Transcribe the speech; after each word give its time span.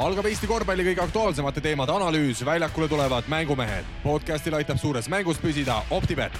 algab 0.00 0.26
Eesti 0.28 0.48
korvpalli 0.48 0.86
kõige 0.86 1.02
aktuaalsemate 1.04 1.60
teemade 1.60 1.92
analüüs, 1.92 2.40
väljakule 2.46 2.88
tulevad 2.88 3.28
mängumehed. 3.28 3.84
podcastil 4.02 4.54
aitab 4.56 4.78
suures 4.80 5.08
mängus 5.08 5.38
püsida 5.38 5.82
Optibet. 5.90 6.32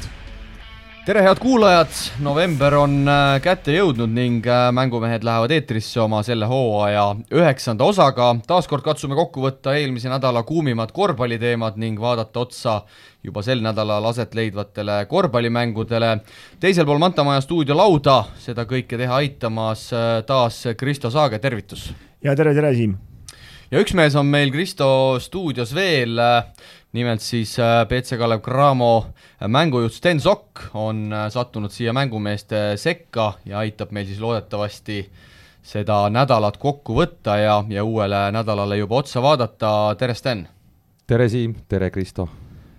tere, 1.04 1.22
head 1.22 1.38
kuulajad, 1.38 1.90
november 2.20 2.74
on 2.74 3.08
äh, 3.08 3.40
kätte 3.42 3.74
jõudnud 3.74 4.08
ning 4.08 4.46
äh, 4.46 4.70
mängumehed 4.72 5.24
lähevad 5.24 5.50
eetrisse 5.50 6.00
oma 6.00 6.22
selle 6.22 6.46
hooaja 6.46 7.16
üheksanda 7.30 7.84
osaga. 7.84 8.36
taaskord 8.46 8.82
katsume 8.82 9.14
kokku 9.14 9.44
võtta 9.44 9.76
eelmise 9.76 10.08
nädala 10.08 10.42
kuumimad 10.42 10.92
korvpalliteemad 10.92 11.76
ning 11.76 12.00
vaadata 12.00 12.40
otsa 12.40 12.80
juba 13.22 13.42
sel 13.42 13.60
nädalal 13.60 14.04
aset 14.04 14.34
leidvatele 14.34 15.04
korvpallimängudele. 15.06 16.18
teisel 16.60 16.86
pool 16.86 16.98
Manta 16.98 17.24
Maja 17.24 17.40
stuudiolauda 17.40 18.24
seda 18.38 18.64
kõike 18.64 18.96
teha 18.96 19.20
aitamas 19.20 19.92
äh, 19.92 20.24
taas 20.26 20.64
Kristo 20.76 21.10
Saage, 21.10 21.38
tervitus! 21.38 21.92
ja 22.24 22.36
tere, 22.36 22.54
tere, 22.54 22.74
Siim! 22.74 23.11
Ja 23.72 23.80
üks 23.80 23.94
mees 23.96 24.16
on 24.20 24.28
meil 24.28 24.52
Kristo 24.52 24.86
stuudios 25.22 25.72
veel, 25.74 26.20
nimelt 26.92 27.24
siis 27.24 27.54
BC 27.88 28.16
äh, 28.16 28.20
Kalev 28.20 28.42
Cramo 28.44 28.92
mängujuht 29.48 29.96
Sten 29.96 30.20
Sokk 30.20 30.66
on 30.76 31.06
äh, 31.12 31.28
sattunud 31.32 31.72
siia 31.72 31.94
mängumeeste 31.96 32.74
sekka 32.80 33.32
ja 33.48 33.62
aitab 33.64 33.94
meil 33.96 34.06
siis 34.08 34.20
loodetavasti 34.20 35.00
seda 35.62 36.04
nädalat 36.12 36.58
kokku 36.60 36.98
võtta 36.98 37.38
ja, 37.40 37.56
ja 37.70 37.84
uuele 37.86 38.26
nädalale 38.34 38.76
juba 38.80 39.00
otsa 39.00 39.22
vaadata, 39.24 39.72
tere 39.98 40.14
Sten! 40.18 40.46
tere 41.06 41.28
Siim, 41.32 41.56
tere 41.68 41.90
Kristo! 41.94 42.28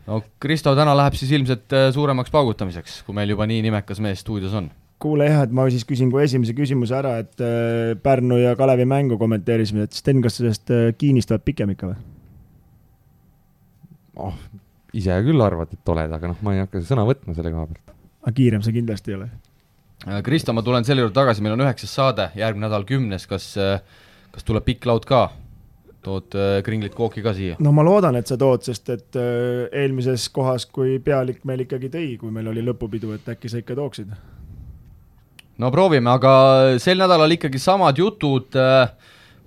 no 0.05 0.21
Kristo 0.39 0.75
täna 0.77 0.93
läheb 0.99 1.17
siis 1.17 1.33
ilmselt 1.33 1.73
äh, 1.73 1.89
suuremaks 1.95 2.31
paugutamiseks, 2.31 3.01
kui 3.07 3.17
meil 3.17 3.33
juba 3.33 3.49
nii 3.49 3.65
nimekas 3.65 4.03
mees 4.03 4.21
stuudios 4.21 4.53
on 4.61 4.69
kuule 5.03 5.27
jah, 5.27 5.43
et 5.45 5.53
ma 5.55 5.65
siis 5.71 5.85
küsin 5.87 6.11
kohe 6.13 6.25
esimese 6.27 6.55
küsimuse 6.57 6.95
ära, 6.97 7.17
et 7.23 7.43
äh, 7.43 7.93
Pärnu 8.03 8.39
ja 8.39 8.55
Kalevi 8.59 8.85
mängu 8.89 9.19
kommenteerisime, 9.21 9.87
et 9.87 9.97
Sten, 9.97 10.21
kas 10.23 10.39
sellest 10.39 10.71
äh, 10.73 10.89
Kiinist 10.97 11.31
tuleb 11.31 11.45
pikem 11.49 11.73
ikka 11.75 11.91
või? 11.91 11.99
oh, 14.23 14.37
ise 14.95 15.17
küll 15.25 15.43
arvad, 15.43 15.73
et 15.73 15.93
oled, 15.93 16.17
aga 16.17 16.31
noh, 16.31 16.39
ma 16.45 16.55
ei 16.55 16.63
hakka 16.63 16.83
sõna 16.87 17.05
võtma 17.09 17.35
selle 17.35 17.53
koha 17.53 17.67
pealt. 17.71 17.95
aga 18.23 18.35
kiirem 18.39 18.65
sa 18.65 18.75
kindlasti 18.75 19.13
ei 19.13 19.19
ole? 19.19 19.29
Äh, 20.07 20.19
Kristo, 20.25 20.55
ma 20.55 20.65
tulen 20.65 20.87
selle 20.87 21.05
juurde 21.05 21.17
tagasi, 21.17 21.43
meil 21.43 21.57
on 21.57 21.65
üheksas 21.67 21.95
saade, 21.99 22.29
järgmine 22.39 22.67
nädal 22.67 22.87
kümnes, 22.87 23.27
kas, 23.29 23.53
kas 24.33 24.47
tuleb 24.47 24.69
pikk 24.69 24.89
laud 24.89 25.09
ka? 25.09 25.29
tood 26.03 26.35
kringlit 26.67 26.91
kooki 26.97 27.21
ka 27.23 27.31
siia? 27.31 27.55
no 27.63 27.71
ma 27.71 27.83
loodan, 27.87 28.17
et 28.19 28.27
sa 28.27 28.35
tood, 28.35 28.65
sest 28.67 28.89
et 28.91 29.19
eelmises 29.71 30.25
kohas, 30.35 30.65
kui 30.67 30.97
pealik 30.99 31.45
meil 31.47 31.63
ikkagi 31.63 31.87
tõi, 31.93 32.09
kui 32.19 32.31
meil 32.35 32.49
oli 32.51 32.65
lõpupidu, 32.65 33.13
et 33.15 33.29
äkki 33.31 33.51
sa 33.51 33.63
ikka 33.63 33.77
tooksid 33.79 34.11
no 35.61 35.71
proovime, 35.73 36.09
aga 36.13 36.33
sel 36.81 37.01
nädalal 37.01 37.35
ikkagi 37.35 37.61
samad 37.61 37.99
jutud, 37.99 38.55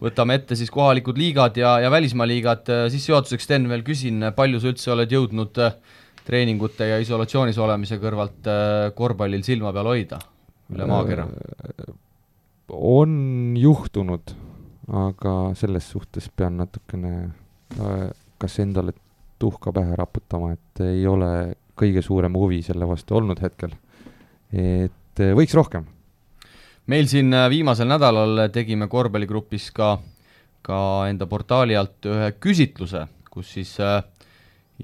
võtame 0.02 0.38
ette 0.38 0.58
siis 0.58 0.70
kohalikud 0.72 1.18
liigad 1.18 1.56
ja, 1.58 1.76
ja 1.82 1.90
välismaa 1.92 2.28
liigad, 2.28 2.68
sissejuhatuseks 2.92 3.48
Sten 3.48 3.68
veel 3.70 3.84
küsin, 3.86 4.30
palju 4.36 4.60
sa 4.62 4.72
üldse 4.72 4.92
oled 4.94 5.12
jõudnud 5.12 5.62
treeningute 6.26 6.90
ja 6.90 6.98
isolatsioonis 7.02 7.58
olemise 7.62 8.00
kõrvalt 8.02 8.50
korvpallil 8.98 9.44
silma 9.46 9.72
peal 9.74 9.92
hoida 9.92 10.20
üle 10.74 10.88
maakera? 10.90 11.26
on 12.66 13.54
juhtunud, 13.58 14.32
aga 15.06 15.34
selles 15.58 15.86
suhtes 15.90 16.26
pean 16.34 16.58
natukene 16.58 17.12
kas 18.38 18.58
endale 18.62 18.94
tuhka 19.38 19.72
pähe 19.74 19.96
raputama, 19.98 20.52
et 20.56 20.82
ei 20.84 21.06
ole 21.06 21.54
kõige 21.76 22.02
suurem 22.02 22.34
huvi 22.36 22.62
selle 22.64 22.88
vastu 22.88 23.18
olnud 23.18 23.40
hetkel. 23.42 23.74
et 24.52 25.22
võiks 25.36 25.54
rohkem 25.54 25.86
meil 26.90 27.08
siin 27.10 27.34
äh, 27.34 27.48
viimasel 27.50 27.88
nädalal 27.90 28.46
tegime 28.54 28.88
korvpalligrupis 28.90 29.70
ka, 29.74 29.96
ka 30.66 30.78
enda 31.10 31.26
portaali 31.30 31.76
alt 31.78 32.06
ühe 32.06 32.30
küsitluse, 32.42 33.06
kus 33.30 33.52
siis 33.56 33.74
äh, 33.82 34.00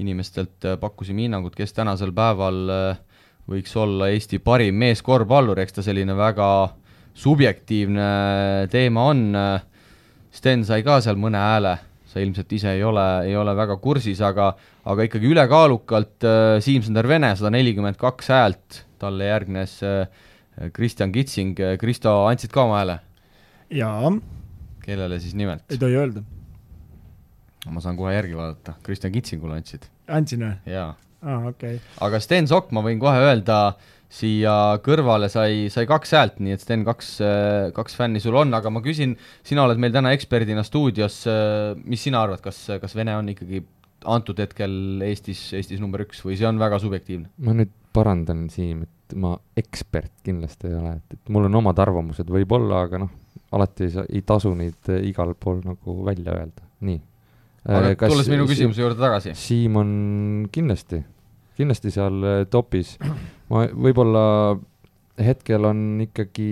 inimestelt 0.02 0.66
äh, 0.66 0.78
pakkusime 0.80 1.26
hinnangut, 1.26 1.54
kes 1.58 1.74
tänasel 1.76 2.14
päeval 2.16 2.64
võiks 3.50 3.74
olla 3.78 4.10
Eesti 4.14 4.38
parim 4.42 4.78
meeskorvpallur, 4.82 5.58
eks 5.62 5.78
ta 5.78 5.86
selline 5.86 6.14
väga 6.18 6.48
subjektiivne 7.18 8.04
teema 8.72 9.08
on. 9.10 9.24
Sten 10.32 10.62
sai 10.64 10.84
ka 10.86 11.00
seal 11.04 11.18
mõne 11.20 11.40
hääle, 11.42 11.74
sa 12.08 12.22
ilmselt 12.22 12.54
ise 12.56 12.70
ei 12.78 12.84
ole, 12.86 13.04
ei 13.26 13.34
ole 13.36 13.52
väga 13.58 13.76
kursis, 13.82 14.22
aga, 14.24 14.52
aga 14.88 15.08
ikkagi 15.08 15.28
ülekaalukalt 15.28 16.24
Siim-Sander 16.64 17.10
Vene, 17.10 17.34
sada 17.36 17.50
nelikümmend 17.52 17.98
kaks 18.00 18.30
häält, 18.32 18.78
talle 19.02 19.28
järgnes 19.28 19.74
äh, 19.84 20.22
Kristjan 20.72 21.12
Kitsing, 21.12 21.56
Kristo, 21.80 22.12
andsid 22.28 22.52
ka 22.52 22.66
oma 22.66 22.82
hääle? 22.82 22.98
jaa. 23.72 24.12
kellele 24.84 25.18
siis 25.20 25.34
nimelt? 25.38 25.64
ei 25.70 25.80
tohi 25.80 25.96
öelda. 25.96 26.22
ma 27.70 27.80
saan 27.80 27.96
kohe 27.96 28.12
järgi 28.14 28.36
vaadata, 28.36 28.76
Kristjan 28.84 29.14
Kitsingule 29.14 29.56
andsid. 29.60 29.88
andsin 30.08 30.44
või? 30.44 30.52
jaa. 30.74 30.92
aa, 31.22 31.40
okei 31.48 31.78
okay.. 31.78 31.80
aga 32.04 32.20
Sten 32.20 32.48
Sokk, 32.50 32.72
ma 32.76 32.84
võin 32.84 33.00
kohe 33.02 33.24
öelda, 33.24 33.58
siia 34.12 34.78
kõrvale 34.84 35.30
sai, 35.32 35.68
sai 35.72 35.86
kaks 35.88 36.12
häält, 36.18 36.40
nii 36.44 36.56
et 36.56 36.64
Sten, 36.64 36.84
kaks, 36.84 37.14
kaks 37.76 37.96
fänni 37.96 38.20
sul 38.20 38.36
on, 38.36 38.52
aga 38.58 38.72
ma 38.72 38.84
küsin, 38.84 39.16
sina 39.46 39.64
oled 39.64 39.80
meil 39.80 39.94
täna 39.94 40.12
eksperdina 40.12 40.64
stuudios, 40.68 41.22
mis 41.86 42.04
sina 42.04 42.20
arvad, 42.26 42.42
kas, 42.44 42.66
kas 42.82 42.96
Vene 42.98 43.16
on 43.16 43.32
ikkagi 43.32 43.64
antud 44.04 44.40
hetkel 44.42 45.00
Eestis, 45.06 45.46
Eestis 45.56 45.80
number 45.80 46.04
üks 46.04 46.20
või 46.26 46.36
see 46.36 46.48
on 46.48 46.60
väga 46.60 46.82
subjektiivne? 46.82 47.30
ma 47.46 47.56
nüüd 47.56 47.72
parandan, 47.92 48.46
Siim, 48.52 48.84
et 48.86 49.16
ma 49.18 49.34
ekspert 49.58 50.12
kindlasti 50.24 50.70
ei 50.70 50.76
ole, 50.78 50.94
et, 50.98 51.16
et 51.18 51.32
mul 51.32 51.48
on 51.48 51.60
omad 51.60 51.78
arvamused 51.84 52.30
võib-olla, 52.32 52.84
aga 52.86 53.02
noh, 53.04 53.12
alati 53.52 53.88
ei 53.88 53.94
saa, 53.96 54.06
ei 54.08 54.22
tasu 54.26 54.52
neid 54.56 54.92
eh, 54.92 55.02
igal 55.10 55.34
pool 55.38 55.60
nagu 55.66 55.98
välja 56.06 56.36
öelda, 56.38 56.64
nii. 56.88 57.00
aga 57.68 57.92
eh, 57.92 57.96
Kas 58.00 58.14
tulles 58.14 58.32
minu 58.32 58.48
küsimuse 58.48 58.84
juurde 58.84 59.00
tagasi. 59.00 59.36
Siim 59.38 59.76
on 59.80 59.94
kindlasti, 60.52 61.02
kindlasti 61.60 61.92
seal 61.94 62.18
eh, 62.28 62.42
topis. 62.50 62.96
ma 63.52 63.66
võib-olla 63.70 64.24
hetkel 65.20 65.68
on 65.68 66.00
ikkagi 66.06 66.50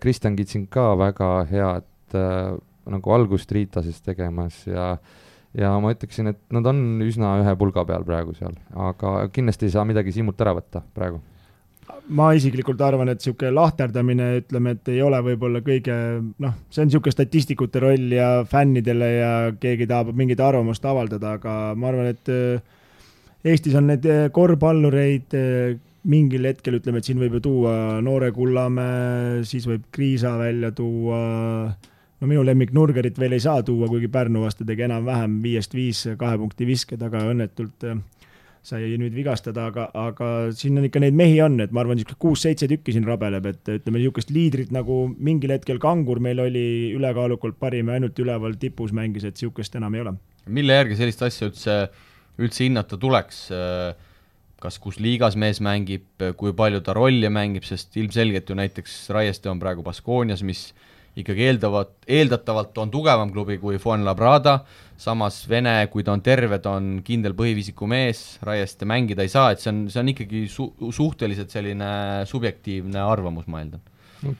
Kristjan 0.00 0.36
Kitsing 0.36 0.68
ka 0.72 0.92
väga 1.00 1.30
head 1.48 2.16
äh, 2.16 2.54
nagu 2.90 3.14
algust 3.14 3.52
Riitases 3.52 4.02
tegemas 4.04 4.66
ja 4.68 4.94
ja 5.58 5.74
ma 5.82 5.92
ütleksin, 5.94 6.32
et 6.32 6.40
nad 6.54 6.66
on 6.70 6.82
üsna 7.04 7.36
ühe 7.42 7.54
pulga 7.60 7.84
peal 7.88 8.04
praegu 8.06 8.34
seal, 8.38 8.56
aga 8.88 9.28
kindlasti 9.34 9.68
ei 9.68 9.76
saa 9.76 9.86
midagi 9.88 10.14
Siimult 10.14 10.40
ära 10.42 10.56
võtta 10.58 10.82
praegu. 10.96 11.22
Ma 12.16 12.30
isiklikult 12.36 12.80
arvan, 12.84 13.08
et 13.12 13.20
niisugune 13.20 13.52
lahterdamine, 13.56 14.26
ütleme, 14.42 14.74
et 14.76 14.88
ei 14.92 15.00
ole 15.04 15.20
võib-olla 15.24 15.60
kõige 15.64 15.94
noh, 16.40 16.54
see 16.72 16.82
on 16.82 16.90
niisugune 16.90 17.14
statistikute 17.16 17.80
roll 17.80 18.12
ja 18.12 18.28
fännidele 18.48 19.08
ja 19.14 19.32
keegi 19.60 19.88
tahab 19.88 20.12
mingit 20.16 20.40
arvamust 20.44 20.84
avaldada, 20.88 21.36
aga 21.38 21.56
ma 21.76 21.90
arvan, 21.92 22.10
et 22.12 22.32
äh, 22.32 22.74
Eestis 23.44 23.76
on 23.76 23.88
neid 23.88 24.06
äh, 24.08 24.26
korvpallureid 24.32 25.36
äh, 25.36 25.74
mingil 26.08 26.48
hetkel 26.48 26.78
ütleme, 26.78 27.00
et 27.00 27.08
siin 27.08 27.20
võib 27.20 27.38
ju 27.38 27.44
tuua 27.44 27.74
Noore 28.04 28.30
Kullamäe, 28.36 29.42
siis 29.48 29.68
võib 29.68 29.84
Kriisa 29.92 30.34
välja 30.40 30.72
tuua, 30.76 31.20
no 32.20 32.30
minu 32.30 32.44
lemmik 32.46 32.72
Nurgerit 32.74 33.18
veel 33.20 33.36
ei 33.36 33.42
saa 33.42 33.62
tuua, 33.66 33.88
kuigi 33.90 34.08
Pärnu 34.12 34.44
vastu 34.44 34.66
tegi 34.66 34.86
enam-vähem 34.86 35.40
viiest 35.44 35.74
viis 35.74 36.04
kahe 36.18 36.38
punkti 36.40 36.66
visked, 36.68 37.02
aga 37.02 37.24
õnnetult 37.32 37.88
sai 38.64 38.94
nüüd 38.96 39.12
vigastada, 39.12 39.66
aga, 39.68 39.90
aga 39.92 40.28
siin 40.56 40.80
on 40.80 40.86
ikka 40.88 41.02
neid 41.02 41.16
mehi 41.18 41.36
on, 41.44 41.58
et 41.60 41.72
ma 41.74 41.82
arvan, 41.82 41.98
niisugune 41.98 42.20
kuus-seitse 42.22 42.68
tükki 42.70 42.94
siin 42.96 43.04
rabeleb, 43.04 43.44
et 43.50 43.72
ütleme, 43.74 44.00
niisugust 44.00 44.32
liidrit 44.32 44.72
nagu 44.72 45.02
mingil 45.12 45.52
hetkel 45.52 45.80
Kangur 45.82 46.22
meil 46.24 46.40
oli 46.46 46.64
ülekaalukalt 46.96 47.58
parim 47.60 47.92
ja 47.92 47.98
ainult 47.98 48.18
üleval 48.24 48.56
tipus 48.60 48.94
mängis, 48.96 49.26
et 49.28 49.36
niisugust 49.36 49.76
enam 49.76 49.98
ei 49.98 50.06
ole. 50.06 50.16
mille 50.46 50.80
järgi 50.80 50.96
sellist 50.96 51.22
asja 51.28 51.50
üldse, 51.50 51.76
üldse 52.40 52.64
hinnata 52.64 53.00
tuleks? 53.00 53.46
kas, 54.64 54.78
kus 54.80 54.96
liigas 54.96 55.36
mees 55.36 55.60
mängib, 55.60 56.06
kui 56.40 56.54
palju 56.56 56.80
ta 56.80 56.94
rolli 56.96 57.28
mängib, 57.28 57.66
sest 57.68 57.98
ilmselgelt 58.00 58.48
ju 58.48 58.56
näiteks 58.56 59.10
Raieste 59.12 59.50
on 59.52 59.60
praegu 59.60 59.84
Baskoonias, 59.84 60.40
mis 60.40 60.70
ikkagi 61.20 61.46
eeldavad, 61.48 61.92
eeldatavalt 62.10 62.78
on 62.82 62.90
tugevam 62.90 63.30
klubi 63.34 63.56
kui 63.62 63.78
Fuenlabrada, 63.82 64.58
samas 64.98 65.42
Vene, 65.50 65.76
kui 65.92 66.04
ta 66.06 66.14
on 66.14 66.22
terve, 66.24 66.58
ta 66.62 66.74
on 66.78 66.98
kindel 67.06 67.36
põhivisiku 67.38 67.86
mees, 67.90 68.24
Raieste 68.46 68.88
mängida 68.88 69.26
ei 69.26 69.30
saa, 69.32 69.52
et 69.54 69.62
see 69.62 69.70
on, 69.70 69.84
see 69.92 70.02
on 70.02 70.12
ikkagi 70.14 70.44
su-, 70.50 70.72
suhteliselt 70.94 71.54
selline 71.54 71.88
subjektiivne 72.30 73.02
arvamus, 73.02 73.46
ma 73.50 73.62
eeldan 73.62 73.82
no,. 74.26 74.36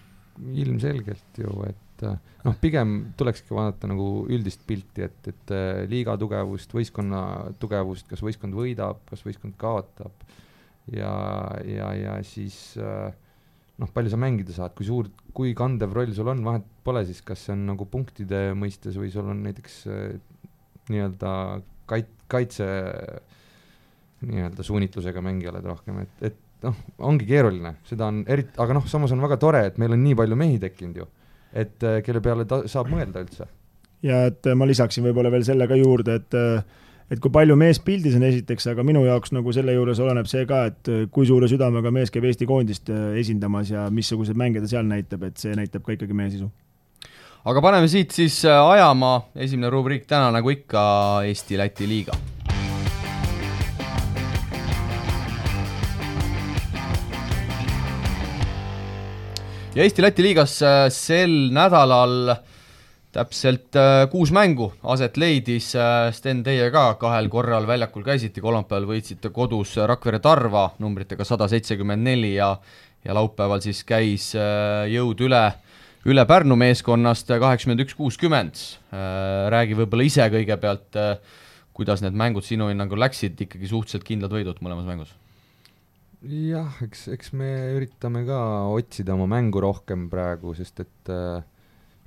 ilmselgelt 0.64 1.42
ju, 1.44 1.56
et 1.70 2.06
noh, 2.44 2.58
pigem 2.60 2.96
tulekski 3.18 3.54
vaadata 3.54 3.90
nagu 3.90 4.08
üldist 4.34 4.66
pilti, 4.66 5.06
et, 5.06 5.30
et 5.30 5.56
liiga 5.90 6.18
tugevust, 6.20 6.74
võistkonna 6.74 7.24
tugevust, 7.62 8.08
kas 8.10 8.22
võistkond 8.24 8.56
võidab, 8.58 9.02
kas 9.10 9.22
võistkond 9.26 9.54
kaotab 9.60 10.26
ja, 10.92 11.12
ja, 11.64 11.92
ja 11.96 12.16
siis 12.26 12.74
äh, 12.82 13.12
noh, 13.82 13.90
palju 13.94 14.12
sa 14.12 14.20
mängida 14.20 14.54
saad, 14.54 14.74
kui 14.78 14.86
suur, 14.86 15.08
kui 15.34 15.54
kandev 15.58 15.94
roll 15.96 16.12
sul 16.14 16.30
on, 16.30 16.44
vahet 16.46 16.66
pole 16.86 17.02
siis, 17.08 17.20
kas 17.26 17.46
see 17.46 17.54
on 17.56 17.64
nagu 17.72 17.86
punktide 17.90 18.46
mõistes 18.58 18.98
või 19.00 19.10
sul 19.14 19.30
on 19.32 19.42
näiteks 19.46 19.80
äh, 19.90 20.04
nii-öelda 20.92 21.32
kait-, 21.90 22.14
kaitse 22.30 22.68
nii-öelda 24.24 24.64
suunitlusega 24.64 25.22
mängija 25.24 25.52
oled 25.52 25.66
rohkem, 25.68 26.04
et, 26.04 26.30
et 26.30 26.64
noh, 26.64 26.78
ongi 27.10 27.26
keeruline, 27.28 27.76
seda 27.88 28.08
on 28.12 28.22
eriti, 28.30 28.54
aga 28.62 28.78
noh, 28.78 28.86
samas 28.90 29.12
on 29.16 29.24
väga 29.24 29.40
tore, 29.42 29.66
et 29.68 29.82
meil 29.82 29.96
on 29.96 30.02
nii 30.04 30.16
palju 30.22 30.38
mehi 30.38 30.62
tekkinud 30.62 31.02
ju, 31.02 31.10
et 31.64 31.86
äh, 31.88 32.00
kelle 32.06 32.22
peale 32.24 32.46
ta 32.48 32.62
saab 32.70 32.92
mõelda 32.94 33.26
üldse. 33.26 33.50
Ja 34.04 34.26
et 34.28 34.46
ma 34.52 34.66
lisaksin 34.68 35.04
võib-olla 35.06 35.30
veel 35.32 35.46
selle 35.46 35.66
ka 35.66 35.76
juurde, 35.80 36.18
et 36.20 36.34
et 37.12 37.20
kui 37.20 37.32
palju 37.32 37.56
mees 37.60 37.80
pildis 37.84 38.16
on 38.18 38.26
esiteks, 38.26 38.68
aga 38.72 38.84
minu 38.86 39.04
jaoks 39.06 39.34
nagu 39.36 39.52
selle 39.52 39.76
juures 39.76 40.00
oleneb 40.00 40.28
see 40.30 40.46
ka, 40.48 40.64
et 40.72 40.92
kui 41.14 41.28
suure 41.28 41.48
südamega 41.50 41.92
mees 41.94 42.12
käib 42.14 42.28
Eesti 42.28 42.48
koondist 42.48 42.90
esindamas 42.90 43.72
ja 43.74 43.88
missuguseid 43.92 44.38
mänge 44.40 44.62
ta 44.64 44.70
seal 44.70 44.86
näitab, 44.88 45.26
et 45.28 45.40
see 45.40 45.56
näitab 45.58 45.84
ka 45.84 45.96
ikkagi 45.96 46.16
mehe 46.16 46.32
sisu. 46.32 46.50
aga 47.44 47.60
paneme 47.60 47.88
siit 47.92 48.14
siis 48.16 48.40
ajama, 48.48 49.18
esimene 49.36 49.72
rubriik 49.72 50.08
täna 50.08 50.30
nagu 50.32 50.54
ikka 50.54 50.84
Eesti-Läti 51.28 51.88
liiga 51.88 52.16
ja 59.74 59.82
Eesti-Läti 59.82 60.22
liigas 60.22 60.58
äh, 60.62 60.86
sel 60.94 61.50
nädalal 61.54 62.36
täpselt 63.14 63.76
äh, 63.78 64.04
kuus 64.10 64.32
mängu 64.34 64.72
aset 64.90 65.18
leidis, 65.20 65.70
äh, 65.78 66.08
Sten, 66.14 66.42
teie 66.46 66.66
ka 66.74 66.86
kahel 67.00 67.30
korral 67.32 67.68
väljakul 67.68 68.04
käisite, 68.06 68.42
kolmapäeval 68.42 68.88
võitsite 68.90 69.30
kodus 69.34 69.76
Rakvere 69.78 70.20
Tarva 70.24 70.66
numbritega 70.82 71.26
sada 71.26 71.48
seitsekümmend 71.50 72.04
neli 72.06 72.34
ja 72.36 72.54
ja 73.04 73.12
laupäeval 73.12 73.60
siis 73.60 73.82
käis 73.84 74.30
jõud 74.32 75.18
üle, 75.26 75.42
üle 76.08 76.22
Pärnu 76.24 76.56
meeskonnast 76.56 77.28
kaheksakümmend 77.28 77.84
üks, 77.84 77.92
kuuskümmend. 77.98 78.62
räägi 79.52 79.76
võib-olla 79.76 80.06
ise 80.08 80.24
kõigepealt, 80.32 80.96
kuidas 81.76 82.00
need 82.00 82.16
mängud 82.16 82.48
sinu 82.48 82.70
hinnangul 82.70 83.04
läksid, 83.04 83.36
ikkagi 83.44 83.68
suhteliselt 83.68 84.08
kindlad 84.08 84.32
võidud 84.32 84.64
mõlemas 84.64 84.88
mängus 84.88 85.12
jah, 86.24 86.78
eks, 86.84 87.08
eks 87.12 87.34
me 87.36 87.50
üritame 87.76 88.24
ka 88.24 88.38
otsida 88.72 89.12
oma 89.12 89.26
mängu 89.28 89.60
rohkem 89.60 90.08
praegu, 90.08 90.54
sest 90.56 90.80
et 90.84 91.12
äh, 91.12 91.42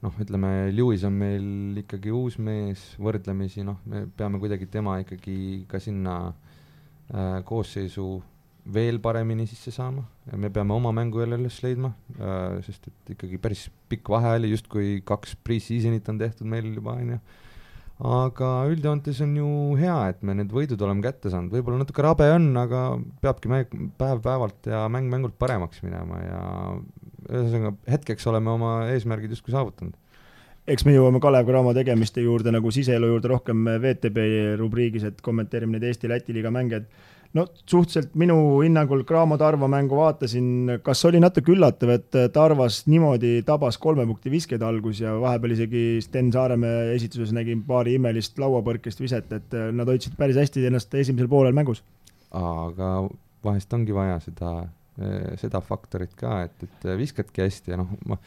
noh, 0.04 0.18
ütleme, 0.22 0.70
Lewis 0.76 1.06
on 1.08 1.16
meil 1.18 1.82
ikkagi 1.84 2.14
uus 2.14 2.38
mees 2.42 2.84
võrdlemisi, 3.02 3.66
noh, 3.68 3.80
me 3.90 4.06
peame 4.18 4.42
kuidagi 4.42 4.70
tema 4.72 5.00
ikkagi 5.02 5.66
ka 5.70 5.82
sinna 5.82 6.18
äh, 6.30 7.40
koosseisu 7.48 8.10
veel 8.74 9.00
paremini 9.00 9.48
sisse 9.48 9.72
saama 9.72 10.04
ja 10.28 10.38
me 10.40 10.50
peame 10.52 10.76
oma 10.76 10.92
mängu 10.96 11.22
jälle 11.22 11.40
üles 11.40 11.58
leidma 11.64 11.94
äh,, 12.20 12.60
sest 12.66 12.90
et 12.90 13.14
ikkagi 13.16 13.40
päris 13.40 13.68
pikk 13.90 14.12
vahe 14.12 14.36
oli, 14.38 14.52
justkui 14.52 15.02
kaks 15.08 15.38
pre-season'it 15.44 16.10
on 16.12 16.20
tehtud 16.20 16.50
meil 16.52 16.68
juba, 16.76 16.98
on 17.00 17.16
ju. 17.16 17.20
Aga 18.08 18.50
üldjoontes 18.70 19.24
on 19.26 19.32
ju 19.40 19.52
hea, 19.80 19.96
et 20.12 20.20
me 20.28 20.36
need 20.38 20.52
võidud 20.54 20.82
oleme 20.86 21.02
kätte 21.02 21.32
saanud, 21.34 21.50
võib-olla 21.56 21.82
natuke 21.82 22.04
rabe 22.06 22.28
on, 22.30 22.52
aga 22.62 22.82
peabki 23.24 23.50
mäng 23.50 23.72
päev-päevalt 23.98 24.70
ja 24.70 24.84
mäng 24.94 25.10
mängult 25.10 25.34
paremaks 25.42 25.82
minema 25.82 26.20
ja 26.22 26.42
ühesõnaga 27.30 27.76
hetkeks 27.92 28.28
oleme 28.32 28.54
oma 28.54 28.74
eesmärgid 28.94 29.34
justkui 29.36 29.56
saavutanud 29.56 29.96
eks 30.68 30.84
me 30.84 30.96
jõuame 30.96 31.22
Kalev 31.24 31.48
Cramo 31.48 31.72
tegemiste 31.76 32.24
juurde 32.24 32.52
nagu 32.52 32.72
siseelu 32.76 33.14
juurde 33.14 33.32
rohkem 33.32 33.68
VTB 33.84 34.24
rubriigis, 34.60 35.06
et 35.08 35.22
kommenteerime 35.24 35.78
neid 35.78 35.86
Eesti-Läti 35.88 36.36
liiga 36.36 36.52
mänge, 36.52 36.82
et 36.82 37.38
no 37.38 37.46
suhteliselt 37.64 38.16
minu 38.20 38.36
hinnangul 38.60 39.06
Cramo 39.08 39.38
Tarva 39.40 39.70
mängu 39.72 40.00
vaatasin, 40.00 40.80
kas 40.84 41.04
oli 41.08 41.22
natuke 41.24 41.54
üllatav, 41.56 41.94
et 41.96 42.18
Tarvas 42.36 42.82
niimoodi 42.92 43.42
tabas 43.48 43.80
kolme 43.82 44.06
punkti 44.10 44.32
viskeid 44.34 44.64
algus 44.66 45.02
ja 45.04 45.16
vahepeal 45.22 45.56
isegi 45.56 45.86
Sten 46.04 46.34
Saaremäe 46.36 46.92
esituses 46.96 47.32
nägin 47.36 47.64
paari 47.68 47.96
imelist 48.00 48.40
lauapõrkest 48.42 49.04
viset, 49.04 49.32
et 49.40 49.56
nad 49.72 49.88
hoidsid 49.88 50.20
päris 50.20 50.40
hästi 50.40 50.68
ennast 50.68 51.00
esimesel 51.00 51.32
poolel 51.32 51.56
mängus. 51.56 51.84
aga 52.36 53.08
vahest 53.44 53.72
ongi 53.74 53.96
vaja 53.96 54.20
seda, 54.20 54.68
seda 55.38 55.60
faktorit 55.62 56.16
ka, 56.18 56.40
et, 56.48 56.64
et 56.66 56.86
viskadki 56.98 57.44
hästi 57.44 57.76
ja 57.76 57.78
noh, 57.78 57.92
ma 58.10 58.18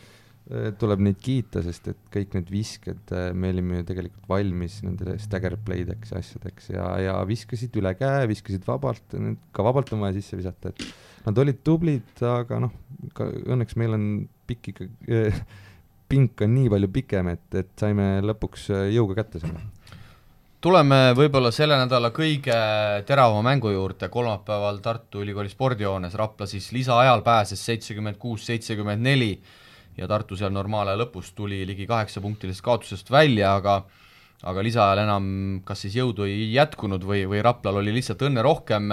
Äh, 0.50 0.72
tuleb 0.80 1.02
neid 1.04 1.18
kiita, 1.22 1.60
sest 1.62 1.90
et 1.92 1.98
kõik 2.10 2.32
need 2.34 2.48
visked, 2.50 3.12
äh, 3.14 3.28
me 3.36 3.52
olime 3.52 3.80
ju 3.80 3.84
tegelikult 3.86 4.24
valmis 4.32 4.80
nendele 4.82 5.14
stagger 5.22 5.54
play'deks 5.62 6.10
ja 6.10 6.18
asjadeks 6.18 6.70
ja, 6.72 6.86
ja 7.04 7.12
viskasid 7.28 7.76
üle 7.78 7.92
käe, 7.94 8.24
viskasid 8.32 8.64
vabalt, 8.66 9.14
ka 9.54 9.66
vabalt 9.66 9.92
on 9.94 10.02
vaja 10.02 10.16
sisse 10.16 10.40
visata, 10.40 10.72
et 10.72 10.82
nad 11.28 11.38
olid 11.38 11.60
tublid, 11.66 12.10
aga 12.26 12.58
noh, 12.64 12.74
õnneks 13.20 13.78
meil 13.78 13.94
on 13.94 14.06
pikk 14.50 14.72
ikkagi 14.72 15.20
äh,, 15.20 15.42
pink 16.10 16.42
on 16.42 16.56
nii 16.56 16.72
palju 16.72 16.90
pikem, 16.98 17.30
et, 17.36 17.46
et 17.60 17.70
saime 17.78 18.16
lõpuks 18.24 18.66
äh, 18.74 18.88
jõuga 18.96 19.20
kätte 19.20 19.44
selle 19.44 19.62
tuleme 20.60 21.14
võib-olla 21.16 21.48
selle 21.54 21.78
nädala 21.80 22.10
kõige 22.12 22.56
teravama 23.08 23.40
mängu 23.48 23.70
juurde, 23.72 24.10
kolmapäeval 24.12 24.82
Tartu 24.84 25.22
Ülikooli 25.24 25.48
spordihoones 25.48 26.14
Rapla 26.20 26.46
siis 26.48 26.68
lisaajal 26.76 27.24
pääses 27.24 27.62
seitsekümmend 27.64 28.20
kuus, 28.20 28.44
seitsekümmend 28.50 29.00
neli 29.00 29.32
ja 29.96 30.08
Tartu 30.08 30.36
seal 30.36 30.52
normaalaja 30.52 31.00
lõpus 31.00 31.32
tuli 31.36 31.62
ligi 31.66 31.88
kaheksapunktilisest 31.88 32.64
kaotusest 32.64 33.10
välja, 33.10 33.54
aga 33.56 33.80
aga 34.50 34.62
lisaajal 34.64 35.02
enam 35.02 35.24
kas 35.68 35.82
siis 35.84 35.96
jõudu 35.96 36.24
ei 36.28 36.46
jätkunud 36.54 37.02
või, 37.04 37.26
või 37.28 37.42
Raplal 37.44 37.80
oli 37.80 37.92
lihtsalt 37.96 38.22
õnne 38.28 38.44
rohkem, 38.44 38.88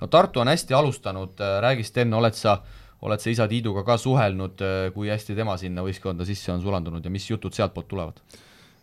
no 0.00 0.10
Tartu 0.10 0.42
on 0.42 0.50
hästi 0.50 0.74
alustanud, 0.78 1.42
räägi 1.62 1.86
Sten, 1.86 2.14
oled 2.14 2.38
sa, 2.38 2.60
oled 3.02 3.22
sa 3.22 3.30
isa 3.30 3.48
Tiiduga 3.50 3.82
ka 3.86 3.96
suhelnud, 3.98 4.62
kui 4.94 5.10
hästi 5.10 5.38
tema 5.38 5.56
sinna 5.58 5.82
võistkonda 5.86 6.26
sisse 6.26 6.54
on 6.54 6.62
sulandunud 6.62 7.04
ja 7.04 7.14
mis 7.14 7.30
jutud 7.30 7.54
sealtpoolt 7.54 7.90
tulevad? 7.90 8.22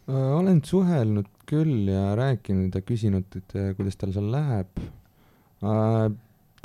Olen 0.09 0.61
suhelnud 0.65 1.27
küll 1.49 1.89
ja 1.89 2.15
rääkinud 2.17 2.73
ja 2.73 2.81
küsinud, 2.85 3.29
et 3.37 3.55
kuidas 3.77 3.97
tal 3.99 4.13
seal 4.15 4.29
läheb. 4.33 4.79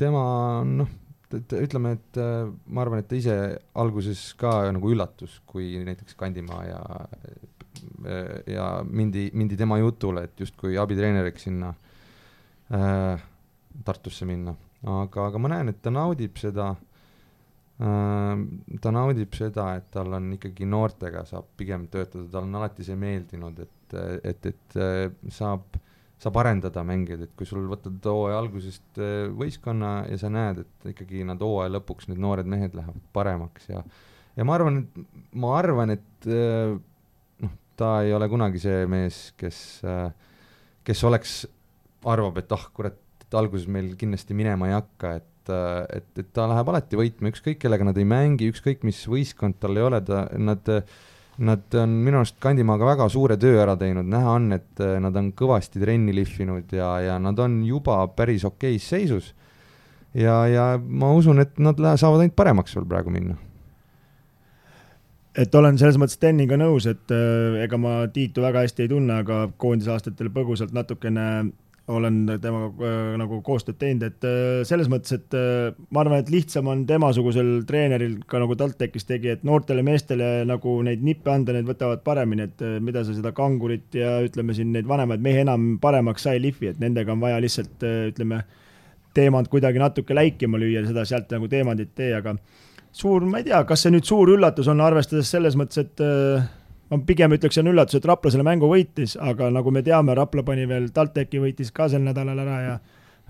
tema 0.01 0.25
noh 0.65 0.93
et 1.39 1.55
ütleme, 1.57 1.95
et 1.99 2.21
äh, 2.21 2.47
ma 2.67 2.85
arvan, 2.85 3.01
et 3.03 3.09
ta 3.11 3.19
ise 3.19 3.35
alguses 3.81 4.21
ka 4.39 4.71
nagu 4.75 4.93
üllatus, 4.93 5.41
kui 5.49 5.73
näiteks 5.87 6.17
Kandimaa 6.19 6.63
ja 6.67 6.81
äh, 8.05 8.55
ja 8.55 8.69
mindi, 8.87 9.29
mindi 9.35 9.59
tema 9.59 9.79
jutule, 9.81 10.27
et 10.29 10.41
justkui 10.45 10.79
abitreeneriks 10.81 11.49
sinna 11.49 11.73
äh, 12.75 13.23
Tartusse 13.85 14.27
minna, 14.29 14.55
aga, 14.87 15.29
aga 15.29 15.41
ma 15.43 15.51
näen, 15.57 15.73
et 15.73 15.81
ta 15.83 15.91
naudib 15.91 16.39
seda 16.39 16.71
äh,, 16.77 16.94
ta 17.75 18.91
naudib 18.95 19.35
seda, 19.35 19.65
et 19.81 19.89
tal 19.91 20.13
on 20.15 20.29
ikkagi 20.37 20.67
noortega 20.71 21.25
saab 21.27 21.49
pigem 21.59 21.89
töötada, 21.91 22.29
tal 22.31 22.47
on 22.47 22.61
alati 22.61 22.87
see 22.87 22.95
meeldinud, 22.95 23.59
et, 23.65 23.97
et, 24.31 24.47
et 24.53 24.77
saab 25.35 25.81
saab 26.25 26.39
arendada 26.41 26.85
mängijaid, 26.87 27.27
et 27.27 27.33
kui 27.37 27.49
sul 27.49 27.67
võtad 27.69 28.07
hooaja 28.09 28.39
algusest 28.41 29.01
äh, 29.03 29.27
võistkonna 29.35 29.93
ja 30.09 30.19
sa 30.21 30.31
näed, 30.33 30.63
et 30.65 30.91
ikkagi 30.95 31.25
nad 31.27 31.43
hooaja 31.43 31.73
lõpuks, 31.75 32.09
need 32.11 32.23
noored 32.23 32.49
mehed 32.51 32.77
lähevad 32.77 33.03
paremaks 33.17 33.69
ja 33.73 33.83
ja 34.35 34.47
ma 34.47 34.57
arvan, 34.57 34.81
et 34.83 35.35
ma 35.41 35.53
arvan, 35.59 35.95
et 35.95 36.29
äh, 36.31 36.75
noh, 37.45 37.55
ta 37.79 37.97
ei 38.07 38.15
ole 38.17 38.29
kunagi 38.31 38.63
see 38.63 38.87
mees, 38.91 39.27
kes, 39.41 39.59
äh, 39.87 40.09
kes 40.87 41.05
oleks, 41.11 41.37
arvab, 42.09 42.41
et 42.41 42.57
ah, 42.57 42.69
kurat, 42.75 43.01
alguses 43.35 43.67
meil 43.67 43.97
kindlasti 43.99 44.35
minema 44.39 44.69
ei 44.69 44.77
hakka, 44.77 45.17
et 45.19 45.31
et, 45.51 46.07
et 46.19 46.31
ta 46.33 46.47
läheb 46.51 46.71
alati 46.73 47.01
võitma, 47.01 47.33
ükskõik 47.35 47.59
kellega 47.63 47.89
nad 47.89 47.99
ei 48.01 48.07
mängi, 48.09 48.49
ükskõik 48.53 48.87
mis 48.87 49.03
võistkond 49.11 49.59
tal 49.61 49.77
ei 49.77 49.85
ole, 49.85 50.01
ta, 50.07 50.27
nad 50.39 50.71
äh, 50.73 50.85
Nad 51.43 51.75
on 51.75 51.97
minu 52.07 52.21
arust 52.21 52.37
Kandimaaga 52.43 52.87
väga 52.87 53.09
suure 53.11 53.35
töö 53.41 53.57
ära 53.59 53.75
teinud, 53.79 54.07
näha 54.07 54.37
on, 54.37 54.53
et 54.55 54.83
äh, 54.83 55.01
nad 55.03 55.17
on 55.19 55.33
kõvasti 55.35 55.81
trenni 55.83 56.15
lihvinud 56.15 56.71
ja, 56.77 56.93
ja 57.03 57.17
nad 57.19 57.41
on 57.43 57.57
juba 57.67 57.97
päris 58.15 58.45
okeis 58.47 58.87
seisus. 58.87 59.33
ja, 60.15 60.45
ja 60.47 60.67
ma 60.79 61.11
usun, 61.11 61.43
et 61.43 61.59
nad 61.59 61.81
lähe-, 61.81 61.99
saavad 61.99 62.23
ainult 62.23 62.37
paremaks 62.39 62.77
veel 62.77 62.87
praegu 62.87 63.11
minna 63.11 63.35
et 65.35 65.55
olen 65.59 65.75
selles 65.75 65.99
mõttes 65.99 66.15
Steniga 66.15 66.55
nõus, 66.55 66.87
et 66.87 67.11
äh, 67.11 67.59
ega 67.65 67.81
ma 67.83 67.97
Tiitu 68.15 68.45
väga 68.45 68.63
hästi 68.63 68.87
ei 68.87 68.93
tunne, 68.95 69.19
aga 69.25 69.49
koondisaastatel 69.59 70.31
põgusalt 70.31 70.71
natukene 70.77 71.27
olen 71.89 72.23
temaga 72.41 72.87
äh, 72.89 73.09
nagu 73.21 73.41
koostööd 73.45 73.77
teinud, 73.81 74.07
et 74.07 74.25
äh, 74.25 74.63
selles 74.65 74.89
mõttes, 74.89 75.13
et 75.19 75.37
äh, 75.37 75.75
ma 75.93 76.01
arvan, 76.01 76.23
et 76.23 76.31
lihtsam 76.33 76.71
on 76.73 76.87
temasugusel 76.89 77.51
treeneril 77.69 78.17
ka 78.31 78.41
nagu 78.41 78.57
TalTechis 78.57 79.05
tegi, 79.09 79.35
et 79.35 79.45
noortele 79.45 79.85
meestele 79.85 80.31
nagu 80.49 80.79
neid 80.87 81.05
nippe 81.05 81.33
anda, 81.35 81.53
need 81.57 81.69
võtavad 81.69 82.01
paremini, 82.07 82.49
et 82.49 82.65
mida 82.85 83.05
sa 83.05 83.17
seda 83.17 83.35
kangurit 83.37 83.99
ja 84.01 84.17
ütleme 84.25 84.57
siin 84.57 84.73
neid 84.73 84.89
vanemaid 84.89 85.25
mehi 85.25 85.45
enam 85.45 85.75
paremaks 85.83 86.25
sa 86.25 86.33
ei 86.33 86.43
lihvi, 86.47 86.73
et 86.73 86.81
nendega 86.81 87.13
on 87.13 87.21
vaja 87.25 87.43
lihtsalt 87.45 87.85
ütleme, 87.85 88.41
teemant 89.15 89.53
kuidagi 89.53 89.79
natuke 89.79 90.17
läikima 90.17 90.59
lüüa, 90.59 90.87
seda 90.89 91.05
sealt 91.07 91.37
nagu 91.37 91.53
teemant 91.53 91.85
ei 91.85 91.93
tee, 91.93 92.15
aga 92.17 92.39
suur, 92.97 93.29
ma 93.29 93.43
ei 93.43 93.51
tea, 93.51 93.61
kas 93.69 93.85
see 93.85 93.93
nüüd 93.93 94.09
suur 94.09 94.33
üllatus 94.33 94.73
on, 94.73 94.81
arvestades 94.81 95.29
selles 95.37 95.59
mõttes, 95.61 95.85
et 95.85 96.07
ma 96.91 96.99
pigem 97.07 97.35
ütleks, 97.37 97.57
see 97.57 97.65
on 97.65 97.73
üllatus, 97.73 97.99
et 97.99 98.09
Rapla 98.09 98.33
selle 98.33 98.47
mängu 98.47 98.69
võitis, 98.71 99.17
aga 99.21 99.49
nagu 99.55 99.73
me 99.75 99.83
teame, 99.87 100.17
Rapla 100.17 100.45
pani 100.47 100.67
veel 100.71 100.91
TalTechi 100.95 101.41
võitis 101.43 101.73
ka 101.75 101.89
sel 101.93 102.05
nädalal 102.05 102.43
ära 102.45 102.59
ja 102.65 102.75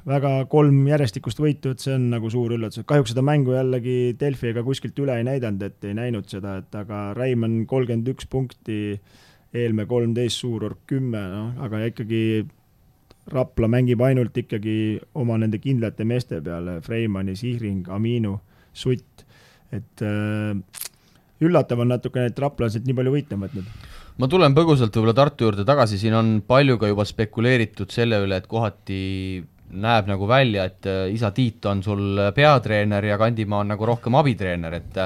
väga 0.08 0.32
kolm 0.52 0.82
järjestikust 0.88 1.40
võitu, 1.40 1.72
et 1.72 1.84
see 1.84 1.94
on 1.96 2.08
nagu 2.12 2.30
suur 2.32 2.52
üllatus, 2.56 2.84
kahjuks 2.88 3.14
seda 3.14 3.24
mängu 3.24 3.54
jällegi 3.54 4.16
Delfi 4.20 4.50
ega 4.50 4.64
kuskilt 4.66 4.98
üle 5.00 5.16
ei 5.16 5.24
näidanud, 5.26 5.62
et 5.64 5.86
ei 5.88 5.94
näinud 5.96 6.28
seda, 6.30 6.58
et 6.60 6.76
aga 6.76 7.06
Raimon 7.16 7.62
kolmkümmend 7.70 8.10
üks 8.14 8.28
punkti, 8.30 8.98
Eelmäe 9.54 9.86
kolmteist, 9.86 10.40
Suurorg 10.42 10.80
kümme, 10.90 11.20
noh, 11.30 11.50
aga 11.62 11.84
ikkagi 11.86 12.42
Rapla 13.30 13.68
mängib 13.70 14.02
ainult 14.04 14.36
ikkagi 14.36 14.98
oma 15.16 15.38
nende 15.40 15.60
kindlate 15.62 16.04
meeste 16.04 16.42
peale, 16.44 16.80
Freimani, 16.84 17.36
Sihring, 17.38 17.86
Aminu, 17.88 18.34
Sutt, 18.74 19.22
et 19.72 20.02
äh, 20.04 20.58
üllatav 21.42 21.82
on 21.82 21.90
natukene, 21.94 22.30
et 22.30 22.38
raplased 22.38 22.86
nii 22.86 22.96
palju 22.98 23.14
võite 23.14 23.34
on 23.34 23.46
võtnud. 23.46 23.88
ma 24.18 24.28
tulen 24.30 24.54
põgusalt 24.54 24.94
võib-olla 24.94 25.16
Tartu 25.16 25.48
juurde 25.48 25.64
tagasi, 25.66 25.98
siin 25.98 26.14
on 26.14 26.36
palju 26.46 26.78
ka 26.78 26.90
juba 26.92 27.06
spekuleeritud 27.08 27.90
selle 27.90 28.22
üle, 28.22 28.38
et 28.38 28.46
kohati 28.46 29.00
näeb 29.74 30.06
nagu 30.06 30.28
välja, 30.30 30.68
et 30.70 30.86
äh, 30.86 31.08
isa 31.14 31.32
Tiit 31.34 31.66
on 31.66 31.82
sul 31.82 32.20
peatreener 32.36 33.04
ja 33.04 33.18
Kandimaa 33.18 33.64
on 33.64 33.74
nagu 33.74 33.86
rohkem 33.86 34.14
abitreener, 34.20 34.80
et 34.80 35.02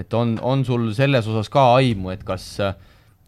et 0.00 0.14
on, 0.14 0.38
on 0.42 0.62
sul 0.64 0.92
selles 0.96 1.26
osas 1.28 1.50
ka 1.52 1.74
aimu, 1.76 2.12
et 2.12 2.22
kas 2.24 2.54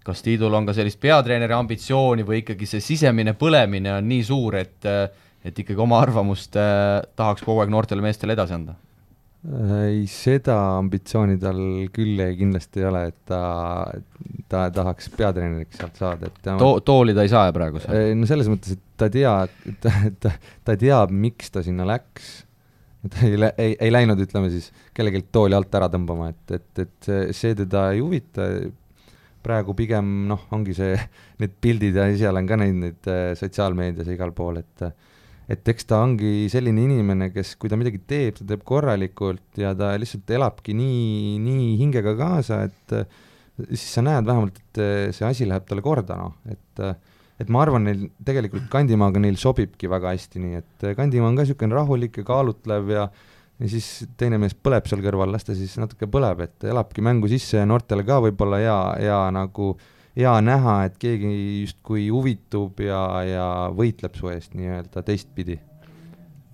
kas 0.03 0.23
Tiidul 0.23 0.55
on 0.55 0.67
ka 0.67 0.75
sellist 0.75 1.01
peatreeneri 1.03 1.55
ambitsiooni 1.55 2.25
või 2.27 2.43
ikkagi 2.43 2.67
see 2.67 2.83
sisemine 2.83 3.37
põlemine 3.39 3.97
on 3.99 4.09
nii 4.09 4.25
suur, 4.27 4.59
et 4.59 4.89
et 5.43 5.59
ikkagi 5.59 5.81
oma 5.83 5.99
arvamust 6.03 6.57
äh, 6.59 7.03
tahaks 7.19 7.43
kogu 7.43 7.63
aeg 7.63 7.71
noortele 7.73 8.05
meestele 8.05 8.37
edasi 8.37 8.55
anda? 8.55 8.77
Ei, 9.43 10.05
seda 10.11 10.57
ambitsiooni 10.79 11.39
tal 11.43 11.59
küll 11.95 12.21
ei, 12.23 12.37
kindlasti 12.39 12.83
ei 12.83 12.87
ole, 12.87 13.03
et 13.11 13.19
ta, 13.29 13.41
ta 14.51 14.69
tahaks 14.75 15.11
peatreeneriks 15.17 15.81
sealt 15.81 15.99
saada, 15.99 16.31
et 16.31 16.39
tema... 16.45 16.61
To-, 16.63 16.79
tooli 16.87 17.15
ta 17.17 17.25
ei 17.27 17.33
saa 17.33 17.51
praegu 17.55 17.83
seal? 17.83 18.13
no 18.19 18.29
selles 18.31 18.51
mõttes, 18.53 18.77
et 18.77 18.85
ta 19.03 19.11
tea, 19.13 19.35
ta, 19.83 19.95
ta, 20.23 20.35
ta 20.69 20.79
teab, 20.79 21.15
miks 21.25 21.51
ta 21.55 21.65
sinna 21.67 21.87
läks, 21.91 22.31
ta 23.09 23.27
ei, 23.27 23.35
ei, 23.57 23.75
ei 23.89 23.91
läinud, 23.91 24.23
ütleme 24.23 24.53
siis, 24.53 24.71
kellelgi 24.95 25.25
tooli 25.35 25.59
alt 25.59 25.75
ära 25.75 25.91
tõmbama, 25.91 26.31
et, 26.31 26.61
et, 26.61 26.87
et 26.87 27.35
see, 27.35 27.57
teda 27.59 27.89
ei 27.97 28.05
huvita, 28.05 28.47
praegu 29.43 29.75
pigem 29.75 30.21
noh, 30.31 30.47
ongi 30.55 30.77
see, 30.79 30.95
need 31.43 31.59
pildid 31.59 31.99
ja 31.99 32.07
ise 32.13 32.31
olen 32.31 32.47
ka 32.47 32.61
näinud 32.63 32.87
neid 32.87 33.11
äh, 33.11 33.33
sotsiaalmeedias 33.39 34.15
igal 34.15 34.31
pool, 34.37 34.63
et 34.63 34.87
et 35.51 35.69
eks 35.73 35.89
ta 35.91 36.01
ongi 36.05 36.49
selline 36.53 36.85
inimene, 36.87 37.31
kes, 37.35 37.55
kui 37.61 37.71
ta 37.71 37.79
midagi 37.79 38.03
teeb, 38.09 38.37
ta 38.39 38.47
teeb 38.49 38.63
korralikult 38.67 39.59
ja 39.61 39.73
ta 39.79 39.93
lihtsalt 40.01 40.31
elabki 40.39 40.75
nii, 40.79 41.39
nii 41.43 41.73
hingega 41.81 42.15
kaasa, 42.19 42.63
et 42.69 42.95
siis 43.73 43.89
sa 43.99 44.05
näed 44.05 44.29
vähemalt, 44.29 44.61
et 44.63 44.83
see 45.17 45.27
asi 45.29 45.49
läheb 45.49 45.67
talle 45.69 45.85
korda, 45.85 46.19
noh, 46.21 46.39
et 46.51 46.87
et 47.43 47.49
ma 47.51 47.63
arvan, 47.65 47.83
neil 47.89 48.03
tegelikult 48.23 48.69
Kandimaaga 48.71 49.19
neil 49.19 49.39
sobibki 49.41 49.89
väga 49.91 50.13
hästi, 50.13 50.39
nii 50.39 50.59
et 50.61 50.85
Kandimaa 50.95 51.33
on 51.33 51.39
ka 51.39 51.43
niisugune 51.43 51.75
rahulik 51.75 52.21
ja 52.21 52.27
kaalutlev 52.29 52.93
ja 52.93 53.07
ja 53.63 53.69
siis 53.71 53.89
teine 54.19 54.39
mees 54.43 54.55
põleb 54.59 54.87
seal 54.91 55.03
kõrval, 55.05 55.31
las 55.35 55.47
ta 55.47 55.55
siis 55.55 55.75
natuke 55.79 56.07
põleb, 56.11 56.41
et 56.45 56.65
elabki 56.67 57.03
mängu 57.05 57.29
sisse 57.31 57.61
ja 57.61 57.67
noortele 57.69 58.05
ka 58.07 58.21
võib-olla 58.25 58.59
hea, 58.63 58.79
hea 59.05 59.19
nagu 59.35 59.73
äh, 59.75 59.91
hea 60.17 60.33
näha, 60.45 60.79
et 60.89 60.97
keegi 61.01 61.35
justkui 61.63 62.09
huvitub 62.13 62.81
ja, 62.85 63.03
ja 63.27 63.51
võitleb 63.77 64.17
su 64.19 64.33
eest 64.33 64.57
nii-öelda 64.59 65.05
teistpidi. 65.07 65.59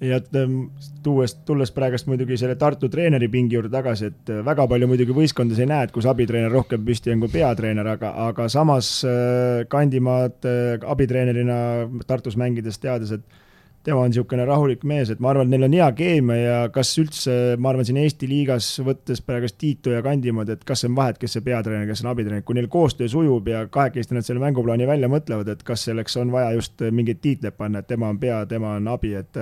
ja 0.00 0.21
et 0.21 0.37
ähm, 0.38 0.69
tuues, 1.03 1.35
tulles 1.47 1.73
praegust 1.75 2.07
muidugi 2.07 2.37
selle 2.38 2.55
Tartu 2.55 2.88
treeneri 2.88 3.29
pingi 3.29 3.57
juurde 3.57 3.73
tagasi, 3.73 4.12
et 4.12 4.31
äh, 4.31 4.45
väga 4.47 4.69
palju 4.71 4.87
muidugi 4.87 5.17
võistkondades 5.17 5.65
ei 5.65 5.71
näe, 5.73 5.88
et 5.88 5.95
kus 5.95 6.07
abitreener 6.07 6.55
rohkem 6.55 6.85
püsti 6.87 7.11
on 7.15 7.25
kui 7.25 7.33
peatreener, 7.35 7.95
aga, 7.97 8.12
aga 8.29 8.47
samas 8.53 8.93
äh, 9.09 9.67
Kandimaad 9.69 10.47
abitreenerina 10.87 11.59
Tartus 12.07 12.38
mängides 12.38 12.79
teades, 12.79 13.17
et 13.19 13.47
tema 13.88 14.04
on 14.04 14.12
niisugune 14.12 14.45
rahulik 14.45 14.85
mees, 14.88 15.09
et 15.12 15.21
ma 15.23 15.30
arvan, 15.33 15.49
et 15.49 15.54
neil 15.54 15.64
on 15.64 15.76
hea 15.78 15.87
keemia 15.97 16.37
ja 16.38 16.59
kas 16.73 16.90
üldse, 17.00 17.35
ma 17.61 17.73
arvan, 17.73 17.87
siin 17.88 18.00
Eesti 18.02 18.28
liigas 18.28 18.68
võttes 18.85 19.23
praegu 19.25 19.49
Tiitu 19.49 19.95
ja 19.95 20.02
Kandimaad, 20.04 20.52
et 20.52 20.66
kas 20.68 20.85
on 20.88 20.95
vahet, 20.99 21.18
kes 21.21 21.38
see 21.38 21.45
peatreener, 21.47 21.88
kes 21.88 22.04
on 22.04 22.11
abitreener, 22.12 22.45
kui 22.47 22.59
neil 22.59 22.68
koostöö 22.73 23.09
sujub 23.09 23.49
ja 23.49 23.64
kahekesti 23.73 24.16
nad 24.16 24.26
selle 24.26 24.42
mänguplaani 24.45 24.88
välja 24.88 25.09
mõtlevad, 25.11 25.49
et 25.54 25.64
kas 25.66 25.87
selleks 25.88 26.18
on 26.21 26.33
vaja 26.35 26.52
just 26.59 26.85
mingeid 26.85 27.23
tiitleid 27.25 27.57
panna, 27.57 27.80
et 27.80 27.88
tema 27.88 28.12
on 28.12 28.21
pea, 28.21 28.42
tema 28.50 28.76
on 28.76 28.92
abi, 28.92 29.14
et 29.18 29.40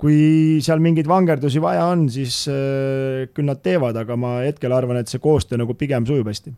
kui 0.00 0.20
seal 0.64 0.82
mingeid 0.82 1.10
vangerdusi 1.10 1.62
vaja 1.62 1.88
on, 1.90 2.06
siis 2.12 2.44
äh, 2.52 3.26
küll 3.34 3.50
nad 3.50 3.64
teevad, 3.64 3.98
aga 3.98 4.16
ma 4.16 4.38
hetkel 4.46 4.72
arvan, 4.76 5.02
et 5.02 5.10
see 5.10 5.22
koostöö 5.22 5.60
nagu 5.60 5.74
pigem 5.78 6.06
sujub 6.08 6.30
hästi 6.30 6.54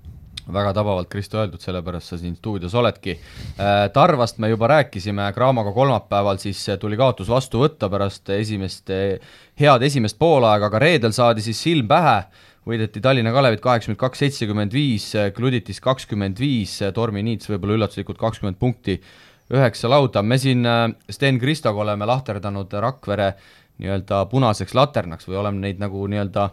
väga 0.52 0.72
tabavalt, 0.76 1.08
Kristo, 1.12 1.40
öeldud, 1.40 1.62
sellepärast 1.62 2.12
sa 2.12 2.18
siin 2.20 2.36
stuudios 2.36 2.74
oledki. 2.78 3.16
Äh, 3.58 3.88
Tarvast 3.94 4.38
me 4.42 4.52
juba 4.52 4.70
rääkisime, 4.72 5.30
Cramaga 5.34 5.72
kolmapäeval 5.72 6.40
siis 6.42 6.60
tuli 6.80 6.98
kaotus 7.00 7.30
vastu 7.32 7.62
võtta 7.64 7.90
pärast 7.92 8.30
esimest, 8.36 8.92
head 9.60 9.88
esimest 9.88 10.18
poolaega, 10.18 10.70
aga 10.70 10.82
reedel 10.82 11.12
saadi 11.16 11.44
siis 11.44 11.60
silm 11.62 11.88
pähe, 11.90 12.20
võideti 12.68 13.02
Tallinna 13.02 13.32
Kalevit 13.34 13.62
kaheksakümmend 13.64 14.00
kaks, 14.00 14.22
seitsekümmend 14.22 14.72
viis, 14.72 15.10
Kluditis 15.34 15.82
kakskümmend 15.82 16.38
viis, 16.38 16.78
Tormi 16.94 17.24
Niits 17.26 17.50
võib-olla 17.50 17.80
üllatuslikult 17.80 18.20
kakskümmend 18.20 18.60
punkti, 18.60 19.00
üheksa 19.52 19.90
lauda, 19.90 20.22
me 20.22 20.38
siin 20.40 20.66
äh, 20.66 20.86
Sten 21.10 21.40
Kristoga 21.42 21.82
oleme 21.84 22.06
lahterdanud 22.08 22.72
Rakvere 22.72 23.32
nii-öelda 23.82 24.24
punaseks 24.30 24.74
laternaks 24.76 25.28
või 25.28 25.40
oleme 25.40 25.64
neid 25.64 25.80
nagu 25.82 26.06
nii-öelda 26.08 26.48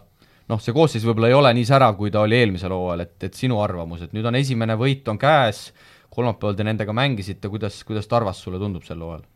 noh, 0.50 0.60
see 0.62 0.74
koosseis 0.76 1.06
võib-olla 1.06 1.30
ei 1.30 1.36
ole 1.38 1.52
nii 1.56 1.66
särav, 1.68 1.96
kui 1.98 2.12
ta 2.12 2.24
oli 2.26 2.38
eelmisel 2.40 2.74
hooajal, 2.74 3.06
et, 3.06 3.16
et 3.28 3.36
sinu 3.38 3.60
arvamus, 3.62 4.06
et 4.06 4.14
nüüd 4.16 4.26
on 4.26 4.38
esimene 4.38 4.76
võit 4.80 5.06
on 5.10 5.20
käes, 5.20 5.68
kolmapäeval 6.10 6.58
te 6.58 6.66
nendega 6.66 6.94
mängisite, 6.96 7.50
kuidas, 7.52 7.82
kuidas 7.86 8.10
Tarvas 8.10 8.42
sulle 8.42 8.60
tundub 8.62 8.86
sel 8.86 9.02
hooajal? 9.04 9.26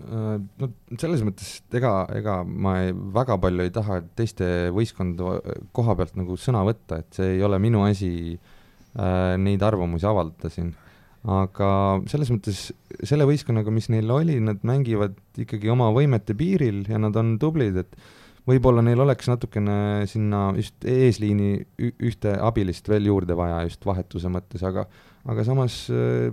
Äh, 0.00 0.36
no 0.60 0.70
selles 1.00 1.24
mõttes, 1.26 1.56
et 1.60 1.80
ega, 1.80 1.94
ega 2.16 2.40
ma 2.44 2.76
ei, 2.84 2.92
väga 3.16 3.36
palju 3.42 3.66
ei 3.66 3.72
taha 3.74 4.00
teiste 4.16 4.70
võistkondade 4.74 5.56
koha 5.76 5.96
pealt 5.98 6.16
nagu 6.20 6.36
sõna 6.40 6.62
võtta, 6.68 7.02
et 7.02 7.18
see 7.20 7.34
ei 7.36 7.42
ole 7.46 7.58
minu 7.62 7.84
asi 7.86 8.12
äh, 8.36 9.34
neid 9.40 9.64
arvamusi 9.66 10.08
avaldada 10.08 10.52
siin. 10.52 10.72
aga 11.20 12.00
selles 12.08 12.30
mõttes 12.32 12.70
selle 13.04 13.26
võistkonnaga, 13.28 13.72
mis 13.74 13.90
neil 13.92 14.08
oli, 14.12 14.38
nad 14.40 14.62
mängivad 14.64 15.18
ikkagi 15.40 15.68
oma 15.68 15.90
võimete 15.92 16.32
piiril 16.36 16.86
ja 16.88 17.00
nad 17.00 17.16
on 17.20 17.34
tublid, 17.42 17.76
et 17.76 18.19
võib-olla 18.48 18.82
neil 18.84 19.00
oleks 19.04 19.28
natukene 19.30 20.06
sinna 20.10 20.50
just 20.56 20.86
eesliini 20.88 21.52
ühte 21.80 22.34
abilist 22.40 22.88
veel 22.90 23.10
juurde 23.10 23.36
vaja 23.38 23.62
just 23.66 23.84
vahetuse 23.86 24.30
mõttes, 24.32 24.64
aga, 24.66 24.86
aga 25.28 25.44
samas 25.46 25.82
äh, 25.92 26.30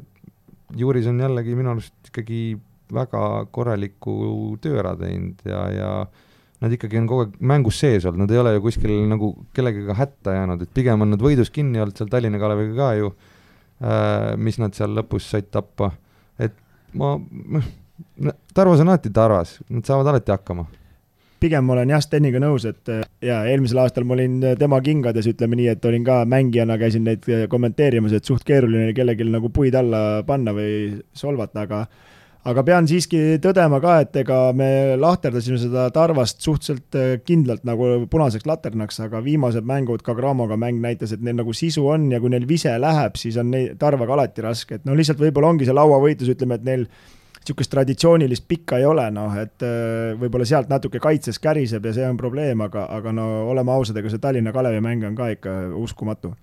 Juris 0.77 1.07
on 1.07 1.19
jällegi 1.23 1.55
minu 1.55 1.73
arust 1.73 2.11
ikkagi 2.11 2.57
väga 2.93 3.21
korraliku 3.51 4.55
töö 4.63 4.79
ära 4.81 4.93
teinud 4.99 5.43
ja, 5.47 5.61
ja 5.71 5.91
nad 6.63 6.73
ikkagi 6.73 6.99
on 7.01 7.07
kogu 7.09 7.25
aeg 7.25 7.35
mängus 7.51 7.79
sees 7.83 8.07
olnud, 8.07 8.23
nad 8.23 8.33
ei 8.33 8.41
ole 8.41 8.55
ju 8.55 8.63
kuskil 8.65 8.93
nagu 9.11 9.33
kellegagi 9.55 9.97
hätta 9.97 10.37
jäänud, 10.39 10.63
et 10.63 10.73
pigem 10.73 11.03
on 11.03 11.13
nad 11.13 11.23
võidus 11.23 11.51
kinni 11.53 11.81
olnud 11.83 11.99
seal 11.99 12.09
Tallinna 12.11 12.39
Kaleviga 12.41 12.77
ka 12.79 12.89
ju 12.97 13.11
äh,, 13.11 14.31
mis 14.39 14.57
nad 14.61 14.75
seal 14.77 14.95
lõpus 14.97 15.27
said 15.29 15.51
tappa, 15.53 15.91
et 16.39 16.55
ma, 16.97 17.15
Tarvas 18.53 18.81
on 18.81 18.89
alati 18.91 19.11
Tarvas, 19.13 19.57
nad 19.73 19.85
saavad 19.85 20.13
alati 20.13 20.33
hakkama 20.33 20.67
pigem 21.39 21.65
ma 21.65 21.75
olen 21.75 21.93
jah, 21.93 22.01
Steniga 22.03 22.41
nõus, 22.41 22.65
et 22.69 22.91
äh, 22.91 23.05
jaa, 23.23 23.43
eelmisel 23.51 23.81
aastal 23.83 24.07
ma 24.07 24.17
olin 24.17 24.39
äh, 24.43 24.57
tema 24.59 24.79
kingades, 24.83 25.29
ütleme 25.29 25.59
nii, 25.59 25.69
et 25.75 25.85
olin 25.85 26.05
ka 26.07 26.21
mängijana, 26.29 26.77
käisin 26.81 27.07
neid 27.07 27.25
äh, 27.31 27.45
kommenteerimas, 27.51 28.15
et 28.17 28.27
suht 28.27 28.45
keeruline 28.47 28.93
kellelgi 28.97 29.27
nagu 29.29 29.51
puid 29.53 29.77
alla 29.77 30.21
panna 30.27 30.53
või 30.57 30.97
solvata, 31.17 31.65
aga 31.67 31.85
aga 32.47 32.61
pean 32.63 32.85
siiski 32.87 33.19
tõdema 33.43 33.81
ka, 33.83 33.97
et 34.05 34.15
ega 34.21 34.37
me 34.55 34.69
lahterdasime 34.95 35.57
seda 35.59 35.89
Tarvast 35.91 36.39
suhteliselt 36.45 37.25
kindlalt 37.27 37.65
nagu 37.67 37.89
punaseks 38.07 38.47
laternaks, 38.47 39.01
aga 39.03 39.19
viimased 39.25 39.67
mängud, 39.67 39.99
ka 40.05 40.15
Gramoga 40.15 40.55
mäng 40.55 40.79
näitas, 40.79 41.11
et 41.11 41.25
neil 41.25 41.35
nagu 41.41 41.51
sisu 41.51 41.83
on 41.91 42.07
ja 42.13 42.21
kui 42.23 42.31
neil 42.31 42.47
vise 42.47 42.71
läheb, 42.79 43.19
siis 43.19 43.35
on 43.41 43.51
neil 43.51 43.75
Tarvaga 43.81 44.15
alati 44.15 44.45
raske, 44.45 44.79
et 44.79 44.87
no 44.87 44.95
lihtsalt 44.95 45.19
võib-olla 45.19 45.51
ongi 45.51 45.67
see 45.67 45.75
lauavõitlus, 45.75 46.31
ütleme, 46.37 46.55
et 46.55 46.69
neil 46.69 46.87
niisugust 47.47 47.71
traditsioonilist 47.71 48.43
pikka 48.47 48.77
ei 48.77 48.85
ole, 48.85 49.05
noh, 49.11 49.31
et 49.39 49.63
äh, 49.63 50.17
võib-olla 50.19 50.45
sealt 50.45 50.67
natuke 50.69 50.99
kaitses 50.99 51.39
käriseb 51.39 51.85
ja 51.85 51.93
see 51.95 52.07
on 52.07 52.17
probleem, 52.19 52.59
aga, 52.61 52.87
aga 52.91 53.13
no 53.15 53.47
oleme 53.51 53.71
ausad, 53.71 53.97
ega 53.97 54.11
see 54.11 54.19
Tallinna 54.19 54.51
Kalevi 54.51 54.81
mäng 54.83 55.05
on 55.07 55.15
ka 55.15 55.29
ikka 55.31 55.53
uskumatu. 55.79 56.33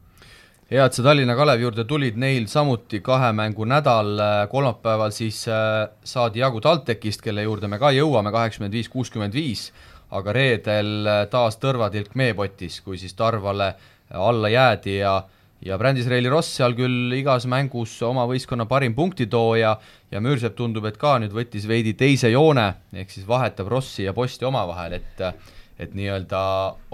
Hea, 0.70 0.84
et 0.84 0.96
sa 0.96 1.04
Tallinna 1.04 1.37
Kalevi 1.37 1.66
juurde 1.66 1.84
tulid, 1.84 2.16
neil 2.16 2.46
samuti 2.49 3.02
kahe 3.04 3.32
mängu 3.37 3.68
nädal, 3.68 4.14
äh, 4.16 4.37
kolmapäeval 4.49 5.12
siis 5.12 5.44
äh, 5.49 5.84
saadi 6.04 6.40
jagu 6.40 6.62
TalTechist, 6.64 7.20
kelle 7.23 7.44
juurde 7.44 7.68
me 7.68 7.78
ka 7.78 7.92
jõuame, 7.92 8.32
kaheksakümmend 8.32 8.80
viis, 8.80 8.88
kuuskümmend 8.88 9.37
viis, 9.37 9.68
aga 10.14 10.32
reedel 10.32 11.08
taas 11.30 11.61
tõrvatilk 11.61 12.14
meepotis, 12.16 12.80
kui 12.80 12.96
siis 13.00 13.12
Tarvale 13.18 13.75
alla 14.14 14.49
jäädi 14.49 15.00
ja 15.00 15.18
ja 15.64 15.78
Brandis 15.80 16.09
Reili 16.11 16.28
Ross 16.33 16.52
seal 16.59 16.76
küll 16.76 17.12
igas 17.16 17.47
mängus 17.50 17.97
oma 18.04 18.26
võistkonna 18.28 18.66
parim 18.71 18.94
punktitooja 18.94 19.75
ja 20.12 20.23
Müürsepp 20.23 20.56
tundub, 20.59 20.85
et 20.88 20.99
ka 21.00 21.16
nüüd 21.23 21.35
võttis 21.35 21.66
veidi 21.68 21.94
teise 21.99 22.30
joone, 22.33 22.66
ehk 22.92 23.11
siis 23.11 23.26
vahetab 23.28 23.71
Rossi 23.73 24.04
ja 24.04 24.14
Posti 24.16 24.49
omavahel, 24.49 25.00
et 25.00 25.28
et 25.75 25.94
nii-öelda 25.99 26.40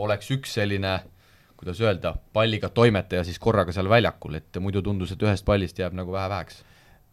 oleks 0.00 0.30
üks 0.32 0.54
selline 0.56 0.94
kuidas 1.60 1.80
öelda, 1.84 2.14
palliga 2.32 2.70
toimetaja 2.72 3.26
siis 3.28 3.36
korraga 3.38 3.74
seal 3.76 3.90
väljakul, 3.92 4.38
et 4.38 4.56
muidu 4.64 4.80
tundus, 4.80 5.12
et 5.12 5.22
ühest 5.22 5.44
pallist 5.44 5.78
jääb 5.78 5.92
nagu 5.98 6.14
vähe-väheks 6.14 6.62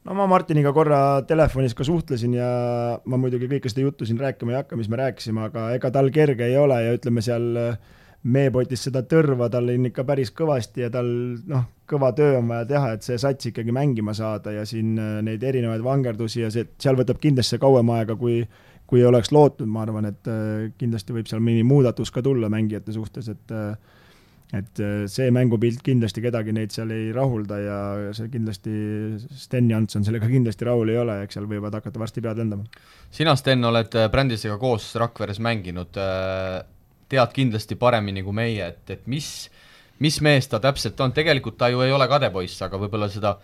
no 0.08 0.16
ma 0.16 0.28
Martiniga 0.32 0.72
korra 0.76 1.02
telefonis 1.28 1.76
ka 1.76 1.84
suhtlesin 1.88 2.38
ja 2.38 2.48
ma 3.04 3.20
muidugi 3.20 3.50
kõike 3.52 3.72
seda 3.72 3.84
juttu 3.84 4.08
siin 4.08 4.20
rääkima 4.22 4.54
ei 4.54 4.60
hakka, 4.62 4.80
mis 4.80 4.88
me 4.88 5.02
rääkisime, 5.02 5.50
aga 5.50 5.68
ega 5.76 5.92
tal 5.92 6.08
kerge 6.16 6.48
ei 6.48 6.56
ole 6.60 6.80
ja 6.86 6.96
ütleme 6.96 7.24
seal 7.26 7.50
äh, 7.60 7.97
meepotis 8.26 8.88
seda 8.88 9.04
tõrva 9.08 9.50
tal 9.52 9.70
on 9.72 9.90
ikka 9.90 10.06
päris 10.08 10.32
kõvasti 10.36 10.84
ja 10.86 10.90
tal 10.94 11.10
noh, 11.48 11.68
kõva 11.88 12.12
töö 12.18 12.40
on 12.40 12.50
vaja 12.50 12.66
teha, 12.70 12.94
et 12.96 13.06
see 13.06 13.18
sats 13.22 13.52
ikkagi 13.52 13.74
mängima 13.76 14.16
saada 14.18 14.54
ja 14.56 14.66
siin 14.68 14.96
äh, 15.00 15.20
neid 15.26 15.44
erinevaid 15.44 15.84
vangerdusi 15.86 16.44
ja 16.44 16.50
see, 16.54 16.68
seal 16.82 16.98
võtab 17.00 17.22
kindlasti 17.24 17.62
kauem 17.62 17.94
aega, 17.96 18.18
kui 18.20 18.42
kui 18.88 19.02
oleks 19.04 19.34
lootnud, 19.36 19.68
ma 19.68 19.82
arvan, 19.84 20.06
et 20.08 20.28
äh, 20.32 20.70
kindlasti 20.80 21.12
võib 21.12 21.28
seal 21.28 21.42
mingi 21.44 21.66
muudatus 21.68 22.12
ka 22.16 22.24
tulla 22.24 22.48
mängijate 22.52 22.96
suhtes, 22.96 23.30
et 23.34 23.56
äh, 23.56 23.78
et 24.56 24.80
see 25.12 25.26
mängupilt 25.36 25.82
kindlasti 25.84 26.22
kedagi 26.24 26.54
neid 26.56 26.72
seal 26.72 26.94
ei 26.96 27.10
rahulda 27.12 27.58
ja 27.60 27.80
see 28.16 28.30
kindlasti, 28.32 28.76
Sten 29.36 29.68
Janson 29.68 30.06
sellega 30.08 30.30
kindlasti 30.36 30.64
rahul 30.64 30.88
ei 30.94 31.02
ole, 31.02 31.18
eks 31.26 31.36
seal 31.36 31.50
võivad 31.52 31.76
hakata 31.76 32.00
varsti 32.00 32.24
pead 32.24 32.40
lendama. 32.40 32.64
sina, 33.12 33.36
Sten, 33.36 33.68
oled 33.68 34.00
brändisega 34.14 34.56
koos 34.62 34.94
Rakveres 35.04 35.44
mänginud, 35.44 36.00
tead 37.10 37.34
kindlasti 37.36 37.78
paremini 37.80 38.24
kui 38.24 38.36
meie, 38.36 38.72
et, 38.74 38.84
et 38.94 39.06
mis, 39.08 39.28
mis 40.04 40.20
mees 40.26 40.50
ta 40.52 40.60
täpselt 40.64 41.00
on, 41.04 41.14
tegelikult 41.16 41.58
ta 41.58 41.72
ju 41.74 41.84
ei 41.86 41.94
ole 41.96 42.08
kadepoiss, 42.12 42.62
aga 42.68 42.80
võib-olla 42.82 43.10
seda 43.12 43.38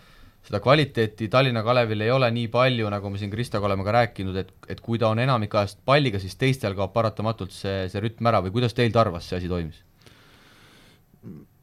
seda 0.44 0.60
kvaliteeti 0.60 1.30
Tallinna 1.32 1.62
Kalevil 1.64 2.04
ei 2.04 2.10
ole 2.12 2.28
nii 2.36 2.50
palju, 2.52 2.88
nagu 2.92 3.10
me 3.10 3.20
siin 3.20 3.30
Kristoga 3.32 3.64
oleme 3.64 3.84
ka 3.86 3.94
rääkinud, 3.96 4.36
et, 4.36 4.52
et 4.68 4.80
kui 4.84 5.00
ta 5.00 5.08
on 5.08 5.22
enamik 5.22 5.54
ajast 5.56 5.80
palliga, 5.88 6.20
siis 6.20 6.36
teistel 6.36 6.76
kaob 6.76 6.92
paratamatult 6.92 7.54
see, 7.54 7.86
see 7.88 8.02
rütm 8.04 8.28
ära 8.28 8.42
või 8.44 8.52
kuidas 8.52 8.76
teil 8.76 8.92
Tarvas 8.92 9.30
see 9.30 9.40
asi 9.40 9.48
toimis? 9.48 9.80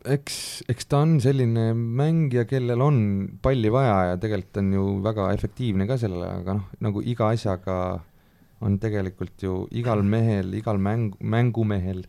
eks, 0.01 0.36
eks 0.72 0.88
ta 0.89 1.03
on 1.05 1.20
selline 1.22 1.72
mängija, 1.77 2.48
kellel 2.50 2.81
on 2.81 3.01
palli 3.41 3.70
vaja 3.74 3.98
ja 4.12 4.22
tegelikult 4.22 4.62
on 4.63 4.72
ju 4.74 4.86
väga 5.05 5.27
efektiivne 5.36 5.86
ka 5.89 6.00
sellele, 6.01 6.31
aga 6.41 6.58
noh, 6.58 6.72
nagu 6.81 7.03
iga 7.05 7.29
asjaga 7.36 7.75
on 8.62 8.77
tegelikult 8.82 9.41
ju 9.44 9.63
igal 9.77 10.03
mehel, 10.06 10.53
igal 10.58 10.80
mäng, 10.82 11.15
mängumehel 11.20 12.03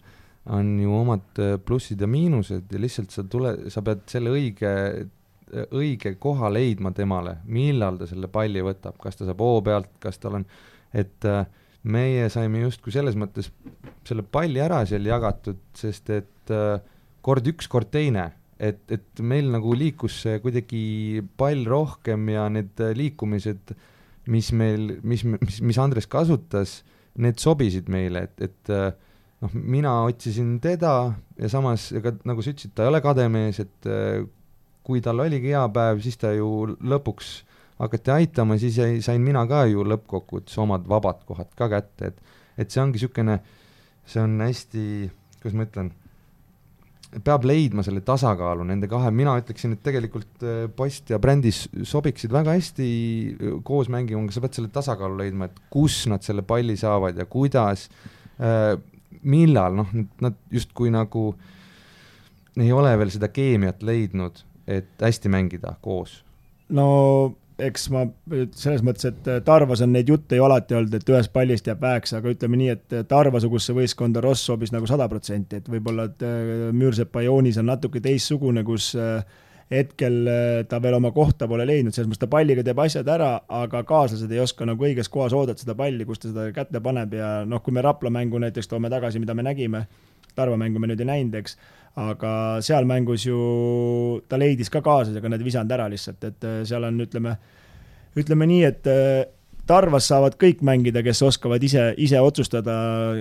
on 0.52 0.74
ju 0.80 0.92
omad 0.94 1.38
äh, 1.38 1.56
plussid 1.62 2.00
ja 2.02 2.08
miinused 2.10 2.72
ja 2.72 2.80
lihtsalt 2.80 3.14
sa 3.14 3.24
tule, 3.24 3.54
sa 3.70 3.82
pead 3.84 4.04
selle 4.10 4.32
õige, 4.34 4.72
õige 5.70 6.16
koha 6.20 6.50
leidma 6.52 6.92
temale, 6.96 7.38
millal 7.46 8.00
ta 8.00 8.08
selle 8.10 8.30
palli 8.32 8.62
võtab, 8.64 8.98
kas 9.00 9.18
ta 9.18 9.28
saab 9.28 9.42
hoo 9.44 9.60
pealt, 9.64 9.92
kas 10.02 10.18
tal 10.22 10.40
on, 10.40 10.46
et 10.92 11.28
äh, 11.28 11.44
meie 11.82 12.28
saime 12.32 12.62
justkui 12.64 12.94
selles 12.94 13.16
mõttes 13.18 13.50
selle 14.06 14.22
palli 14.22 14.62
ära 14.62 14.82
seal 14.88 15.06
jagatud, 15.06 15.62
sest 15.78 16.10
et 16.14 16.54
äh, 16.54 16.78
kord 17.22 17.46
üks, 17.46 17.70
kord 17.70 17.92
teine, 17.94 18.32
et, 18.58 18.82
et 18.90 19.22
meil 19.22 19.50
nagu 19.52 19.74
liikus 19.78 20.24
kuidagi 20.42 21.22
pall 21.38 21.62
rohkem 21.70 22.28
ja 22.34 22.48
need 22.50 22.82
liikumised, 22.98 23.74
mis 24.30 24.52
meil, 24.54 24.98
mis, 25.02 25.24
mis, 25.24 25.60
mis 25.64 25.78
Andres 25.82 26.06
kasutas, 26.10 26.80
need 27.22 27.40
sobisid 27.42 27.88
meile, 27.92 28.26
et, 28.28 28.44
et 28.46 28.72
noh, 29.42 29.54
mina 29.54 29.96
otsisin 30.06 30.54
teda 30.62 30.92
ja 31.38 31.50
samas, 31.52 31.90
ega 31.96 32.14
nagu 32.28 32.44
sa 32.44 32.54
ütlesid, 32.54 32.74
ta 32.76 32.86
ei 32.86 32.92
ole 32.92 33.02
kademees, 33.04 33.60
et 33.60 33.90
kui 34.86 35.02
tal 35.04 35.22
oligi 35.24 35.52
hea 35.52 35.64
päev, 35.74 36.00
siis 36.04 36.18
ta 36.20 36.32
ju 36.34 36.76
lõpuks 36.78 37.32
hakati 37.82 38.14
aitama, 38.14 38.58
siis 38.62 38.78
jäi, 38.78 39.00
sain 39.04 39.22
mina 39.24 39.42
ka 39.50 39.64
ju 39.70 39.84
lõppkokkuvõttes 39.86 40.58
omad 40.62 40.86
vabad 40.88 41.24
kohad 41.28 41.50
ka 41.58 41.70
kätte, 41.72 42.12
et 42.12 42.38
et 42.60 42.70
see 42.70 42.82
ongi 42.82 42.98
niisugune, 42.98 43.38
see 44.04 44.20
on 44.20 44.36
hästi, 44.44 44.82
kuidas 45.40 45.54
ma 45.56 45.64
ütlen 45.66 45.88
peab 47.20 47.44
leidma 47.44 47.84
selle 47.84 48.00
tasakaalu 48.06 48.64
nende 48.68 48.88
kahe, 48.88 49.10
mina 49.14 49.34
ütleksin, 49.40 49.74
et 49.76 49.82
tegelikult 49.84 50.46
äh, 50.46 50.64
Post 50.76 51.12
ja 51.12 51.18
brändis 51.22 51.66
sobiksid 51.88 52.32
väga 52.32 52.54
hästi 52.56 52.88
äh, 52.88 53.58
koos 53.66 53.90
mängima, 53.92 54.22
aga 54.24 54.36
sa 54.36 54.44
pead 54.44 54.56
selle 54.56 54.72
tasakaalu 54.72 55.20
leidma, 55.20 55.50
et 55.50 55.60
kus 55.72 56.02
nad 56.10 56.24
selle 56.24 56.44
palli 56.46 56.78
saavad 56.80 57.20
ja 57.20 57.28
kuidas 57.28 57.88
äh,, 58.40 58.74
millal, 59.28 59.76
noh, 59.82 59.92
nad 60.24 60.38
justkui 60.50 60.92
nagu 60.94 61.32
ei 62.60 62.72
ole 62.72 62.94
veel 63.00 63.12
seda 63.12 63.28
keemiat 63.32 63.84
leidnud, 63.84 64.40
et 64.68 64.92
hästi 65.00 65.30
mängida 65.32 65.76
koos. 65.84 66.22
no 66.72 66.88
eks 67.60 67.86
ma 67.92 68.04
selles 68.56 68.82
mõttes, 68.84 69.06
et 69.10 69.28
äh, 69.28 69.40
Tarvas 69.44 69.82
on 69.84 69.92
neid 69.94 70.08
jutte 70.08 70.38
ju 70.38 70.44
alati 70.46 70.76
olnud, 70.78 70.94
et 70.96 71.12
ühest 71.12 71.32
pallist 71.34 71.68
jääb 71.68 71.80
väheks, 71.82 72.14
aga 72.18 72.32
ütleme 72.32 72.58
nii, 72.60 72.68
et 72.74 72.96
äh, 72.96 73.06
Tarva-sugusesse 73.08 73.76
võistkonda 73.76 74.22
Ross 74.24 74.46
sobis 74.48 74.72
nagu 74.74 74.88
sada 74.88 75.08
protsenti, 75.10 75.60
et 75.60 75.70
võib-olla, 75.72 76.08
äh, 76.08 76.68
Müürsepa 76.76 77.24
joonis 77.26 77.60
on 77.60 77.68
natuke 77.72 78.02
teistsugune, 78.04 78.64
kus 78.66 78.92
hetkel 79.72 80.26
ta 80.68 80.76
veel 80.84 80.98
oma 80.98 81.08
kohta 81.16 81.46
pole 81.48 81.64
leidnud, 81.64 81.94
selles 81.96 82.10
mõttes 82.10 82.20
ta 82.20 82.28
palliga 82.28 82.60
teeb 82.66 82.80
asjad 82.82 83.08
ära, 83.08 83.30
aga 83.48 83.80
kaaslased 83.88 84.32
ei 84.34 84.42
oska 84.42 84.66
nagu 84.68 84.84
õiges 84.84 85.08
kohas 85.08 85.32
oodata 85.32 85.64
seda 85.64 85.72
palli, 85.78 86.04
kus 86.04 86.20
ta 86.20 86.28
seda 86.28 86.50
kätte 86.52 86.82
paneb 86.84 87.14
ja 87.16 87.30
noh, 87.48 87.62
kui 87.64 87.72
me 87.72 87.84
Rapla 87.84 88.12
mängu 88.12 88.42
näiteks 88.42 88.68
toome 88.68 88.92
tagasi, 88.92 89.22
mida 89.22 89.36
me 89.38 89.46
nägime, 89.46 89.86
Tarva 90.36 90.58
mängu 90.60 90.80
me 90.80 90.90
nüüd 90.90 91.00
ei 91.00 91.08
näinud, 91.08 91.38
eks 91.40 91.56
aga 92.00 92.32
seal 92.64 92.86
mängus 92.88 93.26
ju 93.26 94.22
ta 94.28 94.38
leidis 94.40 94.70
ka 94.72 94.80
kaaslased, 94.84 95.18
aga 95.18 95.36
ei 95.36 95.44
visanud 95.44 95.74
ära 95.76 95.88
lihtsalt, 95.92 96.24
et 96.24 96.48
äh, 96.48 96.62
seal 96.68 96.86
on, 96.88 97.00
ütleme, 97.04 97.36
ütleme 98.16 98.48
nii, 98.48 98.66
et 98.68 98.88
äh, 98.90 99.30
Tarvas 99.62 100.08
saavad 100.10 100.34
kõik 100.40 100.58
mängida, 100.66 101.04
kes 101.06 101.20
oskavad 101.22 101.62
ise, 101.62 101.92
ise 102.02 102.18
otsustada 102.18 102.72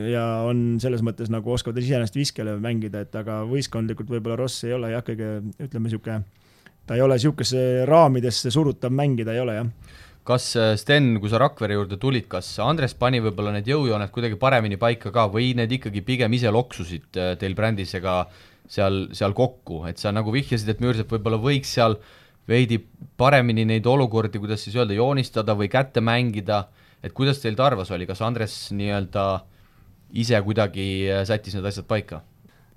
ja 0.10 0.24
on 0.50 0.80
selles 0.82 1.04
mõttes 1.06 1.30
nagu 1.30 1.52
oskavad 1.54 1.78
iseenesest 1.78 2.18
viskele 2.18 2.56
mängida, 2.58 3.04
et 3.06 3.14
aga 3.16 3.44
võistkondlikult 3.46 4.10
võib-olla 4.10 4.40
Ross 4.40 4.66
ei 4.66 4.74
ole 4.74 4.90
jah, 4.90 5.04
kõige 5.06 5.36
ütleme 5.62 5.86
niisugune, 5.86 6.24
ta 6.90 6.98
ei 6.98 7.04
ole 7.06 7.20
niisugusesse 7.20 7.86
raamidesse 7.86 8.50
surutav 8.56 8.96
mängida, 8.96 9.36
ei 9.36 9.44
ole 9.44 9.60
jah. 9.60 9.70
Kas 10.26 10.48
äh, 10.58 10.74
Sten, 10.82 11.14
kui 11.22 11.30
sa 11.30 11.38
Rakvere 11.42 11.78
juurde 11.78 12.00
tulid, 12.02 12.26
kas 12.32 12.50
Andres 12.64 12.96
pani 12.98 13.22
võib-olla 13.22 13.54
need 13.54 13.70
jõujooned 13.70 14.14
kuidagi 14.16 14.40
paremini 14.42 14.82
paika 14.82 15.14
ka 15.14 15.28
või 15.30 15.52
need 15.58 15.78
ikkagi 15.78 16.02
pigem 16.08 16.34
ise 16.40 16.50
loksusid 16.54 17.22
teil 17.42 17.58
brändisega 17.58 18.24
seal, 18.72 19.06
seal 19.16 19.36
kokku, 19.38 19.84
et 19.90 20.02
sa 20.02 20.14
nagu 20.16 20.34
vihjasid, 20.34 20.70
et 20.72 20.82
Müürsepp 20.84 21.12
võib-olla 21.12 21.40
võiks 21.42 21.76
seal 21.76 21.98
veidi 22.50 22.80
paremini 23.20 23.66
neid 23.68 23.88
olukordi, 23.88 24.42
kuidas 24.42 24.64
siis 24.66 24.76
öelda, 24.80 24.96
joonistada 24.98 25.56
või 25.58 25.70
kätte 25.72 26.04
mängida, 26.04 26.66
et 27.04 27.14
kuidas 27.18 27.42
teil 27.44 27.58
Tarvas 27.60 27.92
oli, 27.94 28.08
kas 28.10 28.24
Andres 28.26 28.56
nii-öelda 28.76 29.26
ise 30.22 30.42
kuidagi 30.44 30.86
äh, 31.08 31.24
sättis 31.28 31.56
need 31.58 31.68
asjad 31.70 31.88
paika? 31.90 32.24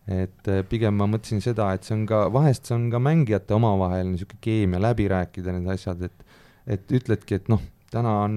et 0.04 0.48
äh, 0.52 0.60
pigem 0.68 0.98
ma 1.00 1.06
mõtlesin 1.08 1.40
seda, 1.40 1.70
et 1.72 1.86
see 1.86 1.94
on 1.96 2.02
ka, 2.08 2.26
vahest 2.32 2.68
see 2.68 2.76
on 2.76 2.90
ka 2.92 3.00
mängijate 3.00 3.54
omavahel 3.56 4.10
niisugune 4.10 4.42
keemia, 4.44 4.82
läbi 4.84 5.06
rääkida 5.08 5.54
need 5.56 5.70
asjad, 5.72 6.02
et 6.04 6.24
et 6.68 6.92
ütledki, 6.96 7.38
et 7.38 7.48
noh, 7.52 7.60
täna 7.92 8.12
on 8.24 8.34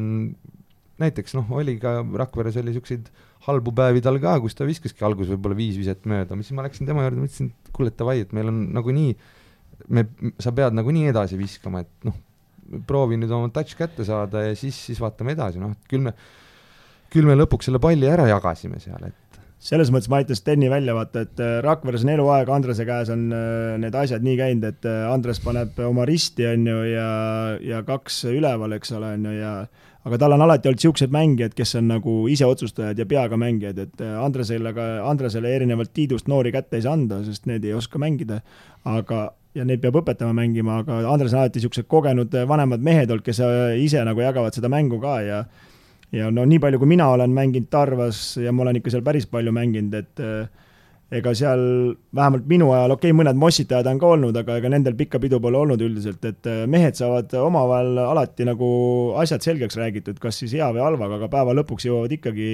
näiteks 1.01 1.35
noh, 1.37 1.51
oli 1.59 1.77
ka 1.79 1.99
Rakveres 2.21 2.57
oli 2.59 2.71
niisuguseid 2.71 3.11
halbu 3.47 3.73
päevi 3.75 4.03
tal 4.03 4.19
ka, 4.23 4.37
kus 4.43 4.57
ta 4.57 4.67
viskaski 4.67 5.05
alguses 5.07 5.33
võib-olla 5.33 5.57
viis 5.57 5.77
viset 5.79 6.07
mööda, 6.09 6.37
siis 6.41 6.55
ma 6.57 6.65
läksin 6.65 6.89
tema 6.89 7.05
juurde, 7.05 7.23
mõtlesin, 7.23 7.51
et 7.51 7.73
kuule, 7.75 7.93
davai, 7.95 8.19
et 8.25 8.33
meil 8.35 8.51
on 8.51 8.63
nagunii, 8.75 9.13
me, 9.95 10.07
sa 10.43 10.53
pead 10.55 10.75
nagunii 10.75 11.11
edasi 11.13 11.39
viskama, 11.39 11.85
et 11.85 12.09
noh, 12.09 12.17
proovi 12.87 13.19
nüüd 13.19 13.31
oma 13.31 13.51
touch 13.55 13.77
kätte 13.79 14.03
saada 14.07 14.43
ja 14.49 14.57
siis, 14.59 14.79
siis 14.89 14.99
vaatame 15.01 15.37
edasi, 15.37 15.61
noh, 15.63 15.77
küll 15.87 16.03
me, 16.09 16.13
küll 17.13 17.27
me 17.29 17.37
lõpuks 17.39 17.69
selle 17.69 17.79
palli 17.83 18.09
ära 18.11 18.27
jagasime 18.27 18.81
seal, 18.83 19.07
et 19.07 19.27
selles 19.63 19.89
mõttes 19.89 20.09
ma 20.11 20.19
aitan 20.21 20.37
Steni 20.37 20.69
välja 20.69 20.93
vaata, 20.93 21.23
et 21.25 21.41
äh, 21.41 21.57
Rakveres 21.65 22.03
on 22.05 22.13
eluaeg, 22.13 22.49
Andrese 22.53 22.85
käes 22.85 23.09
on 23.13 23.27
äh, 23.33 23.73
need 23.81 23.95
asjad 23.97 24.25
nii 24.25 24.37
käinud, 24.37 24.67
et 24.69 24.85
äh, 24.85 25.07
Andres 25.09 25.41
paneb 25.41 25.79
oma 25.87 26.05
risti, 26.05 26.45
on 26.51 26.67
ju, 26.69 26.77
ja, 26.91 27.09
ja 27.63 27.81
kaks 27.87 28.25
üleval, 28.29 28.75
eks 28.77 28.93
ole, 28.97 29.15
on 29.17 29.25
ju, 29.31 29.33
ja 29.39 29.53
aga 30.07 30.19
tal 30.21 30.35
on 30.35 30.43
alati 30.45 30.69
olnud 30.69 30.79
niisugused 30.79 31.13
mängijad, 31.13 31.55
kes 31.57 31.75
on 31.79 31.89
nagu 31.91 32.13
iseotsustajad 32.31 32.99
ja 32.99 33.05
peaga 33.09 33.37
mängijad, 33.39 33.79
et 33.83 34.03
äh, 34.03 34.15
Andresele 34.23 34.71
ka, 34.75 34.85
Andresele 35.09 35.51
erinevalt 35.55 35.91
Tiidust 35.93 36.29
noori 36.31 36.53
kätte 36.55 36.79
ei 36.79 36.85
saa 36.85 36.95
anda, 36.95 37.19
sest 37.25 37.47
need 37.49 37.65
ei 37.67 37.75
oska 37.75 37.99
mängida, 38.01 38.39
aga 38.87 39.27
ja 39.57 39.65
neid 39.67 39.81
peab 39.83 39.97
õpetama 40.01 40.35
mängima, 40.37 40.81
aga 40.83 41.01
Andres 41.11 41.35
on 41.35 41.41
alati 41.43 41.59
niisugused 41.59 41.89
kogenud 41.91 42.35
äh, 42.37 42.47
vanemad 42.47 42.83
mehed 42.83 43.11
olnud, 43.11 43.25
kes 43.25 43.41
äh, 43.43 43.73
ise 43.83 44.03
nagu 44.07 44.23
jagavad 44.23 44.55
seda 44.55 44.71
mängu 44.71 45.01
ka 45.03 45.17
ja 45.25 45.41
ja 46.15 46.29
no 46.31 46.45
nii 46.47 46.61
palju, 46.63 46.79
kui 46.79 46.87
mina 46.87 47.09
olen 47.11 47.33
mänginud 47.35 47.67
Tarvas 47.73 48.37
ja 48.39 48.53
ma 48.55 48.63
olen 48.63 48.79
ikka 48.79 48.93
seal 48.93 49.03
päris 49.03 49.27
palju 49.27 49.51
mänginud, 49.51 49.97
et 49.97 50.23
ega 51.07 51.31
seal 51.37 51.61
vähemalt 52.15 52.47
minu 52.49 52.67
ajal, 52.75 52.91
okei 52.97 53.13
okay,, 53.13 53.15
mõned 53.15 53.37
mossitajad 53.39 53.87
on 53.87 53.99
ka 54.01 54.09
olnud, 54.11 54.35
aga 54.41 54.57
ega 54.59 54.71
nendel 54.71 54.95
pikka 54.99 55.21
pidu 55.23 55.39
pole 55.43 55.55
olnud 55.61 55.81
üldiselt, 55.83 56.19
et 56.27 56.49
äh, 56.51 56.65
mehed 56.67 56.97
saavad 56.99 57.31
omavahel 57.39 58.01
alati 58.03 58.47
nagu 58.47 58.67
asjad 59.21 59.45
selgeks 59.45 59.79
räägitud, 59.79 60.19
kas 60.19 60.41
siis 60.41 60.57
hea 60.57 60.67
või 60.75 60.83
halvaga, 60.83 61.15
aga 61.21 61.29
päeva 61.31 61.55
lõpuks 61.55 61.87
jõuavad 61.87 62.15
ikkagi 62.17 62.49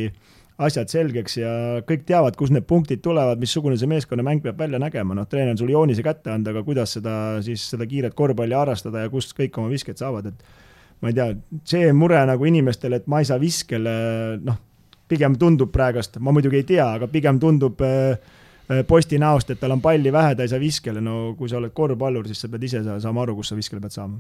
asjad 0.62 0.92
selgeks 0.94 1.40
ja 1.40 1.54
kõik 1.90 2.04
teavad, 2.06 2.38
kust 2.38 2.54
need 2.54 2.68
punktid 2.70 3.02
tulevad, 3.02 3.42
missugune 3.42 3.78
see 3.80 3.90
meeskonnamäng 3.90 4.44
peab 4.44 4.62
välja 4.62 4.78
nägema, 4.82 5.18
noh, 5.18 5.26
treener 5.30 5.56
on 5.56 5.62
sulle 5.64 5.74
joonise 5.74 6.06
kätte 6.06 6.30
anda, 6.36 6.54
aga 6.54 6.62
kuidas 6.68 6.94
seda 7.00 7.16
siis, 7.46 7.64
seda 7.74 7.90
kiiret 7.90 8.14
korvpalli 8.14 8.54
harrastada 8.54 9.08
ja 9.08 9.10
kust 9.10 9.34
kõik 9.40 9.58
oma 9.58 9.74
visked 9.74 9.98
saavad, 9.98 10.30
et 10.30 11.02
ma 11.02 11.10
ei 11.10 11.18
tea, 11.18 11.32
see 11.74 11.90
mure 11.98 12.22
nagu 12.30 12.46
inimestel, 12.46 13.00
et 13.00 13.10
ma 13.10 13.24
ei 13.24 13.32
saa 13.32 13.42
viskele, 13.42 13.98
noh, 14.46 14.62
pigem 15.10 15.42
tundub 15.42 15.74
praegast, 15.74 16.22
ma 16.22 16.32
muidugi 16.32 16.62
ei 16.62 16.70
tea, 16.70 16.86
aga 17.00 17.10
pigem 17.10 17.42
tundub 17.42 17.82
Äh, 17.82 18.42
posti 18.88 19.20
näost, 19.22 19.50
et 19.54 19.60
tal 19.62 19.76
on 19.76 19.82
palli 19.82 20.12
vähe, 20.14 20.36
ta 20.36 20.46
ei 20.46 20.52
saa 20.52 20.62
viskele, 20.62 21.02
no 21.02 21.34
kui 21.38 21.50
sa 21.50 21.60
oled 21.60 21.74
korvpallur, 21.76 22.28
siis 22.30 22.44
sa 22.44 22.50
pead 22.52 22.68
ise 22.70 22.84
saama 22.84 23.26
aru, 23.26 23.38
kus 23.40 23.54
sa 23.54 23.58
viskele 23.60 23.82
pead 23.84 23.96
saama. 23.96 24.20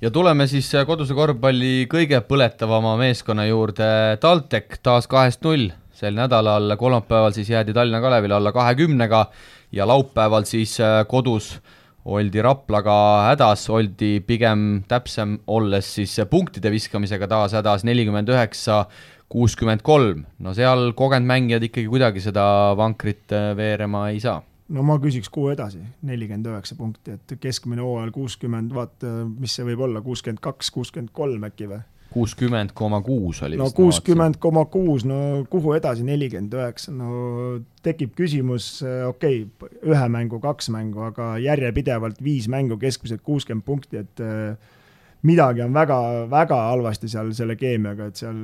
ja 0.00 0.10
tuleme 0.10 0.46
siis 0.46 0.68
äh, 0.74 0.86
koduse 0.86 1.14
korvpalli 1.14 1.88
kõige 1.90 2.22
põletavama 2.28 2.96
meeskonna 3.00 3.46
juurde, 3.48 3.90
TalTech 4.20 4.80
taas 4.82 5.08
kahest 5.10 5.44
null, 5.44 5.70
sel 5.92 6.16
nädalal 6.16 6.76
kolmapäeval 6.80 7.36
siis 7.36 7.50
jäädi 7.50 7.74
Tallinna 7.76 8.00
Kalevile 8.00 8.34
alla 8.38 8.52
kahekümnega 8.52 9.26
ja 9.72 9.86
laupäeval 9.86 10.48
siis 10.48 10.78
äh, 10.80 11.04
kodus 11.08 11.58
oldi 12.04 12.42
Raplaga 12.42 12.96
hädas, 13.28 13.66
oldi 13.70 14.18
pigem 14.24 14.82
täpsem 14.88 15.36
olles 15.46 15.94
siis 15.98 16.16
punktide 16.30 16.72
viskamisega 16.72 17.28
taas 17.28 17.54
hädas, 17.58 17.84
nelikümmend 17.84 18.30
üheksa 18.32 18.86
kuuskümmend 19.30 19.84
kolm, 19.86 20.24
no 20.42 20.54
seal 20.56 20.90
kogenud 20.98 21.28
mängijad 21.30 21.64
ikkagi 21.68 21.90
kuidagi 21.90 22.22
seda 22.24 22.44
vankrit 22.78 23.30
äh, 23.34 23.52
veerema 23.56 24.08
ei 24.10 24.20
saa. 24.22 24.40
no 24.70 24.82
ma 24.86 24.98
küsiks 25.02 25.30
kuhu 25.32 25.52
edasi, 25.54 25.80
nelikümmend 26.06 26.50
üheksa 26.50 26.76
punkti, 26.78 27.16
et 27.16 27.38
keskmine 27.42 27.82
hooajal 27.82 28.12
kuuskümmend, 28.14 28.74
vaata, 28.74 29.14
mis 29.30 29.56
see 29.56 29.66
võib 29.66 29.86
olla, 29.86 30.02
kuuskümmend 30.04 30.42
kaks, 30.42 30.70
kuuskümmend 30.74 31.14
kolm 31.14 31.46
äkki 31.50 31.70
või? 31.70 31.80
kuuskümmend 32.10 32.72
koma 32.74 32.98
kuus 33.06 33.42
oli 33.46 33.58
no 33.58 33.68
kuuskümmend 33.74 34.40
koma 34.42 34.64
kuus, 34.66 35.04
no 35.06 35.44
kuhu 35.50 35.76
edasi 35.78 36.02
nelikümmend 36.06 36.54
üheksa, 36.58 36.94
no 36.94 37.60
tekib 37.86 38.16
küsimus, 38.18 38.72
okei 39.06 39.44
okay,, 39.46 39.78
ühe 39.94 40.08
mängu, 40.10 40.42
kaks 40.42 40.72
mängu, 40.74 41.06
aga 41.06 41.36
järjepidevalt 41.42 42.18
viis 42.22 42.50
mängu, 42.50 42.78
keskmiselt 42.82 43.22
kuuskümmend 43.26 43.66
punkti, 43.66 44.02
et 44.02 44.22
äh, 44.26 44.74
midagi 45.26 45.60
on 45.60 45.74
väga, 45.74 45.96
väga 46.30 46.58
halvasti 46.70 47.08
seal 47.12 47.32
selle 47.36 47.56
keemiaga, 47.60 48.08
et 48.08 48.20
seal 48.20 48.36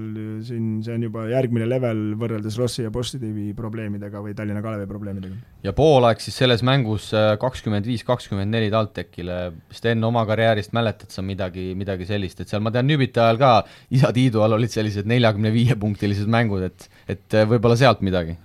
siin, 0.45 0.67
see 0.85 0.97
on 0.97 1.07
juba 1.07 1.25
järgmine 1.31 1.69
level 1.69 2.03
võrreldes 2.21 2.59
Rossi 2.61 2.85
ja 2.85 2.91
Positiivi 2.93 3.49
probleemidega 3.57 4.21
või 4.25 4.35
Tallinna 4.37 4.61
Kalevi 4.65 4.89
probleemidega. 4.91 5.39
ja 5.65 5.73
poolaeg 5.77 6.21
siis 6.21 6.37
selles 6.43 6.65
mängus 6.67 7.09
äh, 7.17 7.33
kakskümmend 7.41 7.89
viis, 7.89 8.05
kakskümmend 8.05 8.53
neli 8.53 8.69
TalTechile, 8.73 9.39
Sten, 9.73 10.05
oma 10.05 10.27
karjäärist 10.29 10.77
mäletad 10.77 11.15
sa 11.15 11.25
midagi, 11.25 11.71
midagi 11.79 12.09
sellist, 12.09 12.43
et 12.43 12.53
seal 12.53 12.65
ma 12.65 12.73
tean, 12.75 12.89
Nüübita 12.91 13.25
ajal 13.25 13.41
ka 13.41 13.53
isa 13.97 14.13
Tiidu 14.17 14.45
all 14.45 14.59
olid 14.59 14.73
sellised 14.73 15.09
neljakümne 15.09 15.53
viie 15.55 15.77
punktilised 15.81 16.29
mängud, 16.31 16.67
et, 16.69 16.91
et 17.09 17.39
äh, 17.39 17.49
võib-olla 17.49 17.79
sealt 17.81 18.05
midagi? 18.05 18.37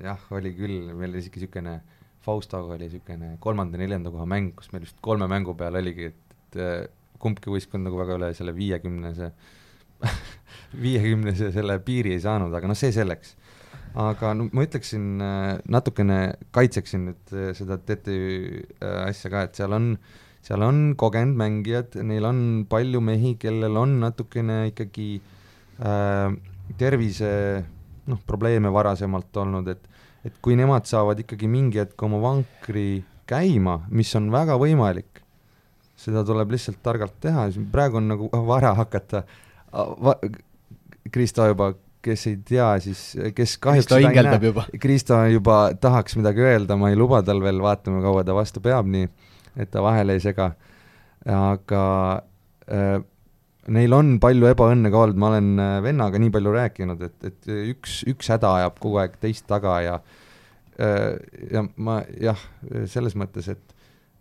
jah, 0.00 0.22
oli 0.32 0.54
küll, 0.56 0.94
meil 0.94 1.12
oli 1.12 1.20
isegi 1.20 1.44
niisugune 1.44 1.80
Faustoga 2.24 2.74
oli 2.74 2.88
niisugune 2.88 3.36
kolmanda-neljanda 3.40 4.12
koha 4.12 4.26
mäng, 4.28 4.54
kus 4.56 4.72
meil 4.72 4.82
vist 4.84 4.96
kolme 5.04 5.28
mängu 5.28 5.54
peal 5.56 5.76
oligi, 5.80 6.10
et, 6.10 6.34
et 6.50 6.58
äh, 6.60 6.88
kumbki 7.20 7.52
võistkond 7.52 7.86
nagu 7.86 7.98
väga 8.00 8.16
üle 8.18 8.30
selle 8.36 8.54
viiekümnese 8.56 9.30
viiekümnese 10.84 11.50
selle 11.54 11.78
piiri 11.84 12.14
ei 12.16 12.22
saanud, 12.22 12.54
aga 12.56 12.70
noh, 12.70 12.78
see 12.78 12.92
selleks. 12.94 13.36
aga 14.00 14.32
no 14.38 14.46
ma 14.54 14.64
ütleksin, 14.64 15.06
äh, 15.24 15.58
natukene 15.66 16.18
kaitseksin 16.54 17.08
nüüd 17.08 17.34
äh, 17.34 17.50
seda 17.58 17.78
TTÜ 17.78 18.16
äh, 18.78 19.00
asja 19.08 19.32
ka, 19.32 19.44
et 19.48 19.58
seal 19.58 19.74
on, 19.74 19.92
seal 20.46 20.62
on 20.62 20.94
kogenud 20.98 21.36
mängijad, 21.38 21.98
neil 22.06 22.28
on 22.28 22.40
palju 22.70 23.02
mehi, 23.02 23.34
kellel 23.42 23.76
on 23.80 23.98
natukene 24.04 24.62
ikkagi 24.70 25.10
äh, 25.82 26.30
tervise 26.78 27.32
noh, 28.10 28.20
probleeme 28.26 28.70
varasemalt 28.72 29.42
olnud, 29.42 29.70
et 29.74 29.88
et 30.24 30.36
kui 30.44 30.56
nemad 30.58 30.84
saavad 30.84 31.22
ikkagi 31.22 31.48
mingi 31.48 31.80
hetk 31.80 32.02
oma 32.04 32.18
vankri 32.20 33.02
käima, 33.30 33.78
mis 33.88 34.10
on 34.18 34.28
väga 34.32 34.58
võimalik, 34.60 35.19
seda 36.00 36.24
tuleb 36.26 36.54
lihtsalt 36.54 36.80
targalt 36.84 37.18
teha, 37.22 37.48
praegu 37.72 38.00
on 38.00 38.10
nagu 38.14 38.30
vara 38.52 38.72
hakata 38.78 39.24
va,, 39.72 40.16
Kristo 41.12 41.46
juba, 41.48 41.72
kes 42.04 42.26
ei 42.30 42.38
tea, 42.46 42.68
siis 42.84 43.02
kes 43.36 43.56
kahjuks 43.62 43.88
Kristo 43.88 44.00
hingeldab 44.00 44.44
juba. 44.44 44.64
Kristo 44.80 45.18
juba 45.32 45.60
tahaks 45.80 46.16
midagi 46.20 46.44
öelda, 46.44 46.76
ma 46.80 46.92
ei 46.92 46.98
luba 46.98 47.22
tal 47.26 47.42
veel, 47.44 47.60
vaatame, 47.62 48.02
kaua 48.04 48.24
ta 48.26 48.36
vastu 48.36 48.62
peab, 48.64 48.88
nii 48.90 49.08
et 49.60 49.70
ta 49.72 49.82
vahele 49.84 50.16
ei 50.16 50.22
sega. 50.22 50.52
aga 51.28 51.82
äh, 52.72 53.00
neil 53.68 53.92
on 53.92 54.14
palju 54.22 54.48
ebaõnne 54.48 54.92
ka 54.92 55.02
olnud, 55.04 55.18
ma 55.20 55.32
olen 55.34 55.50
äh, 55.60 55.74
vennaga 55.84 56.20
nii 56.22 56.32
palju 56.32 56.54
rääkinud, 56.54 57.02
et, 57.04 57.18
et 57.28 57.50
üks, 57.74 58.00
üks 58.08 58.30
häda 58.32 58.54
ajab 58.60 58.78
kogu 58.80 59.02
aeg 59.02 59.18
teist 59.20 59.44
taga 59.50 59.76
ja 59.84 59.98
äh, 60.80 61.18
ja 61.52 61.66
ma 61.76 62.00
jah, 62.20 62.40
selles 62.88 63.18
mõttes, 63.20 63.50
et 63.52 63.79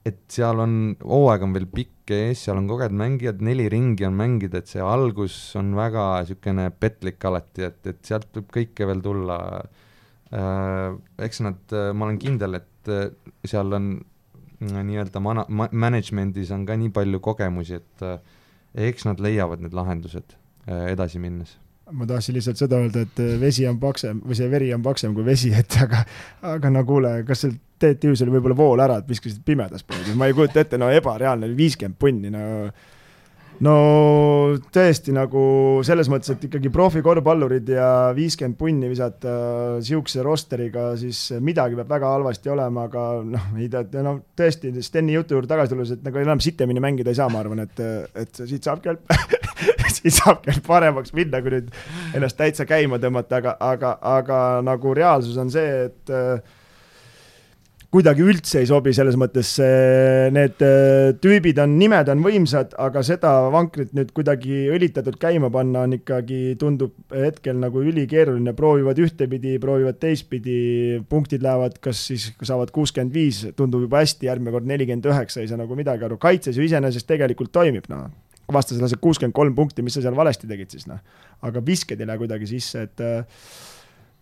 et 0.10 0.22
seal 0.32 0.62
on, 0.64 0.76
hooaeg 1.04 1.46
on 1.46 1.56
veel 1.56 1.68
pikk 1.72 2.14
ees, 2.16 2.44
seal 2.46 2.60
on 2.60 2.68
kogenud 2.70 2.98
mängijad, 3.00 3.44
neli 3.46 3.68
ringi 3.72 4.08
on 4.08 4.18
mängida, 4.18 4.62
et 4.62 4.72
see 4.72 4.84
algus 4.84 5.36
on 5.60 5.72
väga 5.78 6.06
niisugune 6.24 6.70
petlik 6.82 7.26
alati, 7.30 7.68
et, 7.70 7.80
et 7.92 8.02
sealt 8.06 8.30
võib 8.36 8.50
kõike 8.58 8.90
veel 8.90 9.04
tulla 9.06 9.40
äh,. 10.34 10.98
eks 11.26 11.44
nad, 11.46 11.78
ma 11.94 12.10
olen 12.10 12.20
kindel, 12.22 12.60
et 12.62 12.92
äh, 12.94 13.08
seal 13.48 13.78
on 13.78 13.94
äh, 14.00 14.82
nii-öelda 14.82 15.24
mana-, 15.24 15.48
ma-, 15.50 15.72
management'is 15.72 16.54
on 16.56 16.66
ka 16.70 16.78
nii 16.80 16.94
palju 16.96 17.22
kogemusi, 17.24 17.82
et 17.82 18.06
äh, 18.06 18.20
eks 18.90 19.08
nad 19.10 19.22
leiavad 19.24 19.64
need 19.66 19.78
lahendused 19.78 20.38
äh, 20.68 20.92
edasi 20.94 21.22
minnes 21.22 21.58
ma 21.90 22.06
tahtsin 22.06 22.36
lihtsalt 22.38 22.60
seda 22.60 22.78
öelda, 22.78 23.02
et 23.02 23.20
vesi 23.42 23.64
on 23.66 23.80
paksem 23.82 24.20
või 24.22 24.36
see 24.38 24.50
veri 24.52 24.68
on 24.76 24.84
paksem 24.86 25.16
kui 25.18 25.26
vesi, 25.26 25.50
et 25.58 25.74
aga, 25.82 26.04
aga 26.46 26.70
no 26.70 26.84
kuule, 26.86 27.16
kas 27.26 27.48
seal 27.48 27.56
TTÜ-s 27.80 28.24
oli 28.26 28.38
võib-olla 28.38 28.58
vool 28.60 28.86
ära, 28.86 29.00
et 29.00 29.10
viskasid 29.10 29.44
pimedas 29.46 29.86
poodi, 29.88 30.16
ma 30.20 30.30
ei 30.30 30.38
kujuta 30.38 30.64
ette, 30.64 30.80
no 30.80 30.92
ebareaalne, 30.94 31.52
viiskümmend 31.58 32.00
punni, 32.00 32.32
no 32.34 32.46
no 33.66 33.76
tõesti 34.72 35.14
nagu 35.16 35.42
selles 35.88 36.10
mõttes, 36.12 36.32
et 36.34 36.46
ikkagi 36.48 36.72
profikorvpallurid 36.74 37.72
ja 37.74 37.90
viiskümmend 38.16 38.58
punni 38.60 38.90
visata 38.92 39.34
sihukese 39.84 40.24
rosteriga, 40.26 40.90
siis 41.00 41.26
midagi 41.44 41.78
peab 41.80 41.92
väga 41.92 42.14
halvasti 42.16 42.54
olema, 42.54 42.86
aga 42.88 43.06
noh, 43.28 43.50
ei 43.60 43.68
tea, 43.72 44.04
no 44.06 44.20
tõesti, 44.40 44.72
Steni 44.86 45.16
jutu 45.18 45.36
juurde 45.36 45.52
tagasi 45.52 45.74
tulles, 45.74 45.92
et 45.96 46.06
nagu 46.06 46.22
enam 46.22 46.44
sitemini 46.44 46.84
mängida 46.84 47.12
ei 47.12 47.20
saa, 47.20 47.28
ma 47.32 47.44
arvan, 47.44 47.66
et, 47.66 47.84
et 48.20 48.44
siit 48.46 48.64
saabki 48.64 48.94
ainult 48.94 49.18
siit 49.98 50.16
saabki 50.16 50.54
ainult 50.54 50.68
paremaks 50.68 51.14
minna, 51.18 51.44
kui 51.44 51.58
nüüd 51.58 51.74
ennast 52.16 52.40
täitsa 52.40 52.68
käima 52.70 53.02
tõmmata, 53.02 53.42
aga, 53.44 53.58
aga, 53.60 53.94
aga 54.16 54.40
nagu 54.66 54.96
reaalsus 54.96 55.38
on 55.42 55.52
see, 55.52 55.90
et 55.90 56.16
kuidagi 57.90 58.22
üldse 58.22 58.62
ei 58.62 58.68
sobi, 58.70 58.92
selles 58.94 59.16
mõttes 59.18 59.56
need 60.34 60.62
äh, 60.62 61.10
tüübid 61.22 61.58
on, 61.64 61.74
nimed 61.80 62.12
on 62.14 62.22
võimsad, 62.22 62.76
aga 62.78 63.02
seda 63.06 63.32
vankrit 63.54 63.96
nüüd 63.98 64.12
kuidagi 64.16 64.68
õlitatult 64.76 65.18
käima 65.22 65.50
panna 65.54 65.88
on 65.88 65.96
ikkagi, 65.98 66.54
tundub 66.62 66.94
hetkel 67.14 67.58
nagu 67.62 67.82
ülikeeruline, 67.82 68.54
proovivad 68.58 69.02
ühtepidi, 69.02 69.56
proovivad 69.64 69.98
teistpidi, 70.02 70.60
punktid 71.10 71.46
lähevad, 71.46 71.80
kas 71.82 72.04
siis 72.12 72.28
saavad 72.38 72.70
kuuskümmend 72.76 73.16
viis, 73.16 73.42
tundub 73.58 73.88
juba 73.88 74.04
hästi, 74.04 74.30
järgmine 74.30 74.54
kord 74.54 74.70
nelikümmend 74.70 75.10
üheksa, 75.10 75.42
ei 75.42 75.50
saa 75.50 75.58
nagu 75.62 75.78
midagi 75.78 76.06
aru, 76.06 76.20
kaitses 76.22 76.60
ju 76.60 76.68
iseenesest 76.68 77.10
tegelikult 77.10 77.54
toimib, 77.58 77.90
noh. 77.90 78.06
vastasele 78.54 78.86
laseb 78.86 79.02
kuuskümmend 79.02 79.34
kolm 79.34 79.58
punkti, 79.58 79.82
mis 79.86 79.98
sa 79.98 80.06
seal 80.06 80.18
valesti 80.18 80.50
tegid 80.50 80.78
siis, 80.78 80.86
noh. 80.90 81.02
aga 81.42 81.66
visked 81.66 81.98
ei 81.98 82.06
lähe 82.06 82.22
kuidagi 82.22 82.54
sisse, 82.54 82.86
et 82.86 83.02
äh, 83.02 83.44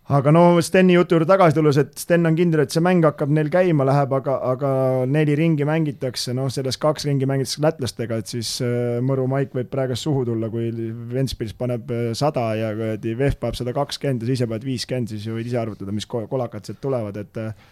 aga 0.08 0.32
no 0.32 0.42
Steni 0.64 0.94
jutu 0.96 1.16
juurde 1.16 1.28
tagasi 1.28 1.56
tulles, 1.58 1.76
et 1.80 1.90
Sten 2.00 2.24
on 2.28 2.36
kindel, 2.36 2.62
et 2.64 2.72
see 2.72 2.82
mäng 2.84 3.04
hakkab 3.04 3.32
neil 3.34 3.50
käima, 3.52 3.84
läheb, 3.88 4.12
aga, 4.16 4.38
aga 4.54 4.70
neli 5.10 5.34
ringi 5.36 5.66
mängitakse, 5.68 6.32
noh, 6.36 6.48
sellest 6.52 6.80
kaks 6.80 7.04
ringi 7.08 7.28
mängitakse 7.28 7.60
lätlastega, 7.64 8.20
et 8.22 8.32
siis 8.32 8.54
äh, 8.64 8.98
Mõru 9.04 9.26
Maik 9.28 9.52
võib 9.56 9.68
praegust 9.72 10.08
suhu 10.08 10.24
tulla, 10.28 10.48
kui 10.52 10.70
Ventspils 11.12 11.52
paneb 11.58 11.92
äh, 11.92 12.06
sada 12.18 12.46
ja 12.56 12.72
kuradi 12.76 13.16
VEF 13.18 13.36
paneb 13.42 13.60
sada 13.60 13.74
kakskümmend 13.76 14.24
ja 14.24 14.30
sa 14.30 14.38
ise 14.38 14.48
paned 14.48 14.68
viiskümmend, 14.68 15.12
siis 15.12 15.28
võid 15.28 15.50
ise 15.50 15.60
arvutada, 15.60 15.92
mis 15.96 16.08
kolakad 16.08 16.64
sealt 16.64 16.80
tulevad, 16.84 17.20
et 17.20 17.42
äh, 17.42 17.66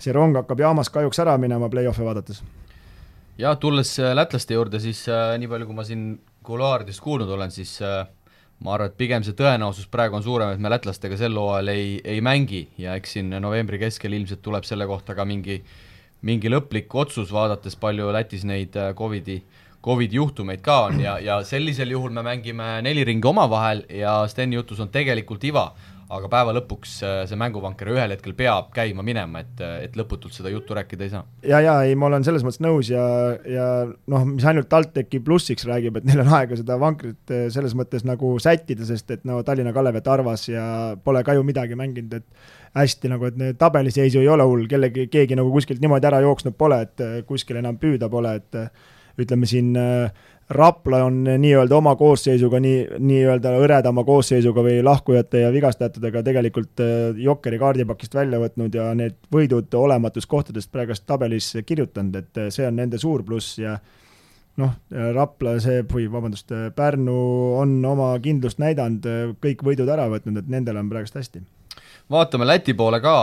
see 0.00 0.16
rong 0.16 0.40
hakkab 0.40 0.64
jaamas 0.64 0.92
kahjuks 0.92 1.20
ära 1.26 1.36
minema 1.40 1.68
play-off'e 1.72 2.06
vaadates. 2.08 2.40
ja 3.36 3.52
tulles 3.60 3.98
lätlaste 4.16 4.56
juurde, 4.56 4.80
siis 4.80 5.04
äh, 5.12 5.34
nii 5.36 5.52
palju, 5.52 5.68
kui 5.68 5.76
ma 5.76 5.84
siin 5.84 6.08
kuluaaridest 6.46 7.04
kuulnud 7.04 7.28
olen, 7.36 7.52
siis 7.52 7.76
äh, 7.84 8.06
ma 8.64 8.76
arvan, 8.76 8.90
et 8.90 8.96
pigem 8.96 9.24
see 9.26 9.36
tõenäosus 9.36 9.88
praegu 9.92 10.16
on 10.18 10.24
suurem, 10.24 10.54
et 10.54 10.62
me 10.62 10.70
lätlastega 10.72 11.18
sel 11.20 11.36
hooajal 11.36 11.72
ei, 11.74 11.90
ei 12.04 12.22
mängi 12.24 12.66
ja 12.80 12.96
eks 12.96 13.16
siin 13.16 13.34
novembri 13.42 13.80
keskel 13.82 14.16
ilmselt 14.16 14.42
tuleb 14.44 14.64
selle 14.68 14.88
kohta 14.88 15.16
ka 15.18 15.26
mingi, 15.28 15.60
mingi 16.26 16.52
lõplik 16.52 16.94
otsus, 16.96 17.32
vaadates 17.34 17.76
palju 17.80 18.08
Lätis 18.16 18.46
neid 18.48 18.76
äh, 18.80 18.94
Covidi, 18.96 19.42
Covidi 19.84 20.18
juhtumeid 20.18 20.64
ka 20.64 20.78
on 20.88 21.02
ja, 21.02 21.18
ja 21.22 21.40
sellisel 21.46 21.92
juhul 21.92 22.14
me 22.16 22.24
mängime 22.26 22.80
neli 22.82 23.04
ringi 23.06 23.28
omavahel 23.28 23.84
ja 23.92 24.22
Steni 24.30 24.56
jutus 24.58 24.80
on 24.82 24.90
tegelikult 24.94 25.44
iva 25.46 25.68
aga 26.12 26.28
päeva 26.30 26.52
lõpuks 26.54 26.92
äh, 27.02 27.16
see 27.28 27.38
mänguvanker 27.40 27.90
ühel 27.90 28.12
hetkel 28.14 28.34
peab 28.38 28.68
käima 28.74 29.02
minema, 29.06 29.42
et, 29.42 29.62
et 29.86 29.96
lõputult 29.98 30.36
seda 30.36 30.52
juttu 30.52 30.76
rääkida 30.76 31.06
ei 31.06 31.12
saa. 31.12 31.24
ja, 31.46 31.60
ja 31.64 31.74
ei, 31.86 31.96
ma 31.98 32.08
olen 32.10 32.26
selles 32.26 32.44
mõttes 32.46 32.62
nõus 32.62 32.90
ja, 32.92 33.04
ja 33.50 33.66
noh, 33.86 34.26
mis 34.28 34.46
ainult 34.46 34.70
TalTechi 34.72 35.20
plussiks 35.26 35.66
räägib, 35.68 35.98
et 35.98 36.08
neil 36.08 36.22
on 36.22 36.32
aega 36.38 36.58
seda 36.58 36.78
vankrit 36.82 37.34
äh, 37.34 37.46
selles 37.54 37.74
mõttes 37.78 38.06
nagu 38.06 38.36
sättida, 38.42 38.86
sest 38.88 39.10
et 39.16 39.26
no 39.28 39.42
Tallinna 39.46 39.74
Kalev 39.76 39.98
ja 39.98 40.04
Tarvas 40.06 40.46
ja 40.50 40.66
pole 41.04 41.24
ka 41.26 41.34
ju 41.36 41.46
midagi 41.46 41.78
mänginud, 41.78 42.20
et 42.20 42.76
hästi 42.76 43.10
nagu, 43.10 43.30
et 43.30 43.58
tabeliseisu 43.58 44.20
ei 44.20 44.28
ole 44.30 44.44
hull, 44.46 44.66
kellegi, 44.70 45.08
keegi 45.12 45.38
nagu 45.38 45.50
kuskilt 45.54 45.82
niimoodi 45.82 46.10
ära 46.10 46.20
jooksnud 46.24 46.58
pole, 46.58 46.82
et 46.86 47.02
äh, 47.02 47.18
kuskil 47.26 47.58
enam 47.62 47.80
püüda 47.82 48.10
pole, 48.12 48.36
et 48.42 48.62
ütleme 49.16 49.48
siin 49.48 49.72
äh, 49.80 50.26
Rapla 50.50 51.00
on 51.04 51.24
nii-öelda 51.24 51.74
oma 51.74 51.96
koosseisuga, 51.98 52.60
nii, 52.62 52.84
nii-öelda 53.02 53.50
hõredama 53.56 54.04
koosseisuga 54.06 54.62
või 54.62 54.76
lahkujate 54.86 55.40
ja 55.42 55.48
vigastajatega 55.50 56.22
tegelikult 56.22 56.82
äh, 56.84 57.18
Jokkeri 57.18 57.58
kaardipakist 57.58 58.14
välja 58.14 58.38
võtnud 58.38 58.74
ja 58.78 58.92
need 58.94 59.18
võidud 59.34 59.74
olematust 59.74 60.30
kohtadest 60.30 60.70
praegust 60.70 61.02
tabelis 61.06 61.50
kirjutanud, 61.66 62.14
et 62.22 62.38
äh, 62.38 62.50
see 62.54 62.66
on 62.68 62.78
nende 62.78 63.00
suur 63.02 63.24
pluss 63.26 63.58
ja 63.58 63.74
noh, 64.62 64.76
Rapla 65.16 65.56
see, 65.60 65.82
või 65.90 66.06
vabandust, 66.12 66.54
Pärnu 66.76 67.16
on 67.58 67.74
oma 67.84 68.12
kindlust 68.22 68.62
näidanud, 68.62 69.04
kõik 69.42 69.66
võidud 69.66 69.90
ära 69.92 70.06
võtnud, 70.12 70.38
et 70.40 70.48
nendel 70.52 70.78
on 70.78 70.88
praegust 70.92 71.18
hästi. 71.18 71.42
Vaatame 72.10 72.46
Läti 72.46 72.72
poole 72.78 73.02
ka, 73.02 73.16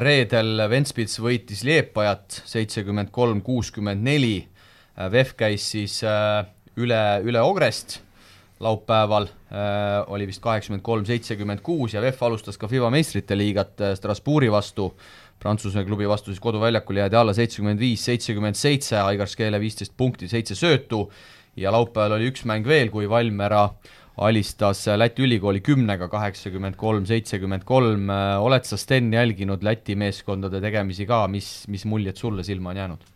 reedel 0.00 0.62
Ventspils 0.70 1.18
võitis 1.18 1.64
Liepajat 1.66 2.44
seitsekümmend 2.46 3.10
kolm, 3.10 3.42
kuuskümmend 3.42 4.06
neli, 4.06 4.36
VEF 5.10 5.34
käis 5.38 5.66
siis 5.72 5.98
äh, 6.04 6.46
üle, 6.80 7.00
üle 7.26 7.42
Ogrest 7.44 8.00
laupäeval 8.60 9.22
äh, 9.22 10.12
oli 10.12 10.26
vist 10.28 10.42
kaheksakümmend 10.44 10.84
kolm, 10.84 11.04
seitsekümmend 11.08 11.62
kuus 11.64 11.94
ja 11.94 12.02
VEF 12.04 12.20
alustas 12.22 12.58
ka 12.60 12.68
FIBA 12.68 12.90
meistrite 12.92 13.36
liigat 13.38 13.80
äh, 13.80 13.94
Strasbourgi 13.96 14.50
vastu. 14.52 14.92
Prantsuse 15.40 15.86
klubi 15.88 16.04
vastu 16.08 16.34
siis 16.34 16.42
koduväljakul 16.44 16.98
jäädi 17.00 17.16
alla 17.16 17.32
seitsekümmend 17.32 17.80
viis, 17.80 18.02
seitsekümmend 18.04 18.58
seitse, 18.60 18.98
Aigar 19.00 19.28
Skeele 19.28 19.60
viisteist 19.60 19.94
punkti, 19.96 20.28
seitse 20.28 20.54
söötu. 20.54 21.06
Ja 21.56 21.72
laupäeval 21.72 22.18
oli 22.18 22.28
üks 22.28 22.44
mäng 22.44 22.68
veel, 22.68 22.92
kui 22.92 23.08
Valmiera 23.08 23.62
alistas 24.20 24.84
Läti 25.00 25.24
ülikooli 25.24 25.62
kümnega 25.64 26.10
kaheksakümmend 26.12 26.76
kolm, 26.76 27.06
seitsekümmend 27.08 27.64
kolm, 27.64 28.12
oled 28.44 28.68
sa, 28.68 28.76
Sten, 28.76 29.08
jälginud 29.16 29.64
Läti 29.64 29.96
meeskondade 29.96 30.60
tegemisi 30.60 31.08
ka, 31.08 31.24
mis, 31.32 31.64
mis 31.72 31.88
muljed 31.88 32.20
sulle 32.20 32.44
silma 32.44 32.74
on 32.74 32.82
jäänud? 32.82 33.08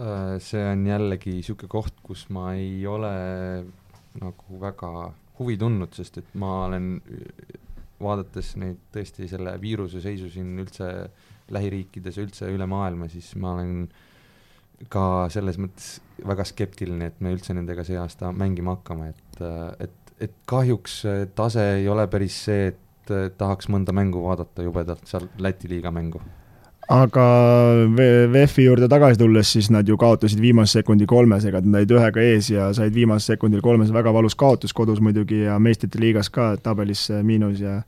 Äh, 0.00 0.36
see 0.40 0.62
on 0.64 0.86
jällegi 0.88 1.34
niisugune 1.36 1.68
koht, 1.68 1.98
kus 2.04 2.26
ma 2.32 2.54
ei 2.56 2.86
ole 2.88 3.10
nagu 4.20 4.60
väga 4.60 5.10
huvi 5.40 5.56
tundnud, 5.60 5.92
sest 5.96 6.20
et 6.22 6.30
ma 6.40 6.64
olen, 6.66 6.94
vaadates 8.00 8.54
neid 8.60 8.80
tõesti 8.94 9.28
selle 9.28 9.54
viiruse 9.60 10.00
seisu 10.00 10.30
siin 10.32 10.54
üldse 10.62 10.88
lähiriikides 11.52 12.16
ja 12.16 12.24
üldse 12.24 12.48
üle 12.52 12.68
maailma, 12.70 13.10
siis 13.12 13.34
ma 13.40 13.54
olen 13.58 13.84
ka 14.88 15.28
selles 15.32 15.58
mõttes 15.60 15.98
väga 16.24 16.46
skeptiline, 16.48 17.10
et 17.10 17.20
me 17.20 17.34
üldse 17.34 17.52
nendega 17.56 17.84
see 17.84 17.98
aasta 18.00 18.32
mängima 18.32 18.78
hakkame, 18.78 19.12
et, 19.12 19.42
et 19.84 19.96
et 20.20 20.34
kahjuks 20.48 20.98
tase 21.36 21.62
ei 21.78 21.86
ole 21.88 22.04
päris 22.12 22.34
see, 22.44 22.66
et 22.72 23.12
tahaks 23.40 23.70
mõnda 23.72 23.94
mängu 23.96 24.20
vaadata 24.26 24.64
jubedalt 24.66 25.08
seal 25.08 25.28
Läti 25.40 25.70
liiga 25.72 25.92
mängu. 25.92 26.20
Aga 26.90 27.26
VEF-i 28.32 28.64
juurde 28.66 28.88
tagasi 28.90 29.20
tulles, 29.20 29.52
siis 29.54 29.70
nad 29.70 29.88
ju 29.88 29.98
kaotasid 30.00 30.40
viimase 30.42 30.80
sekundi 30.80 31.06
kolmesega, 31.10 31.62
nad 31.62 31.84
olid 31.84 31.94
ühega 31.94 32.24
ees 32.24 32.50
ja 32.50 32.70
said 32.76 32.94
viimasel 32.94 33.36
sekundil 33.36 33.62
kolmes, 33.62 33.92
väga 33.94 34.12
valus 34.14 34.34
kaotus 34.38 34.74
kodus 34.76 34.98
muidugi 35.04 35.44
ja 35.44 35.58
meistrite 35.62 36.02
liigas 36.02 36.32
ka 36.34 36.56
tabelis 36.62 37.06
miinus 37.22 37.62
ja 37.62 37.80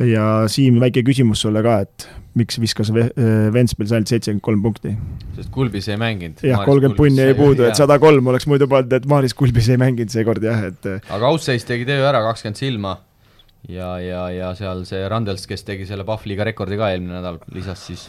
ja 0.00 0.48
Siim, 0.50 0.78
väike 0.80 1.02
küsimus 1.04 1.42
sulle 1.44 1.60
ka, 1.64 1.82
et 1.84 2.06
miks 2.38 2.56
viskas 2.62 2.88
Ventspils 2.92 3.92
ainult 3.92 4.08
seitsekümmend 4.08 4.44
kolm 4.46 4.62
punkti? 4.64 4.94
sest 5.36 5.50
Kulbis 5.52 5.90
ei 5.90 5.98
mänginud. 6.00 6.40
jah, 6.46 6.62
kolmkümmend 6.64 6.98
punni 6.98 7.26
jäi 7.26 7.36
puudu, 7.38 7.66
et 7.68 7.78
sada 7.78 7.98
kolm 8.02 8.30
oleks 8.32 8.46
muidu 8.50 8.70
pannud, 8.70 8.92
et 8.96 9.08
Maris 9.10 9.34
Kulbis 9.34 9.68
ei 9.72 9.80
mänginud 9.82 10.14
seekord 10.14 10.44
jah, 10.46 10.62
et 10.70 10.92
aga 10.94 11.32
Outseis 11.32 11.66
tegi 11.68 11.88
töö 11.88 12.06
ära, 12.06 12.22
kakskümmend 12.30 12.62
silma 12.62 13.00
ja, 13.68 13.96
ja, 14.02 14.22
ja 14.34 14.52
seal 14.58 14.84
see 14.88 15.02
Randels, 15.10 15.46
kes 15.50 15.66
tegi 15.66 15.86
selle 15.88 16.06
Pahvliga 16.08 16.46
rekordi 16.48 16.78
ka 16.80 16.90
eelmine 16.92 17.18
nädal, 17.18 17.40
lisas 17.54 17.84
siis, 17.86 18.08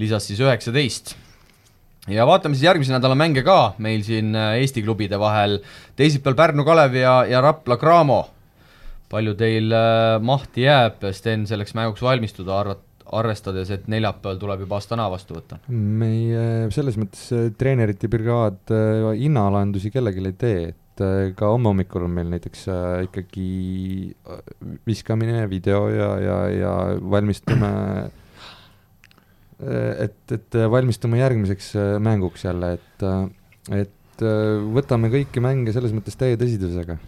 lisas 0.00 0.26
siis 0.28 0.42
üheksateist. 0.42 1.14
Ja 2.10 2.26
vaatame 2.26 2.58
siis 2.58 2.66
järgmise 2.66 2.90
nädala 2.90 3.14
mänge 3.14 3.44
ka 3.46 3.74
meil 3.82 4.02
siin 4.02 4.34
äh, 4.34 4.56
Eesti 4.58 4.82
klubide 4.82 5.20
vahel, 5.22 5.60
teisipäeval 5.98 6.38
Pärnu 6.40 6.64
Kalev 6.66 6.96
ja, 6.98 7.20
ja 7.30 7.42
Rapla 7.44 7.78
Cramo. 7.78 8.24
Palju 9.12 9.36
teil 9.38 9.70
äh, 9.76 10.16
mahti 10.24 10.64
jääb, 10.66 11.04
Sten, 11.14 11.46
selleks 11.46 11.76
mänguks 11.78 12.02
valmistuda, 12.02 12.56
arvat-, 12.64 12.88
arvestades, 13.12 13.70
et 13.70 13.88
neljapäeval 13.92 14.40
tuleb 14.40 14.64
juba 14.64 14.78
Astana 14.80 15.06
vastu 15.12 15.36
võtta? 15.36 15.60
meie 15.68 16.70
selles 16.74 16.98
mõttes 17.00 17.28
äh, 17.36 17.50
treenerite 17.58 18.10
brigaad 18.10 18.72
äh, 18.74 19.12
hinnaalandusi 19.20 19.92
kellelegi 19.92 20.24
ei 20.26 20.38
tee, 20.38 20.62
et 20.72 20.81
ka 21.38 21.52
homme 21.52 21.70
hommikul 21.70 22.06
on 22.06 22.16
meil 22.16 22.28
näiteks 22.32 22.66
ikkagi 23.08 23.46
viskamine, 24.88 25.46
video 25.50 25.86
ja, 25.92 26.10
ja, 26.22 26.36
ja 26.54 26.74
valmistume 27.14 27.70
et, 29.62 30.20
et 30.34 30.60
valmistume 30.70 31.20
järgmiseks 31.20 31.72
mänguks 32.02 32.46
jälle, 32.48 32.74
et, 32.78 33.08
et 33.78 34.26
võtame 34.74 35.12
kõiki 35.12 35.42
mänge 35.44 35.74
selles 35.74 35.94
mõttes 35.94 36.18
täie 36.18 36.38
tõsidusega. 36.40 36.98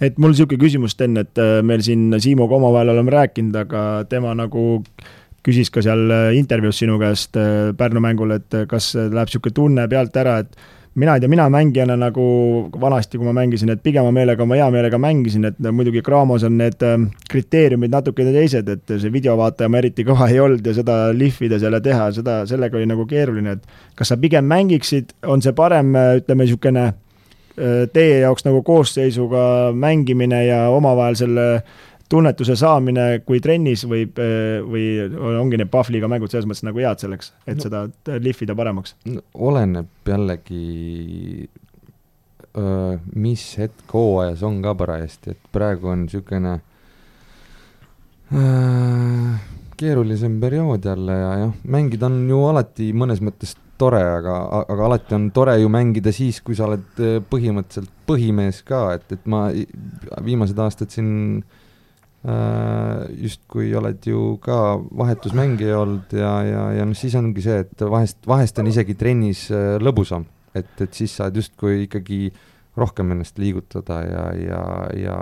Et 0.00 0.18
mul 0.20 0.34
niisugune 0.34 0.60
küsimus, 0.60 0.92
Sten, 0.92 1.16
et 1.20 1.40
äh, 1.40 1.62
meil 1.64 1.80
siin 1.84 2.10
Siimuga 2.20 2.58
omavahel 2.58 2.92
oleme 2.92 3.14
rääkinud, 3.14 3.54
aga 3.56 3.82
tema 4.10 4.34
nagu 4.36 4.82
küsis 5.46 5.70
ka 5.72 5.80
seal 5.84 6.10
äh, 6.12 6.32
intervjuus 6.36 6.82
sinu 6.82 6.98
käest 7.00 7.38
äh, 7.40 7.72
Pärnu 7.76 8.02
mängul, 8.04 8.34
et 8.36 8.58
kas 8.68 8.92
läheb 8.96 9.30
niisugune 9.30 9.56
tunne 9.56 9.86
pealt 9.88 10.18
ära, 10.20 10.40
et 10.44 10.58
mina 10.96 11.14
ei 11.16 11.22
tea, 11.22 11.30
mina 11.30 11.46
mängijana 11.52 11.96
nagu 12.00 12.26
vanasti, 12.80 13.20
kui 13.20 13.28
ma 13.28 13.34
mängisin, 13.36 13.70
et 13.72 13.82
pigema 13.84 14.12
meelega 14.16 14.46
ma 14.48 14.58
hea 14.58 14.68
meelega 14.72 14.98
mängisin, 14.98 15.44
et 15.50 15.58
muidugi 15.70 16.02
Graamos 16.04 16.44
on 16.48 16.56
need 16.58 16.82
kriteeriumid 17.30 17.92
natukene 17.92 18.32
teised, 18.34 18.68
et 18.72 18.94
see 18.96 19.12
videovaataja 19.12 19.68
ma 19.72 19.82
eriti 19.82 20.06
kõva 20.08 20.30
ei 20.32 20.40
olnud 20.40 20.66
ja 20.66 20.76
seda 20.76 21.00
lihvida 21.16 21.60
seal 21.62 21.76
ja 21.76 21.82
teha, 21.84 22.10
seda, 22.16 22.38
sellega 22.48 22.80
oli 22.80 22.88
nagu 22.88 23.04
keeruline, 23.08 23.58
et 23.58 23.98
kas 23.98 24.14
sa 24.14 24.20
pigem 24.20 24.48
mängiksid, 24.48 25.18
on 25.28 25.44
see 25.44 25.56
parem, 25.56 25.92
ütleme 26.20 26.46
niisugune 26.46 26.92
Äh, 27.56 27.86
teie 27.88 28.18
jaoks 28.20 28.44
nagu 28.44 28.60
koosseisuga 28.62 29.72
mängimine 29.72 30.42
ja 30.44 30.58
omavahel 30.68 31.14
selle 31.16 31.44
tunnetuse 32.12 32.56
saamine, 32.58 33.06
kui 33.26 33.40
trennis 33.42 33.84
võib 33.88 34.18
äh, 34.22 34.60
või 34.62 34.86
ongi 35.40 35.58
need 35.60 35.70
Pahvliga 35.72 36.10
mängud 36.10 36.32
selles 36.32 36.46
mõttes 36.48 36.66
nagu 36.66 36.82
head 36.82 37.02
selleks, 37.02 37.32
et 37.46 37.58
no, 37.58 37.66
seda 37.66 38.20
lihvida 38.22 38.56
paremaks 38.58 38.94
no,? 39.10 39.24
oleneb 39.48 39.90
jällegi, 40.06 41.48
mis 43.16 43.42
hetk 43.60 43.92
hooajas 43.92 44.46
on 44.46 44.62
ka 44.64 44.72
parajasti, 44.78 45.34
et 45.34 45.50
praegu 45.52 45.90
on 45.92 46.06
niisugune 46.06 46.54
keerulisem 49.76 50.38
periood 50.40 50.86
jälle 50.88 51.18
ja 51.20 51.34
jah, 51.42 51.52
mängida 51.68 52.08
on 52.08 52.22
ju 52.30 52.40
alati 52.48 52.88
mõnes 52.96 53.20
mõttes 53.22 53.52
tore, 53.76 54.00
aga, 54.00 54.38
aga 54.62 54.86
alati 54.86 55.18
on 55.18 55.28
tore 55.36 55.58
ju 55.60 55.68
mängida 55.68 56.14
siis, 56.16 56.40
kui 56.40 56.56
sa 56.56 56.70
oled 56.70 57.04
põhimõtteliselt 57.28 57.92
põhimees 58.08 58.62
ka, 58.66 58.86
et, 58.96 59.12
et 59.12 59.28
ma 59.28 59.50
viimased 60.24 60.58
aastad 60.64 60.94
siin 60.94 61.12
äh, 61.42 61.62
justkui 62.26 63.68
oled 63.78 64.02
ju 64.06 64.36
ka 64.42 64.80
vahetusmängija 64.98 65.78
olnud 65.78 66.14
ja, 66.16 66.32
ja, 66.42 66.62
ja 66.80 66.86
noh, 66.88 66.96
siis 66.98 67.14
ongi 67.14 67.44
see, 67.44 67.60
et 67.62 67.84
vahest, 67.86 68.18
vahest 68.26 68.58
on 68.58 68.70
isegi 68.70 68.96
trennis 68.98 69.46
äh, 69.54 69.76
lõbusam, 69.78 70.26
et, 70.56 70.72
et 70.82 70.96
siis 70.96 71.14
saad 71.20 71.36
justkui 71.38 71.84
ikkagi 71.84 72.32
rohkem 72.76 73.14
ennast 73.14 73.38
liigutada 73.38 74.00
ja, 74.04 74.24
ja, 74.42 74.62
ja, 74.98 75.20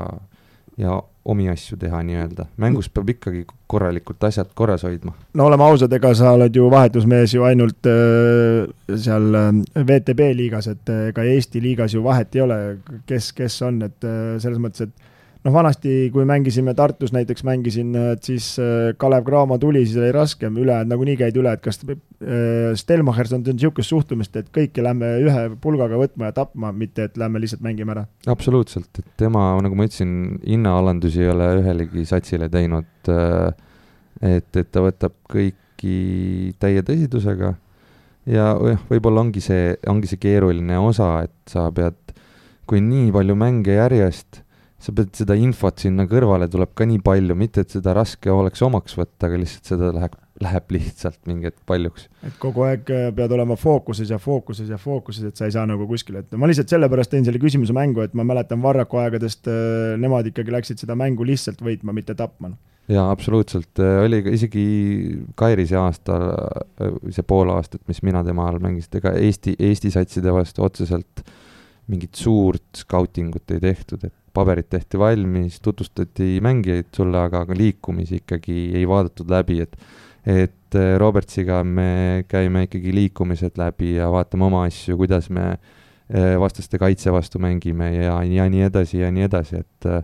ja 0.80 0.96
omi 1.24 1.48
asju 1.48 1.78
teha 1.80 2.00
nii-öelda, 2.04 2.48
mängus 2.60 2.90
peab 2.92 3.08
ikkagi 3.14 3.44
korralikult 3.70 4.24
asjad 4.24 4.50
korras 4.56 4.84
hoidma. 4.84 5.14
no 5.34 5.46
oleme 5.46 5.64
ausad, 5.64 5.92
ega 5.92 6.12
sa 6.16 6.34
oled 6.36 6.56
ju 6.56 6.68
vahetusmees 6.72 7.34
ju 7.34 7.44
ainult 7.44 7.88
äh, 7.88 8.64
seal 8.96 9.28
äh, 9.40 9.48
VTB 9.76 10.32
liigas, 10.40 10.68
et 10.72 10.92
äh, 10.92 11.08
ega 11.12 11.24
Eesti 11.24 11.62
liigas 11.64 11.94
ju 11.94 12.04
vahet 12.04 12.36
ei 12.36 12.44
ole, 12.44 12.60
kes, 13.08 13.32
kes 13.32 13.62
on, 13.68 13.82
et 13.88 14.08
äh, 14.08 14.36
selles 14.42 14.60
mõttes, 14.60 14.88
et 14.88 15.03
noh, 15.44 15.52
vanasti, 15.52 16.08
kui 16.12 16.24
mängisime 16.28 16.74
Tartus 16.76 17.12
näiteks, 17.14 17.44
mängisin, 17.46 17.92
et 18.14 18.24
siis 18.26 18.54
äh, 18.62 18.92
Kalev 19.00 19.26
Cramo 19.26 19.58
tuli, 19.60 19.84
siis 19.86 19.98
oli 20.00 20.12
raskem, 20.14 20.56
ülejäänud 20.60 20.92
nagunii 20.92 21.16
käid 21.20 21.36
üle, 21.40 21.52
et 21.54 21.64
kas 21.64 21.80
äh, 21.84 22.72
Stelmachers 22.78 23.34
on 23.36 23.44
niisugust 23.46 23.92
suhtumist, 23.92 24.36
et 24.40 24.48
kõike 24.54 24.84
lähme 24.84 25.14
ühe 25.24 25.44
pulgaga 25.62 25.98
võtma 26.00 26.30
ja 26.30 26.36
tapma, 26.36 26.72
mitte 26.72 27.08
et 27.08 27.18
lähme 27.20 27.42
lihtsalt 27.42 27.64
mängime 27.64 27.96
ära? 27.96 28.06
absoluutselt, 28.30 28.90
et 29.02 29.10
tema, 29.20 29.50
nagu 29.64 29.78
ma 29.78 29.88
ütlesin, 29.88 30.14
hinnaalandusi 30.46 31.24
ei 31.24 31.32
ole 31.34 31.50
ühelegi 31.60 32.06
satsile 32.08 32.48
teinud, 32.52 32.88
äh, 33.12 33.50
et, 34.36 34.48
et 34.56 34.72
ta 34.72 34.84
võtab 34.84 35.18
kõiki 35.30 36.54
täie 36.62 36.84
tõsidusega 36.86 37.52
ja 38.30 38.48
jah, 38.56 38.88
võib-olla 38.88 39.26
ongi 39.26 39.44
see, 39.44 39.74
ongi 39.90 40.08
see 40.08 40.22
keeruline 40.22 40.80
osa, 40.80 41.18
et 41.26 41.52
sa 41.52 41.68
pead, 41.74 41.98
kui 42.64 42.80
nii 42.80 43.10
palju 43.12 43.36
mänge 43.36 43.76
järjest 43.76 44.43
sa 44.84 44.92
pead 44.92 45.14
seda 45.16 45.36
infot 45.38 45.80
sinna 45.80 46.04
kõrvale 46.08 46.48
tuleb 46.50 46.74
ka 46.76 46.86
nii 46.88 47.00
palju, 47.04 47.36
mitte 47.38 47.64
et 47.64 47.72
seda 47.72 47.94
raske 47.96 48.32
oleks 48.32 48.60
omaks 48.64 48.96
võtta, 48.98 49.28
aga 49.28 49.38
lihtsalt 49.40 49.70
seda 49.70 49.90
läheb, 49.96 50.16
läheb 50.44 50.74
lihtsalt 50.76 51.20
mingi 51.30 51.48
hetk 51.48 51.62
paljuks. 51.68 52.08
et 52.26 52.36
kogu 52.42 52.66
aeg 52.66 52.90
äh, 52.92 53.06
pead 53.16 53.32
olema 53.36 53.56
fookuses 53.60 54.12
ja 54.12 54.18
fookuses 54.20 54.68
ja 54.72 54.78
fookuses, 54.80 55.30
et 55.30 55.40
sa 55.40 55.48
ei 55.48 55.54
saa 55.54 55.64
nagu 55.70 55.86
kuskile, 55.88 56.24
et 56.24 56.36
ma 56.40 56.50
lihtsalt 56.50 56.74
sellepärast 56.74 57.14
tõin 57.14 57.24
selle 57.24 57.40
küsimuse 57.42 57.76
mängu, 57.76 58.04
et 58.04 58.16
ma 58.18 58.26
mäletan 58.28 58.60
Varraku 58.64 59.00
aegadest, 59.00 59.48
äh, 59.48 59.94
nemad 60.00 60.28
ikkagi 60.30 60.52
läksid 60.52 60.84
seda 60.84 60.96
mängu 60.98 61.26
lihtsalt 61.26 61.64
võitma, 61.64 61.94
mitte 61.96 62.16
tapma. 62.18 62.52
jaa, 62.90 63.06
absoluutselt, 63.08 63.72
äh, 63.80 64.02
oli 64.04 64.20
ka 64.26 64.34
isegi 64.36 64.66
Kairi 65.38 65.64
see 65.70 65.80
aasta, 65.80 66.18
see 67.08 67.24
pool 67.24 67.54
aastat, 67.54 67.80
mis 67.88 68.02
mina 68.04 68.20
tema 68.26 68.50
all 68.50 68.60
mängisin, 68.60 69.00
ega 69.00 69.14
Eesti, 69.16 69.56
Eesti 69.70 69.94
satside 69.94 70.34
vastu 70.34 70.66
otseselt 70.66 71.24
mingit 71.88 72.16
suurt 72.16 72.84
skautingut 72.84 73.50
ei 73.52 73.60
tehtud, 73.60 74.04
et 74.04 74.14
paberid 74.34 74.68
tehti 74.70 74.98
valmis, 74.98 75.60
tutvustati 75.62 76.38
mängijaid 76.42 76.90
sulle, 76.96 77.20
aga 77.28 77.44
liikumisi 77.56 78.20
ikkagi 78.22 78.72
ei 78.74 78.88
vaadatud 78.88 79.30
läbi, 79.30 79.60
et 79.64 79.78
et 80.24 80.76
äh, 80.80 80.94
Robertsiga 80.96 81.58
me 81.68 82.24
käime 82.28 82.64
ikkagi 82.64 82.94
liikumised 82.96 83.58
läbi 83.60 83.94
ja 83.98 84.08
vaatame 84.12 84.46
oma 84.46 84.62
asju, 84.64 84.96
kuidas 84.96 85.28
me 85.28 85.50
äh, 85.52 86.34
vastaste 86.40 86.80
kaitse 86.80 87.12
vastu 87.12 87.38
mängime 87.44 87.90
ja, 87.92 88.16
ja 88.24 88.48
nii 88.48 88.64
edasi 88.70 89.02
ja 89.02 89.10
nii 89.12 89.26
edasi, 89.28 89.60
et 89.60 89.88
äh, 89.90 90.00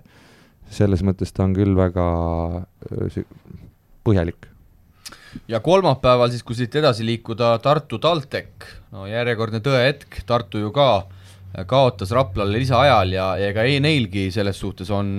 selles 0.71 1.01
mõttes 1.07 1.33
ta 1.33 1.47
on 1.47 1.57
küll 1.57 1.73
väga 1.75 2.05
põhjalik. 4.05 4.51
ja 5.49 5.63
kolmapäeval 5.65 6.31
siis, 6.31 6.45
kui 6.45 6.59
siit 6.59 6.77
edasi 6.77 7.07
liikuda, 7.09 7.55
Tartu 7.65 7.99
TalTech, 7.99 8.69
no 8.93 9.09
järjekordne 9.09 9.65
tõehetk, 9.65 10.21
Tartu 10.29 10.61
ju 10.61 10.75
ka 10.77 10.91
äh, 10.99 11.20
kaotas 11.67 12.13
Raplale 12.15 12.59
lisaajal 12.59 13.17
ja, 13.17 13.33
ja 13.41 13.51
ega 13.51 13.65
ei 13.67 13.81
neilgi 13.83 14.29
selles 14.35 14.61
suhtes 14.61 14.91
on, 14.95 15.19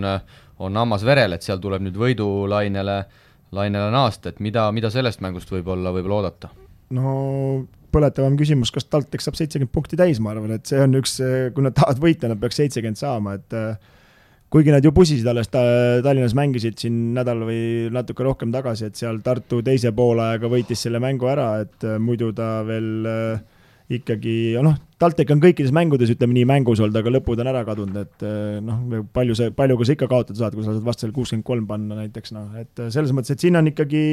on 0.59 0.79
hammas 0.79 1.03
verel, 1.07 1.35
et 1.35 1.43
seal 1.43 1.59
tuleb 1.63 1.83
nüüd 1.85 1.99
võidulainele 1.99 2.97
lainele 3.51 3.91
naasta, 3.91 4.31
et 4.31 4.39
mida, 4.39 4.69
mida 4.71 4.91
sellest 4.93 5.23
mängust 5.23 5.51
võib-olla, 5.51 5.91
võib-olla 5.95 6.21
oodata? 6.21 6.51
no 6.95 7.13
põletavam 7.91 8.37
küsimus, 8.39 8.71
kas 8.71 8.87
TalTech 8.87 9.23
saab 9.23 9.35
seitsekümmend 9.35 9.71
punkti 9.75 9.99
täis, 9.99 10.19
ma 10.23 10.31
arvan, 10.31 10.55
et 10.55 10.67
see 10.67 10.79
on 10.79 10.95
üks, 10.99 11.17
kui 11.55 11.65
nad 11.65 11.75
tahavad 11.75 11.99
võita, 12.03 12.29
nad 12.31 12.39
peaks 12.39 12.61
seitsekümmend 12.61 12.99
saama, 12.99 13.35
et 13.39 13.55
kuigi 14.51 14.71
nad 14.71 14.83
ju 14.83 14.91
pusisid 14.95 15.27
alles 15.27 15.51
ta, 15.51 15.61
Tallinnas 16.03 16.35
mängisid 16.35 16.79
siin 16.79 17.01
nädal 17.15 17.43
või 17.47 17.61
natuke 17.91 18.23
rohkem 18.27 18.51
tagasi, 18.55 18.87
et 18.87 18.99
seal 18.99 19.19
Tartu 19.23 19.61
teise 19.63 19.91
poolajaga 19.95 20.51
võitis 20.51 20.83
selle 20.87 20.99
mängu 21.03 21.27
ära, 21.31 21.53
et 21.65 21.87
muidu 22.03 22.31
ta 22.35 22.61
veel 22.67 23.07
äh, 23.07 23.43
ikkagi, 23.97 24.35
noh, 24.63 24.75
TalTech 25.01 25.33
on 25.33 25.41
kõikides 25.43 25.73
mängudes, 25.75 26.11
ütleme 26.13 26.35
nii, 26.37 26.45
mängus 26.49 26.81
olnud, 26.83 26.95
aga 26.99 27.13
lõpud 27.15 27.41
on 27.41 27.49
ära 27.51 27.63
kadunud, 27.67 27.97
et 28.03 28.25
eh, 28.27 28.59
noh, 28.63 29.01
palju 29.15 29.35
sa, 29.37 29.49
palju 29.55 29.77
ka 29.79 29.87
sa 29.87 29.95
ikka 29.97 30.09
kaotada 30.11 30.39
saad, 30.39 30.55
kui 30.55 30.65
sa 30.65 30.75
saad 30.75 30.85
vastasele 30.85 31.15
kuuskümmend 31.15 31.47
kolm 31.47 31.67
panna 31.69 31.97
näiteks, 32.03 32.33
noh, 32.37 32.51
et 32.61 32.83
eh, 32.83 32.91
selles 32.93 33.13
mõttes, 33.15 33.33
et 33.35 33.43
siin 33.43 33.59
on 33.59 33.71
ikkagi 33.71 34.03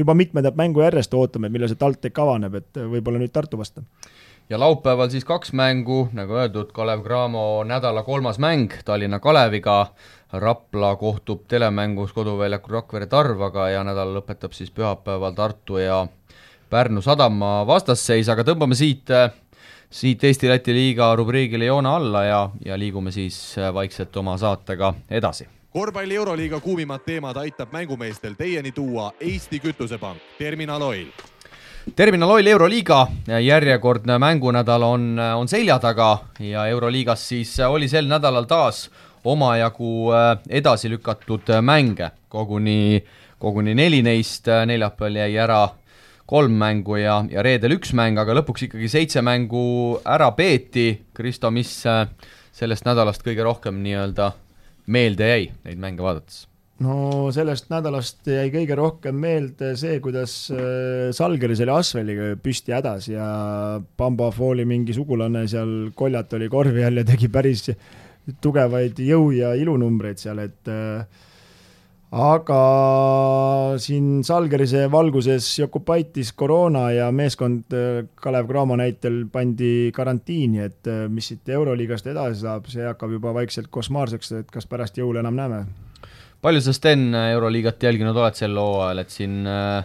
juba 0.00 0.16
mitmendat 0.18 0.58
mängu 0.60 0.84
järjest 0.84 1.14
ootame, 1.18 1.50
millal 1.52 1.70
see 1.70 1.80
TalTech 1.80 2.22
avaneb, 2.22 2.60
et 2.62 2.80
eh, 2.80 2.88
võib-olla 2.94 3.22
nüüd 3.22 3.34
Tartu 3.34 3.60
vastu. 3.60 3.84
Ja 4.50 4.58
laupäeval 4.58 5.10
siis 5.12 5.22
kaks 5.26 5.52
mängu, 5.54 6.08
nagu 6.16 6.34
öeldud, 6.34 6.72
Kalev 6.74 7.04
Cramo 7.04 7.62
nädala 7.62 8.02
kolmas 8.02 8.40
mäng 8.42 8.72
Tallinna 8.84 9.20
Kaleviga, 9.22 9.92
Rapla 10.32 10.96
kohtub 10.98 11.44
telemängus 11.50 12.12
koduväljakul 12.14 12.74
Rakvere 12.74 13.06
Tarvaga 13.10 13.68
ja 13.70 13.84
nädal 13.86 14.10
lõpetab 14.16 14.54
siis 14.54 14.70
pühapäeval 14.74 15.34
Tartu 15.38 15.78
ja 15.78 16.00
Pärnu 16.70 17.02
sadama 17.02 17.60
vastasseis, 17.66 18.28
aga 18.30 18.44
tõmbame 18.46 18.78
siit, 18.78 19.10
siit 19.90 20.24
Eesti-Läti 20.24 20.74
liiga 20.74 21.14
rubriigile 21.18 21.66
joone 21.66 21.88
alla 21.90 22.24
ja, 22.24 22.42
ja 22.64 22.78
liigume 22.78 23.10
siis 23.10 23.56
vaikselt 23.74 24.16
oma 24.16 24.38
saatega 24.38 24.94
edasi 25.10 25.48
korvpalli 25.70 26.14
Euroliiga 26.14 26.60
kuumimad 26.60 27.00
teemad 27.06 27.36
aitab 27.36 27.72
mängumeestel 27.72 28.34
teieni 28.34 28.72
tuua 28.72 29.12
Eesti 29.20 29.60
Kütusepank, 29.60 30.18
Terminal 30.38 30.82
Oil. 30.82 31.06
Terminal 31.96 32.30
Oil 32.30 32.46
Euroliiga 32.46 33.06
järjekordne 33.42 34.18
mängunädal 34.18 34.82
on, 34.82 35.18
on 35.36 35.48
selja 35.48 35.78
taga 35.78 36.18
ja 36.40 36.66
Euroliigas 36.66 37.28
siis 37.28 37.60
oli 37.60 37.88
sel 37.88 38.10
nädalal 38.10 38.44
taas 38.44 38.90
omajagu 39.24 40.12
äh, 40.12 40.38
edasi 40.48 40.90
lükatud 40.90 41.52
mänge, 41.60 42.10
koguni, 42.28 43.04
koguni 43.38 43.74
neli 43.74 44.02
neist, 44.02 44.48
neljapäeval 44.66 45.16
jäi 45.22 45.36
ära 45.38 45.68
kolm 46.30 46.54
mängu 46.60 47.00
ja, 47.00 47.20
ja 47.30 47.42
reedel 47.42 47.74
üks 47.78 47.94
mäng, 47.96 48.20
aga 48.20 48.36
lõpuks 48.38 48.68
ikkagi 48.68 48.90
seitse 48.92 49.22
mängu 49.26 49.98
ära 50.06 50.30
peeti. 50.36 50.92
Kristo, 51.16 51.50
mis 51.54 51.72
äh, 51.90 52.06
sellest 52.54 52.86
nädalast 52.86 53.24
kõige 53.26 53.44
rohkem 53.46 53.82
nii-öelda 53.82 54.30
meelde 54.90 55.28
jäi 55.32 55.50
neid 55.66 55.82
mänge 55.82 56.06
vaadates? 56.06 56.46
no 56.80 57.28
sellest 57.34 57.66
nädalast 57.68 58.24
jäi 58.30 58.46
kõige 58.54 58.76
rohkem 58.78 59.18
meelde 59.20 59.74
see, 59.76 59.98
kuidas 60.00 60.32
äh, 60.54 61.10
Salgeris 61.16 61.60
oli 61.60 61.74
Asveliga 61.74 62.30
püsti 62.40 62.72
hädas 62.72 63.10
ja 63.10 63.26
Bamba 64.00 64.30
Fooli 64.32 64.64
mingi 64.68 64.96
sugulane 64.96 65.44
seal 65.50 65.90
koljat 65.96 66.38
oli 66.38 66.48
korvi 66.52 66.86
all 66.86 67.02
ja 67.02 67.04
tegi 67.04 67.28
päris 67.32 67.66
tugevaid 68.40 69.00
jõu- 69.02 69.34
ja 69.36 69.52
ilunumbreid 69.58 70.20
seal, 70.22 70.40
et 70.46 70.70
äh, 70.72 71.26
aga 72.10 73.76
siin 73.78 74.24
Salgerise 74.26 74.88
valguses 74.90 75.46
Jokubaitis 75.60 76.32
koroona 76.34 76.88
ja 76.90 77.10
meeskond 77.14 77.70
äh, 77.76 78.08
Kalev 78.18 78.48
Cramo 78.48 78.76
näitel 78.76 79.22
pandi 79.32 79.92
karantiini, 79.94 80.64
et 80.66 80.90
äh, 80.90 81.04
mis 81.08 81.30
siit 81.30 81.48
Euroliigast 81.54 82.10
edasi 82.10 82.42
saab, 82.42 82.66
see 82.72 82.82
hakkab 82.86 83.14
juba 83.14 83.34
vaikselt 83.36 83.70
košmaarseks, 83.70 84.32
et 84.42 84.50
kas 84.50 84.66
pärast 84.66 84.98
jõule 84.98 85.22
enam 85.22 85.38
näeme. 85.38 85.64
palju 86.42 86.60
sa, 86.64 86.74
Sten, 86.74 87.14
Euroliigat 87.14 87.82
jälginud 87.82 88.16
oled 88.16 88.34
sel 88.34 88.58
hooajal, 88.58 89.04
et 89.04 89.14
siin, 89.14 89.44
äh, 89.46 89.84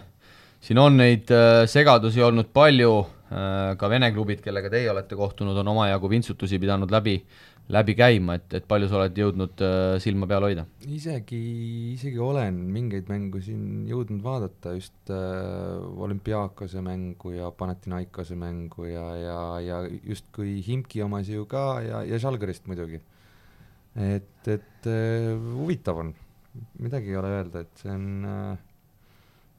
siin 0.65 0.81
on 0.81 0.97
neid 0.97 1.29
segadusi 1.69 2.23
olnud 2.25 2.49
palju, 2.53 2.95
ka 3.25 3.87
Vene 3.89 4.11
klubid, 4.13 4.37
kellega 4.39 4.69
teie 4.69 4.85
olete 4.91 5.17
kohtunud, 5.17 5.57
on 5.57 5.67
omajagu 5.67 6.09
vintsutusi 6.09 6.59
pidanud 6.61 6.91
läbi 6.93 7.15
läbi 7.71 7.95
käima, 7.97 8.35
et, 8.37 8.53
et 8.59 8.65
palju 8.69 8.89
sa 8.89 8.99
oled 8.99 9.17
jõudnud 9.17 9.61
äh, 9.65 9.95
silma 10.03 10.27
peal 10.29 10.45
hoida? 10.45 10.65
isegi, 10.85 11.39
isegi 11.95 12.21
olen 12.21 12.59
mingeid 12.73 13.09
mängu 13.09 13.41
siin 13.43 13.85
jõudnud 13.89 14.21
vaadata, 14.25 14.75
just 14.77 15.13
äh, 15.13 15.81
olümpiaakose 16.05 16.83
mängu 16.85 17.33
ja 17.35 17.49
Panathinaikose 17.55 18.37
mängu 18.39 18.89
ja, 18.89 19.07
ja, 19.17 19.39
ja 19.65 19.81
justkui 20.05 20.59
Himki 20.65 21.01
omasid 21.05 21.39
ju 21.39 21.49
ka 21.49 21.65
ja, 21.85 22.03
ja 22.05 22.21
Žalgirist 22.21 22.69
muidugi. 22.69 23.01
et, 23.95 24.47
et 24.47 24.89
äh, 24.91 25.33
huvitav 25.57 26.03
on, 26.03 26.13
midagi 26.79 27.13
ei 27.13 27.21
ole 27.21 27.33
öelda, 27.39 27.65
et 27.65 27.81
see 27.81 27.93
on 27.93 28.57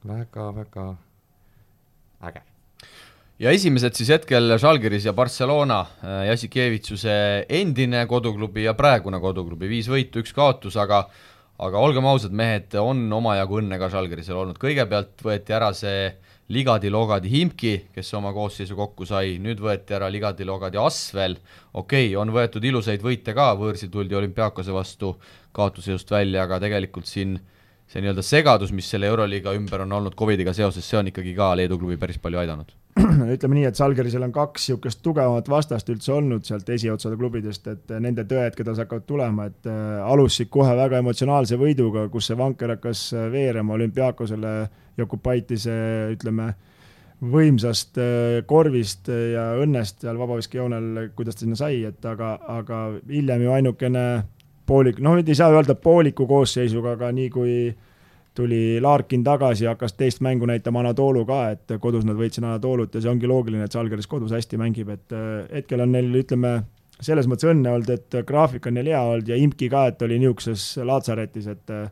väga-väga 0.07 0.91
äh, 0.93 2.29
äge 2.31 2.47
ja 3.43 3.53
esimesed 3.53 3.97
siis 3.99 4.11
hetkel 4.15 4.57
Žalgiris 4.61 5.07
ja 5.09 5.13
Barcelona, 5.17 5.83
äh, 6.01 6.27
Jassikevitsuse 6.31 7.47
endine 7.49 8.07
koduklubi 8.09 8.65
ja 8.65 8.75
praegune 8.75 9.21
koduklubi, 9.21 9.69
viis 9.69 9.91
võitu, 9.93 10.23
üks 10.25 10.33
kaotus, 10.37 10.79
aga 10.81 11.07
aga 11.57 11.81
olgem 11.81 12.05
ausad, 12.05 12.35
mehed, 12.37 12.75
on 12.77 13.07
omajagu 13.17 13.63
õnne 13.63 13.79
ka 13.81 13.89
Žalgirisel 13.93 14.37
olnud, 14.37 14.59
kõigepealt 14.61 15.25
võeti 15.25 15.57
ära 15.57 15.71
see 15.77 16.11
Ligadi-Logadi 16.53 17.33
Himki, 17.33 17.73
kes 17.97 18.13
oma 18.15 18.31
koosseisu 18.37 18.77
kokku 18.79 19.09
sai, 19.09 19.39
nüüd 19.43 19.61
võeti 19.65 19.97
ära 19.97 20.11
Ligadi-Logadi 20.13 20.79
Asvel, 20.81 21.39
okei 21.73 22.11
okay,, 22.13 22.15
on 22.21 22.33
võetud 22.37 22.65
ilusaid 22.65 23.03
võite 23.03 23.35
ka, 23.37 23.51
võõrsil 23.59 23.91
tuldi 23.93 24.21
olümpiaakose 24.21 24.77
vastu 24.77 25.17
kaotusseisust 25.57 26.13
välja, 26.13 26.45
aga 26.45 26.61
tegelikult 26.63 27.09
siin 27.09 27.39
see 27.89 28.05
nii-öelda 28.05 28.25
segadus, 28.27 28.73
mis 28.77 28.89
selle 28.93 29.09
Euroliiga 29.09 29.57
ümber 29.57 29.87
on 29.87 30.01
olnud 30.01 30.17
Covidiga 30.19 30.53
seoses, 30.57 30.85
see 30.85 31.01
on 31.01 31.13
ikkagi 31.13 31.37
ka 31.37 31.55
Leedu 31.57 31.81
klubi 31.81 31.97
päris 32.01 32.21
palju 32.21 32.45
aidanud 32.45 32.77
ütleme 33.35 33.59
nii, 33.59 33.67
et 33.69 33.77
Salgerisel 33.77 34.25
on 34.25 34.33
kaks 34.33 34.71
niisugust 34.71 35.03
tugevamat 35.05 35.49
vastast 35.53 35.91
üldse 35.93 36.15
olnud 36.15 36.47
sealt 36.49 36.69
esiotsade 36.73 37.19
klubidest, 37.21 37.67
et 37.69 37.93
nende 38.01 38.25
tõed, 38.29 38.57
keda 38.57 38.73
hakkavad 38.79 39.05
tulema, 39.09 39.49
et 39.51 39.69
äh, 39.69 39.99
alustasid 40.07 40.49
kohe 40.53 40.73
väga 40.79 41.03
emotsionaalse 41.05 41.59
võiduga, 41.61 42.07
kus 42.13 42.31
see 42.31 42.39
vanker 42.39 42.73
hakkas 42.77 43.11
äh, 43.13 43.29
veerema 43.33 43.77
olümpiaakosele 43.77 44.55
Jokupaitise, 44.97 45.75
ütleme, 46.15 46.55
võimsast 47.21 48.01
äh, 48.01 48.39
korvist 48.49 49.11
ja 49.13 49.51
õnnest 49.61 50.01
seal 50.07 50.17
vabaviskejoonel, 50.21 51.11
kuidas 51.17 51.37
ta 51.37 51.45
sinna 51.45 51.61
sai, 51.61 51.83
et 51.89 52.09
aga, 52.09 52.39
aga 52.61 52.81
hiljem 53.11 53.45
ju 53.45 53.53
ainukene 53.59 54.07
poolik, 54.67 55.05
noh, 55.05 55.21
ei 55.21 55.37
saa 55.37 55.53
öelda 55.53 55.77
pooliku 55.77 56.25
koosseisuga, 56.29 56.97
aga 56.97 57.13
nii 57.13 57.29
kui 57.35 57.59
tuli 58.37 58.79
Larkin 58.83 59.25
tagasi 59.25 59.65
ja 59.65 59.75
hakkas 59.75 59.97
teist 59.97 60.23
mängu 60.25 60.47
näitama 60.47 60.83
Anatoolu 60.85 61.25
ka, 61.29 61.43
et 61.57 61.77
kodus 61.81 62.07
nad 62.07 62.19
võitsid 62.19 62.45
Anatoolut 62.45 62.95
ja 62.95 63.03
see 63.03 63.13
ongi 63.13 63.29
loogiline, 63.31 63.67
et 63.67 63.77
Žalgiris 63.77 64.09
kodus 64.11 64.35
hästi 64.37 64.61
mängib, 64.61 64.93
et 64.93 65.15
äh, 65.17 65.45
hetkel 65.59 65.83
on 65.85 65.95
neil, 65.97 66.11
ütleme, 66.23 66.59
selles 67.01 67.29
mõttes 67.31 67.49
õnne 67.51 67.73
olnud, 67.73 67.93
et 67.97 68.19
graafik 68.29 68.69
on 68.69 68.77
neil 68.79 68.93
hea 68.93 69.05
olnud 69.13 69.31
ja 69.33 69.39
Imki 69.41 69.71
ka, 69.73 69.87
et 69.93 70.03
oli 70.07 70.21
niisuguses 70.23 70.69
laatsaretis, 70.85 71.49
et 71.53 71.75
äh, 71.75 71.89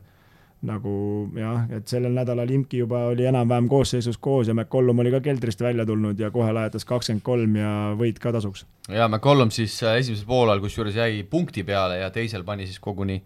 nagu 0.65 0.93
jah, 1.37 1.65
et 1.73 1.87
sellel 1.89 2.13
nädalal 2.15 2.51
Imki 2.55 2.79
juba 2.83 3.05
oli 3.11 3.25
enam-vähem 3.29 3.67
koosseisus 3.69 4.17
koos 4.17 4.49
ja 4.49 4.55
McCollum 4.55 5.01
oli 5.03 5.11
ka 5.13 5.21
keldrist 5.25 5.61
välja 5.61 5.85
tulnud 5.85 6.19
ja 6.19 6.31
kohe 6.33 6.53
lajatas 6.55 6.87
kakskümmend 6.89 7.25
kolm 7.25 7.57
ja 7.59 7.71
võit 7.99 8.19
ka 8.21 8.33
tasuks. 8.35 8.65
ja 8.89 9.07
McCollum 9.07 9.51
siis 9.53 9.77
äh, 9.83 9.99
esimesel 10.01 10.29
poolel 10.29 10.63
kusjuures 10.63 10.97
jäi 10.97 11.23
punkti 11.29 11.63
peale 11.63 11.99
ja 12.01 12.09
teisel 12.13 12.43
pani 12.47 12.69
siis 12.69 12.79
koguni 12.79 13.21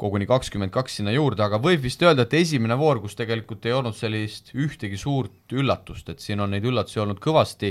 koguni 0.00 0.26
kakskümmend 0.26 0.72
kaks 0.74 0.98
sinna 0.98 1.14
juurde, 1.14 1.44
aga 1.44 1.60
võib 1.62 1.84
vist 1.84 2.02
öelda, 2.02 2.26
et 2.26 2.34
esimene 2.40 2.76
voor, 2.78 3.00
kus 3.02 3.14
tegelikult 3.18 3.66
ei 3.68 3.76
olnud 3.76 3.94
sellist 3.96 4.50
ühtegi 4.54 4.98
suurt 5.00 5.54
üllatust, 5.54 6.08
et 6.10 6.24
siin 6.24 6.42
on 6.42 6.50
neid 6.54 6.66
üllatusi 6.66 7.02
olnud 7.04 7.20
kõvasti, 7.22 7.70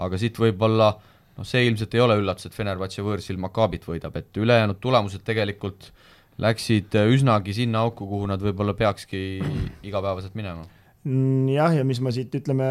aga 0.00 0.20
siit 0.20 0.38
võib-olla 0.38 0.92
noh, 0.94 1.46
see 1.46 1.64
ilmselt 1.66 1.94
ei 1.96 2.04
ole 2.04 2.20
üllatus, 2.20 2.46
et 2.46 2.56
Fenerbahce 2.56 3.04
võõrsil 3.04 3.40
Maccabit 3.42 3.86
võidab, 3.88 4.18
et 4.20 4.36
ülejäänud 4.38 4.78
tulemused 4.82 5.24
tegelikult 5.26 5.90
läksid 6.40 6.94
üsnagi 7.10 7.54
sinna 7.56 7.82
auku, 7.84 8.06
kuhu 8.08 8.28
nad 8.30 8.42
võib-olla 8.42 8.76
peakski 8.78 9.40
igapäevaselt 9.86 10.36
minema. 10.38 10.64
Mm, 11.00 11.48
jah, 11.48 11.72
ja 11.72 11.84
mis 11.88 11.96
ma 12.04 12.12
siit 12.12 12.34
ütleme, 12.36 12.66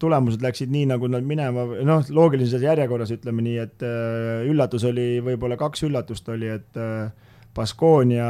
tulemused 0.00 0.42
läksid 0.44 0.72
nii, 0.72 0.84
nagu 0.90 1.08
nad 1.08 1.24
minema, 1.24 1.64
noh, 1.88 2.04
loogilises 2.12 2.60
järjekorras 2.60 3.12
ütleme 3.14 3.44
nii, 3.46 3.56
et 3.62 3.84
äh, 3.88 4.44
üllatus 4.50 4.84
oli, 4.88 5.14
võib-olla 5.24 5.56
kaks 5.60 5.86
üllatust 5.88 6.28
oli, 6.32 6.50
et 6.52 6.80
äh, 6.80 7.08
Baskonia 7.54 8.26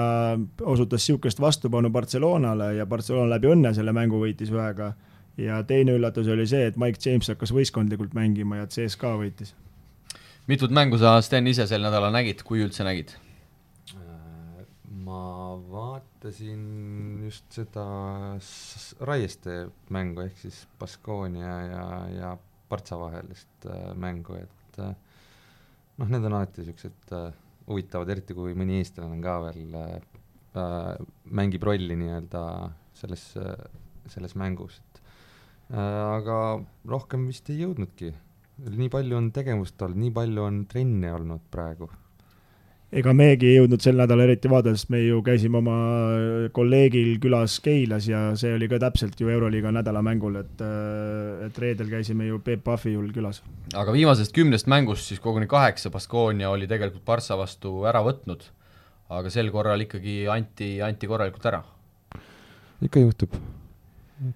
osutas 0.63 1.05
niisugust 1.05 1.41
vastupanu 1.41 1.91
Barcelonale 1.91 2.75
ja 2.75 2.87
Barcelona 2.87 3.35
läbi 3.35 3.51
õnne 3.53 3.75
selle 3.77 3.93
mängu 3.93 4.21
võitis 4.23 4.53
ühega. 4.53 4.95
ja 5.37 5.63
teine 5.65 5.93
üllatus 5.97 6.29
oli 6.29 6.47
see, 6.47 6.67
et 6.67 6.77
Mike 6.77 6.99
James 7.05 7.29
hakkas 7.29 7.53
võistkondlikult 7.53 8.15
mängima 8.17 8.57
ja 8.61 8.67
CSKA 8.67 9.17
võitis. 9.21 9.55
mitut 10.47 10.71
mängu 10.71 10.99
sa, 10.99 11.21
Sten, 11.23 11.47
ise 11.47 11.67
sel 11.67 11.83
nädalal 11.83 12.13
nägid, 12.13 12.43
kui 12.43 12.65
üldse 12.65 12.85
nägid? 12.85 13.13
Äh, 13.93 14.65
ma 15.05 15.57
vaatasin 15.69 17.21
just 17.25 17.45
seda 17.53 17.85
Raieste 19.01 19.67
mängu, 19.91 20.25
ehk 20.25 20.41
siis 20.41 20.65
Baskonia 20.79 21.61
ja, 21.69 21.85
ja 22.17 22.33
Partsa 22.69 22.97
vahelist 22.99 23.69
äh, 23.69 23.95
mängu, 23.95 24.41
et 24.41 24.81
äh, 24.81 24.97
noh, 25.99 26.09
need 26.09 26.25
on 26.25 26.39
alati 26.39 26.65
niisugused 26.65 27.17
äh, 27.17 27.33
huvitavad, 27.69 28.11
eriti 28.13 28.37
kui 28.37 28.55
mõni 28.59 28.81
eestlane 28.81 29.21
ka 29.25 29.37
veel 29.47 29.77
äh, 29.81 30.97
mängib 31.31 31.65
rolli 31.67 31.97
nii-öelda 31.99 32.43
selles, 33.01 33.25
selles 34.11 34.37
mängus, 34.39 34.81
et 34.81 35.01
äh, 35.75 36.03
aga 36.19 36.37
rohkem 36.91 37.29
vist 37.31 37.51
ei 37.53 37.63
jõudnudki. 37.65 38.13
nii 38.61 38.93
palju 38.93 39.17
on 39.17 39.31
tegevust 39.33 39.83
olnud, 39.83 40.03
nii 40.05 40.15
palju 40.17 40.45
on 40.45 40.65
trenne 40.69 41.15
olnud 41.17 41.47
praegu 41.51 41.89
ega 42.91 43.13
meiegi 43.15 43.47
ei 43.47 43.59
jõudnud 43.61 43.83
sel 43.85 43.99
nädalal 44.01 44.27
eriti 44.27 44.51
vaadata, 44.51 44.79
sest 44.79 44.91
me 44.91 45.01
ju 45.05 45.21
käisime 45.27 45.61
oma 45.61 45.77
kolleegil 46.55 47.13
külas 47.23 47.59
Keilas 47.63 48.09
ja 48.11 48.23
see 48.39 48.53
oli 48.57 48.67
ka 48.71 48.81
täpselt 48.83 49.21
ju 49.21 49.31
Euroliiga 49.31 49.71
nädalamängul, 49.75 50.41
et, 50.43 50.65
et 51.47 51.63
reedel 51.63 51.91
käisime 51.93 52.27
ju 52.27 52.41
Peep 52.45 52.65
Pahviul 52.67 53.13
külas. 53.15 53.43
aga 53.79 53.95
viimasest 53.95 54.35
kümnest 54.35 54.71
mängust 54.71 55.07
siis 55.11 55.23
koguni 55.23 55.47
kaheksa 55.51 55.93
Baskonia 55.95 56.51
oli 56.51 56.67
tegelikult 56.71 57.07
Barca 57.07 57.39
vastu 57.39 57.85
ära 57.87 58.03
võtnud, 58.07 58.45
aga 59.21 59.31
sel 59.31 59.55
korral 59.55 59.87
ikkagi 59.87 60.25
anti, 60.29 60.77
anti 60.83 61.11
korralikult 61.11 61.47
ära. 61.47 61.63
ikka 62.83 63.07
juhtub. 63.07 63.39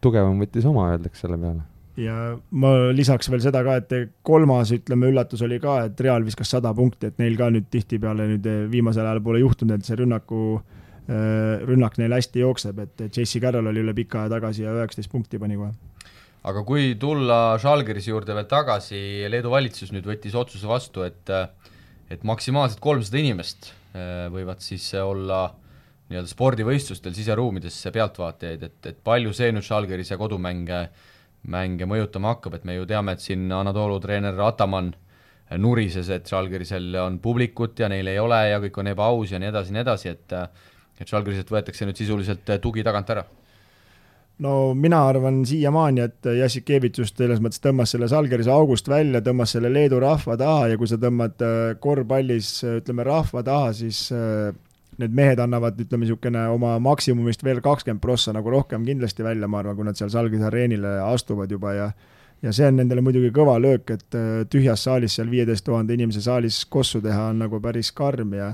tugevam 0.00 0.38
võttis 0.40 0.64
oma, 0.64 0.92
öeldakse 0.94 1.26
selle 1.26 1.42
peale 1.42 1.73
ja 2.00 2.14
ma 2.58 2.72
lisaks 2.94 3.28
veel 3.30 3.42
seda 3.44 3.62
ka, 3.66 3.78
et 3.78 4.14
kolmas, 4.26 4.72
ütleme, 4.74 5.10
üllatus 5.12 5.44
oli 5.46 5.60
ka, 5.62 5.78
et 5.88 6.00
Real 6.02 6.24
viskas 6.26 6.50
sada 6.56 6.72
punkti, 6.76 7.10
et 7.10 7.20
neil 7.22 7.38
ka 7.38 7.50
nüüd 7.54 7.68
tihtipeale 7.72 8.26
nüüd 8.32 8.48
viimasel 8.72 9.06
ajal 9.06 9.22
pole 9.24 9.42
juhtunud, 9.42 9.76
et 9.78 9.86
see 9.86 9.98
rünnaku, 10.00 10.58
äh, 11.06 11.62
rünnak 11.68 11.98
neil 12.02 12.16
hästi 12.16 12.42
jookseb, 12.42 12.82
et 12.82 13.04
Jesse 13.06 13.42
Carroll 13.42 13.70
oli 13.70 13.84
üle 13.84 13.94
pika 13.96 14.24
aja 14.24 14.34
tagasi 14.36 14.66
ja 14.66 14.74
üheksateist 14.74 15.12
punkti 15.12 15.38
pani 15.42 15.58
kohe. 15.60 15.74
aga 16.44 16.60
kui 16.66 16.94
tulla 17.00 17.56
Žalgirise 17.62 18.10
juurde 18.10 18.34
veel 18.36 18.50
tagasi, 18.50 18.98
Leedu 19.30 19.52
valitsus 19.54 19.94
nüüd 19.94 20.04
võttis 20.08 20.34
otsuse 20.36 20.68
vastu, 20.68 21.06
et 21.06 21.30
et 22.12 22.22
maksimaalselt 22.22 22.82
kolmsada 22.84 23.16
inimest 23.22 23.70
äh, 23.94 24.26
võivad 24.34 24.60
siis 24.60 24.90
olla 24.98 25.46
nii-öelda 26.10 26.28
spordivõistlustel 26.28 27.14
siseruumides 27.16 27.78
pealtvaatajaid, 27.94 28.62
et, 28.62 28.86
et 28.90 28.98
palju 29.00 29.32
see 29.32 29.54
nüüd 29.54 29.64
Žalgirise 29.64 30.18
kodumänge 30.20 30.82
äh, 30.82 31.12
mänge 31.50 31.86
mõjutama 31.88 32.34
hakkab, 32.34 32.58
et 32.58 32.64
me 32.64 32.76
ju 32.78 32.86
teame, 32.88 33.14
et 33.14 33.24
siin 33.24 33.50
Anatoolu 33.52 33.98
treener 34.00 34.38
Ataman 34.40 34.92
nurises, 35.60 36.08
et 36.10 36.28
Žalgirisel 36.28 36.94
on 37.02 37.18
publikut 37.22 37.78
ja 37.78 37.88
neil 37.92 38.08
ei 38.08 38.18
ole 38.18 38.40
ja 38.48 38.60
kõik 38.62 38.78
on 38.80 38.90
ebaaus 38.94 39.34
ja 39.34 39.40
nii 39.40 39.50
edasi, 39.52 39.74
nii 39.74 39.84
edasi, 39.84 40.14
et 40.14 40.38
et 40.94 41.10
Žalgiriselt 41.10 41.50
võetakse 41.50 41.86
nüüd 41.88 41.98
sisuliselt 41.98 42.50
tugi 42.62 42.84
tagant 42.86 43.08
ära. 43.10 43.24
No 44.44 44.74
mina 44.74 45.04
arvan 45.06 45.44
siiamaani, 45.46 46.02
et 46.08 46.28
Jassikevitš 46.40 47.02
just 47.04 47.18
selles 47.20 47.38
mõttes 47.42 47.62
tõmbas 47.62 47.92
selle 47.94 48.08
Žalgirise 48.10 48.50
august 48.50 48.88
välja, 48.90 49.20
tõmbas 49.22 49.54
selle 49.54 49.70
Leedu 49.70 50.00
rahva 50.02 50.34
taha 50.38 50.72
ja 50.72 50.78
kui 50.78 50.90
sa 50.90 50.98
tõmbad 51.02 51.44
äh, 51.46 51.74
korvpallis 51.82 52.48
ütleme 52.80 53.06
rahva 53.06 53.44
taha, 53.46 53.70
siis 53.78 54.08
äh, 54.14 54.50
need 55.02 55.14
mehed 55.16 55.40
annavad, 55.42 55.78
ütleme 55.80 56.04
niisugune 56.04 56.46
oma 56.52 56.76
maksimumist 56.82 57.44
veel 57.44 57.60
kakskümmend 57.64 58.02
prossa 58.02 58.34
nagu 58.36 58.50
rohkem 58.52 58.84
kindlasti 58.86 59.26
välja, 59.26 59.48
ma 59.50 59.62
arvan, 59.62 59.76
kui 59.78 59.86
nad 59.88 59.98
seal 59.98 60.12
Salgise 60.12 60.48
areenile 60.50 60.98
astuvad 61.06 61.50
juba 61.50 61.74
ja 61.74 61.88
ja 62.44 62.52
see 62.52 62.66
on 62.68 62.76
nendele 62.76 63.00
muidugi 63.04 63.30
kõva 63.34 63.56
löök, 63.62 63.94
et 63.94 64.16
äh, 64.18 64.42
tühjas 64.50 64.84
saalis 64.84 65.16
seal 65.16 65.30
viieteist 65.32 65.64
tuhande 65.64 65.94
inimese 65.96 66.20
saalis 66.24 66.64
kossu 66.70 67.00
teha 67.04 67.30
on 67.32 67.40
nagu 67.44 67.60
päris 67.64 67.92
karm 67.96 68.34
ja 68.36 68.50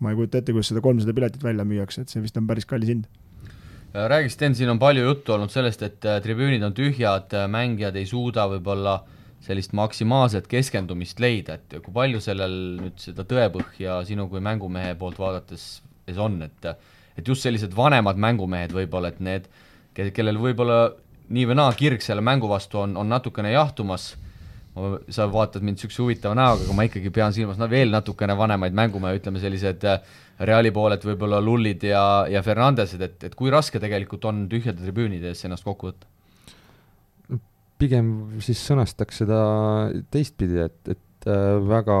ma 0.00 0.12
ei 0.12 0.18
kujuta 0.18 0.40
ette, 0.40 0.54
kuidas 0.54 0.70
seda 0.72 0.82
kolmsada 0.84 1.14
piletit 1.16 1.44
välja 1.44 1.66
müüakse, 1.68 2.04
et 2.04 2.12
see 2.12 2.22
vist 2.24 2.38
on 2.40 2.48
päris 2.48 2.66
kallis 2.68 2.90
hind. 2.92 3.04
Räägi, 3.94 4.32
Sten, 4.32 4.56
siin 4.58 4.72
on 4.72 4.80
palju 4.82 5.04
juttu 5.04 5.36
olnud 5.36 5.52
sellest, 5.52 5.84
et 5.86 6.06
äh, 6.08 6.18
tribüünid 6.24 6.64
on 6.66 6.74
tühjad, 6.74 7.28
äh, 7.36 7.44
mängijad 7.50 7.94
ei 8.00 8.08
suuda 8.10 8.48
võib-olla 8.50 8.96
sellist 9.44 9.74
maksimaalset 9.76 10.48
keskendumist 10.48 11.20
leida, 11.20 11.58
et 11.58 11.78
kui 11.84 11.92
palju 11.94 12.20
sellel 12.24 12.56
nüüd 12.80 13.00
seda 13.02 13.26
tõepõhja 13.28 14.00
sinu 14.08 14.26
kui 14.30 14.40
mängumehe 14.44 14.94
poolt 15.00 15.20
vaadates 15.20 15.82
on, 16.16 16.40
et 16.46 16.74
et 17.14 17.28
just 17.28 17.46
sellised 17.46 17.74
vanemad 17.76 18.18
mängumehed 18.18 18.72
võib-olla, 18.74 19.12
et 19.12 19.20
need, 19.22 19.44
kellel 19.94 20.40
võib-olla 20.40 20.78
nii 21.30 21.48
või 21.50 21.56
naa 21.60 21.72
kirg 21.78 22.02
selle 22.02 22.24
mängu 22.24 22.48
vastu 22.50 22.80
on, 22.82 22.96
on 22.98 23.08
natukene 23.08 23.52
jahtumas, 23.54 24.14
sa 25.14 25.28
vaatad 25.30 25.62
mind 25.62 25.78
niisuguse 25.78 26.02
huvitava 26.02 26.34
näoga, 26.34 26.64
aga 26.66 26.74
ma 26.74 26.86
ikkagi 26.88 27.12
pean 27.14 27.34
silmas 27.36 27.60
no 27.60 27.68
veel 27.70 27.92
natukene 27.94 28.34
vanemaid 28.34 28.74
mängumehe, 28.74 29.20
ütleme 29.20 29.38
sellised 29.38 29.86
äh, 29.86 30.00
Reali 30.42 30.72
pooled 30.74 31.04
võib-olla 31.06 31.38
Lullid 31.38 31.86
ja, 31.86 32.02
ja 32.26 32.42
Fernandesed, 32.42 33.04
et, 33.06 33.28
et 33.28 33.36
kui 33.38 33.52
raske 33.54 33.78
tegelikult 33.78 34.26
on 34.26 34.48
tühjade 34.50 34.82
tribüünide 34.82 35.30
ees 35.30 35.46
ennast 35.46 35.66
kokku 35.66 35.92
võtta? 35.92 36.10
Pigem 37.80 38.40
siis 38.44 38.60
sõnastaks 38.68 39.22
seda 39.22 39.40
teistpidi, 40.12 40.60
et, 40.64 40.80
et 40.94 41.28
äh, 41.30 41.56
väga 41.64 41.98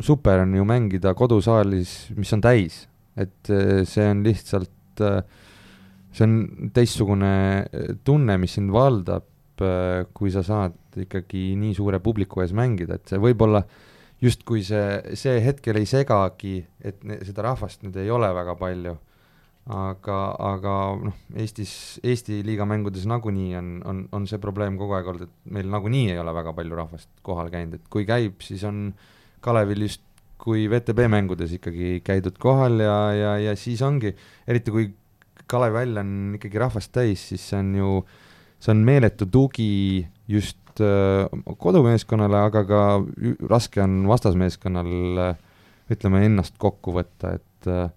super 0.00 0.44
on 0.44 0.54
ju 0.56 0.66
mängida 0.68 1.12
kodusaalis, 1.18 1.94
mis 2.16 2.32
on 2.36 2.44
täis, 2.44 2.82
et 3.18 3.52
äh, 3.52 3.82
see 3.88 4.06
on 4.10 4.24
lihtsalt 4.26 5.04
äh,, 5.04 5.20
see 6.14 6.26
on 6.26 6.70
teistsugune 6.74 7.34
äh, 7.66 7.92
tunne, 8.04 8.38
mis 8.40 8.56
sind 8.58 8.72
valdab 8.74 9.62
äh,, 9.64 10.06
kui 10.16 10.32
sa 10.32 10.44
saad 10.46 10.78
ikkagi 11.04 11.52
nii 11.60 11.76
suure 11.76 12.00
publiku 12.02 12.44
ees 12.44 12.56
mängida, 12.56 12.98
et 12.98 13.12
see 13.12 13.20
võib-olla 13.20 13.62
justkui 14.20 14.64
see, 14.66 15.16
see 15.16 15.38
hetkel 15.44 15.80
ei 15.80 15.88
segagi, 15.88 16.58
et 16.84 17.04
ne, 17.08 17.20
seda 17.24 17.46
rahvast 17.50 17.84
nüüd 17.84 17.96
ei 18.00 18.10
ole 18.12 18.28
väga 18.36 18.56
palju 18.60 18.96
aga, 19.68 20.18
aga 20.40 20.74
noh, 21.04 21.16
Eestis, 21.36 22.00
Eesti 22.06 22.40
liiga 22.46 22.66
mängudes 22.68 23.06
nagunii 23.10 23.54
on, 23.58 23.72
on, 23.86 24.04
on 24.16 24.28
see 24.30 24.40
probleem 24.42 24.78
kogu 24.80 24.96
aeg 24.96 25.10
olnud, 25.12 25.28
et 25.28 25.52
meil 25.56 25.68
nagunii 25.70 26.14
ei 26.14 26.20
ole 26.22 26.34
väga 26.34 26.54
palju 26.56 26.78
rahvast 26.78 27.10
kohal 27.26 27.50
käinud, 27.52 27.76
et 27.78 27.90
kui 27.92 28.06
käib, 28.08 28.40
siis 28.44 28.64
on 28.68 28.88
Kalevil 29.44 29.86
just 29.86 30.02
kui 30.40 30.64
VTB 30.72 31.04
mängudes 31.12 31.52
ikkagi 31.56 32.00
käidud 32.04 32.38
kohal 32.40 32.80
ja, 32.80 32.96
ja, 33.12 33.36
ja 33.50 33.52
siis 33.58 33.82
ongi, 33.84 34.14
eriti 34.48 34.72
kui 34.72 34.88
Kalev 35.50 35.74
välja 35.74 36.04
on 36.04 36.36
ikkagi 36.38 36.60
rahvast 36.62 36.92
täis, 36.94 37.22
siis 37.32 37.44
see 37.50 37.58
on 37.58 37.70
ju, 37.74 37.92
see 38.62 38.72
on 38.72 38.82
meeletu 38.86 39.26
tugi 39.26 40.06
just 40.30 40.82
äh, 40.82 41.26
kodumeeskonnale, 41.58 42.44
aga 42.48 42.64
ka 42.68 42.82
raske 43.50 43.82
on 43.82 44.04
vastasmeeskonnal 44.08 45.24
äh, 45.24 45.40
ütleme, 45.90 46.22
ennast 46.28 46.54
kokku 46.62 46.94
võtta, 46.94 47.34
et 47.40 47.70
äh, 47.70 47.90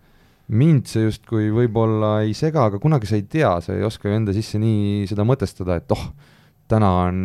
mind 0.52 0.90
see 0.92 1.06
justkui 1.08 1.50
võib-olla 1.54 2.18
ei 2.26 2.34
sega, 2.38 2.68
aga 2.68 2.80
kunagi 2.84 3.10
sa 3.10 3.18
ei 3.18 3.26
tea, 3.30 3.56
sa 3.64 3.76
ei 3.76 3.86
oska 3.88 4.10
ju 4.10 4.18
enda 4.18 4.36
sisse 4.36 4.60
nii 4.62 5.08
seda 5.10 5.26
mõtestada, 5.28 5.78
et 5.80 5.96
oh, 5.96 6.04
täna 6.72 6.90
on, 7.06 7.18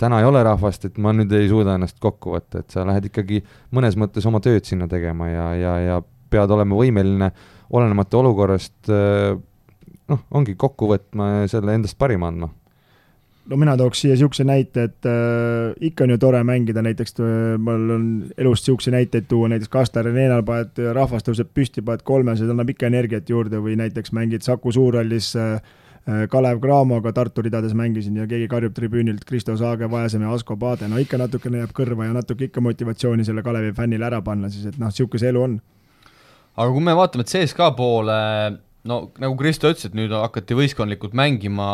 täna 0.00 0.20
ei 0.20 0.28
ole 0.28 0.42
rahvast, 0.44 0.86
et 0.90 1.00
ma 1.00 1.14
nüüd 1.16 1.32
ei 1.36 1.48
suuda 1.50 1.78
ennast 1.78 1.98
kokku 2.02 2.36
võtta, 2.36 2.62
et 2.62 2.74
sa 2.74 2.84
lähed 2.88 3.08
ikkagi 3.10 3.42
mõnes 3.76 3.96
mõttes 4.00 4.26
oma 4.28 4.42
tööd 4.44 4.68
sinna 4.68 4.88
tegema 4.90 5.30
ja, 5.30 5.48
ja, 5.56 5.74
ja 5.86 5.98
pead 6.30 6.52
olema 6.52 6.78
võimeline 6.78 7.32
olenemata 7.70 8.20
olukorrast 8.20 8.90
noh, 8.90 10.24
ongi 10.34 10.56
kokku 10.58 10.90
võtma 10.90 11.30
ja 11.42 11.50
selle 11.50 11.74
endast 11.78 11.98
parima 11.98 12.28
andma 12.30 12.50
no 13.48 13.56
mina 13.56 13.74
tooks 13.78 14.02
siia 14.02 14.14
niisuguse 14.14 14.44
näite, 14.46 14.86
et 14.90 15.08
äh, 15.08 15.72
ikka 15.90 16.04
on 16.04 16.14
ju 16.14 16.18
tore 16.20 16.42
mängida, 16.46 16.82
näiteks 16.84 17.16
äh, 17.18 17.58
mul 17.58 17.94
on 17.96 18.06
elust 18.38 18.64
niisuguseid 18.64 18.96
näiteid 18.96 19.28
tuua, 19.30 19.48
näiteks 19.52 19.72
Kastar 19.72 20.08
Arenal 20.10 20.44
paned, 20.46 20.80
rahvas 20.96 21.26
tõuseb 21.26 21.50
püsti, 21.54 21.84
paned 21.86 22.04
kolme, 22.06 22.36
see 22.36 22.50
annab 22.50 22.72
ikka 22.74 22.90
energiat 22.90 23.30
juurde 23.30 23.62
või 23.64 23.76
näiteks 23.80 24.14
mängid 24.16 24.46
Saku 24.46 24.72
Suurhallis 24.76 25.32
äh, 25.40 25.56
äh, 26.04 26.22
Kalev 26.30 26.60
Cramoga 26.62 27.14
Tartu 27.16 27.44
ridades 27.46 27.74
mängisin 27.76 28.20
ja 28.20 28.28
keegi 28.30 28.48
karjub 28.50 28.76
tribüünilt 28.76 29.24
Kristo 29.28 29.56
Saage, 29.56 29.90
Vaesem 29.90 30.26
ja 30.26 30.36
Asko 30.36 30.58
Paade, 30.60 30.88
no 30.90 31.00
ikka 31.00 31.20
natukene 31.20 31.64
jääb 31.64 31.74
kõrva 31.76 32.08
ja 32.08 32.16
natuke 32.16 32.50
ikka 32.50 32.64
motivatsiooni 32.64 33.26
selle 33.26 33.44
Kalevi 33.46 33.74
fännile 33.76 34.10
ära 34.12 34.22
panna 34.24 34.52
siis, 34.52 34.68
et 34.68 34.80
noh, 34.80 34.92
niisugune 34.92 35.24
see 35.24 35.32
elu 35.32 35.46
on. 35.48 35.60
aga 36.60 36.72
kui 36.74 36.84
me 36.84 36.98
vaatame 36.98 37.24
CSKA 37.24 37.72
poole, 37.78 38.18
no 38.88 39.00
nagu 39.20 39.36
Kristo 39.40 39.70
ütles, 39.70 39.88
et 39.88 39.96
nüüd 39.96 40.12
hakati 40.14 40.56
võistkondlikult 40.56 41.16
mängima, 41.16 41.70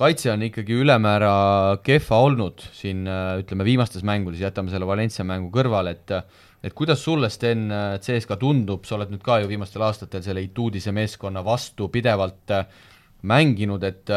kaitse 0.00 0.30
on 0.32 0.44
ikkagi 0.46 0.78
ülemäära 0.80 1.32
kehva 1.84 2.22
olnud 2.24 2.62
siin 2.76 3.04
ütleme, 3.40 3.66
viimastes 3.68 4.04
mängudes, 4.06 4.40
jätame 4.40 4.72
selle 4.72 4.88
Valencia 4.88 5.26
mängu 5.28 5.52
kõrvale, 5.54 5.96
et 5.98 6.14
et 6.60 6.74
kuidas 6.76 7.00
sulle, 7.00 7.30
Sten, 7.32 7.70
CSKA 8.04 8.36
tundub, 8.40 8.84
sa 8.84 8.98
oled 8.98 9.12
nüüd 9.12 9.22
ka 9.24 9.38
ju 9.40 9.48
viimastel 9.48 9.80
aastatel 9.86 10.20
selle 10.24 10.42
Ituudise 10.44 10.92
meeskonna 10.92 11.40
vastu 11.44 11.88
pidevalt 11.92 12.52
mänginud, 13.28 13.84
et 13.84 14.12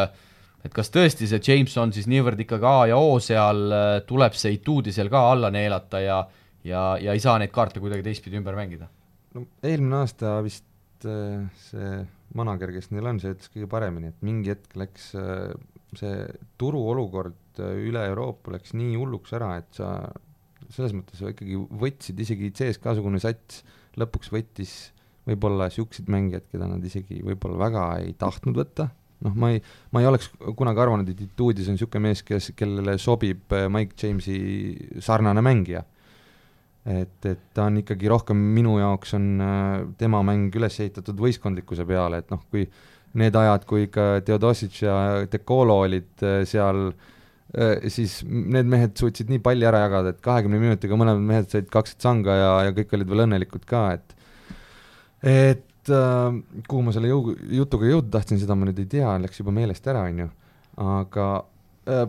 et 0.63 0.71
kas 0.71 0.91
tõesti 0.91 1.27
see 1.27 1.43
James 1.43 1.75
on 1.79 1.91
siis 1.95 2.07
niivõrd 2.11 2.39
ikkagi 2.39 2.67
A 2.67 2.87
ja 2.93 2.97
O 2.99 3.19
seal, 3.23 3.63
tuleb 4.07 4.35
see 4.39 4.55
Ituudisel 4.57 5.11
ka 5.11 5.25
alla 5.31 5.51
neelata 5.51 6.03
ja 6.03 6.19
ja, 6.63 6.83
ja 6.99 7.13
ei 7.13 7.19
saa 7.19 7.37
neid 7.39 7.51
kaarte 7.51 7.83
kuidagi 7.83 8.05
teistpidi 8.05 8.39
ümber 8.39 8.55
mängida? 8.55 8.87
no 9.35 9.47
eelmine 9.63 10.03
aasta 10.03 10.37
vist 10.45 10.67
see 11.03 11.95
manager, 12.37 12.71
kes 12.73 12.89
neil 12.93 13.07
on, 13.09 13.19
see 13.21 13.33
ütles 13.35 13.51
kõige 13.53 13.69
paremini, 13.69 14.11
et 14.13 14.25
mingi 14.25 14.53
hetk 14.53 14.75
läks 14.79 15.11
äh, 15.19 15.51
see 15.99 16.27
turuolukord 16.61 17.61
äh, 17.63 17.77
üle 17.89 18.05
Euroopa 18.09 18.55
läks 18.57 18.75
nii 18.77 18.97
hulluks 18.99 19.35
ära, 19.37 19.55
et 19.61 19.69
sa 19.77 19.95
selles 20.73 20.95
mõttes 20.95 21.19
sa 21.19 21.31
ikkagi 21.33 21.57
võtsid, 21.57 22.19
isegi 22.23 22.51
CSKA-sugune 22.55 23.21
sats 23.21 23.61
lõpuks 23.99 24.31
võttis 24.33 24.73
võib-olla 25.27 25.69
niisuguseid 25.69 26.09
mängijaid, 26.11 26.49
keda 26.51 26.67
nad 26.67 26.83
isegi 26.83 27.21
võib-olla 27.23 27.59
väga 27.61 27.85
ei 28.03 28.13
tahtnud 28.19 28.57
võtta, 28.59 28.89
noh, 29.23 29.35
ma 29.39 29.53
ei, 29.53 29.61
ma 29.93 30.03
ei 30.03 30.09
oleks 30.09 30.29
kunagi 30.57 30.83
arvanud, 30.83 31.09
et 31.09 31.23
Ituudis 31.25 31.69
on 31.69 31.77
niisugune 31.77 32.09
mees, 32.09 32.23
kes, 32.27 32.51
kellele 32.59 32.97
sobib 33.01 33.53
äh, 33.55 33.67
Mike 33.71 33.97
Jamesi 33.99 34.37
sarnane 35.03 35.43
mängija. 35.45 35.83
Et, 36.83 37.15
et 37.29 37.43
ta 37.55 37.69
on 37.69 37.77
ikkagi 37.79 38.09
rohkem, 38.11 38.39
minu 38.57 38.75
jaoks 38.81 39.15
on 39.15 39.27
äh, 39.39 39.85
tema 39.99 40.19
mäng 40.27 40.51
üles 40.59 40.81
ehitatud 40.83 41.21
võistkondlikkuse 41.23 41.85
peale, 41.87 42.19
et 42.19 42.33
noh, 42.33 42.41
kui 42.51 42.65
need 43.19 43.35
ajad, 43.37 43.65
kui 43.69 43.87
ikka 43.87 44.07
Theodosic 44.25 44.79
ja 44.83 44.95
Dekolo 45.29 45.81
olid 45.85 46.23
äh, 46.25 46.41
seal 46.49 46.87
äh,, 46.89 47.83
siis 47.93 48.21
need 48.25 48.69
mehed 48.69 48.95
suutsid 48.99 49.29
nii 49.31 49.41
palli 49.43 49.67
ära 49.69 49.83
jagada, 49.85 50.13
et 50.13 50.23
kahekümne 50.25 50.61
minutiga 50.61 50.97
mõlemad 50.99 51.21
mehed 51.29 51.51
said 51.53 51.69
kaks 51.73 51.97
tsanga 51.99 52.39
ja, 52.39 52.55
ja 52.69 52.75
kõik 52.77 52.97
olid 52.97 53.13
veel 53.13 53.25
õnnelikud 53.27 53.69
ka, 53.69 53.85
et 53.99 54.17
et 55.23 55.93
äh, 55.93 56.41
kuhu 56.67 56.81
ma 56.87 56.95
selle 56.95 57.11
jõu-, 57.11 57.37
jutuga 57.59 57.87
jõuda 57.91 58.17
tahtsin, 58.17 58.41
seda 58.41 58.57
ma 58.57 58.67
nüüd 58.69 58.81
ei 58.83 58.89
tea, 58.97 59.15
läks 59.23 59.39
juba 59.39 59.55
meelest 59.55 59.87
ära, 59.91 60.03
on 60.09 60.25
ju, 60.25 60.29
aga 60.83 61.29
äh, 61.93 62.05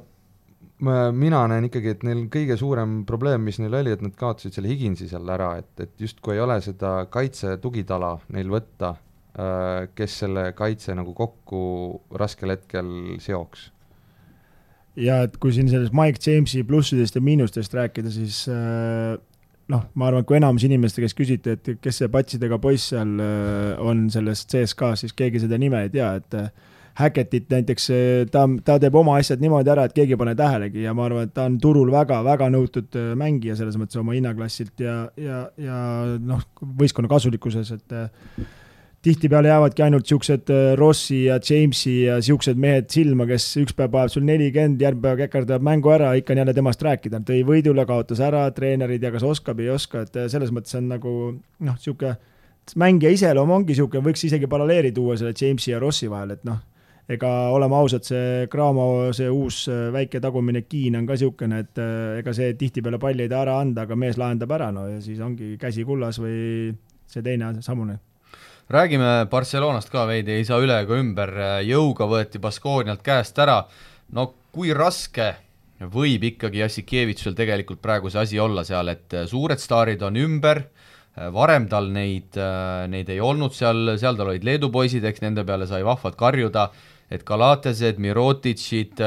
mina 1.15 1.45
näen 1.49 1.69
ikkagi, 1.69 1.95
et 1.95 2.03
neil 2.07 2.25
kõige 2.33 2.57
suurem 2.59 3.03
probleem, 3.09 3.45
mis 3.47 3.61
neil 3.63 3.75
oli, 3.79 3.93
et 3.95 4.03
nad 4.03 4.15
kaotasid 4.19 4.57
selle 4.57 4.71
Higinsi 4.73 5.09
seal 5.09 5.29
ära, 5.31 5.55
et, 5.61 5.71
et 5.81 5.93
justkui 6.01 6.35
ei 6.37 6.43
ole 6.43 6.59
seda 6.65 7.05
kaitse 7.13 7.57
tugitala 7.63 8.17
neil 8.35 8.51
võtta, 8.53 8.95
kes 9.99 10.19
selle 10.23 10.53
kaitse 10.55 10.95
nagu 10.95 11.11
kokku 11.17 11.61
raskel 12.15 12.55
hetkel 12.55 12.91
seoks. 13.19 13.71
ja 14.97 15.25
et 15.27 15.39
kui 15.43 15.51
siin 15.53 15.71
sellest 15.71 15.95
Mike 15.97 16.23
Jamesi 16.23 16.63
plussidest 16.63 17.19
ja 17.19 17.23
miinustest 17.25 17.75
rääkida, 17.75 18.13
siis 18.15 18.45
noh, 18.49 19.89
ma 19.95 20.07
arvan, 20.07 20.23
et 20.23 20.29
kui 20.29 20.39
enamus 20.39 20.67
inimeste 20.69 21.03
käest 21.03 21.19
küsiti, 21.19 21.57
et 21.57 21.73
kes 21.83 21.99
see 21.99 22.13
patsidega 22.13 22.61
poiss 22.63 22.93
seal 22.93 23.19
on 23.83 24.07
selles 24.15 24.45
CSKA-s, 24.47 25.03
siis 25.03 25.17
keegi 25.19 25.43
seda 25.43 25.59
nime 25.59 25.83
ei 25.83 25.91
tea, 25.97 26.13
et 26.21 26.39
Hacketit 26.95 27.49
näiteks, 27.51 27.89
ta, 28.31 28.45
ta 28.63 28.77
teeb 28.79 28.95
oma 28.95 29.17
asjad 29.19 29.41
niimoodi 29.43 29.71
ära, 29.73 29.89
et 29.89 29.95
keegi 29.97 30.15
ei 30.15 30.19
pane 30.19 30.37
tähelegi 30.39 30.85
ja 30.85 30.93
ma 30.95 31.09
arvan, 31.09 31.27
et 31.27 31.33
ta 31.35 31.49
on 31.49 31.57
turul 31.63 31.89
väga-väga 31.91 32.47
nõutud 32.55 32.95
äh, 33.01 33.09
mängija 33.19 33.57
selles 33.59 33.75
mõttes 33.81 33.99
oma 33.99 34.15
hinnaklassilt 34.15 34.85
ja, 34.85 35.01
ja, 35.19 35.41
ja 35.59 35.79
noh, 36.23 36.45
võistkonna 36.79 37.11
kasulikkuses, 37.11 37.73
et 37.75 37.97
äh, 37.99 38.07
tihtipeale 39.05 39.51
jäävadki 39.51 39.85
ainult 39.85 40.07
niisugused 40.07 40.51
äh, 40.53 40.73
Rossi 40.81 41.25
ja 41.27 41.39
Jamesi 41.39 41.95
ja 42.07 42.19
niisugused 42.21 42.61
mehed 42.61 42.91
silma, 42.93 43.27
kes 43.29 43.47
üks 43.61 43.77
päev 43.77 43.93
paneb 43.93 44.13
sul 44.13 44.25
nelikümmend, 44.29 44.81
järgmine 44.81 45.05
päev 45.05 45.25
käkerdab 45.25 45.65
mängu 45.65 45.93
ära, 45.93 46.13
ikka 46.19 46.35
on 46.35 46.43
jälle 46.43 46.55
temast 46.57 46.85
rääkida, 46.85 47.21
tõi 47.29 47.43
võidule, 47.47 47.87
kaotas 47.89 48.23
ära, 48.25 48.47
treenerid 48.57 49.05
ja 49.05 49.13
kas 49.15 49.27
oskab, 49.29 49.61
ei 49.61 49.73
oska, 49.75 50.07
et 50.07 50.23
selles 50.33 50.53
mõttes 50.55 50.79
on 50.81 50.89
nagu 50.95 51.17
noh, 51.35 51.75
niisugune 51.75 52.17
mängija 52.81 53.13
iseloom 53.13 53.51
ongi 53.59 53.75
niisugune, 53.75 54.07
võiks 54.07 54.25
isegi 54.25 54.49
paralleeli 54.49 54.93
tuua 54.97 55.19
selle 55.21 55.37
Jamesi 55.37 55.75
ja 55.75 55.83
Rossi 55.83 56.09
vahel, 56.11 56.39
et 56.39 56.49
noh 56.49 56.63
ega 57.09 57.31
oleme 57.53 57.77
ausad, 57.77 58.05
see 58.07 58.47
Cramo, 58.53 59.13
see 59.17 59.29
uus 59.29 59.67
äh, 59.69 59.91
väike 59.93 60.21
tagumine 60.25 60.65
kiin 60.65 60.97
on 60.97 61.07
ka 61.09 61.19
niisugune, 61.19 61.61
et 61.67 61.81
äh, 61.83 62.21
ega 62.23 62.33
see 62.37 62.55
tihtipeale 62.61 63.01
palli 63.03 63.27
ei 63.27 63.33
taha 63.33 63.45
ära 63.49 63.59
anda, 63.61 63.85
aga 63.85 63.99
mees 63.99 64.17
lahendab 64.21 64.55
ära, 64.57 64.71
no 64.73 64.87
ja 64.89 65.01
siis 65.05 65.21
ongi 65.25 65.55
käsi 65.61 65.85
kullas 65.85 66.21
või 66.23 66.73
see 67.11 67.25
teine 67.25 67.53
samune. 67.65 67.99
Räägime 68.71 69.27
Barcelonast 69.31 69.91
ka 69.93 70.07
veidi, 70.09 70.39
ei 70.39 70.45
saa 70.49 70.61
üle 70.63 70.79
ega 70.85 70.99
ümber, 70.99 71.33
jõuga 71.67 72.09
võeti 72.09 72.41
Baskoonialt 72.43 73.03
käest 73.05 73.39
ära, 73.39 73.63
no 74.13 74.31
kui 74.55 74.73
raske 74.75 75.35
võib 75.93 76.25
ikkagi 76.31 76.63
Jassikevitšil 76.63 77.35
tegelikult 77.37 77.83
praegu 77.83 78.11
see 78.11 78.23
asi 78.23 78.41
olla 78.41 78.65
seal, 78.65 78.89
et 78.89 79.17
suured 79.29 79.61
staarid 79.61 80.03
on 80.07 80.17
ümber, 80.17 80.65
varem 81.35 81.69
tal 81.71 81.91
neid, 81.95 82.35
neid 82.91 83.11
ei 83.13 83.21
olnud 83.23 83.55
seal, 83.55 83.97
seal 84.01 84.17
tal 84.19 84.33
olid 84.33 84.47
Leedu 84.47 84.71
poisid, 84.75 85.05
eks 85.05 85.23
nende 85.23 85.45
peale 85.47 85.69
sai 85.71 85.85
vahvalt 85.87 86.17
karjuda 86.19 86.71
et 87.11 87.25
Galatesed, 87.25 87.99
Mirotitšid, 87.99 89.01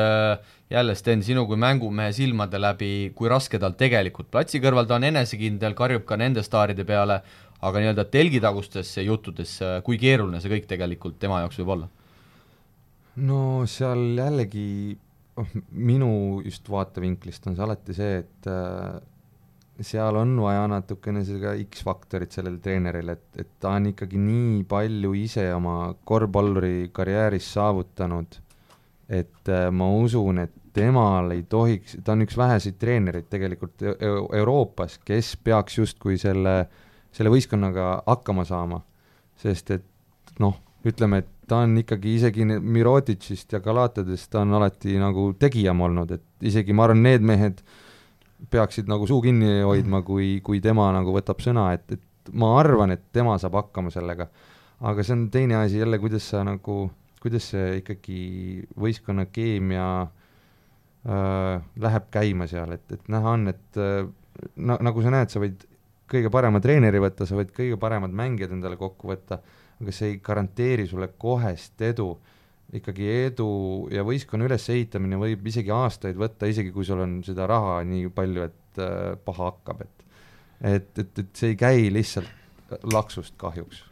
jälle 0.70 0.96
Sten, 0.96 1.24
sinu 1.24 1.46
kui 1.48 1.58
mängumehe 1.60 2.12
silmade 2.16 2.60
läbi, 2.60 3.12
kui 3.16 3.30
raske 3.32 3.60
tal 3.60 3.76
tegelikult 3.80 4.30
platsi 4.32 4.62
kõrval, 4.64 4.88
ta 4.88 4.98
on 4.98 5.08
enesekindel, 5.08 5.76
karjub 5.78 6.06
ka 6.08 6.18
nende 6.20 6.44
staaride 6.46 6.86
peale, 6.88 7.22
aga 7.66 7.82
nii-öelda 7.82 8.06
telgitagustesse 8.14 9.04
juttudesse, 9.08 9.78
kui 9.86 9.98
keeruline 10.02 10.42
see 10.42 10.52
kõik 10.54 10.68
tegelikult 10.70 11.18
tema 11.22 11.42
jaoks 11.44 11.62
võib 11.62 11.74
olla? 11.78 11.92
no 13.28 13.66
seal 13.70 14.18
jällegi, 14.20 14.70
oh, 15.42 15.54
minu 15.74 16.10
just 16.46 16.70
vaatevinklist 16.70 17.48
on 17.50 17.58
see 17.58 17.66
alati 17.66 17.96
see, 17.98 18.20
et 18.22 18.50
äh, 18.52 19.00
seal 19.82 20.18
on 20.22 20.36
vaja 20.42 20.68
natukene 20.70 21.24
seda 21.26 21.56
X-faktorit 21.64 22.34
sellele 22.34 22.62
treenerile, 22.62 23.18
et, 23.18 23.42
et 23.42 23.56
ta 23.62 23.76
on 23.78 23.90
ikkagi 23.92 24.22
nii 24.22 24.64
palju 24.70 25.14
ise 25.18 25.48
oma 25.54 25.96
korvpalluri 26.06 26.92
karjääris 26.94 27.50
saavutanud, 27.58 28.40
et 29.10 29.54
äh, 29.54 29.70
ma 29.74 29.90
usun, 29.98 30.46
et 30.46 30.54
temal 30.78 31.32
ei 31.34 31.44
tohiks, 31.50 31.98
ta 32.06 32.14
on 32.14 32.26
üks 32.26 32.38
väheseid 32.38 32.78
treenereid 32.82 33.30
tegelikult 33.32 33.82
e-, 33.82 33.96
Euroopas, 34.40 35.00
kes 35.06 35.34
peaks 35.44 35.80
justkui 35.80 36.20
selle, 36.22 36.60
selle 37.18 37.34
võistkonnaga 37.34 37.90
hakkama 38.06 38.46
saama. 38.46 38.84
sest 39.38 39.70
et 39.76 40.40
noh, 40.42 40.56
ütleme, 40.86 41.20
et 41.22 41.28
ta 41.48 41.62
on 41.66 41.78
ikkagi 41.80 42.16
isegi 42.18 42.46
Mirotitšist 42.46 43.54
ja 43.54 43.62
Galatadest, 43.64 44.30
ta 44.34 44.42
on 44.44 44.56
alati 44.58 44.98
nagu 45.00 45.30
tegijam 45.40 45.82
olnud, 45.86 46.12
et 46.18 46.50
isegi 46.50 46.76
ma 46.76 46.88
arvan, 46.88 47.04
need 47.06 47.26
mehed, 47.26 47.62
peaksid 48.54 48.90
nagu 48.90 49.08
suu 49.10 49.22
kinni 49.24 49.62
hoidma, 49.66 50.02
kui, 50.06 50.38
kui 50.46 50.62
tema 50.64 50.90
nagu 50.96 51.14
võtab 51.16 51.42
sõna, 51.44 51.70
et, 51.78 51.98
et 51.98 52.34
ma 52.38 52.52
arvan, 52.60 52.94
et 52.94 53.06
tema 53.16 53.38
saab 53.42 53.58
hakkama 53.62 53.94
sellega. 53.94 54.28
aga 54.82 55.04
see 55.04 55.16
on 55.16 55.30
teine 55.34 55.56
asi 55.58 55.80
jälle, 55.80 56.00
kuidas 56.00 56.28
sa 56.30 56.44
nagu, 56.46 56.90
kuidas 57.22 57.50
see 57.54 57.80
ikkagi 57.80 58.20
võistkonna 58.78 59.26
keemia 59.34 59.88
äh, 60.04 61.64
läheb 61.86 62.12
käima 62.14 62.50
seal, 62.50 62.76
et, 62.78 62.86
et 62.92 63.10
näha 63.10 63.38
on, 63.38 63.48
et 63.54 63.82
äh, 63.82 64.04
na, 64.58 64.78
nagu 64.82 65.02
sa 65.02 65.14
näed, 65.14 65.34
sa 65.34 65.42
võid 65.42 65.66
kõige 66.10 66.32
parema 66.34 66.62
treeneri 66.64 67.02
võtta, 67.04 67.28
sa 67.28 67.38
võid 67.38 67.52
kõige 67.56 67.78
paremad 67.82 68.16
mängijad 68.16 68.56
endale 68.56 68.80
kokku 68.80 69.12
võtta, 69.12 69.42
aga 69.82 69.94
see 69.94 70.14
ei 70.14 70.20
garanteeri 70.24 70.88
sulle 70.88 71.12
kohest 71.18 71.82
edu. 71.82 72.16
ikkagi 72.68 73.06
edu 73.08 73.88
ja 73.96 74.04
võistkonna 74.04 74.44
ülesehitamine 74.44 75.16
võib 75.16 75.46
isegi 75.48 75.72
aastaid 75.72 76.18
võtta, 76.20 76.50
isegi 76.52 76.74
kui 76.76 76.84
sul 76.84 77.00
on 77.00 77.22
seda 77.24 77.46
raha 77.48 77.78
nii 77.88 78.10
palju, 78.12 78.44
et 78.44 78.82
äh, 78.84 79.16
paha 79.24 79.52
hakkab, 79.52 79.86
et 79.86 80.04
et, 80.62 81.00
et, 81.00 81.20
et 81.20 81.30
see 81.38 81.54
ei 81.54 81.56
käi 81.56 81.86
lihtsalt 81.94 82.82
laksust 82.94 83.36
kahjuks. 83.38 83.84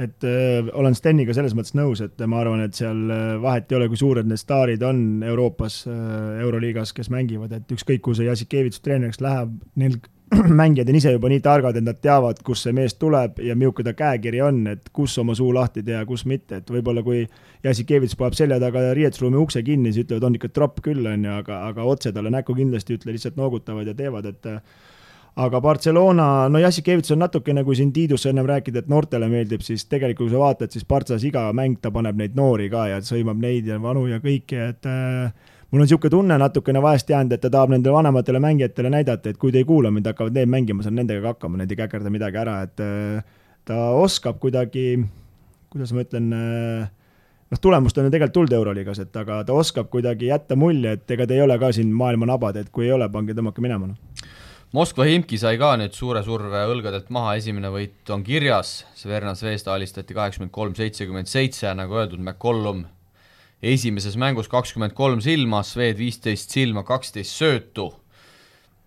Et 0.00 0.24
äh, 0.24 0.70
olen 0.72 0.94
Steniga 0.96 1.34
selles 1.36 1.52
mõttes 1.56 1.74
nõus, 1.76 2.00
et 2.04 2.20
ma 2.26 2.40
arvan, 2.40 2.62
et 2.64 2.76
seal 2.78 3.10
äh, 3.12 3.34
vahet 3.42 3.70
ei 3.72 3.78
ole, 3.78 3.90
kui 3.92 4.00
suured 4.00 4.28
need 4.28 4.40
staarid 4.40 4.82
on 4.86 5.22
Euroopas 5.26 5.82
äh,, 5.90 6.40
Euroliigas, 6.42 6.94
kes 6.96 7.10
mängivad, 7.12 7.52
et 7.58 7.74
ükskõik, 7.74 8.00
kuhu 8.04 8.16
see 8.18 8.28
Jassikevitš 8.28 8.80
treeneriks 8.84 9.20
läheb, 9.24 9.52
neil 9.78 9.98
mängijad 10.62 10.88
on 10.88 10.96
ise 10.96 11.12
juba 11.12 11.28
nii 11.32 11.40
targad, 11.44 11.76
et 11.76 11.84
nad 11.84 11.98
teavad, 12.02 12.40
kust 12.46 12.66
see 12.66 12.74
mees 12.76 12.94
tuleb 13.00 13.40
ja 13.44 13.56
milline 13.58 13.86
ta 13.86 13.94
käekiri 13.96 14.40
on, 14.44 14.62
et 14.72 14.88
kus 14.94 15.16
oma 15.20 15.34
suu 15.38 15.52
lahti 15.54 15.82
teha, 15.86 16.04
kus 16.08 16.24
mitte, 16.28 16.62
et 16.62 16.70
võib-olla 16.72 17.04
kui 17.04 17.24
Jassikevitš 17.64 18.16
paneb 18.18 18.38
selja 18.38 18.58
taga 18.62 18.88
riietusruumi 18.96 19.38
ukse 19.38 19.62
kinni, 19.66 19.92
siis 19.92 20.06
ütlevad, 20.06 20.28
on 20.28 20.38
ikka 20.38 20.50
tropp 20.54 20.80
küll, 20.84 21.04
on 21.06 21.28
ju, 21.28 21.36
aga, 21.42 21.60
aga 21.68 21.86
otse 21.88 22.12
talle 22.14 22.32
näkku 22.32 22.56
kindlasti 22.58 22.94
ei 22.94 23.00
ütle, 23.00 23.14
lihtsalt 23.16 23.38
noogutavad 23.38 23.88
ja 23.88 23.94
teevad, 23.98 24.26
et 24.32 24.50
aga 25.42 25.60
Barcelona, 25.64 26.26
no 26.52 26.60
Jassikevitš 26.60 27.14
on 27.14 27.22
natukene, 27.24 27.64
kui 27.64 27.76
siin 27.78 27.92
Tiidus 27.92 28.26
ennem 28.28 28.48
rääkida, 28.48 28.82
et 28.82 28.90
noortele 28.92 29.28
meeldib, 29.32 29.64
siis 29.64 29.86
tegelikult 29.88 30.28
kui 30.28 30.34
sa 30.34 30.42
vaatad, 30.42 30.74
siis 30.74 30.88
Partsas 30.88 31.24
iga 31.28 31.46
mäng 31.56 31.80
ta 31.80 31.92
paneb 31.94 32.18
neid 32.20 32.36
noori 32.36 32.68
ka 32.72 32.88
ja 32.90 33.00
sõimab 33.04 33.40
neid 33.40 33.68
ja 33.68 33.80
vanu 33.82 34.06
ja 34.10 34.20
kõiki, 34.22 34.60
et 34.68 34.88
äh, 34.88 35.51
mul 35.72 35.80
on 35.80 35.86
niisugune 35.86 36.10
tunne 36.10 36.36
natukene 36.38 36.82
vahest 36.84 37.10
jäänud, 37.10 37.32
et 37.32 37.40
ta 37.40 37.50
tahab 37.50 37.70
nendele 37.72 37.94
vanematele 37.94 38.40
mängijatele 38.44 38.90
näidata, 38.92 39.32
et 39.32 39.38
kui 39.40 39.52
te 39.52 39.62
ei 39.62 39.64
kuula 39.64 39.90
mind, 39.90 40.10
hakkavad 40.10 40.36
need 40.36 40.50
mängima, 40.52 40.84
saan 40.84 40.98
nendega 41.00 41.22
ka 41.24 41.32
hakkama, 41.32 41.62
need 41.62 41.72
ei 41.72 41.80
käkerda 41.80 42.12
midagi 42.12 42.40
ära, 42.42 42.58
et 42.66 42.82
äh, 42.84 43.38
ta 43.64 43.78
oskab 43.96 44.36
kuidagi, 44.42 45.00
kuidas 45.72 45.94
ma 45.96 46.04
ütlen, 46.04 46.28
äh, 46.36 46.92
noh, 47.48 47.62
tulemust 47.64 47.98
on 47.98 48.10
ju 48.10 48.12
tegelikult 48.12 48.36
tulnud 48.36 48.58
Euroliigas, 48.60 49.00
et 49.06 49.16
aga 49.16 49.40
ta 49.48 49.56
oskab 49.56 49.88
kuidagi 49.92 50.28
jätta 50.28 50.60
mulje, 50.60 50.98
et 50.98 51.16
ega 51.16 51.26
te 51.26 51.40
ei 51.40 51.44
ole 51.46 51.56
ka 51.58 51.72
siin 51.72 51.96
maailma 51.96 52.28
nabad, 52.34 52.60
et 52.60 52.68
kui 52.68 52.90
ei 52.90 52.92
ole, 52.92 53.08
pange, 53.08 53.32
tõmmake 53.38 53.64
minema, 53.64 53.94
noh. 53.94 54.28
Moskva 54.76 55.04
Himki 55.04 55.36
sai 55.36 55.58
ka 55.60 55.74
nüüd 55.76 55.92
suure 55.92 56.22
surve 56.24 56.62
õlgadelt 56.68 57.10
maha, 57.12 57.34
esimene 57.40 57.68
võit 57.72 58.08
on 58.12 58.22
kirjas, 58.24 58.82
Sverna 58.96 59.34
Zvezda 59.36 59.72
alistati 59.72 60.16
kaheksakümmend 60.16 60.52
kolm, 60.52 60.76
seitsekümmend 60.76 61.28
seitse, 61.28 61.72
nagu 61.76 61.96
öeldud, 62.00 62.20
McCollum 62.20 62.86
esimeses 63.62 64.16
mängus 64.18 64.50
kakskümmend 64.50 64.94
kolm 64.98 65.22
silma, 65.24 65.62
Swed 65.66 65.98
viisteist 65.98 66.54
silma, 66.54 66.82
kaksteist 66.86 67.36
söötu. 67.38 67.92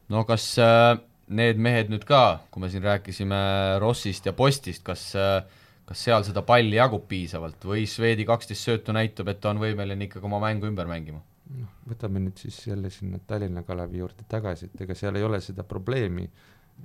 no 0.09 0.23
kas 0.27 0.57
äh, 0.61 0.97
need 1.27 1.57
mehed 1.57 1.89
nüüd 1.89 2.03
ka, 2.05 2.41
kui 2.51 2.61
me 2.61 2.69
siin 2.69 2.83
rääkisime 2.85 3.37
Rossist 3.81 4.27
ja 4.27 4.33
Postist, 4.37 4.83
kas 4.85 5.13
äh, 5.17 5.41
kas 5.85 6.01
seal 6.07 6.25
seda 6.25 6.41
palli 6.45 6.79
jagub 6.79 7.05
piisavalt 7.09 7.65
või 7.69 7.85
Swedi 7.89 8.25
kaksteist 8.27 8.65
söötu 8.65 8.93
näitab, 8.95 9.29
et 9.29 9.41
ta 9.41 9.51
on 9.53 9.61
võimeline 9.61 10.07
ikkagi 10.07 10.25
oma 10.25 10.41
mängu 10.43 10.69
ümber 10.69 10.89
mängima? 10.89 11.21
noh, 11.45 11.69
võtame 11.85 12.23
nüüd 12.23 12.39
siis 12.41 12.57
jälle 12.65 12.89
sinna 12.89 13.19
Tallinna 13.29 13.61
Kalevi 13.63 13.99
juurde 13.99 14.25
tagasi, 14.29 14.65
et 14.65 14.81
ega 14.81 14.95
seal 14.97 15.19
ei 15.19 15.25
ole 15.27 15.37
seda 15.45 15.61
probleemi, 15.67 16.25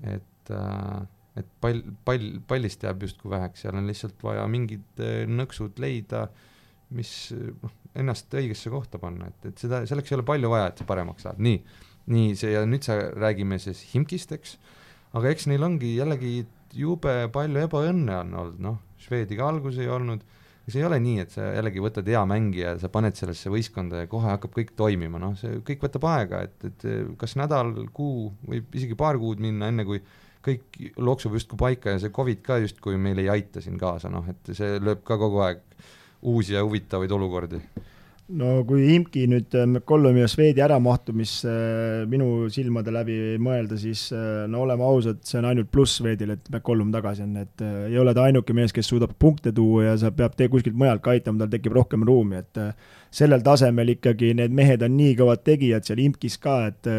et 0.04 0.52
äh, 0.52 1.00
et 1.40 1.48
pall, 1.62 1.80
pall, 2.04 2.26
pallist 2.46 2.82
jääb 2.84 3.06
justkui 3.06 3.30
väheks, 3.32 3.62
seal 3.64 3.78
on 3.78 3.86
lihtsalt 3.88 4.20
vaja 4.20 4.42
mingid 4.50 5.00
nõksud 5.30 5.78
leida, 5.80 6.26
mis 6.92 7.12
noh, 7.62 7.72
ennast 7.98 8.34
õigesse 8.38 8.70
kohta 8.70 9.00
panna, 9.02 9.30
et, 9.30 9.50
et 9.50 9.62
seda, 9.62 9.82
selleks 9.88 10.12
ei 10.12 10.18
ole 10.20 10.26
palju 10.26 10.50
vaja, 10.52 10.70
et 10.70 10.80
see 10.80 10.88
paremaks 10.88 11.26
saab, 11.26 11.40
nii, 11.42 11.60
nii 12.14 12.34
see 12.38 12.52
ja 12.54 12.62
nüüd 12.68 12.86
sa 12.86 12.98
räägime 13.16 13.58
siis 13.62 13.82
Himkist, 13.92 14.34
eks, 14.36 14.56
aga 15.18 15.32
eks 15.32 15.48
neil 15.50 15.64
ongi 15.66 15.96
jällegi 15.96 16.44
jube 16.76 17.14
palju 17.34 17.64
ebaõnne 17.64 18.20
on 18.22 18.36
olnud, 18.44 18.60
noh, 18.62 18.78
Šveediga 19.00 19.48
algus 19.48 19.78
ei 19.80 19.88
olnud, 19.90 20.22
kas 20.66 20.76
ei 20.76 20.84
ole 20.86 21.00
nii, 21.02 21.18
et 21.24 21.34
sa 21.34 21.48
jällegi 21.56 21.82
võtad 21.82 22.08
hea 22.10 22.22
mängija 22.28 22.74
ja 22.74 22.80
sa 22.82 22.90
paned 22.92 23.16
sellesse 23.18 23.50
võistkonda 23.50 24.04
ja 24.04 24.10
kohe 24.10 24.28
hakkab 24.30 24.54
kõik 24.54 24.74
toimima, 24.78 25.18
noh, 25.22 25.34
see 25.40 25.62
kõik 25.66 25.86
võtab 25.86 26.06
aega, 26.12 26.44
et, 26.46 26.66
et 26.68 26.88
kas 27.18 27.34
nädal, 27.40 27.72
kuu, 27.96 28.28
võib 28.46 28.76
isegi 28.76 28.98
paar 28.98 29.18
kuud 29.18 29.42
minna, 29.42 29.70
enne 29.72 29.86
kui 29.88 30.02
kõik 30.44 30.78
loksub 31.00 31.34
justkui 31.36 31.58
paika 31.60 31.96
ja 31.96 32.00
see 32.00 32.12
Covid 32.16 32.44
ka 32.44 32.60
justkui 32.62 32.96
meil 33.00 33.18
ei 33.20 33.28
aita 33.32 33.60
siin 33.64 33.76
kaasa, 33.80 34.12
noh, 34.12 34.28
et 34.30 34.54
see 34.56 34.78
lööb 34.80 35.02
ka 35.06 35.18
kogu 35.20 35.42
aeg 35.44 35.64
uusi 36.22 36.54
ja 36.54 36.64
huvitavaid 36.64 37.10
olukordi? 37.10 37.60
No 38.30 38.60
kui 38.62 38.84
Imki 38.94 39.24
nüüd 39.26 39.54
McCollumi 39.64 40.22
ja 40.22 40.28
Swedi 40.30 40.62
äramahtumisse 40.62 41.50
äh, 41.50 42.02
minu 42.10 42.46
silmade 42.52 42.92
läbi 42.94 43.16
mõelda, 43.42 43.74
siis 43.80 44.04
äh, 44.14 44.44
no 44.50 44.60
oleme 44.62 44.86
ausad, 44.86 45.18
see 45.26 45.40
on 45.40 45.48
ainult 45.50 45.72
pluss 45.74 45.98
Swedile, 45.98 46.36
et 46.38 46.52
McCollum 46.52 46.92
tagasi 46.94 47.24
on, 47.24 47.34
et 47.42 47.64
äh, 47.66 47.88
ei 47.88 47.98
ole 47.98 48.14
ta 48.14 48.28
ainuke 48.28 48.54
mees, 48.54 48.74
kes 48.76 48.86
suudab 48.92 49.16
punkte 49.18 49.50
tuua 49.56 49.88
ja 49.88 49.96
sa 49.98 50.12
tee 50.14 50.46
kuskilt 50.52 50.78
mujalt 50.78 51.02
ka 51.02 51.16
aitama, 51.16 51.42
tal 51.42 51.50
tekib 51.56 51.74
rohkem 51.74 52.06
ruumi, 52.06 52.44
et 52.44 52.62
sellel 53.10 53.42
tasemel 53.42 53.96
ikkagi 53.96 54.30
need 54.38 54.54
mehed 54.54 54.86
on 54.86 54.94
nii 54.94 55.18
kõvad 55.18 55.42
tegijad 55.42 55.88
seal 55.88 56.04
Imkis 56.04 56.38
ka, 56.38 56.60
et 56.70 56.90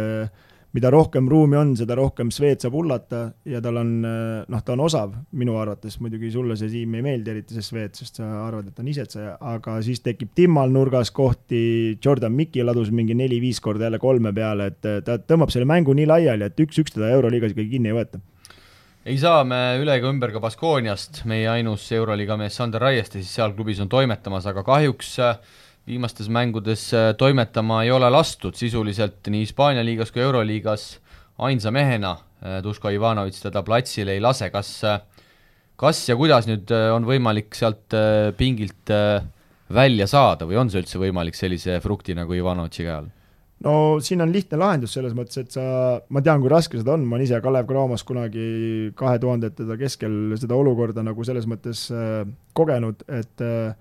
mida 0.76 0.92
rohkem 0.94 1.28
ruumi 1.30 1.58
on, 1.60 1.74
seda 1.80 1.96
rohkem 2.00 2.32
Swed 2.32 2.64
saab 2.64 2.76
hullata 2.78 3.22
ja 3.48 3.60
tal 3.64 3.82
on, 3.82 3.92
noh, 4.02 4.64
ta 4.64 4.76
on 4.76 4.84
osav. 4.86 5.14
Minu 5.38 5.58
arvates, 5.60 5.98
muidugi 6.04 6.32
sulle 6.32 6.56
see 6.60 6.72
Siim 6.72 6.96
ei 6.96 7.06
meeldi 7.06 7.34
eriti, 7.34 7.58
see 7.58 7.66
Swed, 7.66 7.98
sest 8.00 8.22
sa 8.22 8.30
arvad, 8.46 8.72
et 8.72 8.82
on 8.82 8.92
isetseja, 8.92 9.36
aga 9.54 9.78
siis 9.86 10.04
tekib 10.06 10.34
Timmal 10.38 10.72
nurgas 10.74 11.12
kohti, 11.16 11.62
Jordan 12.04 12.36
Mikki 12.38 12.64
ladus 12.64 12.92
mingi 12.96 13.18
neli-viis 13.18 13.60
korda 13.64 13.90
jälle 13.90 14.00
kolme 14.02 14.34
peale, 14.36 14.72
et 14.72 14.92
ta 15.08 15.20
tõmbab 15.20 15.52
selle 15.54 15.68
mängu 15.70 15.96
nii 15.98 16.08
laiali, 16.10 16.48
et 16.48 16.64
üks-üks 16.66 16.96
teda 16.96 17.12
Euroliigas 17.18 17.56
ikkagi 17.56 17.76
kinni 17.76 17.92
ei 17.92 17.98
võeta. 18.00 18.22
Ei 19.02 19.18
saa 19.18 19.42
me 19.42 19.58
üle 19.82 19.96
ega 19.98 20.12
ümber 20.14 20.30
ka 20.30 20.40
Baskooniast, 20.44 21.24
meie 21.26 21.48
ainus 21.50 21.88
Euroliiga 21.98 22.36
mees 22.38 22.54
Sander 22.60 22.84
Raieste 22.84 23.18
siis 23.18 23.32
seal 23.34 23.56
klubis 23.58 23.80
on 23.82 23.90
toimetamas, 23.90 24.46
aga 24.46 24.62
kahjuks 24.68 25.16
äh, 25.26 25.40
viimastes 25.88 26.30
mängudes 26.30 26.92
äh, 26.94 27.12
toimetama 27.18 27.84
ei 27.84 27.92
ole 27.92 28.10
lastud, 28.14 28.56
sisuliselt 28.58 29.28
nii 29.32 29.46
Hispaania 29.46 29.86
liigas 29.86 30.12
kui 30.14 30.24
Euroliigas. 30.24 31.00
Ainsa 31.42 31.72
mehena 31.74 32.16
äh, 32.18 32.60
Duško 32.64 32.92
Ivanovitš 32.94 33.48
teda 33.48 33.64
platsile 33.66 34.16
ei 34.16 34.22
lase, 34.22 34.52
kas, 34.54 34.74
äh, 34.86 35.00
kas 35.82 36.04
ja 36.10 36.18
kuidas 36.20 36.50
nüüd 36.50 36.70
on 36.94 37.08
võimalik 37.08 37.56
sealt 37.58 37.96
pingilt 38.38 38.92
välja 39.72 40.06
saada 40.08 40.46
või 40.46 40.60
on 40.62 40.70
see 40.70 40.84
üldse 40.84 41.02
võimalik 41.02 41.38
sellise 41.38 41.80
frukti 41.82 42.14
nagu 42.18 42.36
Ivanovitši 42.38 42.86
käe 42.86 42.94
all? 43.00 43.10
no 43.66 43.74
siin 44.02 44.22
on 44.22 44.34
lihtne 44.34 44.58
lahendus 44.58 44.94
selles 44.94 45.14
mõttes, 45.18 45.38
et 45.42 45.54
sa, 45.54 45.64
ma 46.10 46.22
tean, 46.22 46.42
kui 46.42 46.50
raske 46.50 46.78
seda 46.78 46.94
on, 46.94 47.04
ma 47.06 47.18
olen 47.18 47.26
ise 47.26 47.42
Kalev 47.42 47.68
Cramos 47.70 48.04
kunagi 48.06 48.92
kahe 48.98 49.20
tuhandete 49.22 49.78
keskel 49.82 50.36
seda 50.42 50.58
olukorda 50.58 51.02
nagu 51.06 51.26
selles 51.26 51.46
mõttes 51.50 51.88
kogenud, 52.58 53.06
et 53.10 53.46
äh, 53.46 53.74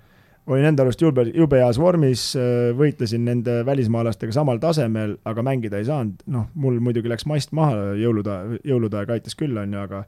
olin 0.55 0.71
enda 0.71 0.85
arust 0.85 1.03
jube, 1.03 1.27
jube 1.35 1.61
heas 1.61 1.79
vormis, 1.81 2.31
äh, 2.39 2.71
võitlesin 2.77 3.25
nende 3.27 3.61
välismaalastega 3.67 4.35
samal 4.35 4.61
tasemel, 4.63 5.17
aga 5.29 5.45
mängida 5.47 5.81
ei 5.81 5.87
saanud, 5.89 6.25
noh, 6.31 6.49
mul 6.55 6.81
muidugi 6.83 7.13
läks 7.13 7.29
mast 7.31 7.55
maha, 7.57 7.93
jõulude, 8.01 8.37
jõulude 8.67 9.01
aeg 9.01 9.17
aitas 9.19 9.39
küll, 9.39 9.57
on 9.61 9.77
ju, 9.77 9.87
aga 9.87 10.05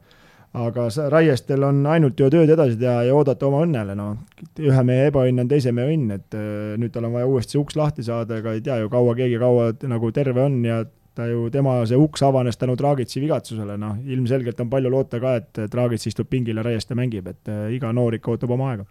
aga 0.53 0.83
Raiestel 1.09 1.63
on 1.65 1.79
ainult 1.89 2.19
ju 2.19 2.27
tööd 2.29 2.51
edasi 2.53 2.77
teha 2.77 3.07
ja 3.07 3.13
oodata 3.17 3.47
oma 3.47 3.63
õnnele, 3.65 3.95
noh. 3.97 4.19
ühe 4.61 4.83
mehe 4.85 5.07
ebaõnn 5.09 5.41
on 5.41 5.47
teise 5.49 5.73
mehe 5.73 5.95
õnn, 5.95 6.11
et 6.13 6.37
äh, 6.37 6.75
nüüd 6.77 6.93
tal 6.93 7.07
on 7.09 7.15
vaja 7.15 7.29
uuesti 7.29 7.55
see 7.55 7.61
uks 7.61 7.77
lahti 7.79 8.05
saada, 8.05 8.37
ega 8.37 8.53
ei 8.53 8.61
tea 8.61 8.77
ju, 8.83 8.91
kaua 8.93 9.15
keegi 9.17 9.39
kaua 9.41 9.71
nagu 9.89 10.11
terve 10.13 10.45
on 10.45 10.59
ja 10.67 10.83
ta 11.17 11.25
ju, 11.29 11.47
tema 11.53 11.79
see 11.89 11.97
uks 11.97 12.21
avanes 12.25 12.57
tänu 12.61 12.75
Draagitsi 12.77 13.21
vigatsusele, 13.21 13.77
noh, 13.81 13.97
ilmselgelt 14.05 14.61
on 14.61 14.69
palju 14.69 14.93
loota 14.93 15.21
ka, 15.21 15.35
et 15.41 15.63
Draagits 15.73 16.09
istub 16.09 16.29
pingil 16.29 16.61
ja 16.61 16.65
Raieste 16.65 16.97
mängib, 16.97 17.29
et 17.33 17.49
äh, 17.53 17.71
iga 17.77 17.93
noor 17.93 18.19
ikka 18.19 18.35
ootab 18.35 18.53
oma 18.53 18.73
aega 18.73 18.85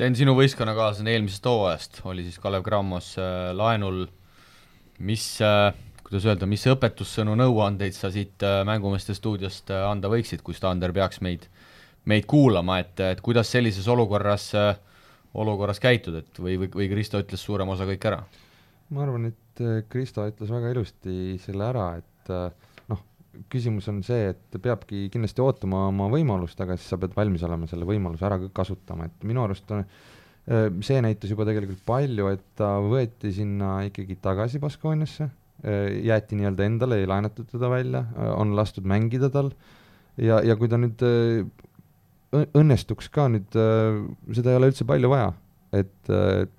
Sten, 0.00 0.14
sinu 0.16 0.32
võistkonnakaaslane 0.32 1.12
eelmisest 1.12 1.44
hooajast 1.44 1.98
oli 2.08 2.22
siis 2.24 2.38
Kalev 2.40 2.62
Cramos 2.64 3.10
äh, 3.20 3.50
laenul, 3.52 4.06
mis 5.04 5.26
äh, 5.44 5.74
kuidas 6.06 6.24
öelda, 6.24 6.46
mis 6.48 6.64
õpetussõnu, 6.72 7.34
nõuandeid 7.36 7.92
sa 7.92 8.08
siit 8.08 8.40
äh, 8.48 8.62
Mängumeeste 8.64 9.12
stuudiost 9.18 9.68
äh, 9.68 9.82
anda 9.84 10.08
võiksid, 10.08 10.40
kui 10.40 10.56
Stander 10.56 10.94
peaks 10.96 11.20
meid, 11.20 11.44
meid 12.08 12.24
kuulama, 12.32 12.78
et, 12.80 12.94
et 13.10 13.20
kuidas 13.20 13.52
sellises 13.52 13.92
olukorras 13.92 14.46
äh,, 14.56 14.70
olukorras 15.36 15.84
käituda, 15.84 16.24
et 16.24 16.40
või, 16.40 16.56
või, 16.62 16.70
või 16.80 16.88
Kristo 16.94 17.20
ütles 17.20 17.44
suurema 17.44 17.76
osa 17.76 17.84
kõik 17.92 18.08
ära? 18.08 18.22
ma 18.96 19.04
arvan, 19.04 19.28
et 19.34 19.60
äh, 19.60 19.82
Kristo 19.92 20.24
ütles 20.32 20.48
väga 20.56 20.72
ilusti 20.72 21.36
selle 21.44 21.68
ära, 21.74 21.90
et 22.00 22.32
äh, 22.32 22.69
küsimus 23.50 23.88
on 23.90 24.00
see, 24.06 24.30
et 24.32 24.62
peabki 24.62 25.08
kindlasti 25.12 25.42
ootama 25.44 25.86
oma 25.90 26.08
võimalust, 26.12 26.58
aga 26.62 26.76
siis 26.78 26.90
sa 26.92 26.98
pead 27.00 27.14
valmis 27.16 27.44
olema 27.46 27.68
selle 27.70 27.86
võimaluse 27.88 28.26
ära 28.26 28.40
kasutama, 28.54 29.06
et 29.06 29.26
minu 29.28 29.44
arust 29.44 29.70
on 29.74 29.84
see 30.82 31.00
näitas 31.04 31.30
juba 31.30 31.46
tegelikult 31.46 31.82
palju, 31.86 32.30
et 32.32 32.42
ta 32.58 32.78
võeti 32.82 33.30
sinna 33.34 33.80
ikkagi 33.86 34.16
tagasi 34.22 34.60
Baskooniasse, 34.62 35.28
jäeti 36.06 36.38
nii-öelda 36.38 36.66
endale, 36.66 37.00
ei 37.02 37.10
laenatud 37.10 37.50
teda 37.50 37.68
välja, 37.70 38.04
on 38.34 38.56
lastud 38.56 38.88
mängida 38.88 39.30
tal. 39.30 39.52
Ja, 40.20 40.40
ja 40.44 40.56
kui 40.58 40.68
ta 40.68 40.80
nüüd 40.80 41.04
õnnestuks 42.30 43.10
ka 43.12 43.28
nüüd, 43.30 43.52
seda 43.52 44.50
ei 44.50 44.58
ole 44.58 44.72
üldse 44.72 44.86
palju 44.88 45.10
vaja, 45.12 45.28
et 45.76 46.10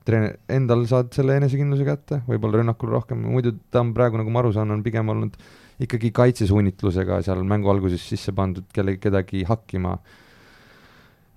treen-, 0.08 0.38
endal 0.52 0.86
saad 0.88 1.12
selle 1.16 1.36
enesekindluse 1.42 1.88
kätte, 1.88 2.22
võib-olla 2.30 2.62
rünnakul 2.62 2.94
rohkem, 2.94 3.26
muidu 3.34 3.58
ta 3.74 3.84
on 3.84 3.92
praegu, 3.98 4.22
nagu 4.22 4.32
ma 4.32 4.44
aru 4.44 4.54
saan, 4.56 4.72
on 4.72 4.86
pigem 4.86 5.12
olnud 5.12 5.36
äh, 5.36 5.61
ikkagi 5.82 6.12
kaitsesuunitlusega 6.16 7.22
seal 7.26 7.42
mängu 7.48 7.72
alguses 7.72 8.04
sisse 8.06 8.34
pandud 8.38 8.68
kelle, 8.74 8.98
kedagi 9.02 9.46
hakkima. 9.48 9.96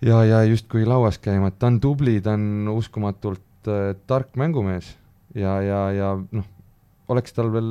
Ja, 0.05 0.21
ja 0.27 0.43
justkui 0.45 0.85
lauas 0.89 1.19
käima, 1.23 1.49
et 1.49 1.59
ta 1.59 1.71
on 1.71 1.81
tubli, 1.81 2.19
ta 2.21 2.35
on 2.37 2.69
uskumatult 2.75 3.71
äh, 3.71 3.95
tark 4.09 4.37
mängumees. 4.37 4.91
Ja, 5.35 5.57
ja, 5.65 5.81
ja 5.95 6.15
noh, 6.19 6.49
oleks 7.09 7.33
tal 7.37 7.51
veel 7.55 7.71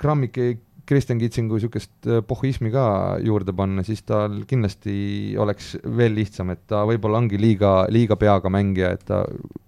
grammike 0.00 0.56
Kristjan 0.86 1.18
Kitsingu 1.18 1.58
niisugust 1.58 2.06
äh, 2.06 2.20
pohhismi 2.26 2.70
ka 2.74 2.86
juurde 3.22 3.54
panna, 3.56 3.82
siis 3.86 4.02
tal 4.06 4.42
kindlasti 4.50 5.34
oleks 5.38 5.74
veel 5.82 6.14
lihtsam, 6.18 6.52
et 6.54 6.62
ta 6.70 6.84
võib-olla 6.88 7.22
ongi 7.22 7.40
liiga, 7.40 7.72
liiga 7.90 8.18
peaga 8.18 8.50
mängija, 8.52 8.92
et 8.94 9.06
ta 9.06 9.24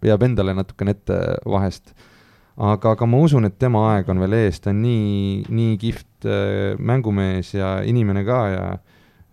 jääb 0.06 0.26
endale 0.26 0.54
natukene 0.58 0.94
ette 0.94 1.18
vahest 1.46 1.94
aga, 2.58 2.94
aga 2.94 3.06
ma 3.06 3.20
usun, 3.22 3.46
et 3.48 3.58
tema 3.60 3.84
aeg 3.92 4.10
on 4.10 4.22
veel 4.22 4.36
ees, 4.40 4.60
ta 4.62 4.72
on 4.74 4.82
nii, 4.82 5.46
nii 5.54 5.78
kihvt 5.80 6.28
äh, 6.28 6.74
mängumees 6.78 7.54
ja 7.54 7.78
inimene 7.86 8.24
ka 8.26 8.40
ja, 8.52 8.66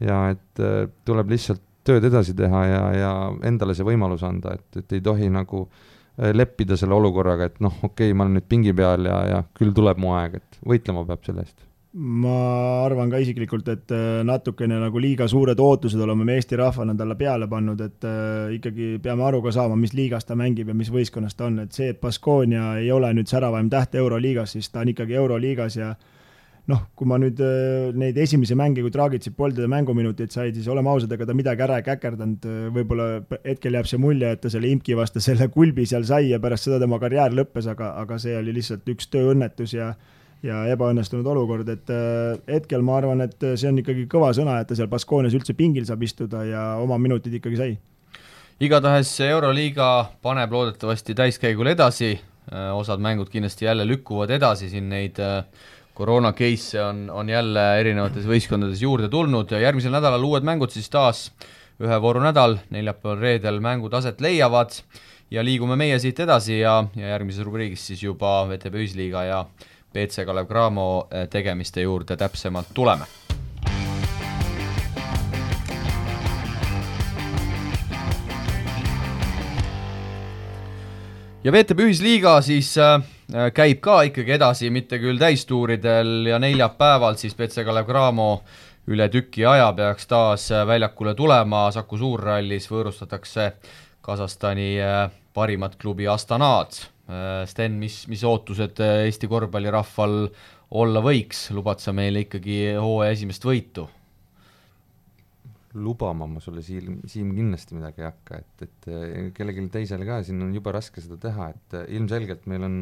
ja 0.03 0.21
et 0.36 0.63
äh, 0.63 0.86
tuleb 1.07 1.34
lihtsalt 1.34 1.63
tööd 1.86 2.05
edasi 2.09 2.34
teha 2.38 2.63
ja, 2.65 2.82
ja 2.97 3.11
endale 3.45 3.76
see 3.78 3.86
võimalus 3.86 4.26
anda, 4.26 4.55
et, 4.57 4.82
et 4.82 4.97
ei 4.97 5.03
tohi 5.05 5.30
nagu 5.34 5.65
äh, 5.65 6.32
leppida 6.34 6.78
selle 6.80 6.97
olukorraga, 6.97 7.49
et 7.49 7.61
noh, 7.65 7.73
okei 7.82 8.09
okay,, 8.09 8.17
ma 8.17 8.28
olen 8.28 8.39
nüüd 8.39 8.49
pingi 8.49 8.73
peal 8.78 9.09
ja, 9.09 9.21
ja 9.30 9.45
küll 9.57 9.73
tuleb 9.76 10.01
mu 10.01 10.15
aeg, 10.17 10.39
et 10.41 10.61
võitlema 10.65 11.05
peab 11.09 11.26
selle 11.26 11.45
eest 11.45 11.59
ma 11.96 12.84
arvan 12.84 13.08
ka 13.08 13.22
isiklikult, 13.24 13.70
et 13.72 13.91
äh, 13.96 14.20
natukene 14.28 14.76
nagu 14.82 15.00
liiga 15.00 15.30
suured 15.32 15.60
ootused 15.64 16.02
oleme 16.04 16.26
me 16.28 16.34
Eesti 16.36 16.58
rahvana 16.60 16.96
talle 16.98 17.16
peale 17.16 17.48
pannud, 17.48 17.80
et 17.86 18.08
äh, 18.08 18.56
ikkagi 18.58 18.98
peame 19.04 19.24
aru 19.24 19.39
ka 19.46 19.54
saama, 19.56 19.78
mis 19.80 19.93
liigas 19.96 20.28
ta 20.28 20.36
mängib 20.36 20.74
ja 20.74 20.76
mis 20.76 20.91
võistkonnas 20.91 21.38
ta 21.39 21.48
on, 21.48 21.62
et 21.64 21.72
see, 21.72 21.93
et 21.93 22.02
Baskonia 22.02 22.74
ei 22.82 22.91
ole 22.91 23.14
nüüd 23.16 23.32
säravaim 23.32 23.70
täht 23.72 23.96
Euroliigas, 23.96 24.58
siis 24.58 24.68
ta 24.74 24.84
on 24.84 24.91
ikkagi 24.91 25.16
Euroliigas 25.16 25.78
ja 25.80 25.93
noh, 26.68 26.82
kui 27.00 27.08
ma 27.08 27.16
nüüd 27.22 27.39
äh, 27.39 27.93
neid 27.96 28.20
esimesi 28.20 28.58
mänge, 28.60 28.84
kui 28.84 28.91
Draagitsit 28.91 29.38
polnud 29.39 29.64
ja 29.64 29.72
mänguminuteid 29.72 30.36
said, 30.36 30.60
siis 30.60 30.68
oleme 30.68 30.91
ausad, 30.91 31.16
ega 31.16 31.30
ta 31.30 31.38
midagi 31.38 31.64
ära 31.64 31.80
ei 31.80 31.88
käkerdanud, 31.88 32.50
võib-olla 32.76 33.08
hetkel 33.46 33.80
jääb 33.80 33.88
see 33.88 34.04
mulje, 34.04 34.34
et 34.36 34.43
ta 34.43 34.52
selle 34.52 34.68
imki 34.74 35.00
vastu 35.00 35.24
selle 35.24 35.48
kulbi 35.54 35.88
seal 35.88 36.04
sai 36.04 36.34
ja 36.34 36.43
pärast 36.43 36.68
seda 36.68 36.82
tema 36.84 37.00
karjäär 37.00 37.39
lõppes, 37.39 37.72
aga, 37.72 37.93
aga 38.04 38.20
see 38.20 38.36
oli 38.36 38.60
lihtsalt 38.60 38.93
üks 38.98 39.08
tööõnnetus 39.16 39.78
ja 39.80 39.93
ja 40.44 40.64
ebaõnnestunud 40.74 41.28
olukord, 41.32 41.70
et 41.72 41.92
äh, 41.94 42.38
hetkel 42.52 42.84
ma 42.86 43.00
arvan, 43.00 43.24
et 43.26 43.38
see 43.56 43.70
on 43.70 43.80
ikkagi 43.82 44.08
kõva 44.12 44.32
sõna, 44.36 44.60
et 44.62 44.70
ta 44.70 44.78
seal 44.78 44.90
Baskoonias 44.92 45.36
üldse 45.38 45.56
pingil 45.58 45.88
saab 45.88 46.04
istuda 46.06 46.44
ja 46.48 46.66
oma 46.82 47.00
minutid 47.02 47.40
ikkagi 47.40 47.60
sai. 47.60 47.78
igatahes 48.60 49.14
Euroliiga 49.26 49.90
paneb 50.22 50.52
loodetavasti 50.52 51.16
täiskäigul 51.16 51.72
edasi, 51.72 52.14
äh, 52.52 52.70
osad 52.76 53.00
mängud 53.00 53.30
kindlasti 53.30 53.66
jälle 53.66 53.88
lükkuvad 53.88 54.36
edasi, 54.36 54.70
siin 54.70 54.90
neid 54.90 55.20
äh, 55.20 55.44
koroona 55.96 56.34
case'e 56.36 56.82
on, 56.84 57.10
on 57.10 57.30
jälle 57.30 57.64
erinevates 57.80 58.28
võistkondades 58.28 58.82
juurde 58.84 59.10
tulnud 59.10 59.52
ja 59.52 59.62
järgmisel 59.64 59.94
nädalal 59.96 60.24
uued 60.28 60.44
mängud 60.44 60.74
siis 60.74 60.90
taas 60.92 61.30
ühe 61.80 62.00
vooru 62.02 62.22
nädal, 62.24 62.58
neljapäeval-reedel 62.72 63.62
mängud 63.64 63.96
aset 63.96 64.22
leiavad 64.24 64.76
ja 65.32 65.44
liigume 65.44 65.78
meie 65.80 65.98
siit 66.00 66.20
edasi 66.24 66.60
ja, 66.60 66.82
ja 66.96 67.14
järgmises 67.16 67.48
rubriigis 67.48 67.88
siis 67.90 68.04
juba 68.04 68.42
VTB 68.50 68.84
Ühisliiga 68.84 69.24
ja 69.28 69.40
BC 69.96 70.26
Kalev 70.28 70.48
Cramo 70.48 71.08
eh, 71.12 71.30
tegemiste 71.32 71.82
juurde 71.82 72.18
täpsemalt 72.20 72.74
tuleme. 72.74 73.06
ja 81.46 81.52
VTB 81.54 81.86
ühisliiga 81.86 82.39
siis 82.41 82.72
äh, 82.82 83.02
käib 83.54 83.80
ka 83.86 84.00
ikkagi 84.10 84.34
edasi, 84.34 84.72
mitte 84.74 84.98
küll 85.00 85.20
täistuuridel 85.22 86.26
ja 86.32 86.39
neljapäeval 86.41 87.20
siis 87.22 87.38
BC 87.38 87.64
Kalev 87.68 87.86
Cramo 87.86 88.30
üle 88.89 89.08
tüki 89.14 89.46
aja 89.46 89.70
peaks 89.78 90.10
taas 90.10 90.50
väljakule 90.68 91.14
tulema, 91.16 91.68
Saku 91.72 92.02
Suurrallis 92.02 92.66
võõrustatakse 92.72 93.52
Kasahstani 94.02 94.74
äh, 94.82 95.08
parimat 95.34 95.78
klubi 95.82 96.08
Astanad. 96.10 96.95
Sten, 97.45 97.76
mis, 97.78 97.99
mis 98.10 98.24
ootused 98.26 98.80
Eesti 98.82 99.28
korvpallirahval 99.30 100.16
olla 100.80 101.03
võiks, 101.06 101.51
lubad 101.53 101.84
sa 101.84 101.93
meile 101.93 102.24
ikkagi 102.26 102.56
hooaja 102.82 103.14
esimest 103.14 103.45
võitu? 103.45 103.86
lubama 105.76 106.24
ma 106.26 106.39
sulle, 106.39 106.62
Siim, 106.64 107.01
Siim 107.03 107.34
kindlasti 107.36 107.76
midagi 107.76 107.99
ei 107.99 108.08
hakka, 108.08 108.38
et, 108.39 108.62
et 108.64 108.86
kellelegi 109.36 109.66
teisele 109.74 110.08
ka 110.08 110.22
siin 110.24 110.39
on 110.45 110.53
jube 110.56 110.72
raske 110.72 111.03
seda 111.03 111.18
teha, 111.20 111.49
et 111.51 111.76
ilmselgelt 111.97 112.45
meil 112.47 112.64
on 112.64 112.78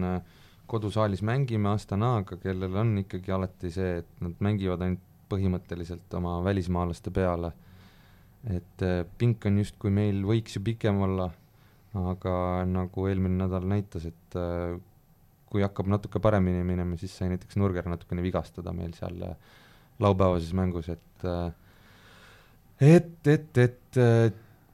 kodusaalis 0.69 1.24
mängime 1.26 1.71
Astanaga, 1.74 2.38
kellel 2.41 2.78
on 2.80 2.95
ikkagi 3.03 3.34
alati 3.34 3.71
see, 3.74 3.97
et 4.03 4.24
nad 4.24 4.39
mängivad 4.45 4.86
ainult 4.86 5.09
põhimõtteliselt 5.32 6.13
oma 6.19 6.38
välismaalaste 6.45 7.11
peale. 7.13 7.53
et 8.43 8.84
äh, 8.84 9.05
pink 9.17 9.45
on 9.47 9.57
justkui 9.61 9.89
meil 9.89 10.17
võiks 10.28 10.57
ju 10.57 10.61
pikem 10.63 10.97
olla, 11.05 11.30
aga 11.93 12.35
nagu 12.69 13.07
eelmine 13.09 13.43
nädal 13.43 13.67
näitas, 13.69 14.07
et 14.09 14.37
äh, 14.39 14.77
kui 15.53 15.61
hakkab 15.61 15.89
natuke 15.91 16.21
paremini 16.23 16.63
minema, 16.65 16.97
siis 16.97 17.13
sai 17.17 17.29
näiteks 17.33 17.59
Nurger 17.61 17.85
natukene 17.91 18.25
vigastada 18.25 18.73
meil 18.73 18.95
seal 18.97 19.19
äh, 19.27 19.35
laupäevases 20.01 20.53
mängus, 20.57 20.89
et 20.89 21.27
et, 22.83 23.27
et, 23.27 23.57
et 23.61 23.99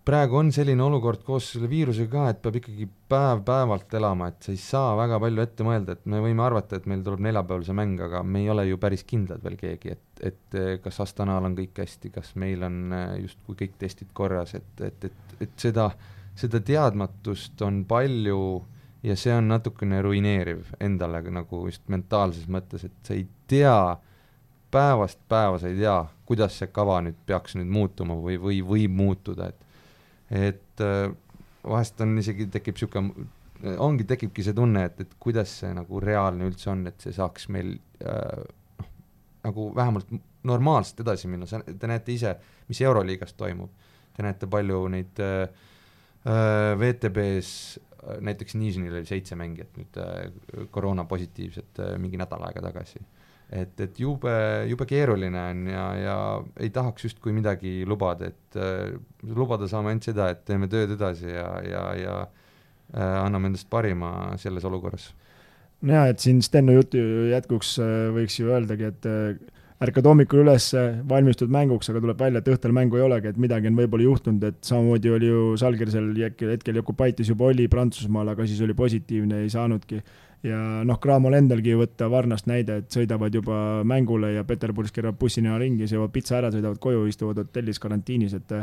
praegu 0.09 0.39
on 0.39 0.49
selline 0.53 0.82
olukord 0.82 1.22
koos 1.26 1.51
selle 1.53 1.70
viirusega 1.70 2.09
ka, 2.09 2.24
et 2.32 2.39
peab 2.41 2.57
ikkagi 2.57 2.88
päev-päevalt 3.11 3.93
elama, 3.99 4.30
et 4.32 4.45
sa 4.45 4.53
ei 4.53 4.61
saa 4.61 4.93
väga 4.97 5.20
palju 5.22 5.43
ette 5.43 5.65
mõelda, 5.67 5.95
et 5.95 6.07
me 6.09 6.22
võime 6.24 6.45
arvata, 6.45 6.80
et 6.80 6.88
meil 6.89 7.03
tuleb 7.05 7.22
neljapäeval 7.28 7.65
see 7.67 7.78
mäng, 7.78 8.01
aga 8.07 8.24
me 8.26 8.41
ei 8.43 8.49
ole 8.53 8.65
ju 8.70 8.80
päris 8.82 9.03
kindlad 9.09 9.43
veel 9.45 9.57
keegi, 9.59 9.93
et, 9.97 10.24
et 10.32 10.59
kas 10.86 11.01
Astanal 11.05 11.45
on 11.45 11.57
kõik 11.59 11.84
hästi, 11.84 12.13
kas 12.15 12.32
meil 12.41 12.65
on 12.65 12.80
äh, 12.95 13.11
justkui 13.26 13.59
kõik 13.65 13.78
testid 13.82 14.09
korras, 14.17 14.55
et, 14.57 14.72
et, 14.88 15.09
et, 15.11 15.36
et 15.45 15.53
seda, 15.61 15.91
seda 16.40 16.62
teadmatust 16.66 17.62
on 17.66 17.84
palju 17.88 18.42
ja 19.04 19.16
see 19.20 19.34
on 19.36 19.48
natukene 19.52 20.02
ruineeriv 20.04 20.74
endale 20.84 21.22
nagu 21.32 21.64
just 21.68 21.86
mentaalses 21.92 22.48
mõttes, 22.52 22.86
et 22.88 22.96
sa 23.04 23.16
ei 23.16 23.26
tea, 23.48 23.98
päevast 24.72 25.20
päeva 25.32 25.60
sa 25.60 25.72
ei 25.72 25.78
tea, 25.80 25.98
kuidas 26.28 26.60
see 26.60 26.72
kava 26.74 27.00
nüüd 27.06 27.18
peaks 27.26 27.56
nüüd 27.58 27.72
muutuma 27.74 28.18
või, 28.20 28.38
või 28.42 28.62
võib 28.66 28.96
muutuda, 29.02 29.50
et 29.50 29.66
et 30.30 30.84
äh, 30.86 31.10
vahest 31.66 32.02
on 32.06 32.18
isegi, 32.22 32.46
tekib 32.54 32.78
niisugune, 32.78 33.26
ongi, 33.82 34.06
tekibki 34.08 34.44
see 34.46 34.54
tunne, 34.54 34.84
et, 34.86 35.00
et 35.02 35.16
kuidas 35.20 35.56
see 35.64 35.72
nagu 35.74 36.02
reaalne 36.04 36.46
üldse 36.48 36.70
on, 36.70 36.86
et 36.88 37.02
see 37.02 37.16
saaks 37.16 37.50
meil 37.50 37.74
äh, 38.04 38.44
noh, 38.78 38.92
nagu 39.48 39.72
vähemalt 39.76 40.14
normaalselt 40.46 41.02
edasi 41.02 41.32
minna, 41.32 41.50
sa, 41.50 41.64
te 41.66 41.90
näete 41.90 42.14
ise, 42.14 42.36
mis 42.70 42.82
Euroliigas 42.86 43.34
toimub. 43.40 43.74
Te 44.14 44.24
näete 44.24 44.48
palju 44.52 44.84
neid 44.94 45.20
äh, 45.24 45.42
äh 45.50 45.68
VTB-s 46.26 47.80
äh, 47.80 48.17
näiteks 48.26 48.57
Nižnil 48.59 48.99
oli 48.99 49.07
seitse 49.07 49.38
mängijat 49.39 49.78
nüüd 49.80 50.01
äh, 50.03 50.67
koroona 50.72 51.05
positiivset 51.07 51.80
äh, 51.80 51.95
mingi 52.01 52.20
nädal 52.20 52.43
aega 52.49 52.65
tagasi 52.65 52.99
et, 53.49 53.80
et 53.82 53.99
jube, 53.99 54.34
jube 54.70 54.86
keeruline 54.89 55.41
on 55.51 55.63
ja, 55.72 55.86
ja 55.97 56.17
ei 56.61 56.70
tahaks 56.74 57.07
justkui 57.07 57.34
midagi 57.36 57.82
lubada, 57.89 58.30
et 58.30 58.59
äh, 58.59 58.93
lubada 59.36 59.70
saame 59.70 59.93
ainult 59.93 60.09
seda, 60.09 60.30
et 60.34 60.43
teeme 60.47 60.70
tööd 60.72 60.93
edasi 60.95 61.32
ja, 61.32 61.47
ja, 61.65 61.86
ja 61.97 62.17
äh, 62.24 63.15
anname 63.24 63.51
endast 63.51 63.70
parima 63.72 64.36
selles 64.41 64.67
olukorras. 64.70 65.09
nojah, 65.82 66.09
et 66.13 66.22
siin 66.22 66.43
Steno 66.45 66.76
jutu 66.78 67.01
jätkuks 67.32 67.78
äh, 67.84 67.95
võiks 68.15 68.38
ju 68.39 68.53
öeldagi, 68.53 68.91
et 68.93 69.09
äh, 69.09 69.39
ärkad 69.80 70.08
hommikul 70.10 70.42
üles, 70.44 70.70
valmistud 71.08 71.52
mänguks, 71.54 71.88
aga 71.92 72.02
tuleb 72.04 72.20
välja, 72.20 72.42
et 72.42 72.50
õhtul 72.52 72.74
mängu 72.76 73.00
ei 73.00 73.06
olegi, 73.06 73.32
et 73.32 73.38
midagi 73.40 73.70
on 73.70 73.78
võib-olla 73.80 74.08
juhtunud, 74.10 74.44
et 74.50 74.58
samamoodi 74.68 75.14
oli 75.16 75.30
ju 75.30 75.44
Salgerisel 75.60 76.10
hetkel 76.52 76.80
Jokubaitis 76.82 77.32
juba 77.32 77.48
oli 77.48 77.70
Prantsusmaal, 77.72 78.34
aga 78.34 78.48
siis 78.48 78.60
oli 78.66 78.76
positiivne, 78.76 79.44
ei 79.46 79.54
saanudki. 79.54 80.02
Ja 80.44 80.60
noh, 80.88 81.00
Cramol 81.04 81.36
endalgi 81.36 81.74
võtta 81.76 82.08
Varnast 82.12 82.48
näide, 82.48 82.78
et 82.80 82.96
sõidavad 82.96 83.34
juba 83.36 83.82
mängule 83.88 84.34
ja 84.38 84.46
Peterburis 84.48 84.94
keeravad 84.96 85.20
bussina 85.20 85.58
ringi, 85.60 85.88
söövad 85.88 86.14
pitsa 86.16 86.38
ära, 86.40 86.52
sõidavad 86.54 86.80
koju, 86.80 87.06
istuvad 87.12 87.42
hotellis 87.44 87.80
karantiinis, 87.84 88.36
et 88.36 88.56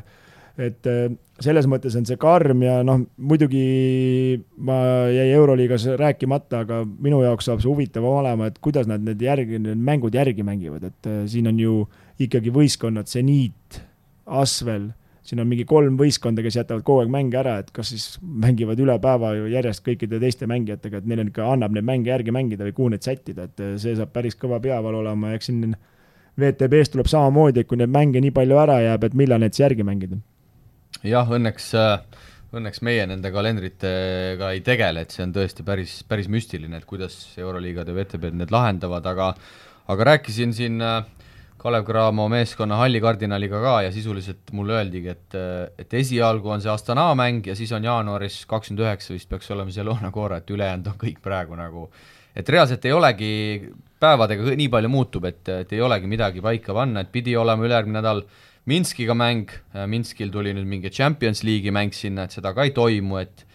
et 0.57 0.88
selles 1.44 1.66
mõttes 1.68 1.96
on 1.98 2.07
see 2.09 2.16
karm 2.20 2.62
ja 2.64 2.78
noh, 2.86 3.02
muidugi 3.16 3.64
ma 4.64 4.78
jäi 5.12 5.26
Euroliigas 5.36 5.84
rääkimata, 6.00 6.62
aga 6.64 6.82
minu 6.84 7.20
jaoks 7.24 7.50
saab 7.50 7.61
see 7.61 7.68
huvitavam 7.68 8.22
olema, 8.22 8.48
et 8.48 8.61
kuidas 8.64 8.88
nad 8.88 9.04
need 9.04 9.20
järgi, 9.20 9.61
need 9.61 9.82
mängud 9.84 10.16
järgi 10.16 10.46
mängivad, 10.46 10.88
et 10.88 11.11
siin 11.28 11.50
on 11.52 11.61
ju 11.61 11.80
ikkagi 12.24 12.54
võistkonnad, 12.54 13.11
seniit, 13.11 13.82
Asvel 14.26 14.88
siin 15.26 15.42
on 15.42 15.48
mingi 15.50 15.66
kolm 15.68 15.96
võistkonda, 15.98 16.42
kes 16.44 16.59
jätavad 16.61 16.84
kogu 16.86 17.02
aeg 17.02 17.11
mänge 17.12 17.38
ära, 17.40 17.57
et 17.62 17.72
kas 17.74 17.90
siis 17.92 18.07
mängivad 18.22 18.80
üle 18.82 18.96
päeva 19.02 19.32
järjest 19.50 19.82
kõikide 19.86 20.20
teiste 20.22 20.46
mängijatega, 20.50 21.00
et 21.00 21.09
neil 21.11 21.24
on 21.24 21.32
ikka, 21.32 21.48
annab 21.57 21.74
neid 21.74 21.86
mänge 21.88 22.12
järgi 22.12 22.34
mängida 22.34 22.66
või 22.66 22.76
kuhu 22.76 22.92
neid 22.94 23.07
sättida, 23.07 23.48
et 23.48 23.64
see 23.82 23.96
saab 23.98 24.12
päris 24.14 24.38
kõva 24.38 24.61
peavalu 24.62 25.02
olema, 25.02 25.34
eks 25.36 25.50
siin 25.50 25.74
VTB-s 26.38 26.92
tuleb 26.92 27.11
samamoodi, 27.11 27.64
et 27.64 27.70
kui 27.70 27.80
neid 27.80 27.92
mänge 27.92 28.22
nii 28.22 28.34
palju 28.36 28.61
ära 28.61 28.78
jääb, 28.84 29.09
et 29.09 29.18
millal 29.18 29.42
neid 29.42 29.57
siis 29.57 29.64
järgi 29.64 29.86
mängida. 29.86 30.20
Jah, 31.05 31.28
õnneks, 31.36 31.72
õnneks 32.57 32.82
meie 32.86 33.05
nende 33.11 33.32
kalendritega 33.34 34.53
ei 34.55 34.62
tegele, 34.64 35.05
et 35.05 35.12
see 35.14 35.26
on 35.26 35.34
tõesti 35.36 35.66
päris, 35.66 35.99
päris 36.09 36.30
müstiline, 36.32 36.78
et 36.78 36.88
kuidas 36.88 37.18
Euroliigad 37.40 37.88
ja 37.90 37.97
VTB-d 37.97 38.40
need 38.44 38.55
lahendavad, 38.55 39.07
aga 39.12 39.34
aga 39.86 40.07
rääkisin 40.09 40.55
siin 40.57 40.80
äh, 40.82 41.05
Kalev 41.66 41.84
Cramo 41.86 42.28
meeskonna 42.28 42.76
hallikardinaliga 42.76 43.61
ka 43.62 43.76
ja 43.86 43.92
sisuliselt 43.94 44.53
mulle 44.53 44.76
öeldigi, 44.76 45.09
et, 45.09 45.36
et 45.78 45.94
esialgu 45.94 46.51
on 46.53 46.61
see 46.62 46.70
Astana 46.70 47.09
mäng 47.18 47.47
ja 47.47 47.57
siis 47.59 47.72
on 47.72 47.86
jaanuaris 47.86 48.44
kakskümmend 48.47 48.84
üheksa 48.84 49.14
vist 49.14 49.30
peaks 49.30 49.51
olema 49.55 49.72
see 49.74 49.86
Lõuna-Koora, 49.86 50.42
et 50.42 50.53
ülejäänud 50.53 50.92
on 50.92 50.99
kõik 51.01 51.22
praegu 51.24 51.59
nagu 51.59 51.88
et 52.36 52.49
reaalselt 52.53 52.84
ei 52.84 52.92
olegi, 52.92 53.30
päevadega 54.01 54.57
nii 54.61 54.68
palju 54.72 54.90
muutub, 54.92 55.24
et, 55.30 55.42
et 55.64 55.72
ei 55.72 55.80
olegi 55.80 56.11
midagi 56.11 56.44
paika 56.44 56.76
panna, 56.76 57.03
et 57.03 57.12
pidi 57.12 57.36
olema 57.36 57.64
ülejärgmine 57.64 57.99
nädal 58.03 58.22
Minskiga 58.67 59.14
mäng, 59.14 59.53
Minskil 59.87 60.33
tuli 60.35 60.51
nüüd 60.57 60.67
mingi 60.67 60.91
Champions 60.91 61.45
League'i 61.47 61.71
mäng 61.75 61.95
sinna, 61.95 62.25
et 62.27 62.35
seda 62.35 62.51
ka 62.57 62.67
ei 62.67 62.75
toimu, 62.75 63.21
et 63.23 63.47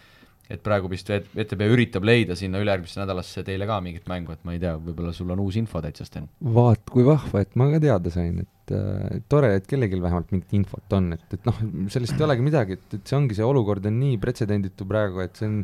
et 0.52 0.60
praegu 0.60 0.88
vist 0.90 1.08
VTB 1.08 1.68
üritab 1.72 2.04
leida 2.04 2.34
sinna 2.36 2.60
ülejärgmisse 2.60 3.00
nädalasse 3.00 3.44
teile 3.46 3.64
ka 3.68 3.78
mingit 3.84 4.08
mängu, 4.10 4.34
et 4.34 4.42
ma 4.44 4.52
ei 4.52 4.60
tea, 4.60 4.74
võib-olla 4.76 5.12
sul 5.16 5.30
on 5.32 5.40
uus 5.40 5.56
info 5.56 5.80
täitsa, 5.84 6.04
Sten? 6.08 6.26
vaat 6.56 6.82
kui 6.92 7.06
vahva, 7.06 7.40
et 7.44 7.54
ma 7.56 7.70
ka 7.72 7.80
teada 7.80 8.12
sain, 8.12 8.42
et 8.42 8.74
äh, 8.76 9.22
tore, 9.32 9.54
et 9.56 9.68
kellelgi 9.70 10.00
vähemalt 10.02 10.34
mingit 10.34 10.52
infot 10.58 10.96
on, 10.98 11.12
et, 11.16 11.24
et 11.32 11.48
noh, 11.48 11.62
sellest 11.94 12.18
ei 12.18 12.26
olegi 12.26 12.44
midagi, 12.44 12.76
et, 12.76 12.98
et 12.98 13.08
see 13.08 13.16
ongi, 13.16 13.38
see 13.38 13.46
olukord 13.46 13.86
on 13.88 13.96
nii 14.02 14.18
pretsedenditu 14.20 14.88
praegu, 14.88 15.22
et 15.24 15.40
see 15.40 15.48
on, 15.48 15.62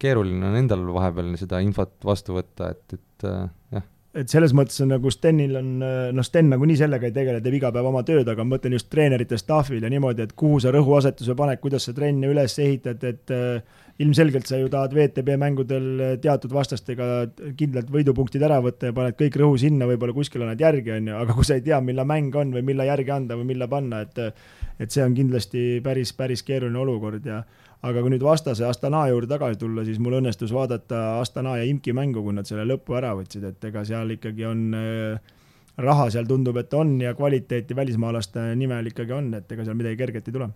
keeruline 0.00 0.48
on 0.48 0.56
endal 0.62 0.86
vahepeal 0.94 1.34
seda 1.40 1.60
infot 1.64 1.98
vastu 2.06 2.38
võtta, 2.38 2.72
et, 2.72 2.96
et 2.96 3.28
äh, 3.28 3.44
jah 3.76 3.90
et 4.14 4.30
selles 4.30 4.52
mõttes 4.54 4.78
on 4.84 4.92
nagu 4.94 5.10
Stenil 5.10 5.56
on, 5.58 5.70
noh, 6.14 6.26
Sten 6.26 6.50
nagunii 6.52 6.76
sellega 6.78 7.08
ei 7.08 7.14
tegele, 7.14 7.40
teeb 7.42 7.56
iga 7.58 7.72
päev 7.74 7.88
oma 7.90 8.04
tööd, 8.06 8.28
aga 8.30 8.44
ma 8.44 8.54
mõtlen 8.54 8.76
just 8.76 8.88
treenerite 8.92 9.38
staff'il 9.40 9.82
ja 9.82 9.90
niimoodi, 9.90 10.28
et 10.28 10.34
kuhu 10.38 10.60
sa 10.62 10.70
rõhuasetuse 10.74 11.34
paned, 11.38 11.60
kuidas 11.62 11.88
sa 11.88 11.94
trenne 11.96 12.30
üles 12.30 12.54
ehitad, 12.62 13.02
et 13.08 13.34
äh, 13.34 13.80
ilmselgelt 14.02 14.46
sa 14.50 14.58
ju 14.58 14.70
tahad 14.70 14.94
VTB 14.94 15.36
mängudel 15.40 15.88
teatud 16.22 16.54
vastastega 16.54 17.08
kindlalt 17.58 17.90
võidupunktid 17.94 18.42
ära 18.46 18.60
võtta 18.62 18.90
ja 18.90 18.96
paned 18.96 19.18
kõik 19.18 19.38
rõhu 19.42 19.58
sinna, 19.60 19.86
võib-olla 19.90 20.16
kuskil 20.16 20.46
annad 20.46 20.62
järgi, 20.62 20.94
on 20.96 21.10
ju, 21.10 21.18
aga 21.20 21.36
kui 21.36 21.46
sa 21.46 21.58
ei 21.58 21.66
tea, 21.66 21.80
millal 21.84 22.08
mäng 22.10 22.34
on 22.38 22.54
või 22.54 22.64
millal 22.70 22.90
järgi 22.90 23.14
anda 23.14 23.38
või 23.38 23.52
millal 23.54 23.70
panna, 23.70 24.04
et 24.06 24.22
et 24.82 24.90
see 24.90 25.04
on 25.04 25.12
kindlasti 25.14 25.78
päris, 25.84 26.10
päris 26.18 26.42
keeruline 26.42 26.80
olukord 26.82 27.26
ja 27.26 27.44
aga 27.84 28.00
kui 28.00 28.14
nüüd 28.14 28.24
vastase 28.24 28.64
Astana 28.64 29.04
juurde 29.10 29.28
tagasi 29.34 29.60
tulla, 29.60 29.84
siis 29.84 30.00
mul 30.00 30.18
õnnestus 30.20 30.52
vaadata 30.56 31.20
Astana 31.20 31.58
ja 31.60 31.68
Imki 31.68 31.92
mängu, 31.96 32.22
kui 32.24 32.36
nad 32.36 32.48
selle 32.48 32.64
lõpu 32.68 32.96
ära 32.96 33.12
võtsid, 33.18 33.44
et 33.50 33.70
ega 33.70 33.84
seal 33.84 34.14
ikkagi 34.16 34.46
on 34.48 34.62
raha 35.80 36.06
seal 36.12 36.28
tundub, 36.28 36.56
et 36.60 36.74
on 36.74 36.94
ja 37.02 37.14
kvaliteeti 37.18 37.76
välismaalaste 37.76 38.52
nimel 38.58 38.92
ikkagi 38.92 39.14
on, 39.16 39.32
et 39.40 39.52
ega 39.52 39.66
seal 39.66 39.78
midagi 39.78 39.98
kerget 39.98 40.30
ei 40.30 40.36
tule. 40.36 40.48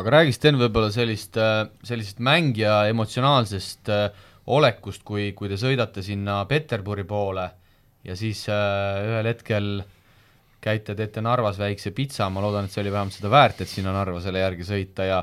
Aga 0.00 0.12
räägi, 0.14 0.32
Sten, 0.36 0.58
võib-olla 0.60 0.90
sellist, 0.94 1.36
äh, 1.40 1.64
sellisest 1.82 2.20
mängija 2.22 2.84
emotsionaalsest 2.92 3.90
äh, 3.90 4.26
olekust, 4.46 5.02
kui, 5.06 5.32
kui 5.36 5.50
te 5.50 5.58
sõidate 5.58 6.04
sinna 6.06 6.44
Peterburi 6.48 7.04
poole 7.04 7.48
ja 8.06 8.14
siis 8.16 8.44
äh, 8.48 9.00
ühel 9.08 9.26
hetkel 9.32 9.72
käite, 10.62 10.94
teete 10.94 11.24
Narvas 11.24 11.58
väikse 11.58 11.90
pitsa, 11.96 12.30
ma 12.30 12.44
loodan, 12.44 12.68
et 12.68 12.74
see 12.74 12.84
oli 12.84 12.94
vähemalt 12.94 13.16
seda 13.16 13.32
väärt, 13.32 13.64
et 13.64 13.72
sinna 13.72 13.92
Narva 13.96 14.22
selle 14.22 14.44
järgi 14.44 14.68
sõita 14.68 15.08
ja 15.08 15.20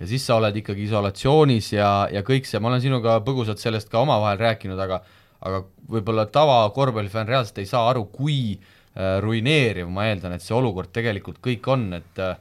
ja 0.00 0.08
siis 0.08 0.26
sa 0.26 0.38
oled 0.40 0.56
ikkagi 0.62 0.86
isolatsioonis 0.86 1.72
ja, 1.72 1.90
ja 2.12 2.24
kõik 2.26 2.48
see, 2.48 2.60
ma 2.60 2.72
olen 2.72 2.82
sinuga 2.84 3.18
põgusalt 3.24 3.62
sellest 3.62 3.92
ka 3.92 4.02
omavahel 4.04 4.40
rääkinud, 4.42 4.80
aga 4.80 5.02
aga 5.46 5.60
võib-olla 5.92 6.24
tava 6.32 6.62
korvpallifänn 6.74 7.28
reaalselt 7.28 7.58
ei 7.60 7.68
saa 7.68 7.84
aru, 7.90 8.06
kui 8.10 8.56
äh, 8.56 9.18
ruineeriv, 9.22 9.88
ma 9.92 10.08
eeldan, 10.08 10.34
et 10.34 10.42
see 10.42 10.56
olukord 10.56 10.90
tegelikult 10.94 11.42
kõik 11.44 11.68
on, 11.70 11.90
et 12.00 12.22
äh, 12.24 12.38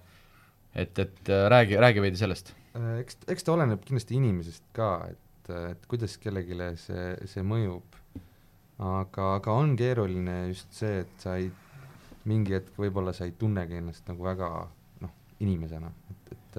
et, 0.75 0.99
et 0.99 1.29
äh, 1.29 1.47
räägi, 1.49 1.77
räägi 1.77 2.01
veidi 2.01 2.17
sellest. 2.19 2.53
Äh, 2.75 2.99
eks, 2.99 3.17
eks 3.31 3.47
ta 3.47 3.53
oleneb 3.55 3.83
kindlasti 3.85 4.17
inimesest 4.19 4.63
ka, 4.75 4.89
et, 5.11 5.51
et 5.71 5.85
kuidas 5.91 6.17
kellelegi 6.21 6.57
see, 6.81 7.05
see 7.31 7.43
mõjub. 7.45 8.01
aga, 8.75 9.35
aga 9.37 9.53
on 9.55 9.75
keeruline 9.79 10.49
just 10.49 10.73
see, 10.75 10.99
et 11.05 11.23
sa 11.23 11.37
ei, 11.39 11.47
mingi 12.27 12.57
hetk 12.57 12.75
võib-olla 12.77 13.13
sa 13.15 13.23
ei 13.23 13.31
tunnegi 13.39 13.79
ennast 13.79 14.07
nagu 14.09 14.25
väga 14.25 14.49
noh, 15.01 15.13
inimesena, 15.39 15.91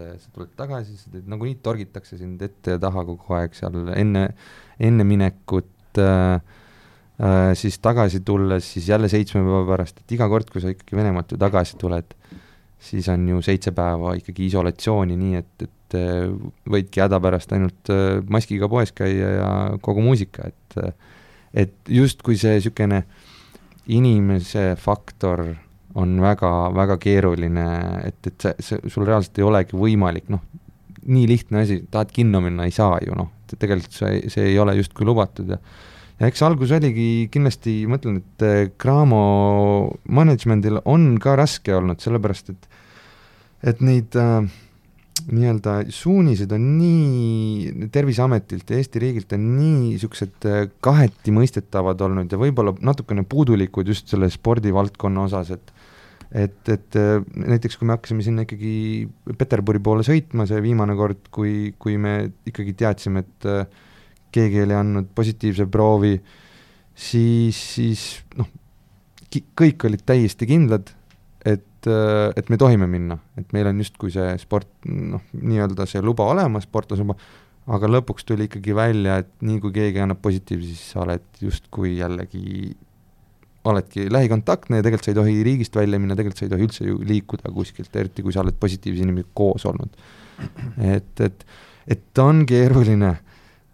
et, 0.01 0.21
sa 0.23 0.33
tuled 0.35 0.53
tagasi, 0.59 0.97
sa 1.01 1.11
teed, 1.13 1.27
nagunii 1.31 1.59
torgitakse 1.65 2.19
sind 2.21 2.43
ette 2.45 2.77
ja 2.77 2.83
taha 2.83 3.05
kogu 3.09 3.37
aeg 3.39 3.57
seal 3.57 3.91
enne, 3.95 4.29
enne 4.83 5.07
minekut 5.09 6.01
äh, 6.03 6.41
äh, 7.21 7.53
siis 7.59 7.79
tagasi 7.85 8.23
tulles, 8.27 8.73
siis 8.77 8.89
jälle 8.93 9.11
seitsme 9.13 9.45
päeva 9.45 9.65
pärast, 9.73 10.03
et 10.03 10.17
iga 10.19 10.29
kord, 10.33 10.51
kui 10.53 10.65
sa 10.65 10.73
ikkagi 10.73 10.99
Venemaalt 10.99 11.35
ju 11.35 11.41
tagasi 11.41 11.79
tuled, 11.81 12.17
siis 12.79 13.09
on 13.13 13.29
ju 13.31 13.43
seitse 13.45 13.73
päeva 13.77 14.15
ikkagi 14.21 14.51
isolatsiooni, 14.51 15.19
nii 15.21 15.43
et, 15.43 15.69
et 15.69 15.99
äh, 16.01 16.25
võidki 16.77 17.05
hädapärast 17.05 17.55
ainult 17.57 17.93
äh, 17.95 18.19
maskiga 18.33 18.71
poes 18.73 18.95
käia 18.97 19.37
ja 19.41 19.53
kogu 19.83 20.05
muusika, 20.05 20.51
et 20.53 20.81
et 21.57 21.89
justkui 21.89 22.37
see 22.37 22.59
niisugune 22.59 22.99
inimese 23.97 24.75
faktor 24.77 25.47
on 25.97 26.19
väga, 26.21 26.53
väga 26.77 26.99
keeruline, 27.01 27.67
et, 28.05 28.21
et 28.29 28.47
see, 28.47 28.55
see, 28.69 28.93
sul 28.93 29.07
reaalselt 29.09 29.39
ei 29.41 29.47
olegi 29.47 29.79
võimalik, 29.79 30.29
noh, 30.33 30.43
nii 31.07 31.27
lihtne 31.31 31.63
asi, 31.65 31.81
tahad 31.91 32.11
kinno 32.13 32.43
minna, 32.45 32.67
ei 32.67 32.75
saa 32.75 32.99
ju 33.05 33.17
noh, 33.17 33.31
tegelikult 33.55 33.95
see, 33.95 34.25
see 34.33 34.51
ei 34.51 34.59
ole 34.59 34.75
justkui 34.81 35.07
lubatud 35.07 35.55
ja 35.55 35.61
ja 36.17 36.31
eks 36.31 36.43
algus 36.47 36.73
oligi 36.73 37.29
kindlasti, 37.33 37.83
ma 37.89 37.99
ütlen, 38.01 38.23
et 38.23 38.45
eh, 38.47 38.61
Cramo 38.81 39.21
management'il 40.09 40.81
on 40.89 41.11
ka 41.23 41.37
raske 41.39 41.75
olnud, 41.77 42.01
sellepärast 42.03 42.55
et 42.55 42.71
et 43.67 43.81
neid 43.85 44.17
äh, 44.21 44.47
nii-öelda 45.33 45.79
suunised 45.95 46.51
on 46.53 46.65
nii 46.77 47.89
Terviseametilt 47.93 48.69
ja 48.71 48.81
Eesti 48.81 49.01
riigilt 49.03 49.33
on 49.35 49.47
nii 49.57 49.77
niisugused 49.81 50.49
äh, 50.49 50.67
kaheti 50.85 51.35
mõistetavad 51.35 52.03
olnud 52.07 52.33
ja 52.33 52.41
võib-olla 52.41 52.77
natukene 52.85 53.25
puudulikud 53.29 53.89
just 53.89 54.13
selle 54.13 54.29
spordivaldkonna 54.33 55.27
osas, 55.27 55.55
et 55.57 55.73
et, 56.31 56.59
et 56.73 56.99
äh, 56.99 57.21
näiteks 57.39 57.79
kui 57.79 57.89
me 57.89 57.97
hakkasime 57.97 58.25
sinna 58.27 58.47
ikkagi 58.47 59.07
Peterburi 59.39 59.83
poole 59.83 60.07
sõitma, 60.07 60.47
see 60.49 60.63
viimane 60.65 60.97
kord, 60.99 61.29
kui, 61.35 61.73
kui 61.79 61.97
me 62.01 62.19
ikkagi 62.49 62.75
teadsime, 62.79 63.25
et 63.27 63.49
äh, 63.51 63.65
keegi 64.35 64.65
oli 64.65 64.77
andnud 64.77 65.11
positiivse 65.17 65.69
proovi, 65.73 66.17
siis, 66.97 67.61
siis 67.77 68.07
noh, 68.39 68.51
kõik 69.59 69.89
olid 69.89 70.05
täiesti 70.09 70.49
kindlad, 70.49 70.93
et, 71.47 71.87
et 71.87 72.49
me 72.51 72.59
tohime 72.61 72.89
minna, 72.91 73.19
et 73.39 73.53
meil 73.55 73.71
on 73.71 73.83
justkui 73.83 74.13
see 74.15 74.35
sport, 74.43 74.71
noh, 74.89 75.23
nii-öelda 75.37 75.87
see 75.89 76.03
luba 76.05 76.27
olemas, 76.33 76.67
sportlasluba, 76.67 77.17
aga 77.73 77.91
lõpuks 77.91 78.27
tuli 78.27 78.47
ikkagi 78.47 78.75
välja, 78.77 79.21
et 79.23 79.31
nii 79.47 79.61
kui 79.63 79.75
keegi 79.75 80.03
annab 80.03 80.21
positiivse, 80.25 80.69
siis 80.73 80.93
sa 80.93 81.03
oled 81.05 81.25
justkui 81.43 81.97
jällegi, 82.01 82.75
oledki 83.67 84.09
lähikontaktne 84.13 84.81
ja 84.81 84.87
tegelikult 84.87 85.09
sa 85.09 85.13
ei 85.13 85.19
tohi 85.21 85.37
riigist 85.47 85.77
välja 85.77 86.01
minna, 86.03 86.17
tegelikult 86.19 86.43
sa 86.43 86.47
ei 86.47 86.53
tohi 86.53 86.67
üldse 86.69 86.89
ju 86.89 86.99
liikuda 87.07 87.53
kuskilt, 87.55 87.95
eriti 87.97 88.25
kui 88.25 88.35
sa 88.35 88.43
oled 88.45 88.59
positiivse 88.61 89.05
inimesega 89.05 89.33
koos 89.35 89.67
olnud. 89.69 89.97
et, 90.97 91.25
et, 91.25 91.47
et 91.89 92.05
ta 92.15 92.29
on 92.31 92.45
keeruline, 92.47 93.15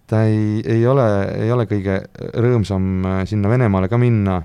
ta 0.07 0.24
ei, 0.30 0.62
ei 0.64 0.86
ole, 0.86 1.09
ei 1.45 1.53
ole 1.53 1.66
kõige 1.70 2.01
rõõmsam 2.38 2.88
äh, 3.09 3.22
sinna 3.30 3.51
Venemaale 3.53 3.90
ka 3.90 4.01
minna 4.01 4.40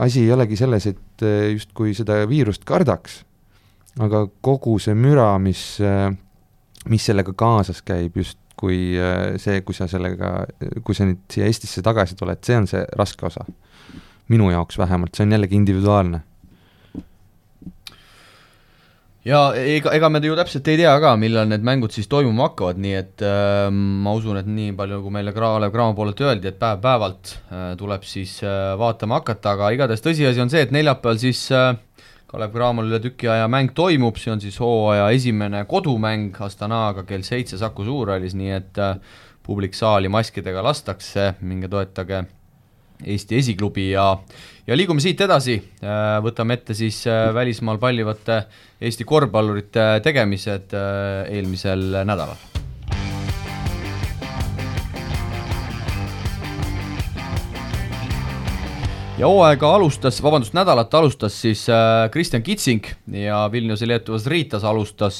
asi 0.00 0.24
ei 0.24 0.32
olegi 0.32 0.56
selles, 0.56 0.86
et 0.86 1.24
eh, 1.24 1.50
justkui 1.54 1.94
seda 1.96 2.20
viirust 2.28 2.64
kardaks, 2.68 3.20
aga 4.00 4.24
kogu 4.44 4.78
see 4.82 4.96
müra, 4.96 5.32
mis, 5.42 5.62
eh, 5.84 6.08
mis 6.90 7.08
sellega 7.10 7.34
kaasas 7.36 7.82
käib, 7.86 8.16
justkui 8.20 8.80
see, 9.40 9.60
kui 9.64 9.76
sa 9.76 9.86
sellega, 9.88 10.44
kui 10.84 10.96
sa 10.96 11.06
nüüd 11.08 11.22
siia 11.32 11.46
Eestisse 11.48 11.80
tagasi 11.84 12.16
tuled, 12.18 12.42
see 12.44 12.58
on 12.60 12.68
see 12.68 12.82
raske 12.98 13.24
osa. 13.28 13.46
Minu 14.30 14.50
jaoks 14.54 14.78
vähemalt, 14.78 15.14
see 15.14 15.26
on 15.26 15.36
jällegi 15.36 15.58
individuaalne. 15.58 16.24
Ja 19.20 19.50
ega, 19.52 19.92
ega 19.92 20.08
me 20.08 20.20
ju 20.24 20.32
täpselt 20.38 20.68
ei 20.72 20.78
tea 20.80 20.94
ka, 21.02 21.10
millal 21.20 21.48
need 21.50 21.64
mängud 21.66 21.92
siis 21.92 22.08
toimuma 22.08 22.46
hakkavad, 22.48 22.78
nii 22.80 22.94
et 22.96 23.24
äh, 23.26 23.66
ma 23.68 24.14
usun, 24.16 24.38
et 24.40 24.48
nii 24.48 24.72
palju, 24.78 25.02
kui 25.04 25.12
meile 25.12 25.34
Kalev 25.36 25.74
Cramo 25.74 25.92
poolelt 25.98 26.22
öeldi, 26.24 26.48
et 26.48 26.56
päev-päevalt 26.62 27.34
äh, 27.36 27.66
tuleb 27.76 28.06
siis 28.08 28.38
äh, 28.46 28.72
vaatama 28.80 29.20
hakata, 29.20 29.52
aga 29.58 29.68
igatahes 29.76 30.00
tõsiasi 30.06 30.40
on 30.40 30.52
see, 30.52 30.64
et 30.64 30.72
neljapäeval 30.72 31.20
siis 31.20 31.42
äh, 31.52 31.74
Kalev 32.32 32.56
Cramol 32.56 32.88
üle 32.88 33.02
tüki 33.04 33.28
aja 33.28 33.44
mäng 33.52 33.74
toimub, 33.76 34.16
see 34.16 34.32
on 34.32 34.40
siis 34.40 34.56
hooaja 34.62 35.10
esimene 35.12 35.66
kodumäng 35.68 36.40
Astanaga 36.46 37.04
kell 37.04 37.26
seitse 37.26 37.60
Saku 37.60 37.84
Suurhallis, 37.84 38.38
nii 38.40 38.56
et 38.56 38.80
äh, 38.80 38.96
publik 39.44 39.76
saali 39.76 40.08
maskidega 40.08 40.64
lastakse, 40.64 41.34
minge 41.44 41.68
toetage 41.68 42.24
Eesti 43.04 43.38
esiklubi 43.40 43.90
ja 43.90 44.16
ja 44.70 44.76
liigume 44.78 45.02
siit 45.02 45.18
edasi, 45.24 45.56
äh, 45.82 46.20
võtame 46.22 46.54
ette 46.54 46.76
siis 46.78 47.02
äh, 47.10 47.32
välismaal 47.34 47.80
pallivate 47.82 48.44
Eesti 48.80 49.06
korvpallurite 49.08 49.98
tegemised 50.04 50.76
äh, 50.78 51.26
eelmisel 51.34 52.04
nädalal. 52.04 52.38
ja 59.20 59.28
hooaega 59.28 59.68
alustas, 59.76 60.16
vabandust, 60.24 60.54
nädalat 60.56 60.94
alustas 60.96 61.34
siis 61.42 61.66
Kristjan 62.10 62.42
Kitsing 62.42 62.86
ja 63.20 63.42
Vilniuse 63.52 63.84
Lietuvas 63.84 64.24
Riitas 64.26 64.64
alustas 64.64 65.18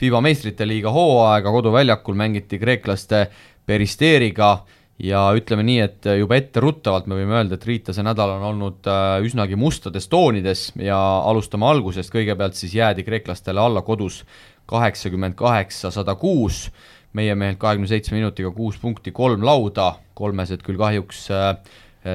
FIBA 0.00 0.22
meistrite 0.24 0.64
liiga 0.64 0.88
hooaega, 0.94 1.52
koduväljakul 1.52 2.16
mängiti 2.16 2.56
kreeklaste 2.58 3.26
Peristeeriga 3.66 4.54
ja 5.00 5.22
ütleme 5.36 5.64
nii, 5.64 5.80
et 5.84 6.08
juba 6.20 6.36
etteruttavalt 6.36 7.08
me 7.08 7.16
võime 7.18 7.38
öelda, 7.38 7.56
et 7.56 7.66
Riitase 7.66 8.04
nädal 8.04 8.34
on 8.36 8.46
olnud 8.50 8.88
äh, 8.90 9.16
üsnagi 9.24 9.56
mustades 9.60 10.08
toonides 10.12 10.70
ja 10.80 10.98
alustame 11.30 11.68
algusest, 11.70 12.12
kõigepealt 12.12 12.58
siis 12.58 12.76
jäädi 12.76 13.04
kreeklastele 13.06 13.62
alla 13.62 13.82
kodus 13.86 14.22
kaheksakümmend 14.70 15.34
kaheksa, 15.38 15.90
sada 15.94 16.14
kuus, 16.20 16.68
meie 17.16 17.34
mehed 17.34 17.58
kahekümne 17.60 17.88
seitsme 17.90 18.20
minutiga 18.20 18.52
kuus 18.54 18.78
punkti, 18.82 19.12
kolm 19.14 19.44
lauda, 19.46 19.94
kolmesed 20.18 20.62
küll 20.66 20.78
kahjuks 20.80 21.26
äh, 21.34 21.54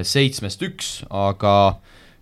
seitsmest 0.06 0.62
üks, 0.66 0.94
aga 1.10 1.56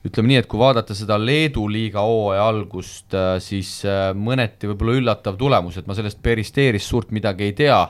ütleme 0.04 0.32
nii, 0.32 0.40
et 0.44 0.50
kui 0.52 0.60
vaadata 0.60 0.96
seda 0.96 1.20
Leedu 1.20 1.68
liiga 1.72 2.04
hooaja 2.08 2.48
algust, 2.54 3.12
äh, 3.12 3.36
siis 3.44 3.82
mõneti 4.16 4.72
võib-olla 4.72 4.98
üllatav 5.02 5.38
tulemus, 5.40 5.78
et 5.78 5.92
ma 5.92 5.98
sellest 5.98 6.24
Peristeerist 6.24 6.88
suurt 6.88 7.12
midagi 7.16 7.52
ei 7.52 7.60
tea 7.60 7.84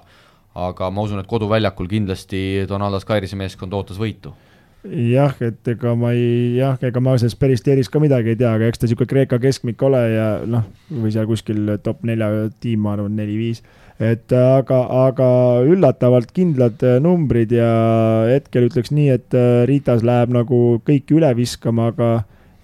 aga 0.53 0.89
ma 0.93 1.05
usun, 1.05 1.21
et 1.21 1.29
koduväljakul 1.29 1.89
kindlasti 1.89 2.65
Donaldas 2.69 3.05
Kairise 3.09 3.37
meeskond 3.39 3.73
ootas 3.73 3.99
võitu 4.01 4.33
jah, 4.83 5.35
et 5.43 5.69
ega 5.71 5.93
ma 5.95 6.11
ei, 6.15 6.57
jah, 6.57 6.75
ega 6.83 7.01
ma 7.03 7.15
sellest 7.15 7.39
päris 7.39 7.63
teeris 7.63 7.89
ka 7.91 8.01
midagi 8.03 8.33
ei 8.33 8.39
tea, 8.39 8.51
aga 8.51 8.67
eks 8.67 8.81
ta 8.81 8.87
niisugune 8.87 9.11
Kreeka 9.13 9.39
keskmik 9.41 9.81
ole 9.87 10.01
ja 10.11 10.27
noh, 10.49 10.65
või 10.91 11.13
seal 11.15 11.29
kuskil 11.29 11.77
top 11.85 12.03
nelja 12.07 12.49
tiim, 12.63 12.83
ma 12.83 12.97
arvan, 12.97 13.15
neli-viis. 13.15 13.63
et 14.03 14.33
aga, 14.35 14.81
aga 15.05 15.29
üllatavalt 15.69 16.33
kindlad 16.35 16.83
numbrid 17.03 17.53
ja 17.55 17.69
hetkel 18.33 18.67
ütleks 18.67 18.91
nii, 18.91 19.09
et 19.15 19.37
äh, 19.37 19.63
Ritas 19.69 20.03
läheb 20.03 20.33
nagu 20.35 20.81
kõiki 20.83 21.15
üle 21.15 21.31
viskama, 21.37 21.91
aga 21.93 22.11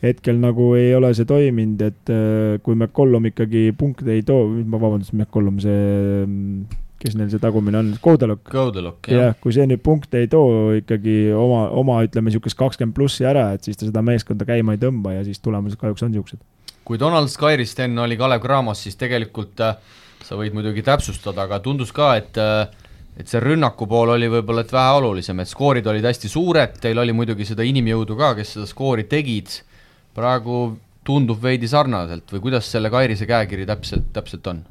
hetkel 0.03 0.39
nagu 0.41 0.73
ei 0.79 0.91
ole 0.95 1.13
see 1.15 1.27
toiminud, 1.29 1.81
et 1.87 2.11
äh, 2.11 2.59
kui 2.65 2.75
McCollum 2.75 3.31
ikkagi 3.31 3.69
punkte 3.79 4.11
ei 4.11 4.27
too, 4.27 4.59
vabandust, 4.67 5.15
McCollum, 5.15 5.63
see 5.63 5.79
mm, 6.25 6.79
kes 6.99 7.15
neil 7.15 7.29
see 7.31 7.41
tagumine 7.41 7.79
on, 7.79 7.93
Koudalok. 8.03 8.43
Koudalok, 8.51 9.07
jah 9.11 9.29
ja,. 9.29 9.37
kui 9.39 9.55
see 9.55 9.67
nüüd 9.69 9.83
punkte 9.85 10.23
ei 10.23 10.27
too 10.31 10.75
ikkagi 10.79 11.31
oma, 11.35 11.65
oma 11.79 12.01
ütleme 12.05 12.31
niisugust 12.31 12.59
kakskümmend 12.59 12.97
plussi 12.97 13.27
ära, 13.27 13.49
et 13.55 13.67
siis 13.67 13.79
ta 13.79 13.87
seda 13.87 14.03
meeskonda 14.05 14.47
käima 14.47 14.75
ei 14.75 14.81
tõmba 14.81 15.15
ja 15.15 15.23
siis 15.27 15.39
tulemused 15.43 15.79
kahjuks 15.79 16.03
on 16.05 16.13
niisugused. 16.13 16.43
kui 16.87 16.99
Donald 16.99 17.31
Skyrist 17.31 17.79
enne 17.85 18.03
oli 18.03 18.17
Kalev 18.19 18.43
Cramos, 18.43 18.83
siis 18.83 18.99
tegelikult 18.99 19.63
äh, 19.63 19.77
sa 20.25 20.37
võid 20.39 20.55
muidugi 20.55 20.83
täpsustada, 20.85 21.47
aga 21.47 21.61
tundus 21.63 21.93
ka, 21.95 22.13
et 22.19 22.39
äh, 22.41 22.67
et 23.19 23.27
see 23.27 23.41
rünnaku 23.43 23.87
pool 23.89 24.13
oli 24.13 24.29
võib-olla 24.31 24.63
et 24.63 24.71
vähe 24.71 24.91
olulisem, 24.99 25.41
et 25.43 25.49
skoorid 25.51 25.87
olid 25.91 26.05
hästi 26.07 26.31
suured, 26.31 26.77
teil 26.79 26.99
oli 27.01 27.15
muidugi 27.15 27.47
seda 27.47 27.65
inimjõudu 27.67 28.15
ka, 28.19 28.31
kes 28.37 28.53
seda 28.55 28.67
skoori 28.69 29.03
tegid, 29.11 29.51
praegu 30.15 30.77
tundub 31.05 31.41
veidi 31.43 31.67
sarnaselt 31.67 32.31
või 32.31 32.43
kuidas 32.47 32.69
selle 32.71 32.91
Kairise 32.93 33.27
käekiri 33.27 33.67
täpselt, 33.67 34.11
täpselt 34.15 34.47
on? 34.51 34.63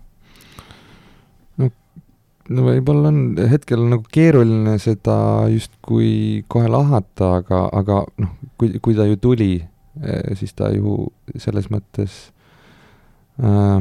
No 2.55 2.64
võib-olla 2.66 3.12
on 3.12 3.20
hetkel 3.51 3.84
nagu 3.90 4.07
keeruline 4.12 4.76
seda 4.82 5.18
justkui 5.53 6.44
kohe 6.51 6.70
lahata, 6.72 7.38
aga, 7.42 7.62
aga 7.80 8.03
noh, 8.22 8.34
kui, 8.61 8.74
kui 8.82 8.96
ta 8.96 9.07
ju 9.09 9.18
tuli, 9.20 9.53
eh, 10.03 10.34
siis 10.38 10.55
ta 10.57 10.70
ju 10.74 10.99
selles 11.36 11.68
mõttes 11.72 12.18
äh, 13.42 13.78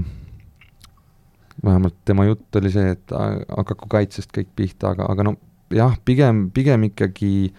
vähemalt 1.63 1.97
tema 2.05 2.27
jutt 2.27 2.59
oli 2.59 2.71
see, 2.73 2.93
et 2.97 3.13
hakaku 3.13 3.89
kaitsest 3.89 4.33
kõik 4.35 4.51
pihta, 4.55 4.93
aga, 4.93 5.07
aga 5.13 5.29
no 5.29 5.37
jah, 5.73 5.95
pigem, 6.05 6.47
pigem 6.53 6.87
ikkagi 6.89 7.49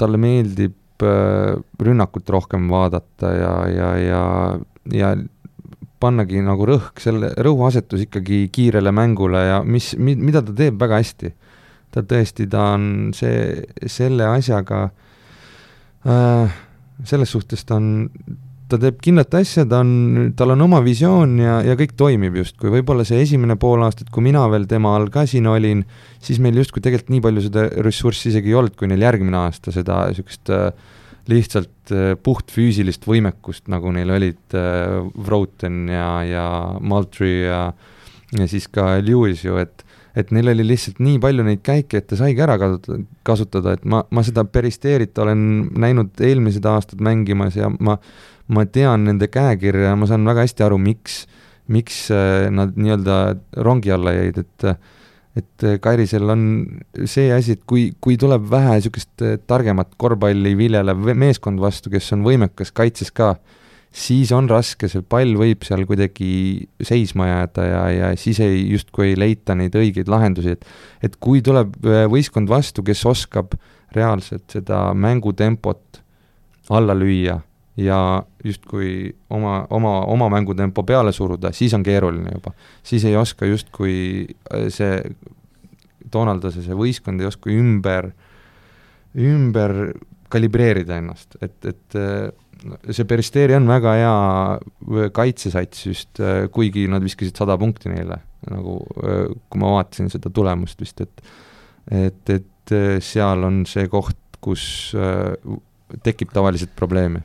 talle 0.00 0.20
meeldib 0.20 1.04
äh, 1.04 1.56
rünnakut 1.82 2.28
rohkem 2.32 2.70
vaadata 2.72 3.32
ja, 3.36 3.54
ja, 3.68 3.90
ja, 4.00 4.22
ja 4.96 5.12
pannagi 6.02 6.42
nagu 6.44 6.66
rõhk, 6.68 7.00
selle, 7.02 7.32
rõhuasetus 7.42 8.06
ikkagi 8.06 8.46
kiirele 8.52 8.92
mängule 8.94 9.42
ja 9.46 9.60
mis, 9.64 9.94
mi-, 9.98 10.18
mida 10.18 10.42
ta 10.44 10.54
teeb 10.56 10.80
väga 10.80 11.00
hästi. 11.02 11.32
ta 11.94 12.02
tõesti, 12.04 12.48
ta 12.52 12.72
on 12.74 13.12
see, 13.16 13.62
selle 13.88 14.26
asjaga 14.28 14.90
äh,, 16.04 16.58
selles 17.04 17.30
suhtes 17.32 17.64
ta 17.64 17.78
on 17.78 18.08
ta 18.66 18.78
teeb 18.82 18.98
kindlat 19.02 19.34
asja, 19.38 19.64
ta 19.68 19.80
on, 19.84 20.32
tal 20.36 20.52
on 20.56 20.64
oma 20.66 20.80
visioon 20.84 21.36
ja, 21.38 21.60
ja 21.62 21.76
kõik 21.78 21.94
toimib 21.98 22.34
justkui, 22.40 22.70
võib-olla 22.74 23.06
see 23.06 23.20
esimene 23.22 23.54
pool 23.60 23.84
aastat, 23.86 24.10
kui 24.12 24.24
mina 24.26 24.42
veel 24.50 24.66
tema 24.70 24.96
all 24.98 25.06
ka 25.14 25.22
siin 25.30 25.46
olin, 25.50 25.84
siis 26.22 26.40
meil 26.42 26.58
justkui 26.58 26.82
tegelikult 26.82 27.12
nii 27.14 27.24
palju 27.28 27.44
seda 27.46 27.68
ressurssi 27.86 28.32
isegi 28.32 28.50
ei 28.50 28.58
olnud, 28.58 28.74
kui 28.78 28.90
neil 28.90 29.06
järgmine 29.06 29.38
aasta 29.44 29.74
seda 29.74 30.02
niisugust 30.10 30.50
äh, 30.54 30.70
lihtsalt 31.30 31.92
äh, 31.94 32.14
puhtfüüsilist 32.22 33.06
võimekust, 33.08 33.66
nagu 33.72 33.92
neil 33.94 34.10
olid 34.14 34.56
äh, 34.56 34.98
Vroten 35.26 35.86
ja, 35.90 36.10
ja 36.26 36.46
Maltry 36.80 37.34
ja 37.46 37.60
ja 38.34 38.46
siis 38.50 38.66
ka 38.72 38.96
Lewis 39.06 39.44
ju, 39.44 39.58
et 39.60 39.84
et 40.16 40.30
neil 40.32 40.48
oli 40.48 40.64
lihtsalt 40.64 40.96
nii 41.04 41.18
palju 41.20 41.44
neid 41.44 41.60
käike, 41.64 42.00
et 42.00 42.06
ta 42.08 42.16
saigi 42.16 42.40
ära 42.40 42.54
kasutada, 42.60 43.02
kasutada, 43.26 43.74
et 43.76 43.82
ma, 43.84 44.00
ma 44.08 44.22
seda 44.24 44.46
Peristeerit 44.48 45.18
olen 45.20 45.42
näinud 45.76 46.22
eelmised 46.24 46.64
aastad 46.70 47.02
mängimas 47.04 47.58
ja 47.58 47.68
ma, 47.68 47.98
ma 48.48 48.64
tean 48.64 49.04
nende 49.04 49.28
käekirja 49.28 49.90
ja 49.90 49.98
ma 49.98 50.08
saan 50.08 50.24
väga 50.24 50.46
hästi 50.46 50.64
aru, 50.64 50.78
miks, 50.80 51.26
miks 51.68 52.06
äh, 52.14 52.48
nad 52.48 52.72
nii-öelda 52.80 53.18
rongi 53.66 53.92
alla 53.92 54.16
jäid, 54.16 54.40
et 54.40 54.70
et 55.36 55.66
Kairisel 55.84 56.32
on 56.32 56.42
see 57.04 57.28
asi, 57.34 57.58
et 57.58 57.64
kui, 57.68 57.90
kui 58.00 58.16
tuleb 58.20 58.46
vähe 58.50 58.78
niisugust 58.78 59.24
targemat 59.46 59.92
korvpalli 60.00 60.54
viljelev 60.56 61.12
meeskond 61.12 61.60
vastu, 61.60 61.92
kes 61.92 62.08
on 62.16 62.24
võimekas 62.24 62.72
kaitses 62.76 63.12
ka, 63.12 63.34
siis 63.96 64.32
on 64.36 64.48
raske, 64.50 64.88
see 64.92 65.04
pall 65.04 65.36
võib 65.38 65.64
seal 65.66 65.84
kuidagi 65.88 66.30
seisma 66.84 67.28
jääda 67.30 67.66
ja, 67.68 67.82
ja 67.92 68.10
siis 68.20 68.40
ei, 68.44 68.64
justkui 68.72 69.10
ei 69.10 69.18
leita 69.18 69.56
neid 69.56 69.76
õigeid 69.76 70.10
lahendusi, 70.12 70.56
et 70.56 70.66
et 71.06 71.16
kui 71.22 71.42
tuleb 71.44 71.76
äh, 71.84 72.04
võistkond 72.10 72.50
vastu, 72.50 72.84
kes 72.86 73.04
oskab 73.08 73.56
reaalselt 73.96 74.50
seda 74.52 74.90
mängutempot 74.96 76.02
alla 76.76 76.96
lüüa 76.96 77.38
ja 77.76 78.22
justkui 78.44 79.14
oma, 79.30 79.66
oma, 79.70 80.00
oma 80.08 80.28
mängutempo 80.32 80.82
peale 80.86 81.12
suruda, 81.12 81.52
siis 81.52 81.74
on 81.76 81.84
keeruline 81.84 82.32
juba. 82.32 82.54
siis 82.82 83.04
ei 83.04 83.16
oska 83.16 83.46
justkui 83.46 84.26
äh, 84.26 84.68
see, 84.72 85.02
Donald, 86.12 86.46
see 86.54 86.76
võistkond 86.76 87.20
ei 87.20 87.28
oska 87.28 87.52
ümber, 87.52 88.10
ümber 89.16 89.76
kalibreerida 90.32 90.98
ennast, 91.02 91.36
et, 91.42 91.58
et 91.68 91.98
äh, 92.00 92.30
see 92.90 93.04
Peristeri 93.04 93.54
on 93.54 93.68
väga 93.68 93.92
hea 93.98 95.10
kaitsesats 95.14 95.86
just, 95.86 96.22
kuigi 96.52 96.86
nad 96.90 97.04
viskasid 97.04 97.36
sada 97.36 97.58
punkti 97.60 97.92
neile, 97.92 98.16
nagu 98.48 98.78
kui 98.88 99.60
ma 99.60 99.74
vaatasin 99.76 100.08
seda 100.10 100.32
tulemust 100.32 100.80
vist, 100.80 101.04
et 101.04 101.26
et, 101.92 102.32
et 102.32 102.72
seal 103.04 103.44
on 103.46 103.60
see 103.68 103.86
koht, 103.92 104.18
kus 104.42 104.64
tekib 106.02 106.32
tavaliselt 106.34 106.72
probleeme 106.74 107.20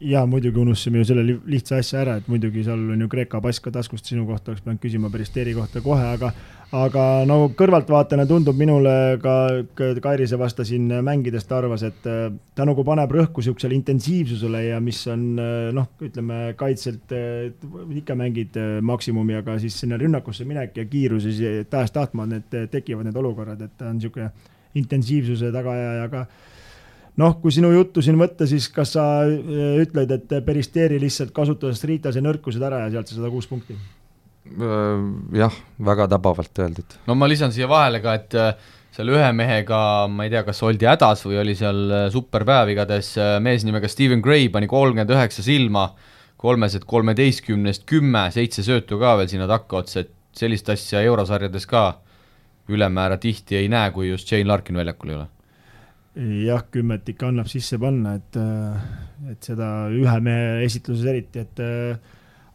ja 0.00 0.26
muidugi 0.26 0.60
unustasime 0.60 1.00
ju 1.02 1.08
selle 1.08 1.24
lihtsa 1.46 1.80
asja 1.82 2.02
ära, 2.04 2.18
et 2.20 2.28
muidugi 2.30 2.62
seal 2.66 2.80
on 2.94 3.00
ju 3.02 3.08
Kreeka 3.10 3.40
pass 3.42 3.58
ka 3.62 3.72
taskust, 3.74 4.06
sinu 4.06 4.26
kohta 4.28 4.52
oleks 4.52 4.62
pidanud 4.62 4.80
küsima 4.82 5.10
päris 5.10 5.32
Teeri 5.34 5.54
kohta 5.56 5.82
kohe, 5.82 6.04
aga 6.14 6.30
aga 6.78 7.04
no 7.26 7.38
kõrvaltvaatajana 7.56 8.26
tundub 8.28 8.58
minule 8.60 8.92
ka 9.22 9.34
Kairise 10.04 10.38
vasta 10.38 10.66
siin 10.68 10.90
mängidest 11.04 11.52
arvas, 11.56 11.82
et 11.88 12.06
äh, 12.06 12.28
ta 12.54 12.66
nagu 12.68 12.84
paneb 12.86 13.14
rõhku 13.16 13.42
niisugusele 13.42 13.74
intensiivsusele 13.78 14.64
ja 14.68 14.80
mis 14.84 15.00
on 15.10 15.24
äh, 15.40 15.54
noh, 15.74 15.88
ütleme 16.04 16.52
kaitselt 16.60 17.14
ikka 18.02 18.14
mängid 18.18 18.58
äh, 18.60 18.76
maksimumi, 18.84 19.38
aga 19.40 19.56
siis 19.62 19.80
sinna 19.80 19.98
rünnakusse 19.98 20.46
minek 20.48 20.76
ja 20.78 20.84
kiirus 20.86 21.26
ja 21.26 21.32
siis 21.32 21.72
tahes-tahtma 21.72 22.28
need 22.28 22.54
tekivad 22.70 23.08
need 23.08 23.18
olukorrad, 23.18 23.64
et 23.64 23.74
ta 23.80 23.90
on 23.90 23.98
niisugune 23.98 24.30
intensiivsuse 24.78 25.50
tagaajaja, 25.50 26.06
aga 26.06 26.26
noh, 27.18 27.36
kui 27.42 27.52
sinu 27.54 27.70
juttu 27.74 28.02
siin 28.04 28.18
võtta, 28.20 28.46
siis 28.48 28.68
kas 28.72 28.94
sa 28.96 29.04
äh, 29.26 29.76
ütled, 29.82 30.12
et 30.14 30.34
Peristeri 30.46 31.00
lihtsalt 31.02 31.34
kasutas 31.36 31.82
Ritase 31.88 32.22
nõrkused 32.24 32.62
ära 32.64 32.84
ja 32.84 32.90
sealt 32.94 33.10
see 33.10 33.18
sada 33.18 33.30
kuus 33.32 33.48
punkti? 33.50 33.76
Äh, 34.48 35.06
jah, 35.40 35.54
väga 35.84 36.08
tabavalt 36.14 36.64
öeldud. 36.64 36.98
no 37.08 37.16
ma 37.18 37.28
lisan 37.30 37.54
siia 37.54 37.68
vahele 37.70 38.00
ka, 38.04 38.14
et 38.18 38.36
äh, 38.38 38.52
seal 38.94 39.12
ühe 39.14 39.30
mehega, 39.36 39.80
ma 40.10 40.26
ei 40.26 40.32
tea, 40.32 40.44
kas 40.46 40.62
oldi 40.66 40.88
hädas 40.88 41.24
või 41.26 41.40
oli 41.42 41.56
seal 41.58 42.10
superpäev, 42.14 42.72
igatahes 42.74 43.12
mees 43.44 43.66
nimega 43.66 43.90
Steven 43.90 44.22
Gray 44.24 44.48
pani 44.50 44.70
kolmkümmend 44.70 45.12
üheksa 45.14 45.44
silma, 45.46 45.90
kolmesed 46.38 46.86
kolmeteistkümnest 46.88 47.86
kümme, 47.90 48.28
seitse 48.34 48.64
söötu 48.66 48.98
ka 49.00 49.16
veel 49.20 49.30
sinna 49.30 49.46
takkaotsa, 49.50 50.06
et 50.06 50.14
sellist 50.38 50.70
asja 50.70 51.02
eurosarjades 51.06 51.66
ka 51.66 51.88
ülemäära 52.70 53.18
tihti 53.18 53.58
ei 53.58 53.70
näe, 53.70 53.90
kui 53.94 54.10
just 54.10 54.30
Shane 54.30 54.46
Larkin 54.46 54.78
väljakul 54.78 55.12
ei 55.12 55.18
ole 55.18 55.28
jah, 56.18 56.64
kümmet 56.74 57.08
ikka 57.12 57.30
annab 57.30 57.48
sisse 57.50 57.78
panna, 57.80 58.16
et, 58.18 58.38
et 59.32 59.50
seda 59.50 59.88
ühe 59.94 60.16
mehe 60.24 60.64
esitluses 60.66 61.06
eriti, 61.10 61.44
et 61.44 61.62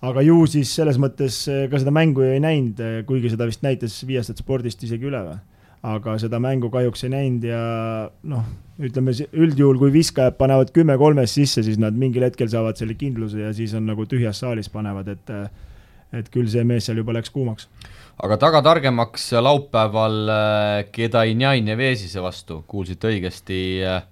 aga 0.04 0.24
ju 0.26 0.42
siis 0.52 0.74
selles 0.76 1.00
mõttes 1.00 1.44
ka 1.72 1.80
seda 1.80 1.94
mängu 1.96 2.26
ju 2.26 2.36
ei 2.36 2.44
näinud, 2.44 2.82
kuigi 3.08 3.32
seda 3.32 3.48
vist 3.48 3.64
näitas 3.64 3.96
Viasat 4.08 4.44
spordist 4.44 4.84
isegi 4.84 5.10
üle 5.10 5.24
või? 5.30 5.40
aga 5.84 6.14
seda 6.16 6.40
mängu 6.40 6.70
kahjuks 6.72 7.04
ei 7.04 7.12
näinud 7.12 7.44
ja 7.44 7.64
noh, 8.32 8.46
ütleme 8.80 9.12
üldjuhul, 9.12 9.82
kui 9.82 9.92
viskajad 9.92 10.38
panevad 10.40 10.72
kümme 10.76 10.96
kolmest 11.00 11.36
sisse, 11.36 11.64
siis 11.66 11.80
nad 11.82 11.98
mingil 12.00 12.24
hetkel 12.24 12.48
saavad 12.52 12.80
selle 12.80 12.96
kindluse 13.00 13.42
ja 13.42 13.52
siis 13.56 13.74
on 13.76 13.90
nagu 13.92 14.08
tühjas 14.08 14.40
saalis 14.44 14.72
panevad, 14.72 15.12
et 15.12 15.36
et 16.14 16.28
küll 16.30 16.48
see 16.48 16.62
mees 16.68 16.86
seal 16.86 17.00
juba 17.02 17.16
läks 17.18 17.34
kuumaks 17.34 17.68
aga 18.22 18.38
tagatargemaks 18.38 19.32
laupäeval 19.42 20.30
äh, 20.30 20.86
Kedainjan 20.92 21.68
ja 21.68 21.78
Veesise 21.78 22.22
vastu, 22.22 22.62
kuulsite 22.68 23.10
õigesti, 23.10 23.60
äh, 23.88 24.04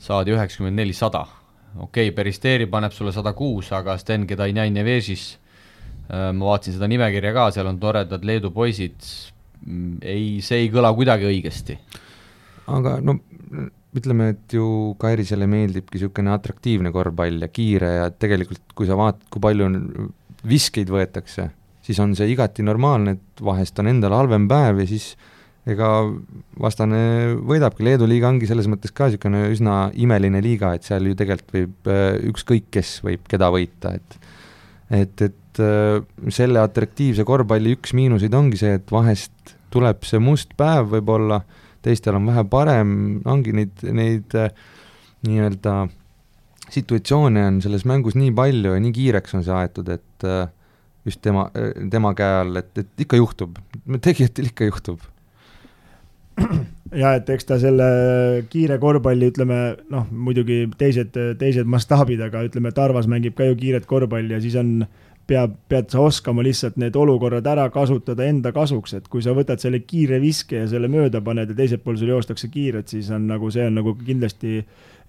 saadi 0.00 0.34
üheksakümmend 0.34 0.80
neli, 0.80 0.96
sada. 0.96 1.26
okei 1.76 2.08
okay,, 2.08 2.14
Peristeri 2.16 2.66
paneb 2.66 2.92
sulle 2.92 3.12
sada 3.12 3.32
kuus, 3.36 3.72
aga 3.76 3.98
Sten 3.98 4.26
Kedainjan 4.26 4.76
ja 4.76 4.84
Veesis, 4.84 5.34
äh, 6.08 6.30
ma 6.32 6.52
vaatasin 6.52 6.78
seda 6.78 6.88
nimekirja 6.88 7.34
ka, 7.36 7.50
seal 7.54 7.68
on 7.70 7.82
toredad 7.82 8.24
Leedu 8.24 8.50
poisid, 8.54 8.96
mm, 9.66 10.00
ei, 10.02 10.40
see 10.44 10.64
ei 10.64 10.72
kõla 10.72 10.94
kuidagi 10.96 11.28
õigesti. 11.28 11.78
aga 12.70 12.96
no 13.04 13.18
ütleme, 13.96 14.30
et 14.30 14.54
ju 14.54 14.94
Kairisele 14.98 15.48
meeldibki 15.50 15.98
niisugune 15.98 16.30
atraktiivne 16.30 16.92
korvpall 16.94 17.42
ja 17.42 17.48
kiire 17.50 17.94
ja 17.96 18.10
tegelikult 18.10 18.72
kui 18.78 18.86
sa 18.86 18.96
vaatad, 18.96 19.26
kui 19.30 19.42
palju 19.42 19.70
viskeid 20.46 20.88
võetakse 20.88 21.50
siis 21.86 22.00
on 22.02 22.14
see 22.16 22.30
igati 22.32 22.64
normaalne, 22.66 23.16
et 23.16 23.44
vahest 23.44 23.78
on 23.80 23.90
endal 23.90 24.14
halvem 24.16 24.48
päev 24.50 24.82
ja 24.82 24.88
siis 24.90 25.12
ega 25.68 25.88
vastane 26.60 27.00
võidabki, 27.46 27.84
Leedu 27.84 28.08
liiga 28.08 28.30
ongi 28.30 28.48
selles 28.48 28.68
mõttes 28.70 28.94
ka 28.96 29.10
niisugune 29.10 29.44
üsna 29.52 29.76
imeline 30.00 30.40
liiga, 30.44 30.72
et 30.74 30.86
seal 30.88 31.10
ju 31.10 31.16
tegelikult 31.18 31.56
võib 31.56 31.90
äh, 31.92 32.16
ükskõik 32.30 32.70
kes 32.72 32.98
võib 33.06 33.26
keda 33.30 33.50
võita, 33.52 33.94
et 33.98 34.20
et, 34.90 35.22
et 35.22 35.62
äh, 35.62 36.00
selle 36.34 36.62
atraktiivse 36.64 37.24
korvpalli 37.28 37.76
üks 37.76 37.94
miinuseid 37.96 38.34
ongi 38.34 38.58
see, 38.60 38.74
et 38.80 38.92
vahest 38.92 39.56
tuleb 39.70 40.04
see 40.08 40.18
must 40.22 40.56
päev 40.58 40.90
võib-olla, 40.96 41.42
teistel 41.84 42.18
on 42.18 42.26
vähe 42.28 42.44
parem, 42.50 42.92
ongi 43.28 43.54
neid, 43.56 43.84
neid 43.86 44.36
äh, 44.38 44.50
nii-öelda 45.28 45.74
situatsioone 46.70 47.44
on 47.46 47.60
selles 47.62 47.84
mängus 47.88 48.16
nii 48.18 48.32
palju 48.34 48.74
ja 48.74 48.80
nii 48.82 48.94
kiireks 48.94 49.36
on 49.38 49.44
see 49.46 49.54
aetud, 49.56 49.90
et 49.92 50.26
äh, 50.26 50.48
just 51.10 51.22
tema, 51.24 51.48
tema 51.90 52.14
käe 52.18 52.40
all, 52.44 52.60
et, 52.60 52.70
et 52.78 53.06
ikka 53.06 53.20
juhtub, 53.20 53.58
tegijatel 54.00 54.50
ikka 54.50 54.70
juhtub. 54.70 55.02
ja 57.02 57.12
et 57.18 57.28
eks 57.30 57.46
ta 57.48 57.58
selle 57.60 57.86
kiire 58.50 58.78
korvpalli, 58.80 59.28
ütleme 59.34 59.60
noh, 59.92 60.08
muidugi 60.10 60.64
teised, 60.80 61.16
teised 61.38 61.68
mastaabid, 61.70 62.22
aga 62.24 62.46
ütleme, 62.46 62.72
Tarvas 62.74 63.10
mängib 63.10 63.36
ka 63.38 63.50
ju 63.50 63.58
kiiret 63.60 63.86
korvpalli 63.90 64.36
ja 64.36 64.42
siis 64.42 64.56
on 64.60 64.78
peab, 65.30 65.54
pead 65.70 65.90
sa 65.92 66.02
oskama 66.02 66.42
lihtsalt 66.44 66.78
need 66.80 66.96
olukorrad 66.98 67.46
ära 67.46 67.68
kasutada 67.72 68.26
enda 68.26 68.52
kasuks, 68.54 68.96
et 68.98 69.10
kui 69.10 69.22
sa 69.24 69.34
võtad 69.36 69.62
selle 69.62 69.82
kiire 69.86 70.20
viske 70.22 70.62
ja 70.62 70.70
selle 70.70 70.90
mööda 70.90 71.22
paned 71.24 71.52
ja 71.52 71.58
teiselt 71.58 71.84
pool 71.84 71.98
sul 72.00 72.10
joostakse 72.14 72.50
kiirelt, 72.50 72.90
siis 72.90 73.10
on 73.14 73.28
nagu 73.30 73.50
see 73.54 73.68
on 73.68 73.78
nagu 73.80 73.94
kindlasti 74.00 74.60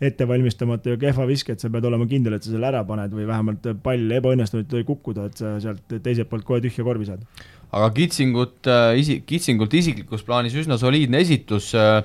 ettevalmistamata 0.01 0.95
ja 0.95 0.99
kehva 1.01 1.27
viske, 1.29 1.53
et 1.53 1.61
sa 1.61 1.69
pead 1.69 1.85
olema 1.85 2.07
kindel, 2.09 2.35
et 2.35 2.45
sa 2.45 2.53
selle 2.53 2.69
ära 2.71 2.81
paned 2.87 3.13
või 3.13 3.27
vähemalt 3.29 3.67
pall 3.85 4.13
ebaõnnestunud 4.17 4.73
ei 4.79 4.85
kukkuda, 4.87 5.27
et 5.29 5.41
sa 5.41 5.55
sealt 5.61 5.97
teiselt 6.01 6.29
poolt 6.31 6.47
kohe 6.47 6.61
tühja 6.63 6.85
korvi 6.87 7.05
saad. 7.09 7.25
aga 7.71 7.89
Kitsingut 7.95 8.67
äh,, 8.67 8.97
isi-, 8.99 9.21
Kitsingult 9.25 9.73
isiklikus 9.77 10.25
plaanis 10.27 10.57
üsna 10.57 10.79
soliidne 10.81 11.21
esitus 11.21 11.71
äh,, 11.77 12.01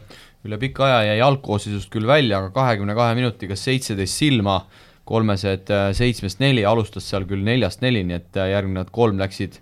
üle 0.47 0.59
pika 0.63 0.85
aja 0.87 1.15
jäi 1.15 1.21
algkoosseisust 1.25 1.91
küll 1.93 2.07
välja, 2.07 2.39
aga 2.39 2.53
kahekümne 2.55 2.95
kahe 2.95 3.17
minutiga 3.19 3.57
seitseteist 3.59 4.21
silma, 4.23 4.61
kolmesed 5.09 5.71
äh, 5.73 5.89
seitsmest 5.97 6.43
neli, 6.43 6.67
alustas 6.69 7.09
seal 7.09 7.25
küll 7.27 7.45
neljast 7.47 7.83
neli, 7.83 8.05
nii 8.07 8.21
et 8.21 8.39
äh, 8.39 8.53
järgnevad 8.53 8.93
kolm 8.95 9.21
läksid 9.23 9.61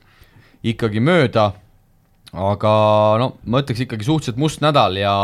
ikkagi 0.64 1.02
mööda 1.04 1.52
aga 2.34 2.70
no 3.20 3.28
ma 3.50 3.60
ütleks 3.62 3.84
ikkagi 3.84 4.06
suhteliselt 4.06 4.40
must 4.40 4.62
nädal 4.64 4.98
ja, 4.98 5.14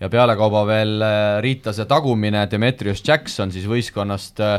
ja 0.00 0.10
pealekauba 0.10 0.64
veel 0.68 0.96
äh, 1.04 1.18
Riitase 1.44 1.86
tagumine, 1.88 2.46
Demetrius 2.50 3.02
Jackson 3.06 3.52
siis 3.54 3.68
võistkonnast 3.70 4.42
äh, 4.42 4.58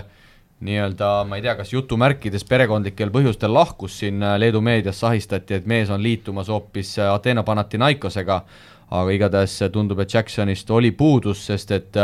nii-öelda, 0.64 1.12
ma 1.30 1.38
ei 1.38 1.44
tea, 1.46 1.54
kas 1.60 1.74
jutumärkides 1.74 2.48
perekondlikel 2.48 3.12
põhjustel 3.14 3.54
lahkus 3.54 4.00
siin 4.02 4.24
äh, 4.24 4.38
Leedu 4.40 4.62
meedias 4.64 5.04
sahistati, 5.04 5.60
et 5.60 5.68
mees 5.70 5.92
on 5.94 6.02
liitumas 6.04 6.50
hoopis 6.54 6.96
Ateena 7.04 7.44
Panathinaikosega, 7.48 8.42
aga 8.88 9.14
igatahes 9.14 9.60
tundub, 9.74 10.00
et 10.00 10.14
Jacksonist 10.14 10.72
oli 10.72 10.94
puudus, 10.96 11.44
sest 11.50 11.74
et 11.76 12.00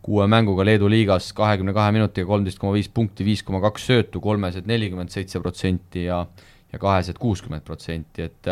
kuue 0.00 0.24
mänguga 0.30 0.64
Leedu 0.64 0.88
liigas 0.88 1.32
kahekümne 1.36 1.74
kahe 1.76 1.90
minutiga 1.92 2.28
kolmteist 2.30 2.60
koma 2.62 2.76
viis 2.76 2.88
punkti, 2.88 3.26
viis 3.26 3.42
koma 3.44 3.58
kaks 3.66 3.90
söötu, 3.90 4.22
kolmesed 4.22 4.70
nelikümmend 4.70 5.10
seitse 5.12 5.42
protsenti 5.42 6.06
ja 6.06 6.22
ja 6.70 6.78
kahesed 6.78 7.18
kuuskümmend 7.18 7.64
protsenti, 7.66 8.28
et 8.28 8.46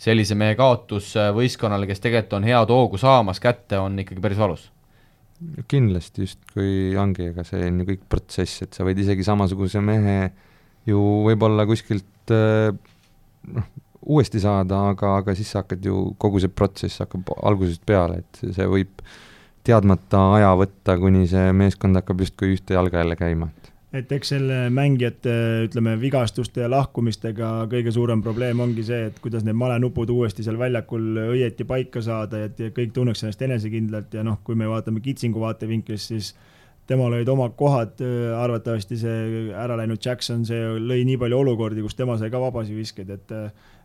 sellise 0.00 0.36
mehe 0.38 0.56
kaotus 0.58 1.12
võistkonnale, 1.36 1.88
kes 1.88 2.00
tegelikult 2.00 2.38
on 2.38 2.46
head 2.48 2.72
hoogu 2.72 3.00
saamas 3.00 3.40
kätte, 3.42 3.78
on 3.80 3.98
ikkagi 4.00 4.22
päris 4.24 4.40
valus. 4.40 4.70
Kindlasti 5.68 6.26
justkui 6.26 6.96
ongi, 7.00 7.30
aga 7.32 7.44
see 7.48 7.64
on 7.68 7.80
ju 7.80 7.88
kõik 7.92 8.02
protsess, 8.12 8.64
et 8.64 8.76
sa 8.76 8.84
võid 8.84 9.00
isegi 9.00 9.24
samasuguse 9.24 9.80
mehe 9.84 10.18
ju 10.88 11.00
võib-olla 11.24 11.64
kuskilt 11.68 12.32
äh, 12.34 12.72
noh, 13.48 13.70
uuesti 14.00 14.40
saada, 14.40 14.86
aga, 14.92 15.14
aga 15.20 15.34
siis 15.36 15.52
sa 15.52 15.62
hakkad 15.62 15.84
ju, 15.84 16.10
kogu 16.20 16.40
see 16.40 16.52
protsess 16.52 17.04
hakkab 17.04 17.32
algusest 17.36 17.84
peale, 17.88 18.22
et 18.22 18.42
see 18.56 18.68
võib 18.68 19.04
teadmata 19.64 20.22
aja 20.38 20.54
võtta, 20.56 20.96
kuni 21.00 21.26
see 21.28 21.52
meeskond 21.56 22.00
hakkab 22.00 22.24
justkui 22.24 22.56
ühte 22.56 22.76
jalga 22.76 23.02
jälle 23.02 23.16
käima 23.20 23.50
et 23.92 24.12
eks 24.14 24.30
selle 24.34 24.58
mängijate, 24.70 25.32
ütleme, 25.66 25.96
vigastuste 26.00 26.62
ja 26.62 26.68
lahkumistega 26.70 27.50
kõige 27.70 27.90
suurem 27.94 28.22
probleem 28.22 28.62
ongi 28.62 28.84
see, 28.86 29.08
et 29.10 29.18
kuidas 29.22 29.42
need 29.46 29.58
malenupud 29.58 30.12
uuesti 30.14 30.46
seal 30.46 30.60
väljakul 30.60 31.18
õieti 31.32 31.66
paika 31.66 32.02
saada, 32.04 32.44
et 32.46 32.60
kõik 32.76 32.94
tunneks 32.94 33.24
ennast 33.24 33.42
enesekindlalt 33.42 34.14
ja 34.14 34.24
noh, 34.26 34.38
kui 34.46 34.58
me 34.58 34.70
vaatame 34.70 35.02
Kitsingu 35.02 35.42
vaatevinklist, 35.42 36.14
siis 36.14 36.30
temal 36.90 37.12
olid 37.14 37.28
omad 37.30 37.54
kohad, 37.58 38.00
arvatavasti 38.38 38.98
see 38.98 39.50
ära 39.54 39.76
läinud 39.78 40.02
Jackson, 40.02 40.46
see 40.46 40.62
lõi 40.78 41.02
nii 41.06 41.18
palju 41.22 41.42
olukordi, 41.42 41.82
kus 41.82 41.98
tema 41.98 42.18
sai 42.18 42.30
ka 42.30 42.42
vabasid 42.42 42.78
viskeid, 42.78 43.10
et 43.18 43.36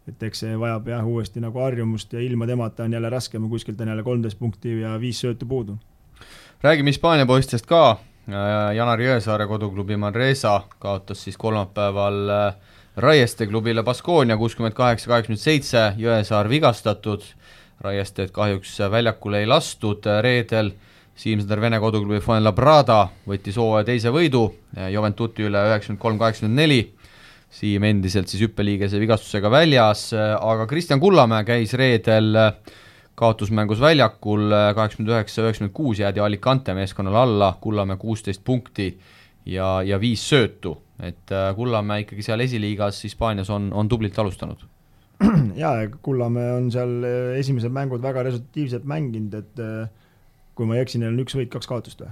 et 0.05 0.21
eks 0.21 0.43
see 0.43 0.57
vajab 0.61 0.85
jah, 0.91 1.05
uuesti 1.09 1.41
nagu 1.41 1.57
harjumust 1.63 2.11
ja 2.13 2.21
ilma 2.21 2.45
temata 2.45 2.85
on 2.85 2.93
jälle 2.93 3.09
raskem, 3.09 3.47
kuskilt 3.49 3.79
on 3.81 3.89
jälle 3.89 4.03
kolmteist 4.05 4.37
punkti 4.37 4.75
ja 4.83 4.99
viis 5.01 5.17
söötu 5.17 5.45
puudu. 5.49 5.79
räägime 6.61 6.93
Hispaania 6.93 7.25
poistest 7.25 7.65
ka 7.65 7.97
Janar 8.25 9.01
Jõesaare 9.01 9.45
koduklubi 9.45 9.97
Manresa 10.01 10.55
kaotas 10.81 11.19
siis 11.27 11.37
kolmapäeval 11.37 12.31
äh, 12.33 12.55
Raieste 12.97 13.45
klubile 13.45 13.83
Baskonia 13.83 14.37
kuuskümmend 14.39 14.73
kaheksa, 14.73 15.11
kaheksakümmend 15.11 15.41
seitse, 15.41 15.83
Jõesaar 16.01 16.49
vigastatud, 16.49 17.21
Raiestet 17.85 18.31
kahjuks 18.33 18.79
väljakule 18.91 19.43
ei 19.43 19.49
lastud, 19.49 20.07
reedel 20.25 20.71
Siim-Sander 21.15 21.61
Vene 21.61 21.77
koduklubi 21.83 22.17
Fuenlabrada 22.23 23.11
võttis 23.29 23.59
hooaja 23.61 23.85
teise 23.91 24.13
võidu 24.15 24.47
äh, 24.73 24.89
Juventuti 24.95 25.45
üle 25.45 25.61
üheksakümmend 25.69 26.01
kolm, 26.01 26.17
kaheksakümmend 26.21 26.61
neli, 26.63 26.81
Siim 27.55 27.85
endiselt 27.87 28.27
siis 28.27 28.41
hüppeliigese 28.41 28.97
vigastusega 28.99 29.47
väljas, 29.53 30.09
aga 30.17 30.65
Kristjan 30.67 30.99
Kullamäe 30.99 31.45
käis 31.47 31.71
reedel 31.77 32.33
äh, 32.41 32.49
kaotusmängus 33.15 33.81
väljakul 33.81 34.51
äh, 34.51 34.69
kaheksakümmend 34.75 35.13
üheksa, 35.13 35.43
üheksakümmend 35.45 35.75
kuus 35.75 35.99
jäädi 35.99 36.19
Alicante 36.19 36.73
meeskonnale 36.73 37.17
alla, 37.17 37.53
Kullamäe 37.61 37.97
kuusteist 37.97 38.43
punkti 38.43 38.89
ja, 39.45 39.81
ja 39.83 39.99
viis 40.01 40.23
söötu, 40.29 40.75
et 40.99 41.31
äh, 41.31 41.49
Kullamäe 41.55 42.05
ikkagi 42.05 42.25
seal 42.25 42.43
esiliigas 42.43 43.03
Hispaanias 43.07 43.49
on, 43.49 43.71
on 43.73 43.89
tublilt 43.89 44.19
alustanud. 44.19 44.65
jaa, 45.63 45.73
Kullamäe 46.01 46.51
on 46.57 46.69
seal 46.75 46.97
äh, 47.07 47.39
esimesed 47.39 47.73
mängud 47.75 48.03
väga 48.03 48.25
resultatiivselt 48.27 48.87
mänginud, 48.89 49.39
et 49.39 49.65
kui 50.55 50.67
ma 50.67 50.77
ei 50.77 50.85
eksi, 50.85 50.99
neil 50.99 51.15
on 51.15 51.23
üks 51.23 51.35
võit, 51.37 51.51
kaks 51.51 51.71
kaotust 51.71 52.03
või? 52.03 52.11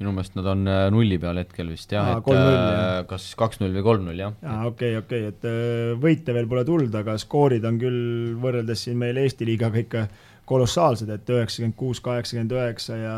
Minu 0.00 0.14
meelest 0.16 0.36
nad 0.38 0.48
on 0.48 0.64
äh, 0.70 0.86
nulli 0.92 1.18
peal 1.20 1.38
hetkel 1.42 1.70
vist 1.72 1.92
jah, 1.92 2.14
et 2.16 2.28
äh, 2.32 3.02
kas 3.08 3.28
kaks-null 3.38 3.74
või 3.76 3.84
kolm-null, 3.84 4.22
jah. 4.22 4.34
aa, 4.40 4.64
okei 4.70 4.96
okei 5.00 5.26
et 5.28 5.46
äh, 5.48 5.92
võite 6.00 6.34
veel 6.36 6.48
pole 6.48 6.64
tulnud, 6.68 6.94
aga 7.02 7.18
skoorid 7.20 7.64
on 7.68 7.78
küll 7.80 8.36
võrreldes 8.40 8.86
siin 8.86 8.96
meil 9.00 9.20
Eesti 9.20 9.48
liigaga 9.48 9.82
ikka 9.82 10.04
kolossaalsed, 10.48 11.10
et 11.12 11.28
üheksakümmend 11.30 11.76
kuus, 11.78 12.00
kaheksakümmend 12.04 12.54
üheksa 12.56 12.96
ja 12.96 13.16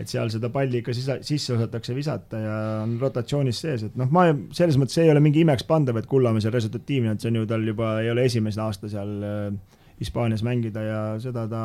et 0.00 0.10
seal 0.10 0.28
seda 0.32 0.50
palli 0.52 0.82
ikka 0.82 0.94
sisa, 0.96 1.16
sisse 1.24 1.54
osatakse 1.56 1.94
visata 1.96 2.40
ja 2.42 2.56
on 2.82 2.98
rotatsioonis 3.00 3.62
sees, 3.64 3.86
et 3.88 3.96
noh, 3.98 4.10
ma 4.12 4.26
selles 4.54 4.76
mõttes 4.80 5.00
ei 5.00 5.12
ole 5.12 5.22
mingi 5.24 5.46
imeks 5.46 5.64
pandav, 5.68 5.96
et 6.00 6.08
Kullamäe 6.10 6.44
seal 6.44 6.54
resultatiivne, 6.54 7.16
et 7.16 7.24
see 7.24 7.32
on 7.32 7.40
ju 7.40 7.46
tal 7.48 7.64
juba 7.66 7.94
ei 8.04 8.12
ole 8.12 8.26
esimene 8.28 8.66
aasta 8.66 8.90
seal 8.92 9.16
Hispaanias 10.02 10.44
mängida 10.44 10.84
ja 10.84 11.00
seda 11.22 11.46
ta, 11.48 11.62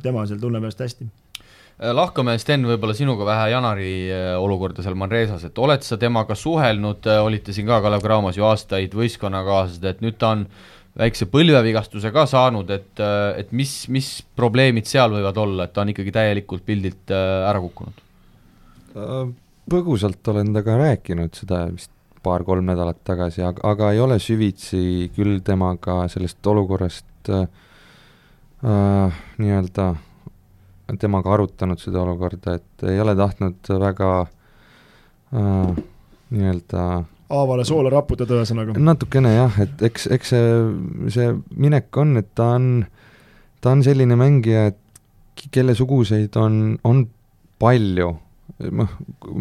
tema 0.00 0.24
seal 0.30 0.40
tunneb 0.40 0.64
ennast 0.64 0.80
hästi 0.80 1.10
lahkame, 1.78 2.36
Sten, 2.38 2.66
võib-olla 2.68 2.94
sinuga 2.96 3.26
vähe 3.26 3.48
Janari 3.52 3.94
äh, 4.12 4.28
olukorda 4.38 4.84
seal 4.84 4.96
Manresas, 4.98 5.46
et 5.48 5.58
oled 5.58 5.82
sa 5.86 5.98
temaga 6.00 6.36
suhelnud, 6.38 7.06
äh, 7.10 7.22
olite 7.24 7.54
siin 7.56 7.66
ka 7.70 7.80
Kalev 7.84 8.04
Cramos 8.04 8.38
ju 8.38 8.46
aastaid 8.46 8.94
võistkonnakaaslased, 8.94 9.86
et 9.90 10.04
nüüd 10.04 10.18
ta 10.20 10.34
on 10.36 10.46
väikse 10.98 11.26
põlvevigastuse 11.26 12.12
ka 12.14 12.22
saanud, 12.30 12.70
et, 12.70 13.00
et 13.40 13.48
mis, 13.50 13.72
mis 13.90 14.10
probleemid 14.38 14.86
seal 14.86 15.10
võivad 15.10 15.40
olla, 15.42 15.66
et 15.66 15.74
ta 15.74 15.82
on 15.82 15.90
ikkagi 15.90 16.14
täielikult 16.14 16.62
pildilt 16.62 17.10
ära 17.10 17.58
kukkunud? 17.64 17.98
Põgusalt 19.66 20.30
olen 20.30 20.52
temaga 20.54 20.76
rääkinud 20.78 21.34
seda 21.34 21.64
vist 21.72 21.90
paar-kolm 22.24 22.64
nädalat 22.70 23.02
tagasi, 23.04 23.42
aga, 23.44 23.62
aga 23.74 23.90
ei 23.92 24.00
ole 24.02 24.20
süvitsi 24.22 25.10
küll 25.16 25.40
temaga 25.44 26.04
sellest 26.12 26.46
olukorrast 26.54 27.30
äh, 27.34 27.46
nii-öelda 29.42 29.90
temaga 31.00 31.32
arutanud 31.34 31.80
seda 31.80 32.02
olukorda, 32.04 32.58
et 32.58 32.86
ei 32.90 33.00
ole 33.00 33.16
tahtnud 33.16 33.72
väga 33.80 34.10
äh, 34.24 35.82
nii-öelda 36.34 36.84
haavale 37.32 37.64
soola 37.66 37.92
raputada, 37.92 38.38
ühesõnaga. 38.40 38.76
natukene 38.80 39.32
jah, 39.34 39.56
et 39.64 39.82
eks, 39.88 40.08
eks 40.14 40.34
see, 40.34 40.50
see 41.14 41.30
minek 41.60 41.96
on, 42.00 42.18
et 42.20 42.30
ta 42.36 42.54
on, 42.58 42.68
ta 43.64 43.74
on 43.74 43.84
selline 43.86 44.18
mängija, 44.18 44.68
et 44.72 45.48
kelle 45.54 45.74
suguseid 45.76 46.36
on, 46.40 46.76
on 46.86 47.04
palju, 47.62 48.10
noh, 48.78 48.92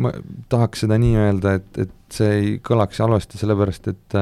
ma 0.06 0.14
tahaks 0.52 0.86
seda 0.86 0.98
nii 1.02 1.20
öelda, 1.26 1.58
et, 1.60 1.84
et 1.86 1.94
see 2.14 2.32
ei 2.39 2.56
kõlaks 2.64 3.04
halvasti, 3.04 3.41
sellepärast 3.41 3.94
et 3.94 4.20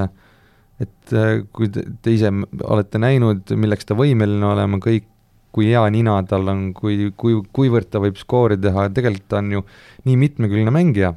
et 0.81 1.11
kui 1.53 1.67
te, 1.69 1.83
te 2.01 2.13
ise 2.15 2.31
olete 2.65 2.97
näinud, 2.97 3.51
milleks 3.53 3.85
ta 3.85 3.93
võimeline 3.93 4.47
olema, 4.47 4.79
kõik 4.81 5.05
kui 5.51 5.67
hea 5.67 5.83
nina 5.91 6.17
tal 6.27 6.47
on, 6.51 6.69
kui, 6.75 7.11
kui, 7.19 7.39
kuivõrd 7.53 7.89
ta 7.91 8.01
võib 8.03 8.19
skoori 8.19 8.57
teha, 8.61 8.87
tegelikult 8.95 9.27
ta 9.31 9.41
on 9.41 9.51
ju 9.57 9.63
nii 10.07 10.19
mitmekülgne 10.25 10.73
mängija, 10.73 11.13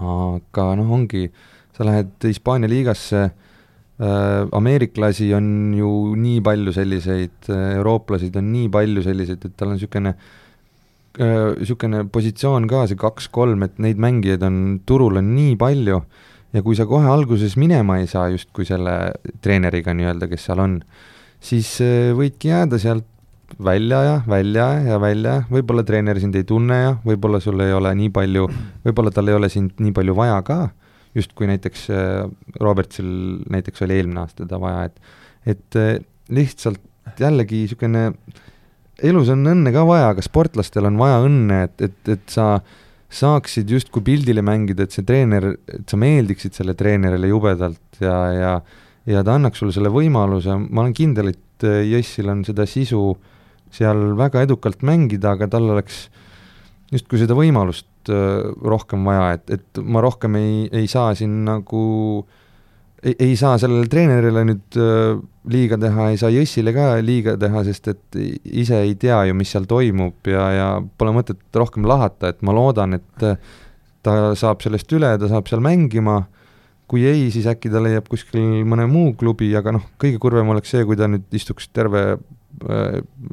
aga 0.00 0.68
noh, 0.80 0.92
ongi, 0.96 1.28
sa 1.76 1.86
lähed 1.86 2.14
Hispaania 2.24 2.70
liigasse 2.70 3.20
äh,, 3.24 4.46
ameeriklasi 4.54 5.32
on 5.36 5.48
ju 5.76 5.90
nii 6.18 6.40
palju 6.44 6.74
selliseid 6.74 7.50
äh,, 7.52 7.76
eurooplasid 7.80 8.36
on 8.40 8.50
nii 8.54 8.70
palju 8.72 9.04
selliseid, 9.04 9.44
et 9.44 9.56
tal 9.58 9.72
on 9.72 9.78
niisugune 9.78 10.14
niisugune 11.14 12.02
äh, 12.02 12.06
positsioon 12.10 12.68
ka, 12.70 12.86
see 12.90 12.98
kaks-kolm, 12.98 13.62
et 13.66 13.76
neid 13.82 14.00
mängijaid 14.02 14.42
on, 14.46 14.62
turul 14.86 15.20
on 15.20 15.34
nii 15.36 15.54
palju. 15.60 16.00
Ja 16.54 16.62
kui 16.62 16.76
sa 16.78 16.86
kohe 16.86 17.06
alguses 17.10 17.56
minema 17.58 17.98
ei 17.98 18.06
saa 18.06 18.28
justkui 18.30 18.66
selle 18.66 19.12
treeneriga 19.42 19.94
nii-öelda, 19.94 20.28
kes 20.30 20.44
seal 20.46 20.62
on, 20.62 20.76
siis 21.42 21.76
äh, 21.82 22.12
võidki 22.14 22.50
jääda 22.52 22.78
sealt 22.82 23.06
välja 23.64 24.02
ja 24.02 24.14
välja 24.28 24.66
ja 24.84 25.00
välja, 25.00 25.34
võib-olla 25.50 25.84
treener 25.86 26.18
sind 26.20 26.36
ei 26.38 26.46
tunne 26.48 26.78
ja 26.80 26.94
võib-olla 27.04 27.40
sul 27.42 27.60
ei 27.62 27.74
ole 27.74 27.92
nii 27.98 28.10
palju, 28.14 28.46
võib-olla 28.86 29.12
tal 29.14 29.30
ei 29.30 29.36
ole 29.38 29.50
sind 29.52 29.78
nii 29.82 29.94
palju 29.96 30.16
vaja 30.16 30.40
ka, 30.46 30.58
justkui 31.14 31.48
näiteks 31.50 31.86
äh, 31.94 32.24
Robertsil 32.60 33.08
näiteks 33.52 33.84
oli 33.86 34.00
eelmine 34.00 34.24
aasta 34.24 34.44
teda 34.44 34.60
vaja, 34.62 34.88
et 34.88 35.54
et 35.54 35.78
äh, 35.78 35.98
lihtsalt 36.32 36.80
jällegi 37.20 37.64
niisugune, 37.64 38.06
elus 39.04 39.28
on 39.32 39.44
õnne 39.52 39.74
ka 39.74 39.84
vaja, 39.86 40.08
aga 40.14 40.24
sportlastel 40.24 40.88
on 40.88 40.96
vaja 40.98 41.20
õnne, 41.26 41.60
et, 41.68 41.84
et, 41.90 42.00
et 42.16 42.24
sa 42.32 42.48
saaksid 43.14 43.68
justkui 43.70 44.02
pildile 44.02 44.42
mängida, 44.42 44.86
et 44.86 44.94
see 44.94 45.04
treener, 45.06 45.52
et 45.68 45.84
sa 45.90 45.98
meeldiksid 46.00 46.56
selle 46.56 46.74
treenerile 46.74 47.28
jubedalt 47.30 48.00
ja, 48.00 48.16
ja 48.34 48.56
ja 49.04 49.20
ta 49.20 49.34
annaks 49.36 49.60
sulle 49.60 49.74
selle 49.76 49.90
võimaluse, 49.92 50.56
ma 50.64 50.80
olen 50.80 50.94
kindel, 50.96 51.34
et 51.34 51.66
äh, 51.68 51.84
Jessil 51.92 52.30
on 52.32 52.40
seda 52.46 52.64
sisu 52.66 53.02
äh, 53.12 53.33
seal 53.74 54.12
väga 54.18 54.44
edukalt 54.46 54.84
mängida, 54.86 55.34
aga 55.34 55.48
tal 55.50 55.68
oleks 55.74 56.06
justkui 56.94 57.20
seda 57.20 57.36
võimalust 57.36 58.12
äh, 58.12 58.46
rohkem 58.62 59.04
vaja, 59.08 59.34
et, 59.38 59.58
et 59.58 59.82
ma 59.82 60.02
rohkem 60.04 60.38
ei, 60.38 60.56
ei 60.72 60.88
saa 60.90 61.14
siin 61.18 61.42
nagu, 61.46 61.84
ei 63.04 63.34
saa 63.36 63.58
sellele 63.60 63.88
treenerile 63.90 64.44
nüüd 64.48 64.78
äh, 64.80 65.16
liiga 65.50 65.78
teha, 65.80 66.10
ei 66.12 66.20
saa 66.20 66.32
Jõssile 66.32 66.74
ka 66.76 66.92
liiga 67.04 67.36
teha, 67.40 67.64
sest 67.66 67.90
et 67.92 68.20
ise 68.44 68.80
ei 68.84 68.94
tea 69.00 69.24
ju, 69.28 69.36
mis 69.36 69.50
seal 69.52 69.66
toimub 69.70 70.30
ja, 70.30 70.46
ja 70.54 70.68
pole 70.98 71.16
mõtet 71.16 71.42
rohkem 71.58 71.88
lahata, 71.88 72.32
et 72.32 72.44
ma 72.46 72.54
loodan, 72.56 72.96
et 73.00 73.26
äh, 73.26 73.36
ta 74.04 74.32
saab 74.38 74.62
sellest 74.64 74.92
üle, 74.94 75.16
ta 75.20 75.30
saab 75.30 75.48
seal 75.50 75.64
mängima, 75.64 76.22
kui 76.90 77.06
ei, 77.08 77.28
siis 77.32 77.48
äkki 77.48 77.72
ta 77.72 77.80
leiab 77.82 78.08
kuskil 78.12 78.64
mõne 78.68 78.86
muu 78.90 79.14
klubi, 79.18 79.48
aga 79.56 79.72
noh, 79.74 79.84
kõige 80.00 80.20
kurvem 80.20 80.52
oleks 80.52 80.74
see, 80.74 80.84
kui 80.84 80.98
ta 81.00 81.08
nüüd 81.10 81.32
istuks 81.34 81.70
terve 81.72 82.04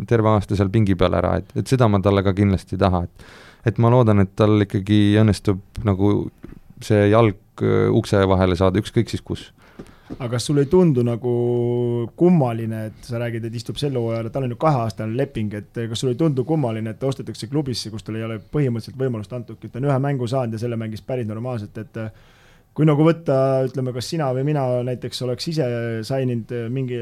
terve 0.07 0.29
aasta 0.31 0.57
seal 0.57 0.71
pingi 0.73 0.95
peal 0.97 1.13
ära, 1.17 1.35
et, 1.41 1.51
et 1.61 1.67
seda 1.67 1.87
ma 1.87 1.99
talle 2.01 2.23
ka 2.25 2.33
kindlasti 2.37 2.77
ei 2.77 2.81
taha, 2.81 3.03
et 3.05 3.25
et 3.69 3.77
ma 3.77 3.91
loodan, 3.93 4.23
et 4.23 4.31
tal 4.35 4.63
ikkagi 4.65 5.17
õnnestub 5.21 5.83
nagu 5.85 6.13
see 6.81 7.09
jalg 7.11 7.61
äh, 7.61 7.89
ukse 7.93 8.21
vahele 8.29 8.57
saada, 8.57 8.81
ükskõik 8.81 9.11
siis 9.11 9.21
kus. 9.25 9.49
Aga 10.17 10.33
kas 10.33 10.49
sulle 10.49 10.65
ei 10.65 10.67
tundu 10.71 11.05
nagu 11.07 11.33
kummaline, 12.19 12.81
et 12.89 13.05
sa 13.07 13.21
räägid, 13.21 13.45
et 13.47 13.53
istub 13.55 13.77
sel 13.79 13.95
hooajal, 13.95 14.27
tal 14.33 14.43
on 14.43 14.51
ju 14.51 14.57
kaheaastane 14.59 15.15
leping, 15.15 15.53
et 15.55 15.77
kas 15.77 16.01
sulle 16.03 16.17
ei 16.17 16.19
tundu 16.19 16.43
kummaline, 16.47 16.91
et 16.91 16.99
ta 16.99 17.07
ostetakse 17.07 17.47
klubisse, 17.47 17.93
kus 17.93 18.03
tal 18.03 18.17
ei 18.19 18.25
ole 18.27 18.41
põhimõtteliselt 18.41 18.99
võimalust 18.99 19.31
antudki, 19.37 19.69
et 19.69 19.75
ta 19.75 19.79
on 19.79 19.87
ühe 19.87 19.97
mängu 20.03 20.27
saanud 20.27 20.57
ja 20.57 20.65
selle 20.65 20.79
mängis 20.81 21.05
päris 21.05 21.29
normaalselt, 21.29 21.79
et 21.79 22.01
kui 22.77 22.87
nagu 22.87 23.03
võtta, 23.03 23.35
ütleme, 23.67 23.91
kas 23.95 24.07
sina 24.13 24.29
või 24.35 24.45
mina 24.47 24.63
näiteks 24.87 25.25
oleks 25.25 25.49
ise 25.51 25.65
saininud 26.07 26.53
mingi 26.71 26.99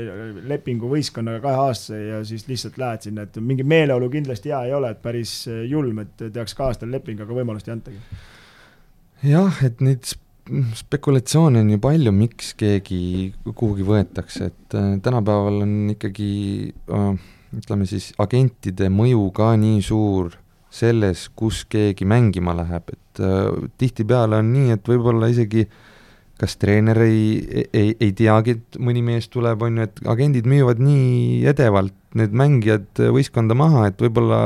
lepingu 0.50 0.90
võistkonnaga 0.90 1.44
kahe 1.44 1.60
aastase 1.68 2.00
ja 2.08 2.24
siis 2.26 2.48
lihtsalt 2.50 2.80
lähed 2.82 3.06
sinna, 3.06 3.28
et 3.28 3.38
mingi 3.38 3.66
meeleolu 3.68 4.10
kindlasti 4.14 4.54
hea 4.54 4.64
ei 4.70 4.74
ole, 4.74 4.96
et 4.96 5.04
päris 5.04 5.44
julm, 5.48 6.02
et 6.06 6.26
tehakse 6.26 6.58
kaheaastane 6.58 6.98
leping, 6.98 7.22
aga 7.22 7.38
võimalust 7.38 7.70
ei 7.70 7.76
antagi. 7.76 8.02
jah, 9.30 9.62
et 9.66 9.86
neid 9.86 10.10
spekulatsioone 10.76 11.62
on 11.62 11.70
ju 11.74 11.80
palju, 11.82 12.14
miks 12.16 12.54
keegi 12.58 13.02
kuhugi 13.46 13.86
võetakse, 13.86 14.50
et 14.50 14.78
äh, 14.78 14.96
tänapäeval 15.04 15.64
on 15.66 15.76
ikkagi 15.94 16.32
äh, 16.90 17.28
ütleme 17.58 17.88
siis, 17.90 18.12
agentide 18.22 18.90
mõju 18.94 19.30
ka 19.36 19.54
nii 19.60 19.82
suur 19.86 20.34
selles, 20.74 21.28
kus 21.38 21.64
keegi 21.70 22.06
mängima 22.10 22.56
läheb, 22.58 22.94
et 22.94 23.09
äh, 23.24 23.70
tihtipeale 23.82 24.42
on 24.42 24.52
nii, 24.56 24.76
et 24.78 24.92
võib-olla 24.92 25.30
isegi 25.32 25.68
kas 26.40 26.56
treener 26.56 26.98
ei, 27.04 27.66
ei, 27.76 27.90
ei 28.00 28.14
teagi, 28.16 28.56
et 28.56 28.78
mõni 28.80 29.02
mees 29.04 29.28
tuleb, 29.32 29.60
on 29.66 29.82
ju, 29.82 29.88
et 29.90 29.98
agendid 30.08 30.48
müüvad 30.48 30.80
nii 30.80 31.42
edevalt 31.52 31.96
need 32.18 32.32
mängijad 32.34 33.02
võistkonda 33.12 33.58
maha, 33.60 33.90
et 33.90 34.00
võib-olla 34.00 34.40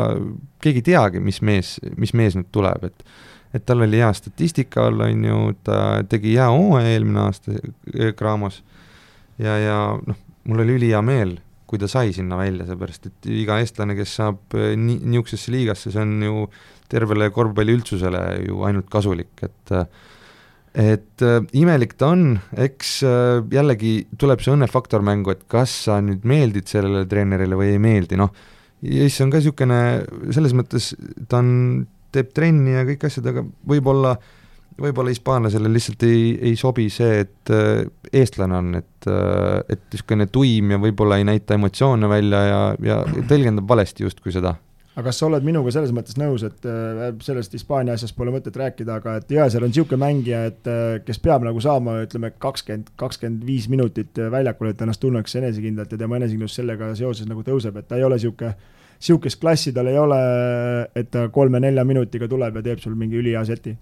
keegi 0.64 0.82
ei 0.82 0.88
teagi, 0.90 1.22
mis 1.24 1.40
mees, 1.46 1.76
mis 2.02 2.16
mees 2.18 2.40
nüüd 2.40 2.50
tuleb, 2.56 2.90
et 2.90 3.06
et 3.54 3.62
tal 3.70 3.86
oli 3.86 4.00
hea 4.02 4.10
statistika 4.18 4.88
all, 4.88 5.04
on 5.06 5.26
ju, 5.28 5.40
ta 5.62 5.78
tegi 6.10 6.32
hea 6.34 6.48
hooaja 6.50 6.90
eelmine 6.96 7.20
aasta 7.28 7.54
Graamos. 8.18 8.64
Ja, 9.38 9.60
ja 9.62 9.76
noh, 9.94 10.18
mul 10.50 10.64
oli 10.64 10.80
ülihea 10.80 11.04
meel, 11.06 11.36
kui 11.70 11.78
ta 11.82 11.86
sai 11.90 12.16
sinna 12.16 12.40
välja, 12.40 12.66
seepärast 12.66 13.12
et 13.12 13.28
iga 13.30 13.60
eestlane, 13.62 13.94
kes 13.98 14.16
saab 14.18 14.58
nii, 14.58 14.98
niisugusesse 15.06 15.54
liigasse, 15.54 15.94
see 15.94 16.02
on 16.02 16.16
ju 16.26 16.48
tervele 16.94 17.30
korvpalliüldsusele 17.34 18.24
ju 18.46 18.64
ainult 18.68 18.90
kasulik, 18.94 19.34
et 19.42 19.78
et 20.74 21.22
äh, 21.22 21.40
imelik 21.54 21.94
ta 22.02 22.10
on, 22.16 22.38
eks 22.58 22.96
äh, 23.06 23.44
jällegi 23.54 23.94
tuleb 24.20 24.42
see 24.42 24.56
õnnefaktor 24.56 25.06
mängu, 25.06 25.34
et 25.34 25.46
kas 25.52 25.74
sa 25.86 26.00
nüüd 26.02 26.26
meeldid 26.28 26.70
sellele 26.70 27.06
treenerile 27.10 27.58
või 27.60 27.76
ei 27.76 27.82
meeldi, 27.82 28.20
noh, 28.20 28.34
Jess 28.84 29.22
on 29.24 29.30
ka 29.32 29.40
niisugune, 29.40 29.76
selles 30.36 30.52
mõttes 30.52 30.90
ta 31.32 31.40
on 31.40 31.86
teeb 32.12 32.34
trenni 32.36 32.74
ja 32.74 32.82
kõik 32.84 33.06
asjad, 33.08 33.30
aga 33.32 33.46
võib-olla, 33.70 34.12
võib-olla 34.76 35.14
hispaanlasele 35.14 35.72
lihtsalt 35.72 36.04
ei, 36.04 36.34
ei 36.50 36.58
sobi 36.60 36.90
see, 36.92 37.22
et 37.24 37.54
äh, 37.54 37.86
eestlane 38.12 38.58
on, 38.58 38.74
et, 38.82 39.08
et 39.72 39.88
niisugune 39.94 40.28
tuim 40.34 40.74
ja 40.74 40.82
võib-olla 40.84 41.22
ei 41.22 41.30
näita 41.30 41.56
emotsioone 41.56 42.10
välja 42.12 42.44
ja, 42.50 42.62
ja 42.84 43.00
tõlgendab 43.30 43.70
valesti 43.70 44.04
justkui 44.04 44.36
seda 44.36 44.58
aga 44.94 45.06
kas 45.08 45.20
sa 45.22 45.28
oled 45.28 45.46
minuga 45.46 45.72
selles 45.74 45.94
mõttes 45.96 46.18
nõus, 46.22 46.46
et 46.46 46.68
äh, 46.70 47.08
sellest 47.26 47.56
Hispaania 47.58 47.96
asjast 47.98 48.16
pole 48.18 48.34
mõtet 48.34 48.58
rääkida, 48.60 49.00
aga 49.02 49.18
et 49.22 49.34
Jõesaar 49.34 49.66
on 49.66 49.74
niisugune 49.74 50.02
mängija, 50.04 50.44
et 50.52 50.72
kes 51.08 51.22
peab 51.24 51.46
nagu 51.48 51.64
saama, 51.64 51.98
ütleme, 52.06 52.34
kakskümmend, 52.44 52.94
kakskümmend 53.00 53.44
viis 53.48 53.70
minutit 53.72 54.22
väljakul, 54.32 54.70
et 54.70 54.86
ennast 54.86 55.02
tunneks 55.02 55.40
enesekindlalt 55.42 55.96
ja 55.96 56.02
tema 56.06 56.22
enesekindlus 56.22 56.62
sellega 56.62 56.94
seoses 57.00 57.30
nagu 57.30 57.46
tõuseb, 57.46 57.78
et 57.82 57.90
ta 57.90 58.00
ei 58.00 58.08
ole 58.08 58.22
niisugune 58.22 58.54
sihukest 59.04 59.40
klassi 59.42 59.74
tal 59.76 59.90
ei 59.92 60.00
ole, 60.00 60.20
et 60.96 61.12
ta 61.12 61.28
kolme-nelja 61.34 61.84
minutiga 61.88 62.30
tuleb 62.32 62.60
ja 62.60 62.66
teeb 62.66 62.82
sul 62.84 62.96
mingi 63.00 63.20
ülihea 63.20 63.44
seti? 63.48 63.76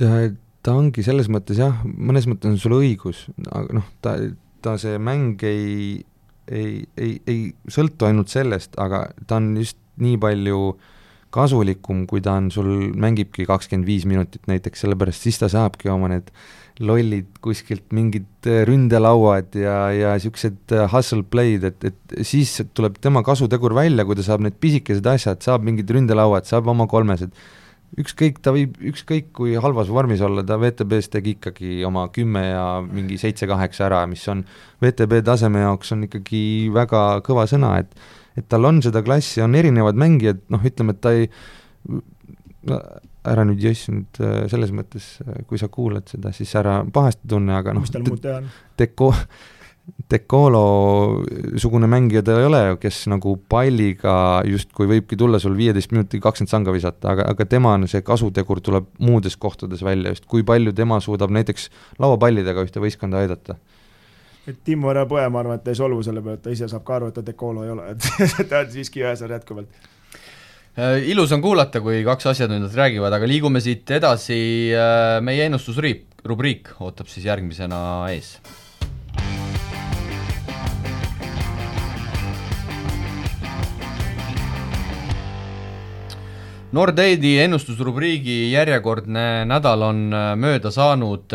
ta 0.00 0.74
ongi 0.76 1.02
selles 1.04 1.28
mõttes 1.32 1.60
jah, 1.60 1.82
mõnes 1.84 2.28
mõttes 2.28 2.52
on 2.52 2.60
sul 2.60 2.76
õigus, 2.78 3.26
aga 3.48 3.80
noh, 3.80 3.88
ta, 4.04 4.16
ta 4.64 4.76
see 4.80 5.00
mäng 5.00 5.40
ei, 5.44 6.00
ei, 6.48 6.82
ei, 7.00 7.14
ei 7.28 7.40
sõltu 7.68 8.08
ainult 8.08 8.32
sellest, 8.32 8.76
aga 8.80 9.06
ta 9.28 9.40
on 9.40 9.54
just 9.60 9.79
nii 10.02 10.16
palju 10.20 10.62
kasulikum, 11.34 12.06
kui 12.10 12.22
ta 12.24 12.34
on 12.40 12.48
sul, 12.50 12.90
mängibki 12.98 13.46
kakskümmend 13.46 13.86
viis 13.86 14.06
minutit 14.08 14.48
näiteks, 14.50 14.82
sellepärast 14.82 15.26
siis 15.26 15.38
ta 15.38 15.50
saabki 15.52 15.90
oma 15.92 16.10
need 16.10 16.32
lollid 16.80 17.28
kuskilt 17.44 17.92
mingid 17.92 18.48
äh, 18.48 18.62
ründelauad 18.68 19.56
ja, 19.58 19.76
ja 19.92 20.14
niisugused 20.16 20.74
äh, 20.74 20.86
hustle 20.90 21.22
play'd, 21.28 21.66
et, 21.68 21.90
et 21.90 22.26
siis 22.26 22.54
tuleb 22.74 22.96
tema 23.04 23.22
kasutegur 23.26 23.74
välja, 23.76 24.06
kui 24.08 24.16
ta 24.18 24.24
saab 24.26 24.44
need 24.46 24.56
pisikesed 24.62 25.06
asjad, 25.12 25.42
saab 25.44 25.66
mingid 25.66 25.90
ründelauad, 25.92 26.48
saab 26.48 26.70
oma 26.72 26.88
kolmesed. 26.90 27.34
ükskõik, 28.00 28.38
ta 28.38 28.52
võib 28.54 28.76
ükskõik 28.86 29.32
kui 29.34 29.56
halvas 29.60 29.90
vormis 29.90 30.22
olla, 30.22 30.44
ta 30.46 30.56
WTB-s 30.60 31.10
tegi 31.10 31.34
ikkagi 31.36 31.80
oma 31.84 32.06
kümme 32.14 32.44
ja 32.46 32.64
mingi 32.86 33.18
seitse-kaheksa 33.18 33.88
ära, 33.88 34.04
mis 34.06 34.22
on 34.30 34.44
WTB 34.80 35.24
taseme 35.26 35.66
jaoks 35.66 35.92
on 35.96 36.06
ikkagi 36.06 36.42
väga 36.74 37.20
kõva 37.26 37.48
sõna, 37.50 37.74
et 37.82 37.92
et 38.38 38.48
tal 38.48 38.66
on 38.68 38.80
seda 38.84 39.02
klassi, 39.06 39.42
on 39.44 39.54
erinevad 39.58 39.98
mängijad, 39.98 40.42
noh, 40.52 40.64
ütleme, 40.66 40.96
et 40.96 41.02
ta 41.02 41.14
ei 41.16 41.28
no, 42.68 42.80
ära 43.30 43.44
nüüd 43.48 43.62
Joss 43.64 43.90
nüüd 43.92 44.20
äh, 44.24 44.42
selles 44.52 44.72
mõttes, 44.74 45.12
äh, 45.26 45.40
kui 45.48 45.60
sa 45.60 45.70
kuulad 45.72 46.08
seda, 46.10 46.32
siis 46.36 46.52
ära 46.58 46.80
pahasti 46.92 47.28
tunne, 47.30 47.56
aga 47.58 47.74
noh? 47.76 47.86
Deko-, 48.80 49.14
Dekolo-sugune 50.10 51.88
mängija 51.90 52.22
ta 52.24 52.36
ei 52.38 52.46
ole 52.46 52.60
ju, 52.62 52.78
kes 52.82 53.02
nagu 53.10 53.34
palliga 53.50 54.14
justkui 54.46 54.88
võibki 54.90 55.18
tulla 55.18 55.40
sul 55.42 55.56
viieteist 55.58 55.92
minutiga 55.94 56.28
kakskümmend 56.28 56.52
sanga 56.52 56.74
visata, 56.74 57.14
aga, 57.14 57.26
aga 57.32 57.46
tema 57.48 57.74
on 57.78 57.88
see 57.90 58.04
kasutegur 58.06 58.62
tuleb 58.64 58.88
muudes 59.02 59.36
kohtades 59.40 59.82
välja, 59.86 60.14
just 60.14 60.28
kui 60.30 60.44
palju 60.46 60.74
tema 60.76 61.00
suudab 61.02 61.32
näiteks 61.34 61.68
lauapallidega 62.02 62.64
ühte 62.66 62.82
võistkonda 62.82 63.24
aidata 63.24 63.58
et 64.48 64.64
Timo 64.64 64.90
ära 64.90 65.06
põe, 65.06 65.28
ma 65.28 65.44
arvan, 65.44 65.60
et 65.60 65.64
ta 65.64 65.74
ei 65.74 65.78
solvu 65.78 66.02
selle 66.06 66.22
peale, 66.24 66.40
et 66.40 66.44
ta 66.44 66.50
ise 66.54 66.68
saab 66.68 66.84
ka 66.84 66.96
aru, 66.96 67.10
et 67.10 67.18
ta 67.20 67.24
Decolo 67.26 67.64
ei 67.64 67.72
ole, 67.74 67.90
et 67.94 68.48
ta 68.48 68.64
on 68.64 68.70
siiski 68.72 69.04
ühesaar 69.04 69.36
jätkuvalt 69.36 69.90
Äh, 70.78 71.02
ilus 71.10 71.32
on 71.34 71.42
kuulata, 71.42 71.80
kui 71.82 72.04
kaks 72.06 72.28
asjatundjat 72.30 72.76
räägivad, 72.78 73.12
aga 73.12 73.26
liigume 73.26 73.58
siit 73.60 73.90
edasi, 73.90 74.70
äh, 74.70 75.18
meie 75.18 75.48
ennustusrubriik, 75.48 76.04
rubriik 76.24 76.70
ootab 76.78 77.10
siis 77.10 77.26
järgmisena 77.26 77.80
ees. 78.14 78.36
Nordeidi 86.70 87.34
ennustusrubriigi 87.42 88.52
järjekordne 88.52 89.44
nädal 89.50 89.82
on 89.90 90.06
äh, 90.14 90.32
mööda 90.38 90.70
saanud. 90.70 91.34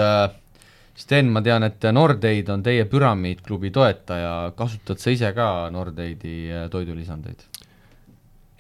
Sten, 0.95 1.27
ma 1.27 1.41
tean, 1.43 1.65
et 1.67 1.83
Nordeid 1.91 2.47
on 2.53 2.61
teie 2.63 2.85
püramiidklubi 2.87 3.71
toetaja, 3.75 4.53
kasutad 4.55 5.01
sa 5.01 5.11
ise 5.11 5.33
ka 5.35 5.69
Nordeidi 5.73 6.47
toidulisandeid? 6.71 7.43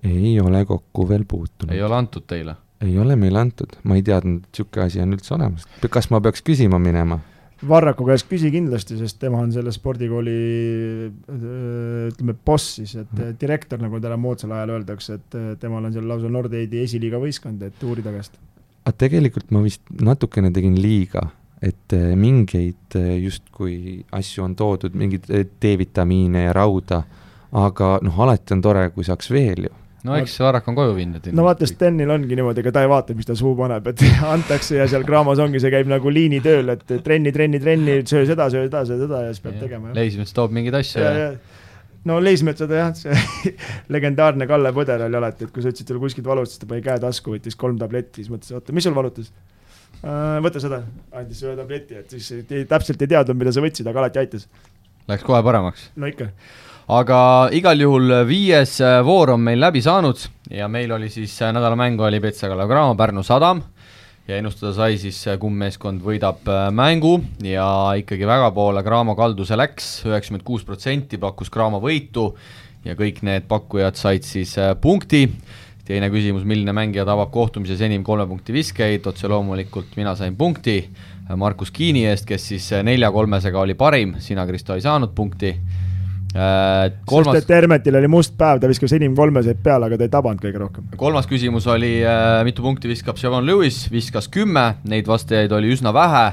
ei 0.05 0.39
ole 0.39 0.65
kokku 0.65 1.07
veel 1.09 1.23
puutunud. 1.27 1.73
ei 1.73 1.81
ole 1.81 1.95
antud 1.95 2.27
teile? 2.27 2.55
ei 2.81 2.97
ole 2.99 3.15
meile 3.15 3.39
antud, 3.39 3.77
ma 3.83 3.95
ei 3.97 4.03
teadnud, 4.05 4.43
et 4.43 4.51
niisugune 4.51 4.85
asi 4.85 5.01
on 5.01 5.15
üldse 5.15 5.33
olemas. 5.37 5.65
kas 5.89 6.11
ma 6.11 6.21
peaks 6.21 6.43
küsima 6.45 6.79
minema? 6.81 7.19
Varraku 7.65 8.05
käest 8.05 8.27
küsi 8.29 8.51
kindlasti, 8.51 8.97
sest 8.99 9.17
tema 9.21 9.39
on 9.39 9.53
selle 9.55 9.71
spordikooli 9.73 10.33
ütleme, 11.31 12.35
boss 12.45 12.75
siis, 12.81 12.97
et 12.99 13.13
mm. 13.15 13.37
direktor, 13.41 13.79
nagu 13.81 14.01
täna 14.03 14.17
moodsal 14.19 14.51
ajal 14.57 14.75
öeldakse, 14.75 15.17
et 15.21 15.37
temal 15.61 15.87
on 15.87 15.95
seal 15.95 16.05
lausa 16.09 16.29
Nordeidi 16.29 16.83
esiliiga 16.83 17.21
võistkond, 17.23 17.63
et 17.65 17.87
uurida 17.87 18.11
käest. 18.13 18.35
aga 18.83 18.93
tegelikult 19.05 19.55
ma 19.55 19.63
vist 19.63 19.81
natukene 20.03 20.51
tegin 20.53 20.75
liiga, 20.81 21.29
et 21.65 21.95
mingeid 22.15 22.97
justkui 23.21 24.03
asju 24.13 24.43
on 24.45 24.53
toodud, 24.55 24.93
mingeid 24.97 25.25
D-vitamiine 25.61 26.45
ja 26.47 26.53
rauda, 26.53 27.01
aga 27.55 27.95
noh, 28.05 28.21
alati 28.25 28.53
on 28.53 28.61
tore, 28.61 28.89
kui 28.93 29.07
saaks 29.07 29.31
veel 29.33 29.67
ju 29.69 29.73
no 30.05 30.15
eks 30.19 30.37
Varrak 30.43 30.67
on 30.69 30.77
koju 30.77 30.93
viinud. 30.97 31.27
no 31.35 31.45
vaata, 31.45 31.67
Stenil 31.69 32.11
ongi 32.13 32.37
niimoodi, 32.37 32.61
ega 32.63 32.73
ta 32.75 32.83
ei 32.85 32.89
vaata, 32.91 33.15
mis 33.17 33.27
ta 33.27 33.35
suhu 33.37 33.55
paneb, 33.59 33.87
et 33.91 34.03
antakse 34.35 34.79
ja 34.79 34.87
seal 34.91 35.05
kraamas 35.07 35.41
ongi, 35.43 35.61
see 35.63 35.73
käib 35.73 35.89
nagu 35.91 36.13
liinitööl, 36.13 36.73
et 36.75 36.95
trenni, 37.05 37.33
trenni, 37.35 37.61
trenni, 37.63 37.99
söö 38.09 38.25
seda, 38.29 38.49
söö 38.53 38.67
seda, 38.67 38.85
söö 38.87 39.01
seda 39.05 39.25
ja 39.25 39.33
siis 39.33 39.43
peab 39.45 39.57
ja, 39.57 39.65
tegema. 39.65 39.93
Leismets 39.97 40.35
toob 40.35 40.53
mingeid 40.55 40.77
asju 40.81 41.01
ja, 41.01 41.13
ja. 41.21 41.31
no 42.09 42.19
Leismetsada 42.23 42.81
jah, 42.83 42.93
see 42.97 43.55
legendaarne 43.95 44.47
Kalle 44.49 44.73
Põder 44.75 45.07
oli 45.07 45.21
alati, 45.21 45.49
et 45.49 45.55
kui 45.55 45.65
sa 45.65 45.73
ütlesid 45.73 45.89
talle 45.89 46.03
kuskilt 46.03 46.29
valutas, 46.29 46.59
ta 46.61 46.69
pani 46.69 46.85
käe 46.85 47.01
tasku, 47.01 47.35
võttis 47.35 47.57
kolm 47.59 47.81
tabletti, 47.81 48.21
siis 48.21 48.33
mõtles, 48.33 48.53
oota, 48.55 48.75
mis 48.75 48.85
sul 48.85 48.97
valutas? 48.97 49.33
Äh, 50.03 50.37
võta 50.45 50.61
seda, 50.61 50.83
andis 51.15 51.41
ühe 51.45 51.55
tableti, 51.57 52.01
et 52.01 52.11
siis 52.11 52.31
ei, 52.43 52.67
täpselt 52.69 53.01
ei 53.01 53.13
teadnud, 53.15 53.39
mida 53.39 53.55
sa 53.55 53.63
võtsid, 53.63 53.87
aga 53.89 54.03
alati 54.03 54.23
aitas. 54.25 54.47
Läks 55.09 55.25
kohe 55.25 55.41
paremaks? 55.45 55.89
no 55.95 56.09
ikka 56.09 56.31
aga 56.85 57.49
igal 57.55 57.79
juhul 57.81 58.13
viies 58.29 58.77
äh, 58.83 58.99
voor 59.05 59.33
on 59.33 59.41
meil 59.41 59.57
läbi 59.59 59.81
saanud 59.81 60.19
ja 60.53 60.67
meil 60.69 60.91
oli 60.93 61.09
siis 61.09 61.33
äh, 61.41 61.53
nädala 61.53 61.75
mäng 61.75 62.01
oli 62.01 62.19
Petsa-Kalev 62.21 62.69
Cramo, 62.69 62.93
Pärnu 62.95 63.23
Sadam 63.25 63.63
ja 64.27 64.37
ennustada 64.37 64.73
sai 64.73 64.99
siis, 65.01 65.17
äh, 65.27 65.39
kumb 65.41 65.57
meeskond 65.57 66.03
võidab 66.05 66.45
mängu 66.71 67.17
ja 67.41 67.65
ikkagi 67.97 68.27
väga 68.29 68.51
poole 68.53 68.83
Cramo 68.85 69.15
kalduse 69.17 69.57
läks, 69.57 69.89
üheksakümmend 70.05 70.45
kuus 70.45 70.65
protsenti 70.65 71.17
pakkus 71.17 71.49
Cramo 71.49 71.81
võitu 71.81 72.35
ja 72.85 72.93
kõik 72.93 73.23
need 73.25 73.49
pakkujad 73.49 73.97
said 73.97 74.25
siis 74.27 74.53
punkti. 74.81 75.25
Teine 75.85 76.09
küsimus, 76.09 76.45
milline 76.47 76.73
mängija 76.73 77.05
tabab 77.05 77.31
kohtumises 77.33 77.81
enim 77.85 78.03
kolme 78.03 78.25
punkti 78.29 78.55
viskeid, 78.55 79.05
otse 79.05 79.29
loomulikult 79.29 79.93
mina 79.99 80.15
sain 80.17 80.35
punkti 80.37 80.79
Markus 81.37 81.71
Kiini 81.73 82.05
eest, 82.09 82.25
kes 82.29 82.47
siis 82.53 82.69
nelja 82.85 83.11
kolmesega 83.13 83.61
oli 83.61 83.77
parim, 83.77 84.15
sina, 84.21 84.45
Kristo, 84.49 84.77
ei 84.77 84.83
saanud 84.85 85.13
punkti. 85.17 85.53
Äh, 86.35 86.89
kolmas... 87.07 87.37
sest 87.37 87.49
et 87.49 87.55
Hermetil 87.55 87.95
oli 87.95 88.09
must 88.11 88.33
päev, 88.37 88.59
ta 88.59 88.67
viskas 88.67 88.91
enim 88.97 89.13
kolmeseid 89.15 89.61
peale, 89.63 89.87
aga 89.87 90.01
ta 90.01 90.03
ei 90.03 90.11
tabanud 90.11 90.41
kõige 90.43 90.59
rohkem. 90.59 90.89
kolmas 90.99 91.29
küsimus 91.29 91.69
oli, 91.71 91.93
äh, 92.03 92.41
mitu 92.47 92.65
punkti 92.65 92.91
viskab 92.91 93.21
Siobhan 93.21 93.45
Lewis, 93.47 93.85
viskas 93.93 94.27
kümme, 94.27 94.73
neid 94.89 95.07
vastajaid 95.07 95.53
oli 95.55 95.71
üsna 95.77 95.93
vähe 95.95 96.27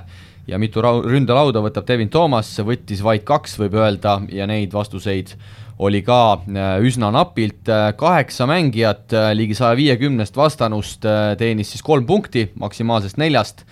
ja 0.49 0.59
mitu 0.59 0.83
ründalauda 0.83 1.63
võtab 1.65 1.87
Devin 1.89 2.11
Toomas, 2.13 2.51
võttis 2.67 3.03
vaid 3.05 3.25
kaks, 3.29 3.59
võib 3.61 3.77
öelda, 3.79 4.19
ja 4.33 4.47
neid 4.51 4.75
vastuseid 4.75 5.35
oli 5.83 6.03
ka 6.07 6.19
äh, 6.37 6.75
üsna 6.87 7.13
napilt, 7.15 7.71
kaheksa 7.99 8.47
mängijat 8.51 9.15
ligi 9.35 9.57
saja 9.59 9.77
viiekümnest 9.79 10.37
vastanust 10.37 11.07
teenis 11.39 11.73
siis 11.75 11.85
kolm 11.87 12.07
punkti 12.07 12.51
maksimaalsest 12.61 13.21
neljast. 13.23 13.65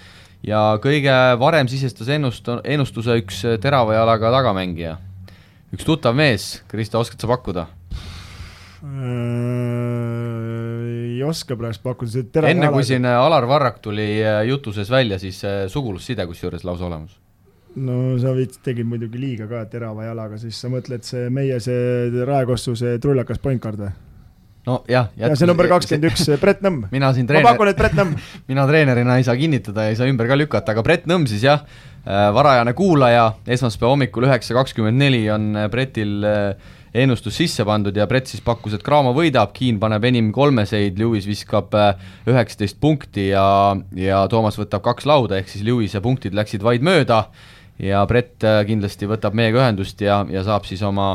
Ja 0.46 0.78
kõige 0.80 1.12
varem 1.40 1.68
sisestas 1.68 2.08
ennust-, 2.08 2.48
ennustuse 2.64 3.18
üks 3.20 3.42
terava 3.60 3.98
jalaga 3.98 4.32
tagamängija. 4.32 4.96
Üks 5.74 5.84
tuttav 5.86 6.16
mees, 6.16 6.62
Kristo, 6.70 6.98
oskad 7.02 7.20
sa 7.20 7.28
pakkuda? 7.30 7.68
Äh, 8.80 8.88
ei 11.12 11.22
oska 11.22 11.56
praegu 11.60 11.82
pakkuda, 11.84 12.46
enne 12.48 12.70
kui 12.72 12.84
siin 12.88 13.04
Alar 13.04 13.44
Varrak 13.48 13.82
tuli 13.84 14.06
äh, 14.24 14.40
jutu 14.48 14.72
sees 14.72 14.88
välja, 14.88 15.18
siis 15.20 15.42
äh, 15.44 15.66
sugulusside 15.68 16.24
kusjuures 16.26 16.64
lausa 16.64 16.88
olemas. 16.88 17.18
no 17.76 18.18
sa 18.18 18.32
veits 18.34 18.58
tegid 18.64 18.88
muidugi 18.88 19.20
liiga 19.20 19.46
ka 19.50 19.66
terava 19.70 20.04
jalaga, 20.08 20.38
siis 20.40 20.56
sa 20.56 20.72
mõtled 20.72 21.04
see 21.06 21.28
meie 21.30 21.60
see 21.60 22.24
Raekossu 22.26 22.74
see 22.76 22.96
trullakas 22.98 23.38
point 23.38 23.62
guard 23.62 23.84
või? 23.84 23.92
nojah. 24.66 25.12
ja 25.16 25.30
see 25.36 25.48
number 25.48 25.68
kakskümmend 25.68 26.08
üks, 26.10 26.24
Brett 26.40 26.64
Nõmm. 26.64 26.88
mina 26.92 27.12
siin 27.12 27.28
treener... 27.28 27.46
ma 27.46 27.52
pakun, 27.54 27.70
et 27.74 27.78
Brett 27.78 28.00
Nõmm 28.00 28.16
mina 28.50 28.66
treenerina 28.68 29.20
ei 29.20 29.28
saa 29.28 29.36
kinnitada 29.36 29.86
ja 29.86 29.94
ei 29.94 30.00
saa 30.00 30.08
ümber 30.08 30.28
ka 30.30 30.40
lükata, 30.40 30.72
aga 30.72 30.84
Brett 30.88 31.04
Nõmm 31.10 31.28
siis 31.30 31.44
jah, 31.44 31.68
äh, 32.00 32.26
varajane 32.32 32.72
kuulaja, 32.80 33.32
esmaspäeva 33.44 33.92
hommikul 33.92 34.28
üheksa 34.28 34.56
kakskümmend 34.56 35.04
neli 35.04 35.26
on 35.32 35.52
äh, 35.52 35.68
Bretil 35.72 36.24
äh, 36.24 36.76
ennustus 36.94 37.36
sisse 37.38 37.64
pandud 37.66 37.96
ja 37.96 38.06
Brett 38.10 38.30
siis 38.30 38.42
pakkus, 38.44 38.74
et 38.74 38.84
Cramo 38.86 39.12
võidab, 39.16 39.52
Keen 39.54 39.78
paneb 39.82 40.04
enim 40.10 40.32
kolmeseid, 40.34 40.98
Lewis 40.98 41.28
viskab 41.28 41.74
üheksateist 42.28 42.80
punkti 42.82 43.28
ja, 43.30 43.46
ja 43.94 44.24
Toomas 44.30 44.58
võtab 44.58 44.82
kaks 44.86 45.06
lauda, 45.06 45.38
ehk 45.38 45.52
siis 45.52 45.64
Lewise 45.66 46.02
punktid 46.02 46.34
läksid 46.34 46.66
vaid 46.66 46.82
mööda 46.86 47.24
ja 47.80 48.02
Brett 48.10 48.44
kindlasti 48.66 49.08
võtab 49.08 49.38
meiega 49.38 49.62
ühendust 49.62 50.02
ja, 50.02 50.24
ja 50.30 50.44
saab 50.46 50.66
siis 50.68 50.82
oma 50.82 51.14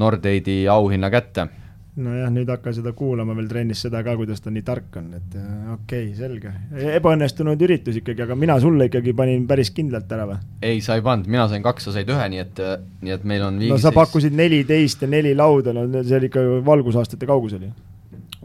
Nordeidi 0.00 0.62
auhinna 0.72 1.10
kätte 1.12 1.50
nojah, 1.98 2.30
nüüd 2.32 2.50
hakka 2.50 2.72
seda 2.74 2.92
kuulama 2.96 3.34
veel 3.38 3.48
trennis 3.50 3.82
seda 3.84 4.02
ka, 4.06 4.14
kuidas 4.18 4.42
ta 4.44 4.52
nii 4.54 4.62
tark 4.66 4.96
on, 5.00 5.10
et 5.18 5.36
äh, 5.38 5.50
okei 5.74 6.06
okay,, 6.06 6.14
selge. 6.16 6.52
ebaõnnestunud 6.96 7.62
üritus 7.66 7.98
ikkagi, 8.00 8.24
aga 8.26 8.36
mina 8.38 8.58
sulle 8.62 8.86
ikkagi 8.90 9.14
panin 9.16 9.46
päris 9.50 9.72
kindlalt 9.74 10.12
ära 10.14 10.28
või? 10.30 10.38
ei, 10.62 10.80
sa 10.84 10.98
ei 10.98 11.04
pannud, 11.06 11.30
mina 11.30 11.48
sain 11.50 11.64
kaks, 11.66 11.88
sa 11.88 11.96
said 11.96 12.10
ühe, 12.10 12.28
nii 12.34 12.42
et, 12.44 12.62
äh, 12.62 12.76
nii 13.02 13.16
et 13.16 13.26
meil 13.26 13.46
on 13.48 13.60
no 13.72 13.78
sa 13.82 13.94
pakkusid 13.96 14.36
neliteist 14.38 15.02
ja 15.02 15.10
neli 15.10 15.34
lauda, 15.38 15.74
no 15.76 15.86
see 16.00 16.18
oli 16.20 16.30
ikka 16.30 16.46
valgusaastate 16.66 17.28
kaugusel 17.28 17.68
ju 17.68 17.74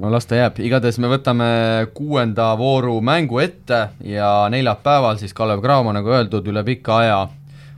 no 0.02 0.12
las 0.12 0.28
ta 0.28 0.40
jääb, 0.42 0.60
igatahes 0.66 1.00
me 1.00 1.14
võtame 1.14 1.48
kuuenda 1.96 2.50
vooru 2.60 2.98
mängu 3.06 3.40
ette 3.44 3.88
ja 4.04 4.32
neljapäeval 4.52 5.22
siis 5.22 5.38
Kalev 5.38 5.62
Cramo, 5.64 5.94
nagu 5.96 6.12
öeldud, 6.12 6.50
üle 6.52 6.66
pika 6.68 7.00
aja 7.04 7.20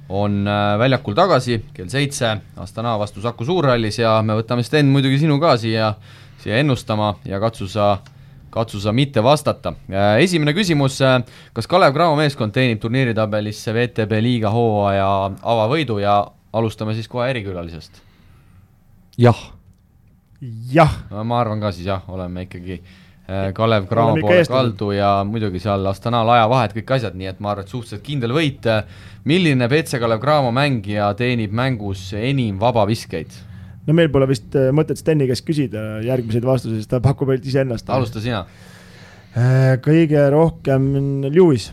on 0.10 0.48
äh, 0.48 0.80
väljakul 0.80 1.16
tagasi 1.16 1.60
kell 1.74 1.90
seitse 1.92 2.38
Astana 2.56 2.96
vastu 3.00 3.22
Saku 3.22 3.46
Suurhallis 3.46 4.00
ja 4.00 4.18
me 4.24 4.38
võtame 4.40 4.64
Sten 4.64 4.88
muidugi 4.92 5.20
sinu 5.20 5.40
ka 5.44 5.58
siia, 5.60 5.94
siia 6.44 6.62
ennustama 6.62 7.16
ja 7.28 7.40
katsu 7.44 7.68
sa, 7.72 7.98
katsu 8.54 8.80
sa 8.80 8.94
mitte 8.96 9.24
vastata. 9.24 9.74
Äh, 9.92 10.24
esimene 10.24 10.56
küsimus, 10.56 11.02
äh, 11.04 11.20
kas 11.54 11.68
Kalev 11.68 11.96
Cramo 11.96 12.16
meeskond 12.20 12.56
teenib 12.56 12.80
turniiritabelisse 12.84 13.76
VTB 13.76 14.22
liiga 14.24 14.52
hooaja 14.54 15.10
avavõidu 15.42 16.00
ja 16.04 16.22
alustame 16.54 16.96
siis 16.96 17.12
kohe 17.12 17.30
erikülalisest? 17.34 18.02
jah. 19.18 19.38
jah. 20.72 20.94
ma 21.12 21.42
arvan 21.42 21.62
ka 21.62 21.74
siis 21.76 21.90
jah, 21.90 22.04
oleme 22.08 22.48
ikkagi 22.48 22.80
Kalev 23.28 23.90
Cramo 23.90 24.16
poole 24.24 24.46
kaldu 24.48 24.94
ja 24.96 25.10
muidugi 25.28 25.60
seal 25.60 25.84
Astanal 25.92 26.30
ajavahed, 26.38 26.78
kõik 26.78 26.94
asjad, 26.96 27.18
nii 27.20 27.28
et 27.34 27.42
ma 27.44 27.52
arvan, 27.52 27.68
et 27.68 27.74
suhteliselt 27.74 28.06
kindel 28.06 28.32
võit 28.32 28.70
milline 29.28 29.68
BC 29.68 30.00
Kalev 30.00 30.22
Cramo 30.24 30.54
mängija 30.56 31.10
teenib 31.20 31.52
mängus 31.52 32.14
enim 32.16 32.56
vabaviskeid? 32.62 33.36
no 33.88 33.96
meil 33.96 34.12
pole 34.12 34.28
vist 34.30 34.56
äh, 34.60 34.70
mõtet 34.76 35.00
Steni 35.00 35.28
käest 35.30 35.46
küsida 35.48 36.02
järgmiseid 36.06 36.48
vastuseid, 36.48 36.84
sest 36.84 36.92
ta 36.92 37.02
pakub 37.04 37.32
ainult 37.32 37.48
iseennast. 37.48 37.90
alusta 37.94 38.24
sina. 38.24 38.44
Äh, 39.38 39.78
kõige 39.84 40.28
rohkem 40.34 40.90
Lewis. 41.30 41.72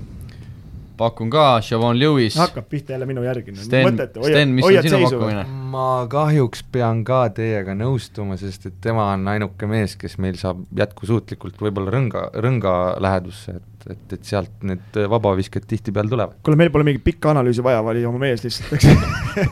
Pakun 1.05 1.31
ka, 1.33 1.47
Siobhan 1.65 1.99
Lewis. 2.01 2.39
hakkab 2.41 2.69
pihta 2.71 2.97
jälle 2.97 3.07
minu 3.09 3.25
järgi. 3.27 3.55
Sten, 3.61 4.01
Sten, 4.23 4.57
mis 4.57 4.67
on 4.67 4.81
sinu 4.89 5.03
pakkumine? 5.05 5.45
ma 5.75 5.87
kahjuks 6.11 6.65
pean 6.73 7.05
ka 7.07 7.27
teiega 7.35 7.77
nõustuma, 7.79 8.39
sest 8.41 8.69
et 8.71 8.81
tema 8.85 9.11
on 9.13 9.29
ainuke 9.33 9.69
mees, 9.71 9.97
kes 10.01 10.19
meil 10.23 10.39
saab 10.41 10.65
jätkusuutlikult 10.79 11.63
võib-olla 11.63 11.95
rõnga, 11.95 12.29
rõnga 12.45 12.75
lähedusse, 13.03 13.59
et 13.59 13.71
et, 13.91 14.13
et, 14.17 14.23
sealt 14.25 14.63
need 14.65 14.97
vabavisked 15.13 15.67
tihtipeale 15.69 16.09
tulevad. 16.09 16.39
kuule, 16.45 16.57
meil 16.57 16.71
pole 16.73 16.87
mingit 16.89 17.05
pikka 17.05 17.35
analüüsi 17.35 17.65
vaja, 17.65 17.83
vali 17.85 18.05
oma 18.09 18.23
mees 18.23 18.45
lihtsalt, 18.45 18.73
eks 18.79 18.89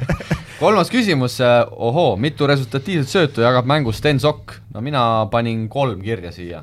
kolmas 0.63 0.91
küsimus, 0.93 1.39
ohoo, 1.73 2.17
mitu 2.17 2.49
resultatiivset 2.49 3.13
söötu 3.13 3.45
jagab 3.45 3.69
mängus 3.69 4.01
Sten 4.01 4.21
Sokk? 4.23 4.57
no 4.75 4.81
mina 4.85 5.05
panin 5.33 5.67
kolm 5.69 6.01
kirja 6.05 6.33
siia. 6.33 6.63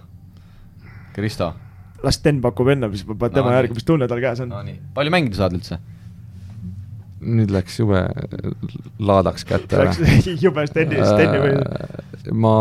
Kristo? 1.14 1.54
Las 2.06 2.20
Sten 2.20 2.42
pakub 2.44 2.70
enne, 2.72 2.92
siis 2.94 3.08
ma 3.08 3.18
panen 3.20 3.40
tema 3.40 3.52
no, 3.52 3.56
järgi, 3.60 3.78
mis 3.78 3.88
tunne 3.88 4.10
tal 4.12 4.22
käes 4.24 4.44
on. 4.44 4.52
no 4.54 4.62
nii, 4.66 4.78
palju 4.98 5.16
mängida 5.16 5.42
saad 5.42 5.58
üldse? 5.58 5.80
nüüd 7.20 7.52
läks 7.52 7.82
jube 7.82 8.00
laadaks 9.04 9.44
kätte 9.48 9.76
ära. 9.76 9.92
Läks 9.92 10.30
jube 10.46 10.64
Steni, 10.70 11.02
Steni 11.04 11.42
või? 11.44 11.58
Äh, 11.60 12.30
ma 12.32 12.54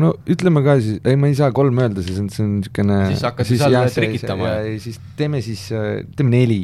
no 0.00 0.14
ütleme 0.30 0.62
ka 0.64 0.78
siis, 0.80 0.98
ei 1.06 1.18
ma 1.20 1.28
ei 1.30 1.36
saa 1.38 1.52
kolm 1.54 1.78
öelda, 1.82 2.02
siis 2.04 2.18
on, 2.22 2.28
see 2.32 2.44
on 2.44 2.52
niisugune 2.58 2.98
siis 3.12 3.24
hakkasid 3.28 3.62
seal 3.62 3.90
trikitama? 3.94 4.52
siis 4.82 5.00
teeme 5.18 5.42
siis, 5.44 5.68
teeme 6.16 6.32
neli. 6.32 6.62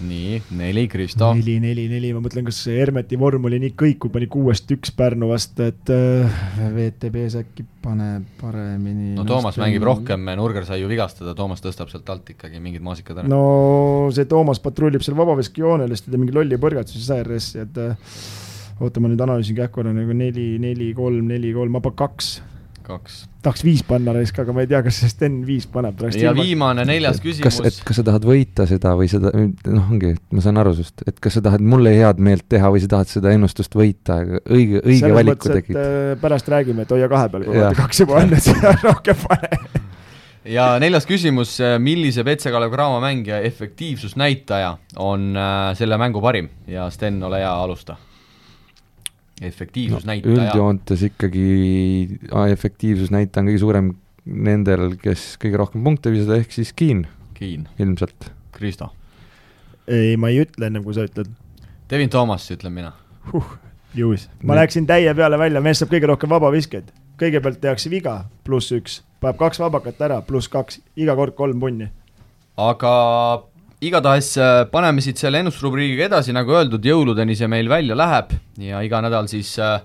Nii, 0.00 0.40
neli, 0.58 0.86
Kristo. 0.88 1.32
neli, 1.36 1.58
neli, 1.62 1.86
neli, 1.90 2.12
ma 2.16 2.22
mõtlen, 2.24 2.46
kas 2.48 2.60
Hermeti 2.72 3.18
vorm 3.20 3.48
oli 3.48 3.60
nii 3.62 3.74
kõikuv, 3.78 4.12
pani 4.14 4.28
kuuest 4.32 4.70
üks 4.74 4.92
Pärnu 4.96 5.28
vastu, 5.30 5.66
et 5.68 5.92
äh, 5.92 6.42
VTB-s 6.74 7.38
äkki 7.42 7.66
paneb 7.84 8.26
paremini. 8.40 9.12
no 9.16 9.26
Toomas 9.28 9.56
Sten... 9.56 9.66
mängib 9.66 9.86
rohkem, 9.86 10.28
Nurger 10.38 10.66
sai 10.68 10.80
ju 10.82 10.90
vigastada, 10.90 11.36
Toomas 11.38 11.64
tõstab 11.64 11.90
sealt 11.92 12.08
alt 12.12 12.32
ikkagi 12.34 12.62
mingid 12.62 12.84
maasikad 12.84 13.22
ära. 13.22 13.30
no 13.30 14.08
see 14.14 14.28
Toomas 14.30 14.62
patrullib 14.62 15.04
seal 15.04 15.18
vabaveskijoonel, 15.18 15.92
siis 15.92 16.06
ta 16.06 16.14
teeb 16.14 16.24
mingi 16.24 16.36
lolli 16.36 16.60
põrgatuse 16.62 16.98
siis 16.98 17.12
ARS-i, 17.14 17.66
et 17.66 17.82
äh, 17.82 18.16
oota, 18.82 19.02
ma 19.02 19.10
nüüd 19.12 19.22
analüüsin 19.22 19.58
kähku 19.58 19.84
nagu 19.86 20.16
neli, 20.16 20.56
neli, 20.62 20.92
kolm, 20.96 21.28
neli, 21.30 21.52
kolm, 21.56 21.76
ma 21.76 21.82
panen 21.84 22.00
kaks. 22.02 22.32
Kaks. 22.84 23.22
tahaks 23.42 23.64
viis 23.66 23.82
panna 23.86 24.14
raisk, 24.16 24.38
aga 24.42 24.54
ma 24.54 24.64
ei 24.64 24.70
tea, 24.70 24.80
kas 24.84 25.00
see 25.02 25.12
Sten 25.12 25.40
viis 25.46 25.66
paneb. 25.70 26.00
ja 26.10 26.30
ilma... 26.30 26.42
viimane, 26.42 26.86
neljas 26.88 27.20
küsimus. 27.22 27.60
kas, 27.60 27.60
et 27.70 27.86
kas 27.86 28.00
sa 28.00 28.06
tahad 28.10 28.26
võita 28.28 28.66
seda 28.70 28.94
või 28.98 29.08
seda, 29.10 29.32
noh, 29.34 29.86
ongi, 29.92 30.14
et 30.16 30.36
ma 30.36 30.44
saan 30.44 30.60
aru 30.62 30.74
sinust, 30.78 31.04
et 31.08 31.22
kas 31.22 31.38
sa 31.38 31.44
tahad 31.48 31.64
mulle 31.64 31.94
head 31.96 32.22
meelt 32.22 32.46
teha 32.52 32.72
või 32.74 32.82
sa 32.84 32.90
tahad 32.96 33.12
seda 33.12 33.32
ennustust 33.36 33.74
võita, 33.78 34.20
õige, 34.42 34.82
õige 34.82 35.00
Selles 35.04 35.18
valiku 35.18 35.38
mõttes, 35.38 35.56
tegid. 35.62 35.80
Äh, 35.80 36.12
pärast 36.22 36.52
räägime, 36.52 36.86
et 36.86 36.94
hoia 36.94 37.10
kahe 37.12 37.32
peal, 37.32 37.48
kui 37.48 37.58
vaata 37.58 37.80
kaks 37.82 38.04
juba 38.04 38.20
on, 38.20 38.36
et 38.36 38.46
sa 38.50 38.76
rohkem 38.84 39.24
pane 39.24 39.62
ja 40.58 40.68
neljas 40.82 41.08
küsimus, 41.08 41.56
millise 41.82 42.24
Petse 42.26 42.52
Kalev 42.54 42.72
Cramo 42.74 43.02
mängija 43.02 43.42
efektiivsusnäitaja 43.48 44.76
on 45.02 45.32
äh, 45.36 45.74
selle 45.78 45.98
mängu 46.00 46.22
parim 46.24 46.50
ja 46.70 46.90
Sten, 46.90 47.22
ole 47.22 47.42
hea, 47.44 47.52
alusta 47.52 47.98
efektiivsusnäitaja 49.48 50.34
no,? 50.34 50.46
üldjoontes 50.46 51.04
ikkagi 51.10 51.44
efektiivsusnäitaja 52.52 53.42
on 53.42 53.50
kõige 53.50 53.62
suurem 53.62 53.92
nendel, 54.24 54.96
kes 55.02 55.32
kõige 55.42 55.60
rohkem 55.60 55.84
punkte 55.84 56.12
visada, 56.14 56.38
ehk 56.38 56.54
siis 56.54 56.72
Keen. 56.76 57.06
Keen. 57.34 57.68
ilmselt. 57.82 58.30
Kristo? 58.54 58.92
ei, 59.88 60.16
ma 60.16 60.30
ei 60.30 60.44
ütle 60.44 60.68
ennem, 60.68 60.84
kui 60.86 60.94
sa 60.94 61.06
ütled. 61.08 61.30
Devin 61.90 62.10
Toomas, 62.12 62.46
ütlen 62.54 62.74
mina 62.74 62.92
huh,. 63.32 63.58
Juhus, 63.94 64.28
ma 64.42 64.54
Nii. 64.54 64.60
läksin 64.62 64.86
täie 64.88 65.14
peale 65.14 65.38
välja, 65.38 65.60
mees 65.60 65.82
saab 65.82 65.90
kõige 65.92 66.08
rohkem 66.08 66.30
vabaviskeid. 66.32 66.92
kõigepealt 67.20 67.60
tehakse 67.60 67.90
viga, 67.92 68.14
pluss 68.44 68.72
üks, 68.72 69.02
paneb 69.20 69.36
kaks 69.38 69.60
vabakat 69.60 70.00
ära, 70.00 70.22
pluss 70.26 70.48
kaks, 70.48 70.80
iga 70.96 71.14
kord 71.16 71.36
kolm 71.36 71.60
punni. 71.60 71.90
aga 72.56 72.92
igatahes 73.82 74.36
äh, 74.38 74.62
paneme 74.70 75.02
siit 75.02 75.18
selle 75.18 75.40
ennustusrubriigiga 75.42 76.06
edasi, 76.06 76.34
nagu 76.34 76.54
öeldud, 76.54 76.84
jõuludeni 76.86 77.34
see 77.38 77.48
meil 77.50 77.70
välja 77.70 77.96
läheb 77.98 78.34
ja 78.62 78.82
iga 78.86 79.00
nädal 79.02 79.26
siis 79.30 79.50
äh, 79.62 79.80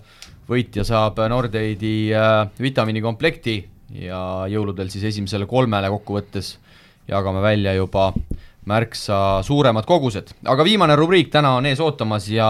võitja 0.49 0.86
saab 0.88 1.18
Nordeidi 1.32 2.11
äh, 2.14 2.44
vitamiinikomplekti 2.61 3.57
ja 4.03 4.19
jõuludel 4.52 4.91
siis 4.94 5.07
esimesele 5.10 5.48
kolmele 5.49 5.90
kokkuvõttes 5.95 6.57
jagame 7.10 7.41
välja 7.41 7.74
juba 7.78 8.11
märksa 8.68 9.41
suuremad 9.48 9.88
kogused, 9.88 10.34
aga 10.45 10.65
viimane 10.68 10.98
rubriik 10.99 11.32
täna 11.34 11.56
on 11.57 11.65
ees 11.69 11.80
ootamas 11.82 12.28
ja 12.30 12.49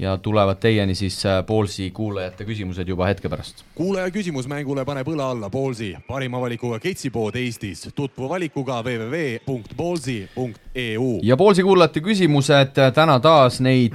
ja 0.00 0.18
tulevad 0.18 0.56
teieni 0.60 0.94
siis 0.94 1.22
Ballsi 1.46 1.90
kuulajate 1.90 2.44
küsimused 2.48 2.88
juba 2.88 3.06
hetke 3.06 3.28
pärast. 3.28 3.64
kuulaja 3.74 4.10
küsimus 4.10 4.48
mängule 4.48 4.84
paneb 4.88 5.08
õla 5.12 5.30
alla 5.34 5.50
Ballsi, 5.50 5.96
parima 6.08 6.40
valikuga 6.40 6.78
ketsipood 6.80 7.34
Eestis. 7.36 7.88
tutvu 7.94 8.28
valikuga 8.28 8.82
www.ballsi.eu. 8.86 11.18
ja 11.22 11.36
Ballsi 11.36 11.62
kuulajate 11.62 12.00
küsimused 12.00 12.72
täna 12.94 13.20
taas 13.20 13.60
neid 13.60 13.94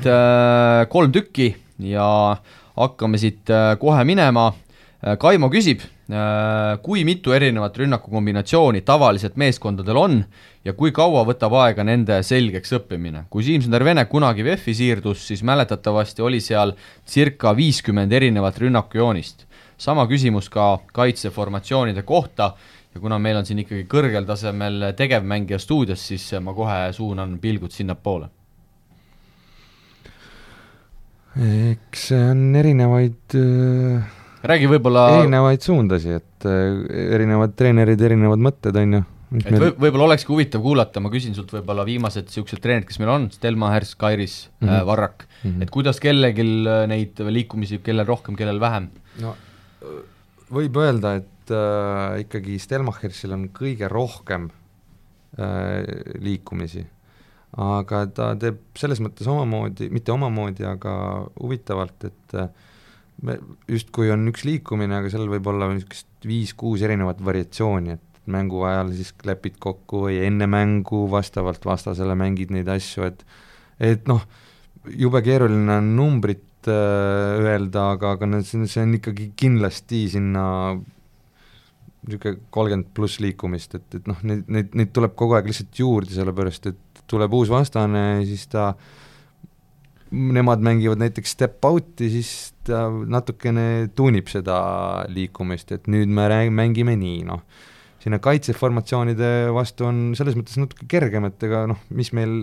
kolm 0.89 1.11
tükki 1.11 1.55
ja 1.79 2.37
hakkame 2.75 3.17
siit 3.17 3.47
kohe 3.79 4.03
minema. 4.03 4.53
Kaimo 5.19 5.49
küsib 5.53 5.83
Äh, 6.05 6.77
kui 6.85 7.01
mitu 7.01 7.31
erinevat 7.33 7.79
rünnakukombinatsiooni 7.81 8.83
tavaliselt 8.85 9.39
meeskondadel 9.41 9.97
on 9.97 10.19
ja 10.61 10.75
kui 10.77 10.91
kaua 10.93 11.23
võtab 11.25 11.55
aega 11.57 11.81
nende 11.81 12.19
selgeks 12.21 12.75
õppimine. 12.77 13.23
kui 13.29 13.41
Siim-Sander 13.41 13.81
Vene 13.83 14.03
kunagi 14.05 14.43
VEF-i 14.45 14.75
siirdus, 14.77 15.23
siis 15.25 15.41
mäletatavasti 15.41 16.21
oli 16.21 16.37
seal 16.39 16.75
circa 17.09 17.55
viiskümmend 17.57 18.13
erinevat 18.13 18.57
rünnakujoonist. 18.61 19.47
sama 19.77 20.05
küsimus 20.05 20.49
ka 20.49 20.77
kaitseformatsioonide 20.93 22.03
kohta 22.03 22.53
ja 22.93 23.01
kuna 23.01 23.17
meil 23.19 23.37
on 23.37 23.45
siin 23.45 23.59
ikkagi 23.59 23.87
kõrgel 23.89 24.27
tasemel 24.27 24.93
tegevmängija 24.95 25.57
stuudios, 25.59 26.07
siis 26.07 26.33
ma 26.39 26.53
kohe 26.53 26.93
suunan 26.93 27.39
pilgud 27.39 27.71
sinnapoole. 27.71 28.29
eks 31.71 32.07
see 32.07 32.29
on 32.29 32.55
erinevaid 32.55 33.33
äh 33.33 34.24
räägi 34.51 34.69
võib-olla 34.69 35.03
erinevaid 35.19 35.65
suundasid, 35.65 36.21
et 36.21 36.47
äh, 36.49 36.79
erinevad 37.17 37.55
treenerid, 37.59 38.01
erinevad 38.07 38.41
mõtted, 38.47 38.79
on 38.81 38.97
ju. 38.97 39.01
et 39.39 39.49
meil... 39.49 39.61
võib, 39.65 39.77
võib-olla 39.85 40.09
olekski 40.11 40.33
huvitav 40.33 40.63
kuulata, 40.65 41.03
ma 41.03 41.11
küsin 41.13 41.37
sult 41.37 41.53
võib-olla 41.55 41.85
viimased 41.87 42.29
niisugused 42.29 42.63
treenerid, 42.63 42.87
kes 42.89 43.01
meil 43.03 43.13
on, 43.15 43.29
Stelmacher, 43.33 43.87
Kairis 44.01 44.37
mm, 44.47 44.67
-hmm. 44.67 44.73
äh, 44.79 44.85
Varrak 44.89 45.27
mm, 45.27 45.45
-hmm. 45.49 45.63
et 45.63 45.75
kuidas 45.75 46.01
kellelgi 46.03 46.47
äh, 46.47 46.83
neid 46.91 47.23
liikumisi, 47.29 47.81
kellel 47.85 48.07
rohkem, 48.07 48.37
kellel 48.39 48.59
vähem? 48.63 48.89
no 49.21 49.35
võib 50.55 50.77
öelda, 50.77 51.15
et 51.21 51.53
äh, 51.53 52.21
ikkagi 52.25 52.59
Stelmachersil 52.61 53.33
on 53.33 53.47
kõige 53.53 53.89
rohkem 53.89 54.51
äh, 55.39 55.81
liikumisi 56.21 56.85
aga 57.61 58.03
ta 58.11 58.29
teeb 58.39 58.59
selles 58.77 58.99
mõttes 59.03 59.27
omamoodi, 59.31 59.87
mitte 59.93 60.13
omamoodi, 60.13 60.65
aga 60.67 60.93
huvitavalt, 61.39 62.07
et 62.09 62.37
äh, 62.39 62.49
justkui 63.71 64.11
on 64.13 64.27
üks 64.31 64.43
liikumine, 64.47 64.99
aga 64.99 65.11
seal 65.11 65.29
võib 65.31 65.47
olla 65.51 65.69
niisugust 65.71 66.27
viis-kuus 66.27 66.83
erinevat 66.85 67.21
variatsiooni, 67.23 67.95
et 67.95 68.31
mängu 68.31 68.63
ajal 68.67 68.91
siis 68.97 69.13
klepid 69.21 69.59
kokku 69.61 70.05
või 70.07 70.19
enne 70.25 70.47
mängu 70.49 71.05
vastavalt 71.11 71.65
vastasele 71.65 72.15
mängid 72.17 72.53
neid 72.53 72.69
asju, 72.71 73.07
et 73.11 73.23
et 73.79 74.07
noh, 74.07 74.23
jube 74.95 75.21
keeruline 75.23 75.79
on 75.79 75.93
numbrit 75.97 76.69
äh, 76.71 77.39
öelda, 77.43 77.91
aga, 77.95 78.15
aga 78.15 78.29
need, 78.29 78.47
see 78.47 78.83
on 78.83 78.97
ikkagi 78.99 79.31
kindlasti 79.37 80.05
sinna 80.15 80.45
niisugune 82.05 82.37
kolmkümmend 82.53 82.91
pluss 82.95 83.19
liikumist, 83.23 83.79
et, 83.79 83.87
et 83.99 84.07
noh, 84.09 84.19
neid, 84.27 84.45
neid, 84.51 84.75
neid 84.77 84.91
tuleb 84.95 85.15
kogu 85.17 85.37
aeg 85.37 85.49
lihtsalt 85.49 85.81
juurde, 85.81 86.13
sellepärast 86.13 86.69
et 86.69 87.03
tuleb 87.09 87.33
uus 87.37 87.49
vastane, 87.53 88.05
siis 88.27 88.45
ta 88.51 88.69
äh, 88.71 89.04
nemad 90.11 90.61
mängivad 90.63 91.01
näiteks 91.01 91.33
step 91.35 91.65
out'i, 91.65 92.09
siis 92.13 92.31
ta 92.67 92.85
natukene 92.89 93.89
tuunib 93.97 94.29
seda 94.31 94.57
liikumist, 95.11 95.73
et 95.75 95.89
nüüd 95.91 96.11
me 96.13 96.27
räägime, 96.31 96.59
mängime 96.61 96.95
nii, 96.99 97.23
noh. 97.29 97.41
sinna 98.05 98.19
kaitseformatsioonide 98.21 99.49
vastu 99.55 99.87
on 99.87 100.01
selles 100.17 100.35
mõttes 100.37 100.59
natuke 100.61 100.85
kergem, 100.89 101.25
et 101.25 101.41
ega 101.47 101.63
noh, 101.71 101.79
mis 101.89 102.11
meil 102.13 102.35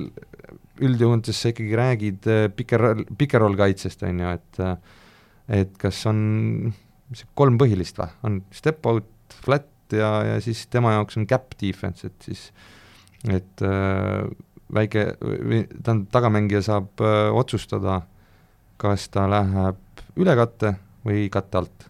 üldjoontes 0.83 1.39
sa 1.39 1.53
ikkagi 1.53 1.77
räägid 1.79 2.27
piker, 2.59 2.87
pikerroll 3.19 3.55
kaitsest, 3.61 4.03
on 4.09 4.25
ju, 4.25 4.33
et 4.41 4.63
et 5.63 5.77
kas 5.79 6.01
on 6.11 6.73
kolm 7.39 7.59
põhilist 7.61 7.99
või, 8.01 8.11
on 8.27 8.41
step 8.55 8.87
out, 8.91 9.11
flat 9.45 9.69
ja, 9.95 10.11
ja 10.27 10.39
siis 10.43 10.65
tema 10.73 10.97
jaoks 10.97 11.19
on 11.21 11.27
gap 11.31 11.55
defense, 11.61 12.09
et 12.09 12.27
siis 12.27 12.49
et 13.31 13.63
äh, 13.63 14.27
väike, 14.75 15.07
tähendab, 15.21 16.09
tagamängija 16.15 16.63
saab 16.65 17.01
öö, 17.05 17.31
otsustada, 17.43 18.01
kas 18.81 19.09
ta 19.13 19.27
läheb 19.31 20.03
üle 20.21 20.37
katte 20.39 20.77
või 21.07 21.27
katte 21.33 21.63
alt. 21.63 21.89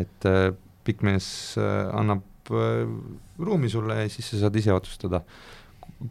et 0.00 0.26
öö, 0.26 0.52
pikk 0.86 1.02
mees 1.06 1.56
öö, 1.58 1.88
annab 1.96 2.50
öö, 2.50 2.86
ruumi 3.38 3.70
sulle 3.72 4.02
ja 4.02 4.12
siis 4.12 4.30
sa 4.30 4.44
saad 4.44 4.56
ise 4.56 4.72
otsustada. 4.72 5.22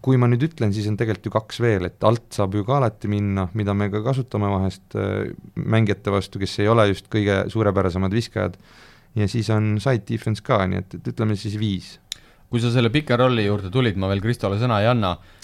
kui 0.06 0.20
ma 0.22 0.28
nüüd 0.30 0.44
ütlen, 0.46 0.74
siis 0.76 0.86
on 0.86 0.98
tegelikult 1.00 1.26
ju 1.26 1.32
kaks 1.34 1.62
veel, 1.64 1.88
et 1.88 2.04
alt 2.06 2.28
saab 2.36 2.54
ju 2.54 2.66
ka 2.68 2.78
alati 2.78 3.10
minna, 3.10 3.48
mida 3.58 3.74
me 3.74 3.90
ka 3.90 4.04
kasutame 4.06 4.52
vahest 4.52 4.96
öö, 4.96 5.32
mängijate 5.56 6.12
vastu, 6.12 6.40
kes 6.40 6.60
ei 6.60 6.68
ole 6.68 6.90
just 6.91 7.10
kõige 7.10 7.46
suurepärasemad 7.50 8.14
viskajad, 8.14 8.60
ja 9.16 9.28
siis 9.28 9.50
on 9.50 9.80
side 9.82 10.06
defense 10.06 10.44
ka, 10.46 10.62
nii 10.68 10.84
et, 10.84 11.00
et 11.00 11.12
ütleme 11.14 11.40
siis 11.40 11.58
viis. 11.58 11.98
kui 12.50 12.62
sa 12.62 12.72
selle 12.74 12.90
pika 12.90 13.18
rolli 13.18 13.46
juurde 13.46 13.70
tulid, 13.70 13.98
ma 13.98 14.08
veel 14.10 14.22
Kristole 14.22 14.58
sõna 14.58 14.80
ei 14.82 14.88
anna, 14.90 15.12
Äh, 15.14 15.39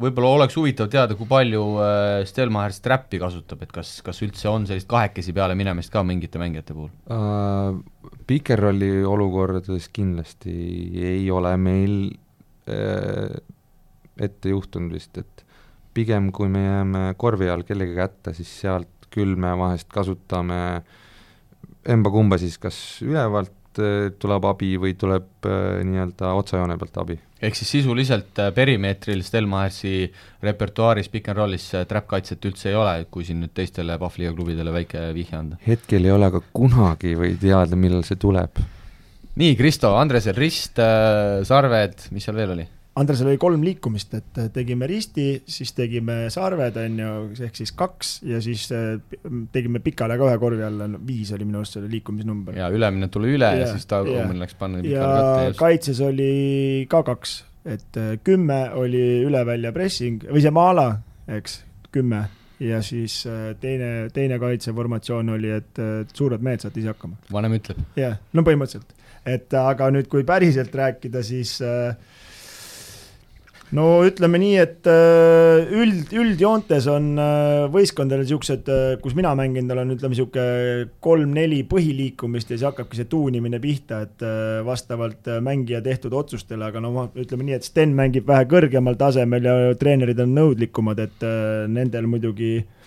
võib-olla 0.00 0.32
oleks 0.38 0.56
huvitav 0.56 0.88
teada, 0.92 1.16
kui 1.18 1.28
palju 1.28 1.64
äh, 1.82 2.22
Stelmacher 2.28 2.74
Strappi 2.74 3.20
kasutab, 3.20 3.64
et 3.64 3.72
kas, 3.74 3.98
kas 4.04 4.20
üldse 4.24 4.48
on 4.50 4.66
sellist 4.68 4.88
kahekesi 4.90 5.34
peale 5.36 5.56
minemist 5.58 5.92
ka 5.92 6.04
mingite 6.06 6.40
mängijate 6.40 6.76
puhul 6.76 6.90
uh,? 7.12 7.80
Pikerrolli 8.30 9.02
olukordades 9.10 9.88
kindlasti 9.90 10.52
ei 11.02 11.24
ole 11.34 11.50
meil 11.58 11.94
uh, 12.70 13.32
ette 14.20 14.52
juhtunud 14.52 14.94
vist, 14.94 15.18
et 15.18 15.44
pigem 15.96 16.28
kui 16.34 16.50
me 16.52 16.62
jääme 16.62 17.04
korvi 17.18 17.50
all 17.50 17.66
kellegi 17.66 17.96
kätte, 17.96 18.34
siis 18.36 18.52
sealt 18.62 19.10
küll 19.10 19.34
me 19.40 19.50
vahest 19.58 19.90
kasutame 19.90 20.60
emba-kumba 21.90 22.38
siis 22.38 22.60
kas 22.62 22.78
ülevalt 23.02 23.80
tuleb 24.20 24.46
abi 24.46 24.76
või 24.82 24.94
tuleb 24.98 25.48
nii-öelda 25.86 26.30
otsajoone 26.38 26.76
pealt 26.78 27.02
abi 27.02 27.18
ehk 27.40 27.56
siis 27.56 27.70
sisuliselt 27.78 28.38
äh, 28.40 28.50
perimeetril 28.54 29.22
Stelmachersi 29.24 30.10
repertuaaris 30.44 31.08
pick 31.12 31.30
n 31.30 31.36
rollis 31.36 31.70
äh, 31.74 31.86
trap-kaitset 31.88 32.44
üldse 32.50 32.70
ei 32.72 32.78
ole, 32.78 33.06
kui 33.10 33.24
siin 33.26 33.40
nüüd 33.44 33.54
teistele 33.56 33.96
Pahvliga 34.00 34.34
klubidele 34.36 34.74
väike 34.74 35.08
vihje 35.16 35.38
anda? 35.38 35.60
hetkel 35.66 36.08
ei 36.08 36.14
ole, 36.14 36.28
aga 36.30 36.42
kunagi 36.56 37.16
või 37.18 37.36
teada, 37.40 37.78
millal 37.80 38.04
see 38.08 38.20
tuleb. 38.20 38.60
nii, 39.40 39.56
Kristo, 39.58 39.94
Andresel 39.96 40.36
rist, 40.38 40.80
äh, 40.82 41.40
sarved, 41.48 42.10
mis 42.14 42.28
seal 42.28 42.38
veel 42.40 42.56
oli? 42.58 42.68
Andresel 43.00 43.30
oli 43.30 43.38
kolm 43.40 43.62
liikumist, 43.64 44.12
et 44.18 44.40
tegime 44.52 44.84
risti, 44.90 45.26
siis 45.48 45.72
tegime 45.76 46.24
sarved, 46.32 46.76
on 46.82 46.98
ju, 47.00 47.12
ehk 47.46 47.60
siis 47.60 47.72
kaks 47.76 48.10
ja 48.28 48.40
siis 48.44 48.66
äh, 48.76 48.98
tegime 49.54 49.80
pikale 49.84 50.18
ka 50.20 50.26
ühe 50.28 50.40
korvi 50.42 50.66
alla, 50.66 50.88
viis 51.06 51.30
oli 51.36 51.46
minu 51.48 51.62
arust 51.62 51.78
selle 51.78 51.88
liikumisnumber. 51.92 52.58
ja 52.58 52.68
ülemine 52.72 53.08
tuli 53.12 53.36
üle 53.38 53.48
ja, 53.54 53.62
ja 53.62 53.70
siis 53.72 53.88
tagumine 53.88 54.42
läks 54.42 54.58
panna 54.60 54.82
pikale 54.84 55.22
katte. 55.22 55.46
ja 55.46 55.56
kaitses 55.62 56.02
oli 56.04 56.34
ka 56.92 57.02
kaks, 57.06 57.38
et 57.64 58.00
äh, 58.00 58.12
kümme 58.26 58.60
oli 58.76 59.04
üle 59.24 59.42
välja 59.48 59.72
pressing 59.76 60.28
või 60.28 60.44
see 60.44 60.54
maala, 60.54 60.90
eks, 61.40 61.60
kümme 61.94 62.26
ja 62.60 62.82
siis 62.84 63.22
äh, 63.30 63.52
teine, 63.62 64.10
teine 64.12 64.40
kaitseformatsioon 64.42 65.36
oli, 65.38 65.56
et 65.56 65.84
suured 66.12 66.44
mehed 66.44 66.66
saate 66.66 66.82
ise 66.82 66.92
hakkama. 66.92 67.16
vanem 67.32 67.56
ütleb. 67.62 67.80
jah, 67.96 68.20
no 68.36 68.44
põhimõtteliselt, 68.44 68.92
et 69.24 69.56
aga 69.56 69.88
nüüd, 69.94 70.12
kui 70.12 70.26
päriselt 70.28 70.74
rääkida, 70.76 71.24
siis 71.24 71.56
äh, 71.64 71.94
no 73.76 73.84
ütleme 74.06 74.40
nii, 74.42 74.54
et 74.60 74.88
äh, 74.90 75.70
üld, 75.78 76.10
üldjoontes 76.16 76.88
on 76.90 77.12
äh, 77.20 77.66
võistkondadel 77.72 78.24
niisugused, 78.24 78.70
äh, 78.72 78.94
kus 79.02 79.14
mina 79.18 79.32
mängin, 79.38 79.68
tal 79.70 79.82
on 79.82 79.94
ütleme 79.94 80.16
niisugune 80.16 80.88
kolm-neli 81.04 81.62
põhiliikumist 81.70 82.50
ja 82.50 82.58
siis 82.58 82.66
hakkabki 82.66 83.00
see 83.00 83.10
tuunimine 83.10 83.60
pihta, 83.62 84.02
et 84.08 84.26
vastavalt 84.66 85.30
mängija 85.44 85.82
tehtud 85.84 86.14
otsustele, 86.16 86.66
aga 86.66 86.82
no 86.82 87.06
ütleme 87.14 87.46
nii, 87.46 87.60
et 87.60 87.68
Sten 87.68 87.94
mängib 87.96 88.26
vähe 88.28 88.48
kõrgemal 88.50 88.98
tasemel 89.00 89.46
ja 89.46 89.56
treenerid 89.78 90.20
on 90.24 90.34
nõudlikumad, 90.36 91.00
et 91.06 91.26
nendel 91.70 92.08
muidugi 92.10 92.56
äh, 92.58 92.79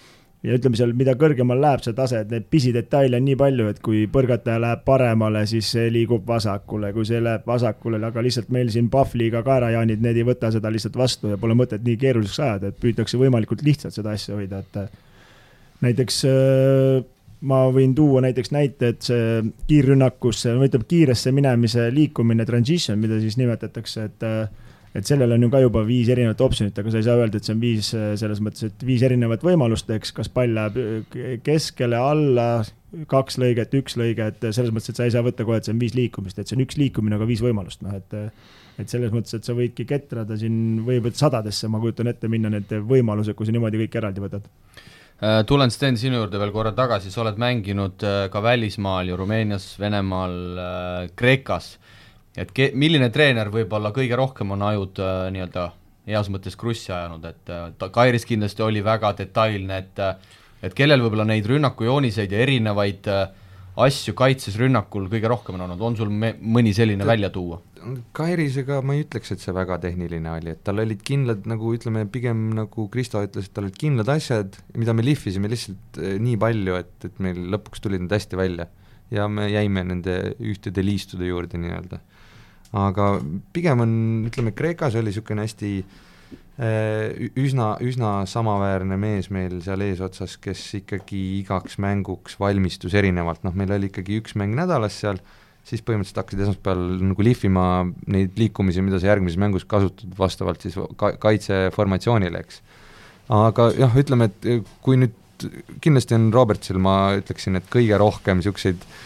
ja 0.44 0.57
ütleme 0.57 0.76
seal, 0.76 0.91
mida 0.98 1.15
kõrgemal 1.20 1.61
läheb 1.64 1.84
see 1.86 1.95
tase, 1.95 2.20
et 2.24 2.32
neid 2.34 2.49
pisidetaile 2.52 3.20
on 3.20 3.26
nii 3.30 3.38
palju, 3.40 3.70
et 3.72 3.80
kui 3.84 4.03
põrgataja 4.11 4.60
läheb 4.60 4.84
paremale, 4.88 5.45
siis 5.49 5.70
see 5.76 5.88
liigub 5.94 6.28
vasakule, 6.28 6.91
kui 6.95 7.07
see 7.07 7.22
läheb 7.24 7.48
vasakule, 7.48 8.02
aga 8.03 8.24
lihtsalt 8.26 8.52
meil 8.53 8.72
siin 8.74 8.90
Pahvliga 8.94 9.44
kaerajaanid, 9.45 10.03
need 10.03 10.20
ei 10.20 10.28
võta 10.28 10.52
seda 10.53 10.72
lihtsalt 10.74 10.99
vastu 10.99 11.32
ja 11.32 11.40
pole 11.40 11.56
mõtet 11.57 11.86
nii 11.88 11.95
keeruliseks 12.02 12.44
ajada, 12.44 12.74
et 12.74 12.84
püütakse 12.84 13.20
võimalikult 13.22 13.64
lihtsalt 13.64 13.95
seda 13.95 14.18
asja 14.18 14.36
hoida, 14.36 14.60
et 14.60 15.84
näiteks 15.88 16.20
äh, 16.28 17.06
ma 17.48 17.64
võin 17.76 17.95
tuua 17.95 18.24
näiteks 18.24 18.52
näite, 18.56 18.94
et 18.94 19.07
see 19.07 19.40
kiirrünnakusse, 19.70 20.52
no 20.56 20.68
ütleme 20.68 20.88
kiiresse 20.88 21.32
minemise 21.36 21.88
liikumine, 21.95 22.45
transition, 22.48 22.99
mida 22.99 23.20
siis 23.24 23.40
nimetatakse, 23.40 24.10
et 24.11 24.28
äh, 24.28 24.62
et 24.94 25.10
sellel 25.10 25.36
on 25.36 25.45
ju 25.45 25.49
ka 25.53 25.64
juba 25.64 25.84
viis 25.88 26.10
erinevat 26.14 26.41
optsionit, 26.45 26.78
aga 26.78 26.94
sa 26.94 27.02
ei 27.02 27.06
saa 27.07 27.18
öelda, 27.18 27.40
et 27.40 27.48
see 27.48 27.56
on 27.56 27.61
viis 27.64 27.91
selles 27.91 28.41
mõttes, 28.45 28.70
et 28.70 28.86
viis 28.86 29.03
erinevat 29.06 29.44
võimalust, 29.45 29.90
eks, 29.95 30.14
kas 30.15 30.30
pall 30.34 30.53
läheb 30.53 31.15
keskele, 31.45 31.98
alla, 31.98 32.48
kaks 33.10 33.40
lõiget, 33.41 33.74
üks 33.80 33.98
lõige, 33.98 34.28
et 34.30 34.49
selles 34.52 34.74
mõttes, 34.74 34.94
et 34.94 34.99
sa 34.99 35.07
ei 35.07 35.15
saa 35.15 35.26
võtta 35.26 35.48
kohe, 35.48 35.57
et 35.57 35.65
see 35.65 35.74
on 35.74 35.82
viis 35.82 35.95
liikumist, 35.98 36.38
et 36.38 36.49
see 36.49 36.60
on 36.60 36.65
üks 36.65 36.78
liikumine, 36.78 37.18
aga 37.18 37.30
viis 37.30 37.41
võimalust, 37.45 37.82
noh 37.86 37.98
et 37.98 38.20
et 38.82 38.90
selles 38.90 39.11
mõttes, 39.14 39.36
et 39.38 39.45
sa 39.45 39.56
võidki 39.57 39.86
ketrada 39.90 40.38
siin, 40.40 40.82
võib, 40.86 41.06
et 41.10 41.20
sadadesse, 41.20 41.70
ma 41.70 41.82
kujutan 41.82 42.10
ette, 42.10 42.30
minna 42.32 42.49
need 42.53 42.72
võimalused, 42.90 43.36
kui 43.38 43.45
sa 43.45 43.53
niimoodi 43.53 43.84
kõik 43.84 43.98
eraldi 43.99 44.24
võtad. 44.24 44.48
Äh, 45.24 45.41
tulen 45.48 45.72
Sten 45.72 45.98
sinu 45.99 46.18
juurde 46.18 46.41
veel 46.41 46.53
korra 46.56 46.74
tagasi, 46.76 47.11
sa 47.14 47.22
oled 47.22 47.38
mänginud 47.41 48.02
äh, 48.07 48.24
ka 48.34 48.41
välismaal 48.44 49.11
ju 49.11 49.20
Rumeenias, 49.20 49.68
Venemaal, 49.80 50.40
Kreekas, 51.20 51.76
et 52.38 52.52
ke-, 52.56 52.72
milline 52.74 53.10
treener 53.14 53.52
võib-olla 53.54 53.94
kõige 53.96 54.18
rohkem 54.20 54.56
on 54.56 54.66
ajud 54.70 55.02
nii-öelda 55.34 55.70
heas 56.08 56.30
mõttes 56.34 56.58
krussi 56.60 56.92
ajanud, 56.92 57.26
et 57.30 57.52
ta 57.80 57.90
Kairis 57.94 58.26
kindlasti 58.28 58.64
oli 58.66 58.82
väga 58.84 59.14
detailne, 59.18 59.78
et 59.78 60.02
et 60.64 60.74
kellel 60.76 61.02
võib-olla 61.04 61.26
neid 61.28 61.48
rünnakujooniseid 61.48 62.32
ja 62.32 62.40
erinevaid 62.44 63.08
asju 63.84 64.14
kaitses 64.18 64.56
rünnakul 64.60 65.08
kõige 65.12 65.30
rohkem 65.32 65.58
on 65.58 65.66
olnud, 65.66 65.82
on 65.82 65.96
sul 65.98 66.12
me-, 66.12 66.36
mõni 66.38 66.74
selline 66.76 67.06
välja 67.08 67.30
tuua? 67.34 67.60
Kairisega 68.16 68.80
ma 68.86 68.96
ei 68.96 69.04
ütleks, 69.04 69.34
et 69.34 69.44
see 69.44 69.54
väga 69.56 69.80
tehniline 69.84 70.30
oli, 70.32 70.54
et 70.54 70.62
tal 70.64 70.80
olid 70.84 71.02
kindlad 71.04 71.48
nagu 71.50 71.74
ütleme, 71.76 72.06
pigem 72.12 72.46
nagu 72.56 72.88
Kristo 72.94 73.24
ütles, 73.26 73.50
et 73.50 73.56
tal 73.56 73.68
olid 73.68 73.80
kindlad 73.80 74.12
asjad, 74.14 74.56
mida 74.78 74.96
me 74.96 75.06
lihvisime 75.06 75.52
lihtsalt 75.52 76.00
eh, 76.00 76.16
nii 76.22 76.38
palju, 76.40 76.78
et, 76.80 76.94
et 77.10 77.20
meil 77.24 77.42
lõpuks 77.56 77.84
tulid 77.84 78.06
need 78.06 78.16
hästi 78.16 78.40
välja. 78.40 78.70
ja 79.14 79.28
me 79.30 79.50
jäime 79.52 79.84
nende 79.86 80.14
ühtede 80.42 80.82
liistude 80.82 81.28
juurde 81.28 81.60
nii-öelda. 81.62 82.00
Aga 82.74 83.18
pigem 83.54 83.84
on, 83.86 83.94
ütleme, 84.30 84.54
Kreekas 84.58 84.98
oli 84.98 85.12
niisugune 85.12 85.45
hästi 85.45 85.72
eh, 86.58 87.30
üsna, 87.40 87.74
üsna 87.86 88.16
samaväärne 88.30 88.98
mees 89.00 89.30
meil 89.34 89.60
seal 89.66 89.86
eesotsas, 89.86 90.40
kes 90.41 90.66
ikkagi 90.82 91.22
igaks 91.41 91.78
mänguks 91.84 92.40
valmistus 92.41 92.98
erinevalt, 92.98 93.45
noh, 93.45 93.56
meil 93.58 93.76
oli 93.78 93.91
ikkagi 93.91 94.20
üks 94.24 94.38
mäng 94.40 94.58
nädalas 94.58 94.98
seal 95.04 95.22
siis 95.64 95.80
põhimõtteliselt 95.86 96.20
hakkasid 96.20 96.44
esmaspäeval 96.44 97.04
nagu 97.14 97.24
lihvima 97.24 97.66
neid 98.12 98.34
liikumisi, 98.40 98.84
mida 98.84 99.00
sa 99.00 99.14
järgmises 99.14 99.40
mängus 99.40 99.64
kasutad 99.70 100.18
vastavalt 100.18 100.66
siis 100.66 100.76
ka-, 101.00 101.14
kaitseformatsioonile, 101.24 102.41
eks. 102.44 102.60
aga 103.32 103.70
jah, 103.78 103.95
ütleme, 104.02 104.28
et 104.28 104.74
kui 104.84 105.00
nüüd 105.00 105.16
kindlasti 105.84 106.18
on 106.18 106.28
Robertsil, 106.36 106.82
ma 106.84 107.14
ütleksin, 107.20 107.56
et 107.60 107.70
kõige 107.72 107.95
rohkem 108.00 108.40
niisuguseid 108.40 108.84
äh, 108.84 109.00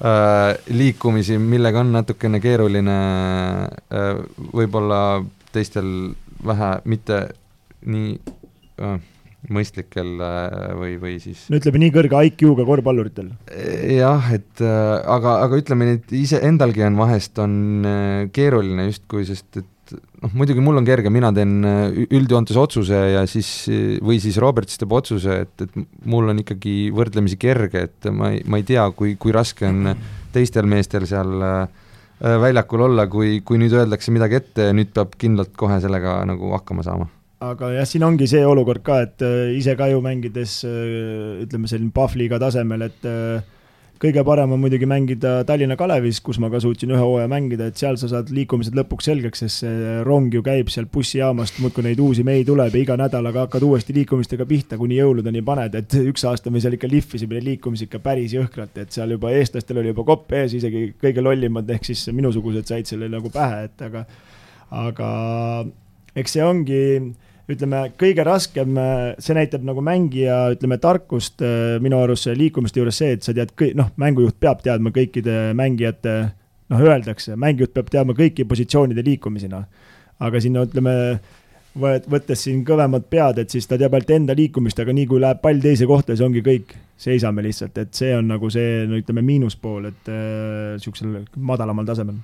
liikumisi, 0.00 1.36
millega 1.38 1.82
on 1.82 1.92
natukene 1.94 2.40
keeruline 2.42 2.98
äh, 3.92 4.22
võib-olla 4.52 5.22
teistel 5.52 5.88
vähe 6.42 6.70
mitte 6.90 7.20
nii 7.86 8.16
äh, 8.82 8.96
mõistlikel 9.50 10.20
äh, 10.22 10.72
või, 10.78 10.96
või 11.02 11.16
siis 11.22 11.46
no 11.50 11.58
ütleme 11.58 11.80
nii 11.82 11.92
kõrge 11.94 12.22
IQ-ga 12.28 12.66
korvpalluritel. 12.66 13.32
jah, 13.90 14.28
et 14.34 14.62
äh, 14.62 14.94
aga, 15.16 15.38
aga 15.46 15.58
ütleme 15.58 15.88
nii, 15.88 16.00
et 16.00 16.16
iseendalgi 16.22 16.86
on 16.86 16.98
vahest, 17.00 17.38
on 17.42 17.54
äh, 17.88 18.30
keeruline 18.34 18.86
justkui, 18.90 19.26
sest 19.26 19.62
et 19.62 19.70
noh, 19.92 20.32
muidugi 20.38 20.64
mul 20.64 20.80
on 20.80 20.86
kerge, 20.88 21.12
mina 21.12 21.32
teen 21.34 21.60
üldjoontes 22.06 22.58
otsuse 22.58 22.98
ja 23.14 23.22
siis, 23.30 23.50
või 24.02 24.18
siis 24.22 24.38
Roberts 24.42 24.80
teeb 24.80 24.92
otsuse, 24.96 25.42
et, 25.46 25.66
et 25.66 26.04
mul 26.08 26.32
on 26.32 26.42
ikkagi 26.42 26.90
võrdlemisi 26.94 27.38
kerge, 27.40 27.86
et 27.88 28.10
ma 28.12 28.32
ei, 28.34 28.42
ma 28.46 28.60
ei 28.60 28.66
tea, 28.68 28.88
kui, 28.96 29.16
kui 29.20 29.34
raske 29.34 29.68
on 29.68 29.94
teistel 30.32 30.68
meestel 30.70 31.06
seal 31.08 31.32
väljakul 32.22 32.86
olla, 32.86 33.08
kui, 33.10 33.40
kui 33.44 33.58
nüüd 33.58 33.74
öeldakse 33.74 34.14
midagi 34.14 34.38
ette 34.38 34.70
nüüd 34.76 34.92
peab 34.94 35.16
kindlalt 35.18 35.56
kohe 35.58 35.80
sellega 35.82 36.20
nagu 36.28 36.54
hakkama 36.54 36.86
saama. 36.86 37.08
Aga 37.42 37.72
jah, 37.74 37.86
siin 37.88 38.04
ongi 38.06 38.28
see 38.30 38.44
olukord 38.46 38.84
ka, 38.86 39.00
et 39.02 39.22
äh, 39.26 39.50
ise 39.56 39.74
ka 39.78 39.88
ju 39.90 39.98
mängides 40.04 40.60
äh, 40.68 41.42
ütleme, 41.42 41.66
selline 41.70 41.90
Pahvliiga 41.94 42.38
tasemel, 42.38 42.86
et 42.86 43.08
äh, 43.08 43.42
kõige 44.02 44.22
parem 44.26 44.50
on 44.54 44.58
muidugi 44.58 44.86
mängida 44.88 45.44
Tallinna 45.46 45.76
Kalevis, 45.78 46.18
kus 46.24 46.40
ma 46.42 46.48
ka 46.50 46.58
suutsin 46.62 46.90
ühe 46.90 46.98
hooaja 46.98 47.28
mängida, 47.30 47.68
et 47.70 47.78
seal 47.78 47.98
sa 48.00 48.08
saad 48.10 48.32
liikumised 48.34 48.74
lõpuks 48.74 49.06
selgeks, 49.06 49.44
sest 49.44 49.62
see 49.62 49.92
rong 50.06 50.34
ju 50.34 50.42
käib 50.42 50.72
seal 50.74 50.88
bussijaamast, 50.90 51.60
muudkui 51.62 51.84
neid 51.86 52.02
uusi 52.02 52.24
mehi 52.26 52.42
tuleb 52.48 52.74
ja 52.74 52.82
iga 52.82 52.96
nädalaga 52.98 53.46
hakkad 53.46 53.66
uuesti 53.68 53.94
liikumistega 54.00 54.46
pihta, 54.48 54.78
kuni 54.80 54.98
jõuludeni 54.98 55.44
paned, 55.46 55.78
et 55.78 55.98
üks 56.00 56.26
aasta 56.26 56.50
me 56.50 56.62
seal 56.62 56.74
ikka 56.78 56.90
lihvisime 56.90 57.38
neid 57.38 57.46
liikumisi 57.52 57.86
ikka 57.86 58.02
päris 58.02 58.34
jõhkralt, 58.34 58.74
et 58.82 58.94
seal 58.94 59.14
juba 59.14 59.30
eestlastel 59.38 59.78
oli 59.82 59.92
juba 59.92 60.06
kopp 60.10 60.34
ees, 60.34 60.56
isegi 60.58 60.88
kõige 61.02 61.22
lollimad 61.22 61.70
ehk 61.70 61.86
siis 61.92 62.08
minusugused 62.10 62.66
said 62.66 62.90
selle 62.90 63.10
nagu 63.12 63.30
pähe, 63.30 63.68
et 63.70 63.86
aga 63.86 64.06
aga 64.72 65.08
eks 66.18 66.34
see 66.38 66.42
ongi 66.44 66.82
ütleme, 67.50 67.82
kõige 67.98 68.24
raskem, 68.26 68.76
see 69.22 69.36
näitab 69.36 69.64
nagu 69.66 69.82
mängija, 69.84 70.36
ütleme, 70.54 70.78
tarkust 70.82 71.42
äh, 71.42 71.76
minu 71.82 71.98
arust 72.02 72.30
liikumiste 72.38 72.80
juures 72.80 73.00
see, 73.02 73.16
et 73.16 73.26
sa 73.26 73.34
tead 73.36 73.52
noh, 73.78 73.90
mängujuht 74.00 74.38
peab 74.40 74.62
teadma 74.64 74.92
kõikide 74.94 75.52
mängijate, 75.58 76.16
noh, 76.72 76.84
öeldakse, 76.86 77.36
mängijuht 77.40 77.74
peab 77.74 77.90
teadma 77.92 78.16
kõiki 78.18 78.46
positsioonide 78.48 79.04
liikumisi, 79.06 79.50
noh. 79.52 79.66
aga 80.22 80.42
siin 80.42 80.54
no 80.54 80.66
ütleme, 80.68 80.94
võttes 81.74 82.44
siin 82.44 82.62
kõvemad 82.68 83.08
pead, 83.10 83.40
et 83.42 83.50
siis 83.50 83.66
ta 83.66 83.78
teab 83.80 83.96
ainult 83.96 84.12
enda 84.14 84.36
liikumist, 84.38 84.78
aga 84.78 84.94
nii 84.94 85.08
kui 85.10 85.22
läheb 85.22 85.40
pall 85.42 85.62
teise 85.62 85.88
kohta, 85.88 86.14
siis 86.14 86.26
ongi 86.26 86.44
kõik, 86.46 86.76
seisame 87.02 87.42
lihtsalt, 87.42 87.78
et 87.82 87.96
see 87.96 88.12
on 88.14 88.28
nagu 88.30 88.50
see, 88.52 88.84
no 88.86 89.00
ütleme, 89.00 89.24
miinuspool, 89.26 89.88
et 89.90 90.12
niisugusel 90.12 91.24
äh, 91.24 91.26
madalamal 91.42 91.88
tasemel 91.88 92.20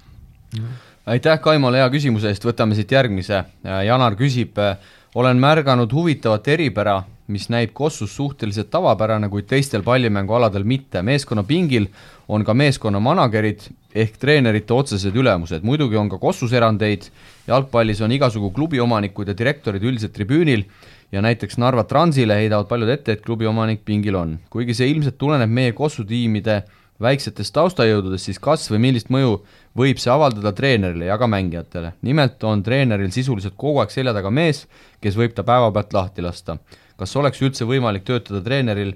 aitäh 1.09 1.40
Kaimole 1.40 1.81
hea 1.81 1.89
küsimuse 1.93 2.31
eest, 2.32 2.45
võtame 2.45 2.77
siit 2.77 2.93
järgmise. 2.93 3.43
Janar 3.65 4.16
küsib 4.16 4.57
äh, 4.61 4.77
olen 5.19 5.40
märganud 5.43 5.90
huvitavat 5.93 6.47
eripära, 6.49 7.01
mis 7.27 7.49
näib 7.51 7.73
Kossus 7.74 8.12
suhteliselt 8.16 8.69
tavapärane, 8.70 9.27
kuid 9.28 9.49
teistel 9.51 9.82
pallimängualadel 9.82 10.62
mitte. 10.65 11.03
meeskonna 11.03 11.43
pingil 11.43 11.89
on 12.28 12.45
ka 12.45 12.55
meeskonna 12.55 13.01
manager'id 13.01 13.66
ehk 13.95 14.15
treenerite 14.16 14.74
otsesed 14.74 15.16
ülemused, 15.16 15.66
muidugi 15.66 15.97
on 15.97 16.09
ka 16.09 16.19
Kossus 16.19 16.53
erandeid, 16.53 17.09
jalgpallis 17.49 18.01
on 18.01 18.12
igasugu 18.12 18.51
klubiomanikud 18.51 19.28
ja 19.28 19.35
direktorid 19.39 19.82
üldiselt 19.82 20.15
tribüünil 20.15 20.65
ja 21.12 21.23
näiteks 21.23 21.59
Narva 21.59 21.82
Transile 21.85 22.39
heidavad 22.39 22.69
paljud 22.69 22.95
ette, 22.95 23.12
et 23.12 23.24
klubi 23.27 23.47
omanik 23.47 23.82
pingil 23.85 24.15
on. 24.15 24.39
kuigi 24.51 24.74
see 24.74 24.86
ilmselt 24.93 25.19
tuleneb 25.19 25.51
meie 25.51 25.73
Kossu 25.73 26.05
tiimide 26.05 26.62
väiksetest 27.03 27.55
taustajõududest, 27.55 28.29
siis 28.29 28.41
kas 28.43 28.66
või 28.73 28.81
millist 28.89 29.11
mõju 29.12 29.39
võib 29.79 30.01
see 30.03 30.11
avaldada 30.12 30.53
treenerile 30.57 31.07
ja 31.07 31.19
ka 31.19 31.29
mängijatele. 31.31 31.93
nimelt 32.03 32.45
on 32.45 32.62
treeneril 32.62 33.11
sisuliselt 33.15 33.55
kogu 33.57 33.81
aeg 33.83 33.95
selja 33.95 34.15
taga 34.15 34.31
mees, 34.31 34.66
kes 35.01 35.16
võib 35.16 35.35
ta 35.35 35.45
päevapealt 35.47 35.93
lahti 35.93 36.23
lasta. 36.23 36.59
kas 36.97 37.16
oleks 37.16 37.43
üldse 37.43 37.65
võimalik 37.65 38.05
töötada 38.05 38.43
treeneril, 38.43 38.95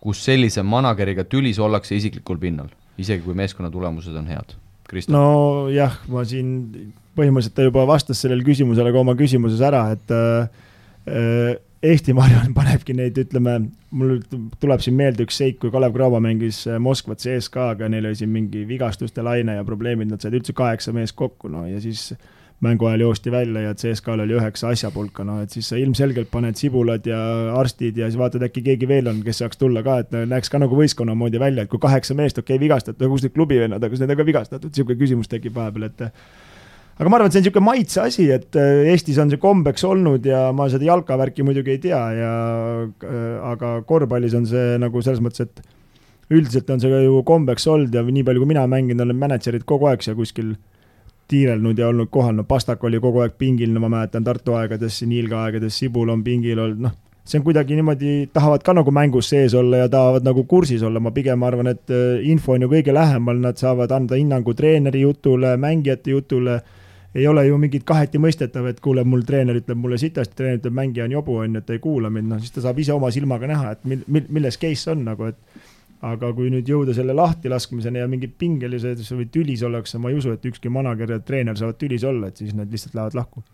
kus 0.00 0.22
sellise 0.24 0.62
manageriga 0.62 1.24
tülis 1.24 1.58
ollakse 1.58 1.96
isiklikul 1.96 2.38
pinnal, 2.38 2.68
isegi 2.98 3.22
kui 3.22 3.34
meeskonna 3.34 3.70
tulemused 3.70 4.14
on 4.14 4.26
head? 4.26 4.54
nojah, 5.08 5.98
ma 6.06 6.22
siin, 6.24 6.92
põhimõtteliselt 7.18 7.56
ta 7.56 7.66
juba 7.66 7.86
vastas 7.86 8.20
sellele 8.22 8.44
küsimusele 8.46 8.92
ka 8.92 9.00
oma 9.02 9.16
küsimuses 9.18 9.60
ära, 9.66 9.88
et 9.96 10.14
äh, 10.14 11.56
Eesti, 11.86 12.14
ma 12.16 12.24
arvan, 12.26 12.54
panebki 12.56 12.94
neid, 12.96 13.18
ütleme, 13.20 13.56
mul 13.94 14.16
tuleb 14.62 14.82
siin 14.82 14.96
meelde 14.98 15.26
üks 15.26 15.36
seik, 15.38 15.60
kui 15.62 15.72
Kalev 15.74 15.94
Cramo 15.94 16.18
mängis 16.24 16.62
äh, 16.66 16.80
Moskvat 16.82 17.22
CSKA-ga, 17.22 17.90
neil 17.92 18.08
oli 18.08 18.18
siin 18.18 18.32
mingi 18.32 18.64
vigastuste 18.68 19.22
laine 19.22 19.58
ja 19.58 19.66
probleemid, 19.66 20.10
nad 20.10 20.24
said 20.24 20.34
üldse 20.34 20.56
kaheksa 20.56 20.94
meest 20.96 21.16
kokku, 21.18 21.50
no 21.52 21.66
ja 21.68 21.78
siis 21.82 22.10
mängu 22.64 22.88
ajal 22.88 23.04
joosti 23.04 23.30
välja 23.30 23.60
ja 23.66 23.74
CSKA-l 23.76 24.24
oli 24.24 24.34
üheksa 24.38 24.70
asjapulka, 24.72 25.24
no 25.28 25.38
et 25.44 25.52
siis 25.52 25.68
sa 25.68 25.76
ilmselgelt 25.76 26.30
paned 26.32 26.56
sibulad 26.56 27.06
ja 27.06 27.20
arstid 27.60 28.00
ja 28.00 28.08
siis 28.08 28.18
vaatad, 28.18 28.46
äkki 28.48 28.64
keegi 28.70 28.88
veel 28.88 29.12
on, 29.12 29.20
kes 29.26 29.42
saaks 29.42 29.60
tulla 29.60 29.84
ka, 29.86 29.98
et 30.02 30.16
näeks 30.32 30.50
ka 30.50 30.60
nagu 30.62 30.78
võistkonna 30.78 31.14
moodi 31.14 31.40
välja, 31.42 31.66
et 31.66 31.72
kui 31.72 31.82
kaheksa 31.82 32.16
meest, 32.16 32.40
okei 32.40 32.56
okay,, 32.56 32.64
vigastatud, 32.64 33.06
kus 33.12 33.26
need 33.26 33.36
klubivennad, 33.36 33.82
aga 33.82 33.92
kas 33.92 34.02
need 34.02 34.16
on 34.16 34.20
ka 34.22 34.28
vigastatud, 34.32 34.72
niisugune 34.72 35.00
küsimus 35.04 35.30
tekib 35.30 35.54
vahepeal, 35.60 35.90
et 35.90 36.06
aga 36.96 37.10
ma 37.10 37.18
arvan, 37.18 37.28
et 37.28 37.34
see 37.34 37.42
on 37.42 37.44
niisugune 37.44 37.66
maitse 37.66 38.00
asi, 38.00 38.26
et 38.32 38.56
äh, 38.56 38.86
Eestis 38.92 39.18
on 39.20 39.32
see 39.32 39.40
kombeks 39.40 39.84
olnud 39.84 40.24
ja 40.24 40.46
ma 40.56 40.68
seda 40.72 40.88
jalkavärki 40.88 41.44
muidugi 41.44 41.74
ei 41.74 41.80
tea 41.82 42.02
ja 42.16 42.34
äh, 42.86 43.26
aga 43.52 43.80
korvpallis 43.88 44.36
on 44.38 44.46
see 44.48 44.78
nagu 44.80 45.02
selles 45.04 45.20
mõttes, 45.24 45.44
et 45.44 46.32
üldiselt 46.32 46.70
on 46.72 46.80
see 46.82 47.02
ju 47.04 47.20
kombeks 47.26 47.68
olnud 47.70 47.94
ja 47.94 48.04
nii 48.06 48.24
palju, 48.26 48.42
kui 48.42 48.52
mina 48.54 48.64
mänginud 48.70 49.04
olen, 49.04 49.20
mänedžerid 49.20 49.66
kogu 49.68 49.90
aeg 49.90 50.04
seal 50.06 50.16
kuskil 50.16 50.54
tiirelnud 51.28 51.78
ja 51.78 51.90
olnud 51.90 52.08
kohal, 52.10 52.36
no 52.38 52.46
Pastak 52.48 52.84
oli 52.86 53.00
kogu 53.02 53.20
aeg 53.24 53.34
pingil, 53.38 53.74
no 53.74 53.82
ma 53.82 53.90
mäletan 53.92 54.24
Tartu 54.24 54.54
aegades, 54.56 55.02
Niilga 55.04 55.42
aegades, 55.46 55.76
Sibul 55.76 56.10
on 56.14 56.22
pingil 56.24 56.62
olnud, 56.62 56.80
noh, 56.86 56.94
see 57.26 57.40
on 57.40 57.44
kuidagi 57.44 57.76
niimoodi, 57.76 58.14
tahavad 58.32 58.62
ka 58.64 58.72
nagu 58.78 58.94
mängus 58.94 59.28
sees 59.32 59.54
olla 59.58 59.82
ja 59.84 59.90
tahavad 59.92 60.26
nagu 60.26 60.46
kursis 60.48 60.84
olla, 60.86 61.02
ma 61.02 61.12
pigem 61.14 61.42
arvan, 61.44 61.72
et 61.74 61.92
äh, 61.92 62.24
info 62.30 62.54
on 62.54 62.64
ju 62.64 62.70
kõige 62.70 62.94
lähemal, 62.94 63.42
nad 63.42 63.58
saavad 63.60 63.92
anda 63.92 64.18
hinnangu 64.18 64.54
treeneri 64.56 65.02
jutule, 65.02 65.56
mängijate 65.60 66.14
jutule 66.14 66.60
ei 67.16 67.26
ole 67.28 67.46
ju 67.46 67.56
mingit 67.60 67.84
kaheti 67.88 68.20
mõistetav, 68.20 68.66
et 68.70 68.80
kuule, 68.84 69.04
mul 69.08 69.24
treener 69.26 69.56
ütleb 69.56 69.78
mulle 69.80 69.98
sitasti, 70.00 70.36
treener 70.36 70.60
ütleb, 70.60 70.74
mängija 70.76 71.06
on 71.06 71.16
jobu, 71.16 71.38
on 71.40 71.56
ju, 71.56 71.62
et 71.64 71.72
ei 71.72 71.80
kuula 71.82 72.10
mind, 72.12 72.28
noh 72.32 72.42
siis 72.42 72.52
ta 72.52 72.64
saab 72.66 72.80
ise 72.82 72.92
oma 72.92 73.10
silmaga 73.14 73.48
näha, 73.50 73.72
et 73.76 73.88
mil-, 73.88 74.04
mil-, 74.12 74.28
milles 74.38 74.60
case 74.60 74.92
on 74.92 75.04
nagu, 75.06 75.30
et 75.30 75.64
aga 76.04 76.30
kui 76.36 76.50
nüüd 76.52 76.68
jõuda 76.68 76.92
selle 76.96 77.16
lahtilaskmiseni 77.16 78.02
ja 78.02 78.08
mingid 78.10 78.34
pingelised 78.38 79.00
või 79.08 79.28
tülis 79.32 79.62
ollakse, 79.64 80.00
ma 80.02 80.12
ei 80.12 80.18
usu, 80.18 80.34
et 80.36 80.44
ükski 80.50 80.72
manager 80.72 81.16
ja 81.16 81.20
treener 81.24 81.56
saavad 81.56 81.78
tülis 81.80 82.04
olla, 82.04 82.28
et 82.28 82.42
siis 82.42 82.52
nad 82.56 82.72
lihtsalt 82.72 82.98
lähevad 82.98 83.16
lahku. 83.16 83.44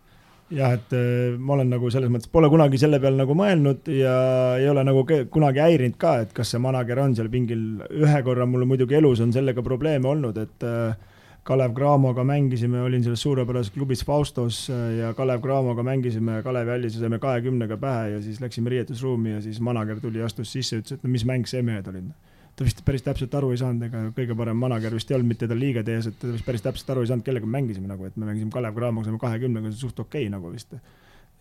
jah, 0.53 0.75
et 0.75 0.91
äh, 0.93 1.37
ma 1.39 1.55
olen 1.55 1.71
nagu 1.71 1.89
selles 1.89 2.11
mõttes, 2.11 2.29
pole 2.29 2.49
kunagi 2.51 2.77
selle 2.77 2.99
peale 3.01 3.15
nagu 3.17 3.33
mõelnud 3.37 3.87
ja 3.95 4.17
ei 4.59 4.67
ole 4.69 4.83
nagu 4.85 5.05
kunagi 5.31 5.63
häirinud 5.63 5.95
ka, 5.97 6.17
et 6.25 6.35
kas 6.35 6.51
see 6.53 6.61
manager 6.61 6.99
on 7.01 7.15
seal 7.15 7.31
pingil, 7.31 7.63
ühe 7.89 8.19
korra 8.27 8.45
mul 8.45 8.67
muidugi 8.69 8.99
elus 8.99 9.23
on 9.23 9.31
sellega 9.33 9.63
probleeme 9.65 10.11
olnud, 10.11 10.37
et 10.43 10.67
äh, 10.67 11.12
Kalev 11.43 11.73
Cramoga 11.75 12.23
mängisime, 12.23 12.81
olin 12.81 13.03
selles 13.03 13.21
suurepärases 13.21 13.71
klubis 13.75 14.05
Faustos 14.05 14.69
äh, 14.71 14.93
ja 14.97 15.13
Kalev 15.13 15.41
Cramoga 15.43 15.83
mängisime 15.83 16.37
Kalevi 16.43 16.71
hallis 16.71 16.95
ja 16.95 17.01
saime 17.03 17.19
kahekümnega 17.19 17.77
pähe 17.77 18.13
ja 18.13 18.21
siis 18.23 18.39
läksime 18.41 18.71
riietusruumi 18.71 19.33
ja 19.33 19.41
siis 19.41 19.59
manager 19.59 19.99
tuli 19.99 20.21
astus 20.23 20.53
sisse, 20.55 20.79
ütles, 20.79 20.95
et 20.95 21.03
no 21.03 21.11
mis 21.11 21.25
mäng 21.27 21.43
see 21.49 21.61
mehed 21.61 21.89
olid. 21.91 22.13
ta 22.55 22.63
vist 22.63 22.79
päris 22.85 23.03
täpselt 23.03 23.35
aru 23.35 23.49
ei 23.51 23.59
saanud, 23.59 23.83
ega 23.89 24.05
kõige 24.15 24.37
parem 24.39 24.59
manager 24.61 24.95
vist 24.95 25.11
ei 25.11 25.17
olnud 25.17 25.33
mitte 25.33 25.47
tal 25.49 25.59
liiga 25.59 25.83
tees, 25.83 26.07
et 26.07 26.19
ta 26.21 26.31
vist 26.31 26.45
päris 26.47 26.63
täpselt 26.63 26.95
aru 26.95 27.03
ei 27.03 27.11
saanud, 27.11 27.25
kellega 27.27 27.49
me 27.49 27.57
mängisime 27.57 27.91
nagu, 27.91 28.07
et 28.07 28.15
me 28.15 28.29
mängisime 28.29 28.53
Kalev 28.53 28.77
Cramoga, 28.77 29.09
saime 29.09 29.19
kahekümnega, 29.19 29.71
see 29.71 29.81
on 29.81 29.89
suht 29.89 29.99
okei 29.99 30.27
okay, 30.27 30.31
nagu 30.31 30.53
vist. 30.53 30.77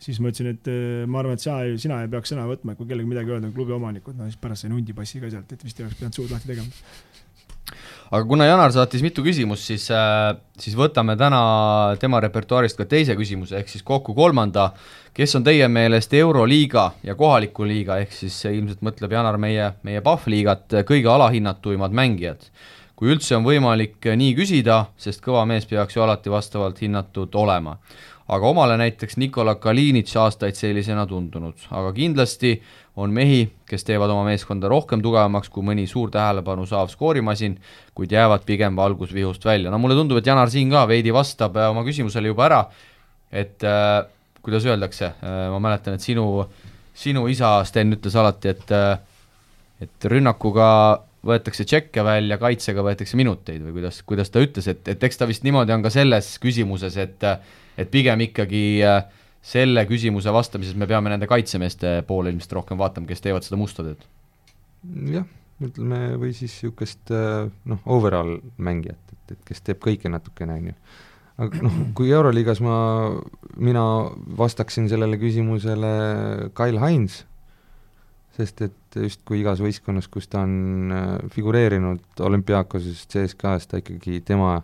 siis 0.03 0.19
ma 0.19 0.33
ütlesin, 0.33 0.51
et 0.57 0.67
äh, 0.73 1.07
ma 1.07 1.21
arvan, 1.23 1.39
et 1.39 1.45
sina, 1.45 1.61
sina 1.79 2.03
ei 2.03 2.11
peaks 2.11 2.33
sõna 2.33 2.49
võtma, 2.51 2.75
et 2.75 2.81
kui 2.81 2.89
kellelgi 2.91 3.13
midagi 3.13 3.37
öelda, 3.37 3.53
klubi 3.55 3.77
omanikud, 3.77 4.17
no 4.19 4.27
siis 4.27 4.41
pärast 4.41 4.67
sain 4.67 4.75
hundipassi 4.75 5.23
ka 5.23 5.31
sealt, 5.31 5.53
et 5.53 5.63
vist 5.63 5.79
ei 5.79 5.87
oleks 5.87 6.01
pidanud 6.01 6.19
suud 6.19 6.33
lahti 6.35 6.51
tegema. 6.51 6.81
Aga 8.13 8.27
kuna 8.29 8.45
Janar 8.45 8.73
saatis 8.75 9.01
mitu 9.05 9.25
küsimust, 9.25 9.65
siis 9.71 9.87
äh,, 9.95 10.35
siis 10.61 10.77
võtame 10.77 11.17
täna 11.21 11.41
tema 12.01 12.21
repertuaarist 12.21 12.77
ka 12.77 12.85
teise 12.89 13.17
küsimuse, 13.17 13.57
ehk 13.57 13.73
siis 13.73 13.85
kokku 13.87 14.15
kolmanda. 14.15 14.73
kes 15.13 15.35
on 15.37 15.45
teie 15.45 15.69
meelest 15.69 16.13
Euroliiga 16.15 16.93
ja 17.05 17.15
kohaliku 17.15 17.65
liiga, 17.69 17.99
ehk 18.01 18.13
siis 18.13 18.37
ilmselt 18.49 18.85
mõtleb 18.85 19.13
Janar 19.13 19.37
meie, 19.41 19.73
meie 19.83 20.01
Pahvliigat 20.01 20.85
kõige 20.89 21.09
alahinnatuimad 21.09 21.93
mängijad? 21.93 22.49
kui 23.03 23.11
üldse 23.11 23.35
on 23.35 23.43
võimalik 23.43 24.05
nii 24.17 24.35
küsida, 24.39 24.85
sest 24.97 25.25
kõva 25.25 25.43
mees 25.49 25.65
peaks 25.67 25.97
ju 25.97 26.05
alati 26.05 26.31
vastavalt 26.31 26.79
hinnatud 26.85 27.35
olema 27.35 27.79
aga 28.29 28.49
omale 28.49 28.77
näiteks 28.81 29.17
Nikola 29.17 29.55
Kalinitš 29.55 30.17
aastaid 30.17 30.57
sellisena 30.59 31.07
tundunud, 31.07 31.67
aga 31.71 31.93
kindlasti 31.97 32.55
on 32.97 33.13
mehi, 33.13 33.45
kes 33.69 33.85
teevad 33.89 34.11
oma 34.13 34.25
meeskonda 34.29 34.69
rohkem 34.69 35.03
tugevamaks 35.03 35.49
kui 35.53 35.65
mõni 35.65 35.87
suur 35.89 36.11
tähelepanu 36.13 36.67
saav 36.69 36.91
skoorimasin, 36.93 37.57
kuid 37.95 38.13
jäävad 38.13 38.45
pigem 38.47 38.77
valgusvihust 38.77 39.45
välja. 39.45 39.71
no 39.71 39.79
mulle 39.79 39.97
tundub, 39.99 40.19
et 40.19 40.27
Janar 40.27 40.51
siin 40.51 40.71
ka 40.71 40.87
veidi 40.89 41.13
vastab 41.13 41.57
äh, 41.57 41.71
oma 41.71 41.85
küsimusele 41.85 42.29
juba 42.33 42.47
ära, 42.49 42.65
et 43.33 43.65
äh, 43.65 44.03
kuidas 44.43 44.67
öeldakse 44.67 45.07
äh,, 45.07 45.49
ma 45.51 45.59
mäletan, 45.59 45.95
et 45.95 46.05
sinu, 46.05 46.45
sinu 46.95 47.27
isa 47.29 47.63
Sten 47.65 47.97
ütles 47.97 48.17
alati, 48.17 48.53
et 48.53 48.77
äh, 48.77 48.99
et 49.83 50.07
rünnakuga 50.07 50.69
võetakse 51.27 51.67
tšekke 51.67 52.05
välja, 52.07 52.39
kaitsega 52.41 52.83
võetakse 52.85 53.19
minuteid 53.19 53.63
või 53.65 53.77
kuidas, 53.79 54.01
kuidas 54.07 54.31
ta 54.31 54.43
ütles, 54.43 54.67
et, 54.71 54.87
et 54.91 55.05
eks 55.07 55.19
ta 55.19 55.29
vist 55.31 55.47
niimoodi 55.47 55.75
on 55.75 55.85
ka 55.85 55.91
selles 55.95 56.35
küsimuses, 56.43 56.99
et 57.03 57.27
et 57.79 57.91
pigem 57.93 58.27
ikkagi 58.29 58.65
äh, 58.87 59.05
selle 59.43 59.85
küsimuse 59.91 60.33
vastamises 60.35 60.77
me 60.79 60.87
peame 60.91 61.11
nende 61.13 61.27
kaitsemeeste 61.31 62.01
poole 62.09 62.33
ilmselt 62.33 62.59
rohkem 62.61 62.81
vaatama, 62.81 63.09
kes 63.11 63.25
teevad 63.25 63.47
seda 63.47 63.59
musta 63.59 63.85
tööd. 63.87 64.05
jah, 65.13 65.27
ütleme 65.63 66.19
või 66.19 66.31
siis 66.35 66.55
niisugust 66.55 67.11
noh, 67.11 67.81
overall 67.87 68.39
mängijat, 68.63 69.03
et, 69.15 69.35
et 69.35 69.43
kes 69.51 69.65
teeb 69.67 69.83
kõike 69.83 70.11
natukene, 70.11 70.59
on 70.59 70.71
ju. 70.71 70.77
aga 71.47 71.65
noh, 71.67 71.81
kui 71.99 72.15
Euroliigas 72.15 72.63
ma, 72.63 72.77
mina 73.59 73.85
vastaksin 74.39 74.87
sellele 74.91 75.19
küsimusele 75.19 75.93
Kyle 76.59 76.83
Hines, 76.83 77.25
sest 78.37 78.63
et 78.65 79.01
justkui 79.03 79.43
igas 79.43 79.61
võistkonnas, 79.61 80.07
kus 80.11 80.31
ta 80.31 80.45
on 80.47 80.95
äh, 80.95 81.11
figureerinud 81.35 82.23
olümpiaakoses, 82.31 83.09
CSKA-s, 83.11 83.69
ta 83.69 83.83
ikkagi 83.83 84.23
tema, 84.27 84.61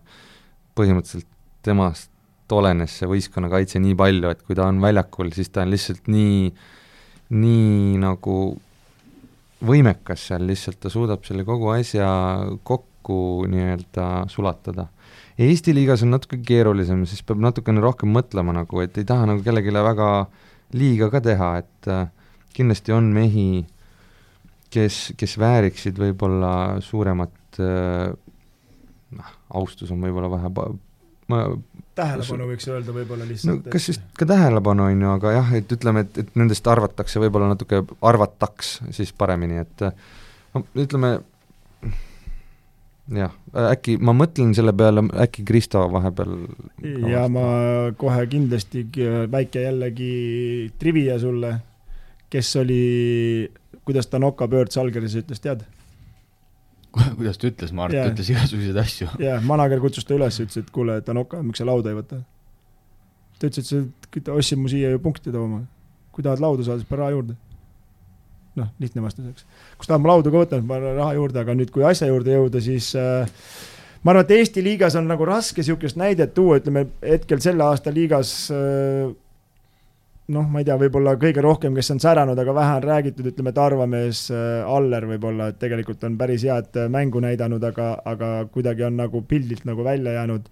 põhimõtteliselt 0.78 1.28
temast 1.66 2.12
olenes 2.56 2.94
see 2.98 3.08
võistkonnakaitse 3.10 3.80
nii 3.82 3.96
palju, 3.98 4.32
et 4.32 4.42
kui 4.46 4.56
ta 4.58 4.68
on 4.70 4.80
väljakul, 4.82 5.32
siis 5.36 5.50
ta 5.52 5.64
on 5.64 5.72
lihtsalt 5.72 6.08
nii, 6.12 6.48
nii 7.36 7.98
nagu 8.02 8.38
võimekas 9.68 10.28
seal 10.28 10.46
lihtsalt, 10.48 10.78
ta 10.82 10.92
suudab 10.92 11.24
selle 11.26 11.44
kogu 11.46 11.72
asja 11.74 12.08
kokku 12.66 13.46
nii-öelda 13.50 14.28
sulatada. 14.30 14.88
Eesti 15.38 15.74
liigas 15.74 16.02
on 16.02 16.12
natuke 16.14 16.40
keerulisem, 16.42 17.04
siis 17.06 17.22
peab 17.26 17.40
natukene 17.42 17.82
rohkem 17.82 18.10
mõtlema 18.14 18.54
nagu, 18.56 18.80
et 18.82 18.96
ei 18.98 19.06
taha 19.06 19.28
nagu 19.30 19.42
kellelegi 19.46 19.74
väga 19.74 20.12
liiga 20.74 21.08
ka 21.12 21.22
teha, 21.24 21.50
et 21.62 21.90
äh, 21.90 22.08
kindlasti 22.56 22.94
on 22.94 23.10
mehi, 23.14 23.64
kes, 24.74 25.12
kes 25.18 25.38
vääriksid 25.40 25.98
võib-olla 25.98 26.80
suuremat 26.84 27.60
äh, 27.62 28.10
noh, 29.16 29.32
austus 29.60 29.92
on 29.94 30.02
võib-olla 30.04 30.30
vähe 30.34 30.52
tähelepanu 31.98 32.48
võiks 32.50 32.68
öelda 32.70 32.94
võib-olla 32.94 33.26
no 33.26 33.32
lihtsalt. 33.32 33.70
kas 33.72 33.88
just 33.90 34.04
ka 34.18 34.28
tähelepanu, 34.28 34.88
on 34.90 35.02
ju, 35.04 35.14
aga 35.16 35.34
jah, 35.38 35.54
et 35.58 35.72
ütleme, 35.74 36.04
et, 36.06 36.20
et 36.24 36.36
nendest 36.38 36.70
arvatakse 36.70 37.22
võib-olla 37.22 37.50
natuke, 37.52 37.82
arvataks 38.10 38.78
siis 38.96 39.12
paremini, 39.16 39.62
et 39.64 39.86
no 40.54 40.64
ütleme, 40.78 41.14
jah, 43.18 43.34
äkki 43.68 43.96
ma 44.04 44.14
mõtlen 44.16 44.52
selle 44.56 44.74
peale, 44.76 45.06
äkki 45.24 45.46
Kristo 45.48 45.86
vahepeal 45.92 46.36
ja 47.10 47.24
ma 47.32 47.46
kohe 47.98 48.26
kindlasti 48.30 48.84
väike 49.32 49.64
jällegi 49.64 50.12
trivia 50.80 51.18
sulle, 51.22 51.54
kes 52.30 52.54
oli, 52.60 52.82
kuidas 53.88 54.10
Tanoka 54.12 54.48
pöörd 54.50 54.74
Salgeris 54.74 55.16
ütles, 55.22 55.42
tead? 55.44 55.64
kuidas 57.18 57.38
ta 57.40 57.48
ütles, 57.50 57.72
Mart 57.76 57.94
yeah. 57.94 58.08
ütles 58.10 58.30
igasuguseid 58.32 58.78
asju. 58.80 59.10
jah, 59.22 59.42
manager 59.44 59.82
kutsus 59.82 60.06
ta 60.08 60.16
üles, 60.16 60.38
ütles, 60.42 60.62
et 60.62 60.70
kuule, 60.74 60.98
Tanoka, 61.04 61.40
miks 61.44 61.60
sa 61.62 61.68
lauda 61.68 61.92
ei 61.92 61.98
võta? 61.98 62.22
ta 63.38 63.50
ütles, 63.50 63.68
et 63.72 64.24
sa 64.24 64.34
ostsid 64.34 64.60
mu 64.60 64.70
siia 64.70 64.92
ju 64.94 65.02
punkti 65.02 65.34
tooma. 65.34 65.62
kui 66.14 66.26
tahad 66.26 66.42
lauda 66.42 66.64
saada, 66.66 66.82
siis 66.82 66.90
pane 66.90 67.04
raha 67.04 67.14
juurde. 67.14 67.36
noh, 68.58 68.70
lihtne 68.82 69.04
vastus, 69.04 69.28
eks. 69.30 69.48
kui 69.76 69.86
sa 69.86 69.94
tahad 69.94 70.04
mu 70.04 70.12
lauda 70.12 70.32
ka 70.34 70.44
võtta, 70.44 70.60
siis 70.60 70.70
pane 70.70 70.94
raha 70.98 71.16
juurde, 71.18 71.42
aga 71.44 71.58
nüüd, 71.58 71.72
kui 71.74 71.86
asja 71.86 72.10
juurde 72.10 72.34
jõuda, 72.34 72.64
siis 72.64 72.90
äh, 72.98 73.30
ma 74.02 74.14
arvan, 74.14 74.26
et 74.26 74.36
Eesti 74.40 74.64
liigas 74.64 74.98
on 74.98 75.08
nagu 75.10 75.28
raske 75.28 75.62
niisugust 75.62 76.00
näidet 76.00 76.34
tuua, 76.34 76.58
ütleme 76.62 76.88
hetkel 77.04 77.42
selle 77.44 77.66
aasta 77.68 77.94
liigas 77.94 78.32
äh, 78.54 79.12
noh, 80.34 80.44
ma 80.52 80.60
ei 80.60 80.66
tea, 80.68 80.76
võib-olla 80.80 81.14
kõige 81.20 81.42
rohkem, 81.44 81.76
kes 81.78 81.88
on 81.94 82.00
säranud, 82.02 82.38
aga 82.38 82.54
vähe 82.56 82.76
on 82.78 82.84
räägitud, 82.84 83.30
ütleme, 83.30 83.52
Tarvamees 83.56 84.26
äh, 84.34 84.60
Aller 84.68 85.06
võib-olla, 85.08 85.50
et 85.52 85.60
tegelikult 85.62 86.04
on 86.04 86.18
päris 86.20 86.44
head 86.44 86.76
äh, 86.76 86.88
mängu 86.92 87.22
näidanud, 87.24 87.64
aga, 87.64 87.94
aga 88.08 88.32
kuidagi 88.52 88.84
on 88.88 88.98
nagu 89.00 89.22
pildilt 89.28 89.64
nagu 89.68 89.84
välja 89.86 90.18
jäänud. 90.18 90.50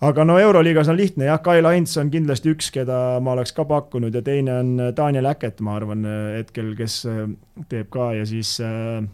aga 0.00 0.24
no 0.24 0.38
Euroliigas 0.38 0.88
on 0.88 0.96
lihtne 0.96 1.24
jah, 1.26 1.40
Kai 1.42 1.62
Laints 1.62 1.96
on 1.98 2.10
kindlasti 2.10 2.50
üks, 2.54 2.70
keda 2.74 3.20
ma 3.20 3.32
oleks 3.32 3.52
ka 3.52 3.64
pakkunud 3.64 4.14
ja 4.14 4.22
teine 4.22 4.58
on 4.58 4.74
äh, 4.80 4.92
Daniel 4.96 5.30
Äket, 5.30 5.60
ma 5.60 5.76
arvan 5.76 6.04
hetkel, 6.34 6.74
kes 6.78 7.04
äh, 7.06 7.24
teeb 7.68 7.90
ka 7.94 8.12
ja 8.18 8.26
siis 8.26 8.58
äh, 8.58 9.06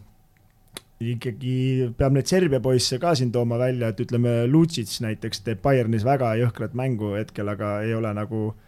ikkagi 1.05 1.93
peab 1.97 2.17
neid 2.17 2.25
Serbia 2.25 2.59
poisse 2.59 2.97
ka 2.97 3.13
siin 3.13 3.31
tooma 3.31 3.61
välja, 3.61 3.93
et 3.93 4.01
ütleme, 4.01 4.45
Lucic 4.49 4.89
näiteks 5.05 5.45
teeb 5.45 5.61
Bayernis 5.61 6.05
väga 6.05 6.33
jõhkrat 6.41 6.73
mängu 6.73 7.13
hetkel, 7.19 7.53
aga 7.53 7.81
ei 7.85 7.93
ole 7.93 8.13
nagu 8.15 8.47
väga, 8.47 8.64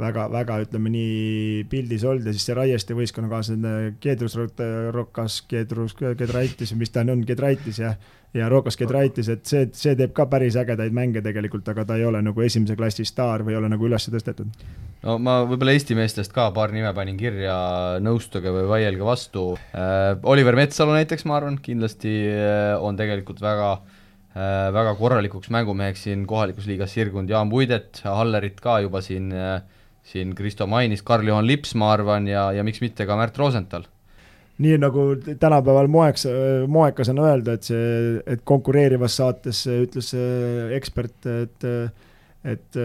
väga 0.00 0.60
ütleme 0.64 0.92
nii 0.92 1.64
pildis 1.70 2.04
olnud 2.08 2.26
ja 2.26 2.34
siis 2.34 2.46
see 2.48 2.56
Raieste 2.56 2.96
võistkonnakaaslane 2.98 3.96
Kedrus 4.00 4.36
Rokas, 4.94 5.42
Kedrus, 5.50 5.94
Kedraitis, 5.98 6.74
mis 6.78 6.92
ta 6.94 7.04
on, 7.04 7.24
Kedraitis 7.28 7.80
jah, 7.82 7.96
ja 8.34 8.48
Rokas 8.50 8.78
Kedraitis, 8.78 9.28
et 9.32 9.46
see, 9.48 9.66
see 9.74 9.96
teeb 9.98 10.12
ka 10.16 10.26
päris 10.30 10.56
ägedaid 10.60 10.94
mänge 10.94 11.22
tegelikult, 11.24 11.66
aga 11.72 11.84
ta 11.88 11.98
ei 11.98 12.06
ole 12.06 12.22
nagu 12.22 12.44
esimese 12.44 12.76
klassi 12.78 13.06
staar 13.08 13.44
või 13.46 13.56
ei 13.56 13.60
ole 13.60 13.70
nagu 13.72 13.88
üles 13.88 14.06
tõstetud. 14.10 14.50
no 15.02 15.16
ma 15.22 15.40
võib-olla 15.48 15.74
Eesti 15.74 15.96
meestest 15.98 16.34
ka 16.34 16.50
paar 16.54 16.74
nime 16.74 16.92
panin 16.96 17.18
kirja, 17.20 17.56
nõustuge 18.04 18.52
või 18.54 18.68
vaielge 18.70 19.06
vastu 19.06 19.46
äh,. 19.74 20.12
Oliver 20.22 20.58
Metsalu 20.58 20.94
näiteks, 20.98 21.26
ma 21.26 21.40
arvan, 21.40 21.58
kindlasti 21.62 22.14
äh, 22.30 22.76
on 22.78 22.98
tegelikult 23.00 23.42
väga 23.42 23.72
äh, 23.74 24.70
väga 24.78 24.94
korralikuks 25.00 25.50
mängumeheks 25.50 26.06
siin 26.06 26.26
kohalikus 26.30 26.70
liigas 26.70 26.94
sirgunud, 26.94 27.30
Jaan 27.30 27.50
Puidet, 27.50 28.02
Hallerit 28.04 28.62
ka 28.62 28.78
juba 28.84 29.02
siin 29.02 29.32
äh, 29.34 29.58
siin 30.06 30.34
Kristo 30.34 30.66
mainis, 30.66 31.04
Karl-Juhan 31.06 31.46
Lips, 31.46 31.74
ma 31.78 31.92
arvan, 31.94 32.28
ja, 32.28 32.50
ja 32.56 32.64
miks 32.66 32.82
mitte 32.82 33.06
ka 33.06 33.16
Märt 33.18 33.38
Rosenthal. 33.38 33.86
nii 34.60 34.76
nagu 34.76 35.14
tänapäeval 35.40 35.86
moeks, 35.88 36.26
moekas 36.68 37.08
on 37.08 37.22
öelda, 37.24 37.54
et 37.56 37.64
see, 37.64 38.18
et 38.28 38.42
konkureerivas 38.44 39.14
saates 39.16 39.62
ütles 39.72 40.10
ekspert, 40.76 41.30
et, 41.32 41.64
et 42.44 42.80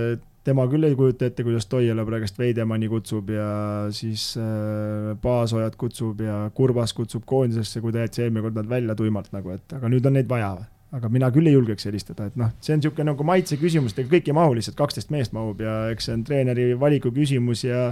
tema 0.45 0.67
küll 0.69 0.85
ei 0.85 0.95
kujuta 0.97 1.29
ette, 1.29 1.43
kuidas 1.45 1.65
Toiala 1.69 2.05
praegust 2.07 2.37
Veidemanni 2.39 2.89
kutsub 2.91 3.31
ja 3.33 3.49
siis 3.95 4.33
äh, 4.39 5.15
Paasojat 5.21 5.75
kutsub 5.79 6.21
ja 6.21 6.45
Kurbas 6.55 6.93
kutsub 6.97 7.25
koondisesse, 7.27 7.81
kui 7.81 7.95
jättis 7.95 8.23
eelmine 8.25 8.45
kord 8.45 8.59
nad 8.59 8.69
välja 8.69 8.95
tuimalt 8.97 9.33
nagu, 9.35 9.55
et 9.55 9.77
aga 9.77 9.91
nüüd 9.91 10.05
on 10.05 10.17
neid 10.19 10.29
vaja 10.29 10.53
või 10.59 10.71
aga 10.93 11.09
mina 11.11 11.29
küll 11.33 11.49
ei 11.49 11.55
julgeks 11.55 11.87
helistada, 11.89 12.29
et 12.29 12.35
noh, 12.39 12.51
see 12.63 12.75
on 12.75 12.81
niisugune 12.81 13.09
nagu 13.09 13.25
maitse 13.27 13.57
küsimus, 13.61 13.95
ega 13.97 14.11
kõik 14.11 14.29
ei 14.29 14.35
mahu 14.37 14.57
lihtsalt, 14.57 14.77
kaksteist 14.79 15.13
meest 15.13 15.33
mahub 15.35 15.63
ja 15.63 15.85
eks 15.93 16.09
see 16.09 16.17
on 16.17 16.27
treeneri 16.27 16.67
valiku 16.79 17.11
küsimus 17.15 17.65
ja 17.65 17.87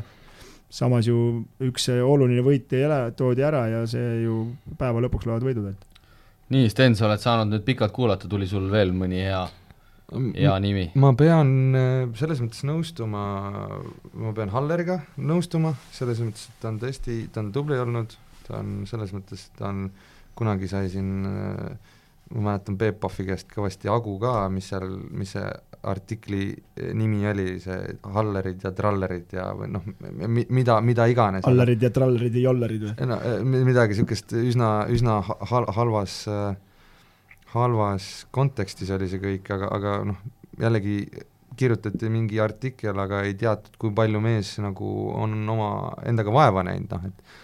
samas 0.74 1.08
ju 1.10 1.18
üks 1.64 1.90
oluline 1.94 2.44
võit 2.46 2.72
ei 2.74 2.86
ole, 2.88 3.00
toodi 3.18 3.46
ära 3.46 3.66
ja 3.72 3.82
see 3.90 4.24
ju 4.24 4.46
päeva 4.80 5.04
lõpuks 5.04 5.28
loevad 5.30 5.46
võidud, 5.50 5.74
et 5.74 5.90
nii, 6.54 6.70
Sten, 6.72 6.96
sa 6.98 7.08
oled 7.08 7.22
saanud 7.22 7.54
nüüd 7.54 7.66
pikalt 7.68 7.94
kuulata, 7.96 8.30
tuli 8.30 8.48
sul 8.50 8.70
veel 8.72 8.94
mõni 8.96 9.24
hea, 9.24 9.42
hea 10.14 10.54
nimi? 10.64 10.90
ma 11.00 11.14
pean 11.18 11.54
äh, 11.78 11.90
selles 12.20 12.44
mõttes 12.44 12.64
nõustuma, 12.68 13.24
ma 14.14 14.34
pean 14.38 14.54
Halleriga 14.54 15.02
nõustuma, 15.18 15.74
selles 15.96 16.22
mõttes, 16.24 16.48
et 16.52 16.62
ta 16.62 16.72
on 16.72 16.80
tõesti, 16.84 17.24
ta 17.34 17.44
on 17.44 17.52
tubli 17.56 17.80
olnud, 17.82 18.16
ta 18.48 18.60
on 18.62 18.84
selles 18.90 19.16
mõttes, 19.16 19.48
ta 19.58 19.72
on, 19.72 19.88
kunagi 20.38 20.70
sai 20.70 20.88
siin 20.94 21.28
äh, 21.30 21.93
ma 22.34 22.42
mäletan 22.50 22.78
Peep 22.80 23.00
Pahvi 23.04 23.28
käest 23.28 23.50
kõvasti 23.52 23.90
jagu 23.90 24.16
ka, 24.22 24.34
mis 24.54 24.70
seal, 24.72 24.88
mis 25.14 25.34
see 25.36 25.46
artikli 25.90 26.46
nimi 26.96 27.26
oli, 27.28 27.58
see 27.62 27.96
Hallerid 28.16 28.64
ja 28.64 28.72
Trallerid 28.76 29.36
ja 29.36 29.50
või 29.58 29.70
noh, 29.74 29.86
mida, 30.30 30.80
mida 30.82 31.08
iganes. 31.12 31.46
Hallerid 31.46 31.84
ja 31.84 31.92
Trallerid 31.94 32.38
ja 32.40 32.46
Jollerid 32.48 32.88
või? 32.88 33.10
no 33.10 33.20
midagi 33.68 33.98
niisugust 33.98 34.34
üsna, 34.40 34.72
üsna 34.94 35.20
hal-, 35.26 35.70
halvas, 35.76 36.18
halvas 37.54 38.10
kontekstis 38.34 38.94
oli 38.96 39.12
see 39.12 39.22
kõik, 39.22 39.54
aga, 39.58 39.70
aga 39.78 40.00
noh, 40.14 40.26
jällegi 40.62 40.98
kirjutati 41.58 42.10
mingi 42.10 42.40
artikkel, 42.42 42.98
aga 42.98 43.22
ei 43.28 43.36
teatud, 43.38 43.76
kui 43.78 43.94
palju 43.94 44.22
mees 44.24 44.56
nagu 44.64 44.94
on 45.14 45.36
oma 45.54 45.72
endaga 46.10 46.34
vaeva 46.34 46.66
näinud, 46.66 46.96
noh 46.96 47.10
et 47.12 47.42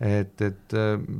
et, 0.00 0.42
et 0.46 0.74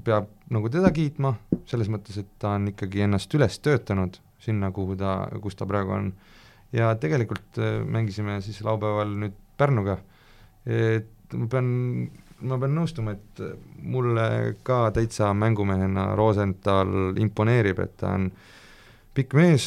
peab 0.06 0.30
nagu 0.50 0.70
teda 0.72 0.90
kiitma, 0.94 1.34
selles 1.70 1.90
mõttes, 1.92 2.18
et 2.20 2.30
ta 2.42 2.56
on 2.58 2.70
ikkagi 2.72 3.04
ennast 3.06 3.34
üles 3.38 3.58
töötanud 3.62 4.18
sinna, 4.40 4.70
kuhu 4.74 4.96
ta, 4.98 5.24
kus 5.42 5.58
ta 5.58 5.68
praegu 5.68 5.94
on. 5.96 6.12
ja 6.72 6.94
tegelikult 6.94 7.58
äh, 7.58 7.80
mängisime 7.84 8.40
siis 8.40 8.60
laupäeval 8.64 9.14
nüüd 9.24 9.38
Pärnuga, 9.60 9.98
et 10.64 11.34
ma 11.36 11.46
pean, 11.52 11.66
ma 12.48 12.56
pean 12.56 12.72
nõustuma, 12.72 13.12
et 13.12 13.42
mulle 13.82 14.54
ka 14.64 14.86
täitsa 14.96 15.34
mängumehena 15.36 16.14
Rosenthal 16.16 17.18
imponeerib, 17.20 17.82
et 17.84 17.98
ta 18.00 18.14
on 18.16 18.30
pikk 19.14 19.36
mees 19.36 19.66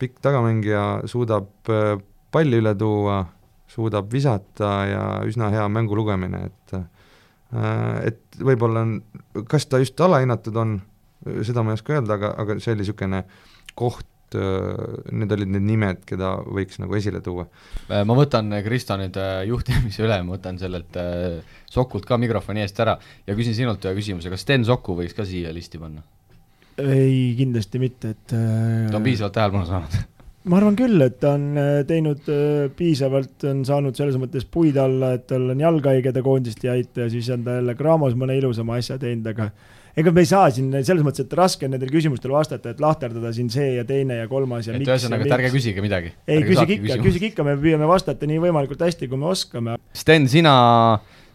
pikk 0.00 0.20
tagamängija, 0.24 1.02
suudab 1.10 1.68
äh, 1.68 1.98
palli 2.32 2.60
üle 2.62 2.72
tuua, 2.78 3.20
suudab 3.70 4.08
visata 4.12 4.70
ja 4.88 5.02
üsna 5.26 5.50
hea 5.52 5.66
mängu 5.68 5.98
lugemine, 5.98 6.46
et 6.48 6.74
et 7.50 8.38
võib-olla 8.38 8.84
on, 8.86 8.94
kas 9.50 9.66
ta 9.70 9.80
just 9.82 10.00
alahinnatud 10.00 10.56
on, 10.60 10.78
seda 11.46 11.64
ma 11.64 11.72
ei 11.74 11.80
oska 11.80 11.96
öelda, 11.96 12.16
aga, 12.16 12.32
aga 12.40 12.56
see 12.62 12.74
oli 12.74 12.84
niisugune 12.84 13.24
koht, 13.78 14.06
äh, 14.38 14.84
need 15.10 15.34
olid 15.34 15.50
need 15.56 15.66
nimed, 15.66 16.04
keda 16.08 16.36
võiks 16.46 16.78
nagu 16.82 16.94
esile 16.98 17.22
tuua. 17.24 17.48
ma 17.90 18.18
võtan, 18.18 18.54
Kristo, 18.66 18.96
nüüd 19.00 19.18
juhtimise 19.50 20.06
üle, 20.06 20.20
ma 20.22 20.36
võtan 20.36 20.60
sellelt 20.62 21.00
Sokult 21.70 22.06
ka 22.06 22.20
mikrofoni 22.20 22.62
eest 22.62 22.78
ära 22.82 22.96
ja 23.26 23.36
küsin 23.38 23.56
sinult 23.58 23.84
ühe 23.84 23.96
küsimuse, 23.98 24.30
kas 24.32 24.46
Sten 24.46 24.66
Soku 24.68 24.98
võiks 25.02 25.16
ka 25.16 25.26
siia 25.28 25.54
listi 25.54 25.82
panna? 25.82 26.06
ei, 26.80 27.34
kindlasti 27.36 27.82
mitte, 27.82 28.14
et 28.14 28.32
ta 28.32 28.96
on 28.96 29.04
piisavalt 29.04 29.36
tähelepanu 29.36 29.68
saanud 29.68 30.19
ma 30.48 30.56
arvan 30.56 30.76
küll, 30.78 31.02
et 31.04 31.18
ta 31.20 31.34
on 31.36 31.58
äh, 31.60 31.82
teinud 31.88 32.28
äh, 32.32 32.70
piisavalt, 32.76 33.44
on 33.50 33.60
saanud 33.68 33.98
selles 33.98 34.16
mõttes 34.20 34.46
puid 34.48 34.78
alla, 34.80 35.14
et 35.18 35.26
tal 35.28 35.50
on 35.52 35.60
jalg 35.60 35.90
haige, 35.90 36.14
ta 36.16 36.22
koondist 36.24 36.64
ei 36.64 36.72
aita 36.78 37.04
ja 37.04 37.10
siis 37.12 37.28
on 37.34 37.44
ta 37.44 37.58
jälle 37.58 37.74
Graamos 37.76 38.16
mõne 38.18 38.38
ilusama 38.38 38.78
asja 38.80 38.96
teinud, 39.00 39.28
aga 39.34 39.50
ega 40.00 40.12
me 40.14 40.24
ei 40.24 40.30
saa 40.30 40.46
siin 40.54 40.72
selles 40.78 41.04
mõttes, 41.04 41.26
et 41.26 41.34
raske 41.36 41.66
on 41.66 41.74
nendele 41.74 41.92
küsimustele 41.92 42.32
vastata, 42.32 42.72
et 42.72 42.80
lahterdada 42.80 43.32
siin 43.36 43.50
see 43.52 43.74
ja 43.76 43.84
teine 43.84 44.20
ja 44.22 44.28
kolmas 44.30 44.70
ja 44.70 44.76
et 44.78 44.86
ühesõnaga, 44.86 45.26
et 45.26 45.36
ärge 45.36 45.50
küsige 45.52 45.84
midagi. 45.84 46.14
ei, 46.24 46.44
küsige 46.46 46.78
ikka, 46.78 47.00
küsige 47.04 47.32
ikka, 47.32 47.44
me 47.46 47.58
püüame 47.60 47.88
vastata 47.90 48.28
nii 48.30 48.40
võimalikult 48.46 48.86
hästi, 48.86 49.10
kui 49.10 49.20
me 49.20 49.28
oskame. 49.34 49.76
Sten, 49.96 50.28
sina, 50.30 50.54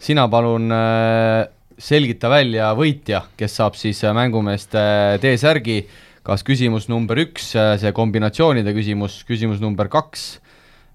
sina 0.01 0.25
palun 0.31 0.73
äh, 0.73 1.43
selgita 1.77 2.31
välja 2.31 2.71
võitja, 2.77 3.21
kes 3.37 3.59
saab 3.61 3.77
siis 3.77 4.01
mängumeeste 4.17 4.81
T-särgi, 5.21 5.83
kas 6.25 6.43
küsimus 6.45 6.89
number 6.91 7.19
üks, 7.21 7.51
äh, 7.59 7.75
see 7.81 7.93
kombinatsioonide 7.95 8.73
küsimus, 8.75 9.21
küsimus 9.27 9.61
number 9.63 9.89
kaks, 9.93 10.25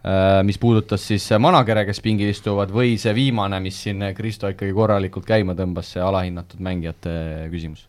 äh, 0.03 0.41
mis 0.47 0.59
puudutas 0.59 1.07
siis 1.07 1.29
managere, 1.39 1.87
kes 1.89 2.03
pingil 2.05 2.33
istuvad, 2.33 2.75
või 2.75 2.97
see 3.01 3.15
viimane, 3.17 3.63
mis 3.63 3.79
siin 3.87 4.11
Kristo 4.17 4.51
ikkagi 4.51 4.75
korralikult 4.77 5.29
käima 5.29 5.57
tõmbas, 5.59 5.95
see 5.95 6.05
alahinnatud 6.05 6.63
mängijate 6.67 7.17
küsimus? 7.55 7.87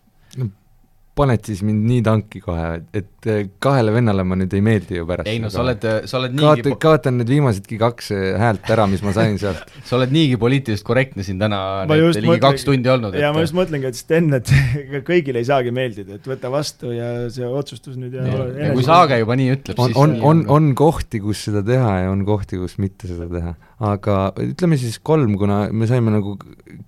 Paned 1.21 1.45
siis 1.47 1.61
mind 1.67 1.85
nii 1.89 2.01
tanki 2.05 2.41
kohe, 2.43 2.81
et 2.97 3.29
kahele 3.61 3.93
vennale 3.93 4.25
ma 4.25 4.37
nüüd 4.39 4.53
ei 4.57 4.63
meeldi 4.65 4.97
ju 4.97 5.05
pärast. 5.09 5.29
ei 5.29 5.39
no 5.41 5.51
sa 5.53 5.61
oled, 5.61 5.85
sa 6.09 6.17
oled 6.17 6.33
niigi 6.33 6.63
kaotan, 6.65 6.77
kaotan 6.81 7.17
need 7.21 7.29
viimasedki 7.29 7.77
kaks 7.81 8.09
häält 8.41 8.69
ära, 8.73 8.87
mis 8.89 9.03
ma 9.05 9.13
sain 9.15 9.37
sealt 9.41 9.69
sa 9.87 9.97
oled 9.99 10.13
niigi 10.13 10.39
poliitiliselt 10.41 10.87
korrektne 10.87 11.25
siin 11.25 11.41
täna, 11.41 11.59
ligi 11.89 12.25
mõtlen, 12.25 12.41
kaks 12.47 12.65
tundi 12.67 12.91
olnud. 12.91 13.17
ja 13.17 13.29
et... 13.29 13.35
ma 13.37 13.43
just 13.45 13.57
mõtlengi, 13.57 13.91
et 13.91 13.99
Sten, 13.99 14.31
et 14.37 14.49
kõigile 15.09 15.43
ei 15.43 15.47
saagi 15.47 15.73
meeldida, 15.75 16.17
et 16.17 16.31
võta 16.31 16.51
vastu 16.53 16.95
ja 16.95 17.11
see 17.33 17.45
otsustus 17.45 17.99
nüüd 18.01 18.17
ja, 18.17 18.25
ja, 18.25 18.47
ja 18.67 18.71
kui 18.73 18.85
Saage 18.87 19.21
juba 19.21 19.37
nii 19.37 19.53
ütleb, 19.57 19.83
siis 19.85 20.01
on, 20.01 20.17
on, 20.25 20.43
on 20.51 20.71
kohti, 20.77 21.21
kus 21.23 21.45
seda 21.49 21.61
teha 21.65 21.93
ja 22.05 22.09
on 22.13 22.25
kohti, 22.27 22.59
kus 22.61 22.79
mitte 22.81 23.09
seda 23.11 23.29
teha. 23.31 23.53
aga 23.91 24.17
ütleme 24.41 24.81
siis 24.81 24.97
kolm, 25.05 25.37
kuna 25.41 25.63
me 25.73 25.89
saime 25.89 26.13
nagu, 26.17 26.35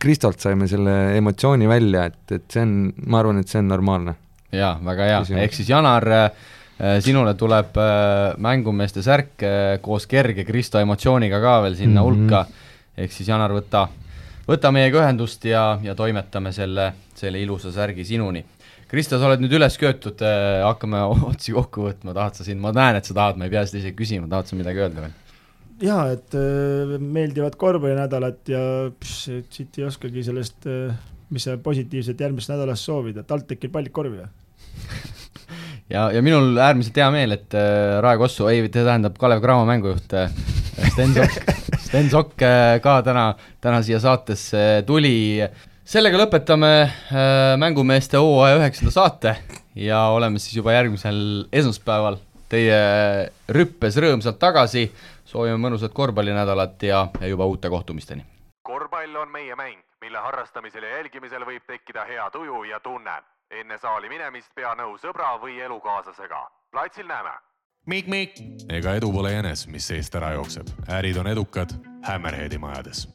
Kristolt 0.01 0.41
saime 0.41 0.68
selle 0.72 0.97
emotsiooni 1.19 1.69
välja, 1.69 2.10
et, 2.10 2.38
et 2.39 2.49
see 2.49 2.65
on, 2.65 2.76
ma 3.05 3.22
arvan, 3.22 3.41
et 3.43 3.51
see 3.51 3.61
on 3.61 3.69
normaalne 3.69 4.18
jaa, 4.58 4.74
väga 4.86 5.08
hea, 5.10 5.22
ehk 5.44 5.56
siis 5.58 5.70
Janar 5.70 6.08
äh, 6.14 6.30
sinule 7.04 7.34
tuleb 7.40 7.78
äh, 7.82 8.36
mängumeeste 8.42 9.04
särk 9.06 9.44
äh, 9.46 9.78
koos 9.82 10.08
kerge 10.10 10.46
Kristo 10.48 10.82
emotsiooniga 10.82 11.42
ka 11.44 11.60
veel 11.66 11.78
sinna 11.80 12.02
mm 12.02 12.08
-hmm. 12.08 12.24
hulka, 12.24 12.46
ehk 12.98 13.12
siis 13.12 13.30
Janar, 13.30 13.52
võta, 13.52 13.88
võta 14.48 14.72
meiega 14.72 15.04
ühendust 15.04 15.46
ja, 15.46 15.80
ja 15.84 15.96
toimetame 15.96 16.52
selle, 16.52 16.94
selle 17.16 17.42
ilusa 17.42 17.72
särgi 17.72 18.06
sinuni. 18.06 18.46
Kristo, 18.88 19.18
sa 19.18 19.26
oled 19.26 19.42
nüüd 19.42 19.54
üles 19.58 19.78
köetud, 19.78 20.20
hakkame 20.64 21.02
otsi 21.32 21.54
kokku 21.54 21.90
võtma, 21.90 22.14
tahad 22.14 22.36
sa 22.36 22.44
siin, 22.44 22.60
ma 22.60 22.72
näen, 22.72 22.96
et 22.96 23.06
sa 23.06 23.14
tahad, 23.14 23.38
ma 23.38 23.46
ei 23.46 23.50
pea 23.50 23.66
seda 23.66 23.82
isegi 23.82 23.98
küsima, 23.98 24.30
tahad 24.30 24.46
sa 24.48 24.56
midagi 24.56 24.80
öelda 24.80 25.02
veel? 25.02 25.20
jaa, 25.84 26.12
et 26.14 26.36
äh, 26.38 27.00
meeldivad 27.02 27.56
korvpallinädalat 27.60 28.48
ja 28.48 28.60
pss, 29.00 29.42
siit 29.50 29.80
ei 29.80 29.88
oskagi 29.88 30.24
sellest 30.24 30.68
äh, 30.70 30.94
mis 31.34 31.48
sa 31.48 31.58
positiivset 31.58 32.20
järgmist 32.20 32.52
nädalast 32.52 32.88
soovid, 32.88 33.18
et 33.18 33.28
TalTechil 33.30 33.72
pallid 33.74 33.94
korvi 33.96 34.20
või? 34.22 34.30
Ja, 35.94 36.12
ja 36.12 36.22
minul 36.26 36.58
äärmiselt 36.58 36.98
hea 36.98 37.10
meel, 37.14 37.36
et 37.38 37.54
äh, 37.58 38.00
Rae 38.04 38.18
Kossu, 38.22 38.48
ei, 38.52 38.66
tähendab 38.70 39.18
Kalev 39.22 39.41
Cramo 39.44 39.66
mängujuht 39.70 40.14
äh, 40.18 40.32
Sten 40.91 41.14
Sokk, 41.14 41.54
Sten 41.86 42.10
Sokk 42.10 42.41
äh, 42.41 42.80
ka 42.84 43.02
täna, 43.06 43.34
täna 43.62 43.82
siia 43.86 44.00
saatesse 44.04 44.84
tuli. 44.88 45.44
sellega 45.86 46.18
lõpetame 46.18 46.74
äh, 46.84 47.56
mängumeeste 47.60 48.18
hooaja 48.18 48.62
üheksanda 48.62 48.94
saate 48.94 49.36
ja 49.76 50.06
oleme 50.16 50.40
siis 50.40 50.56
juba 50.58 50.74
järgmisel 50.74 51.48
esmaspäeval 51.52 52.18
teie 52.50 52.78
rüppes 53.50 53.98
rõõmsalt 53.98 54.40
tagasi. 54.40 54.91
soovime 55.26 55.58
mõnusat 55.58 55.94
korvpallinädalat 55.94 56.84
ja, 56.84 57.08
ja 57.20 57.28
juba 57.28 57.45
uute 57.45 57.70
kohtumisteni. 57.70 58.26
korvpall 58.64 59.16
on 59.16 59.32
meie 59.32 59.56
mäng, 59.56 59.82
mille 60.02 60.18
harrastamisel 60.18 60.84
ja 60.84 60.98
jälgimisel 60.98 61.45
võib 61.45 61.66
tekkida 61.68 62.06
hea 62.06 62.30
tuju 62.32 62.64
ja 62.64 62.80
tunne 62.80 63.22
enne 63.60 63.78
saali 63.78 64.10
minemist 64.10 64.54
pea 64.56 64.76
nõu 64.76 64.98
sõbra 64.98 65.36
või 65.42 65.60
elukaaslasega. 65.62 66.48
platsil 66.72 67.08
näeme. 67.08 67.34
Mikk-Mikk. 67.86 68.40
ega 68.70 68.96
edu 68.96 69.12
pole 69.12 69.34
jänes, 69.34 69.68
mis 69.68 69.88
seest 69.88 70.16
ära 70.16 70.32
jookseb. 70.34 70.68
ärid 70.88 71.18
on 71.18 71.28
edukad 71.28 71.70
Hammerheadi 72.08 72.58
majades 72.58 73.08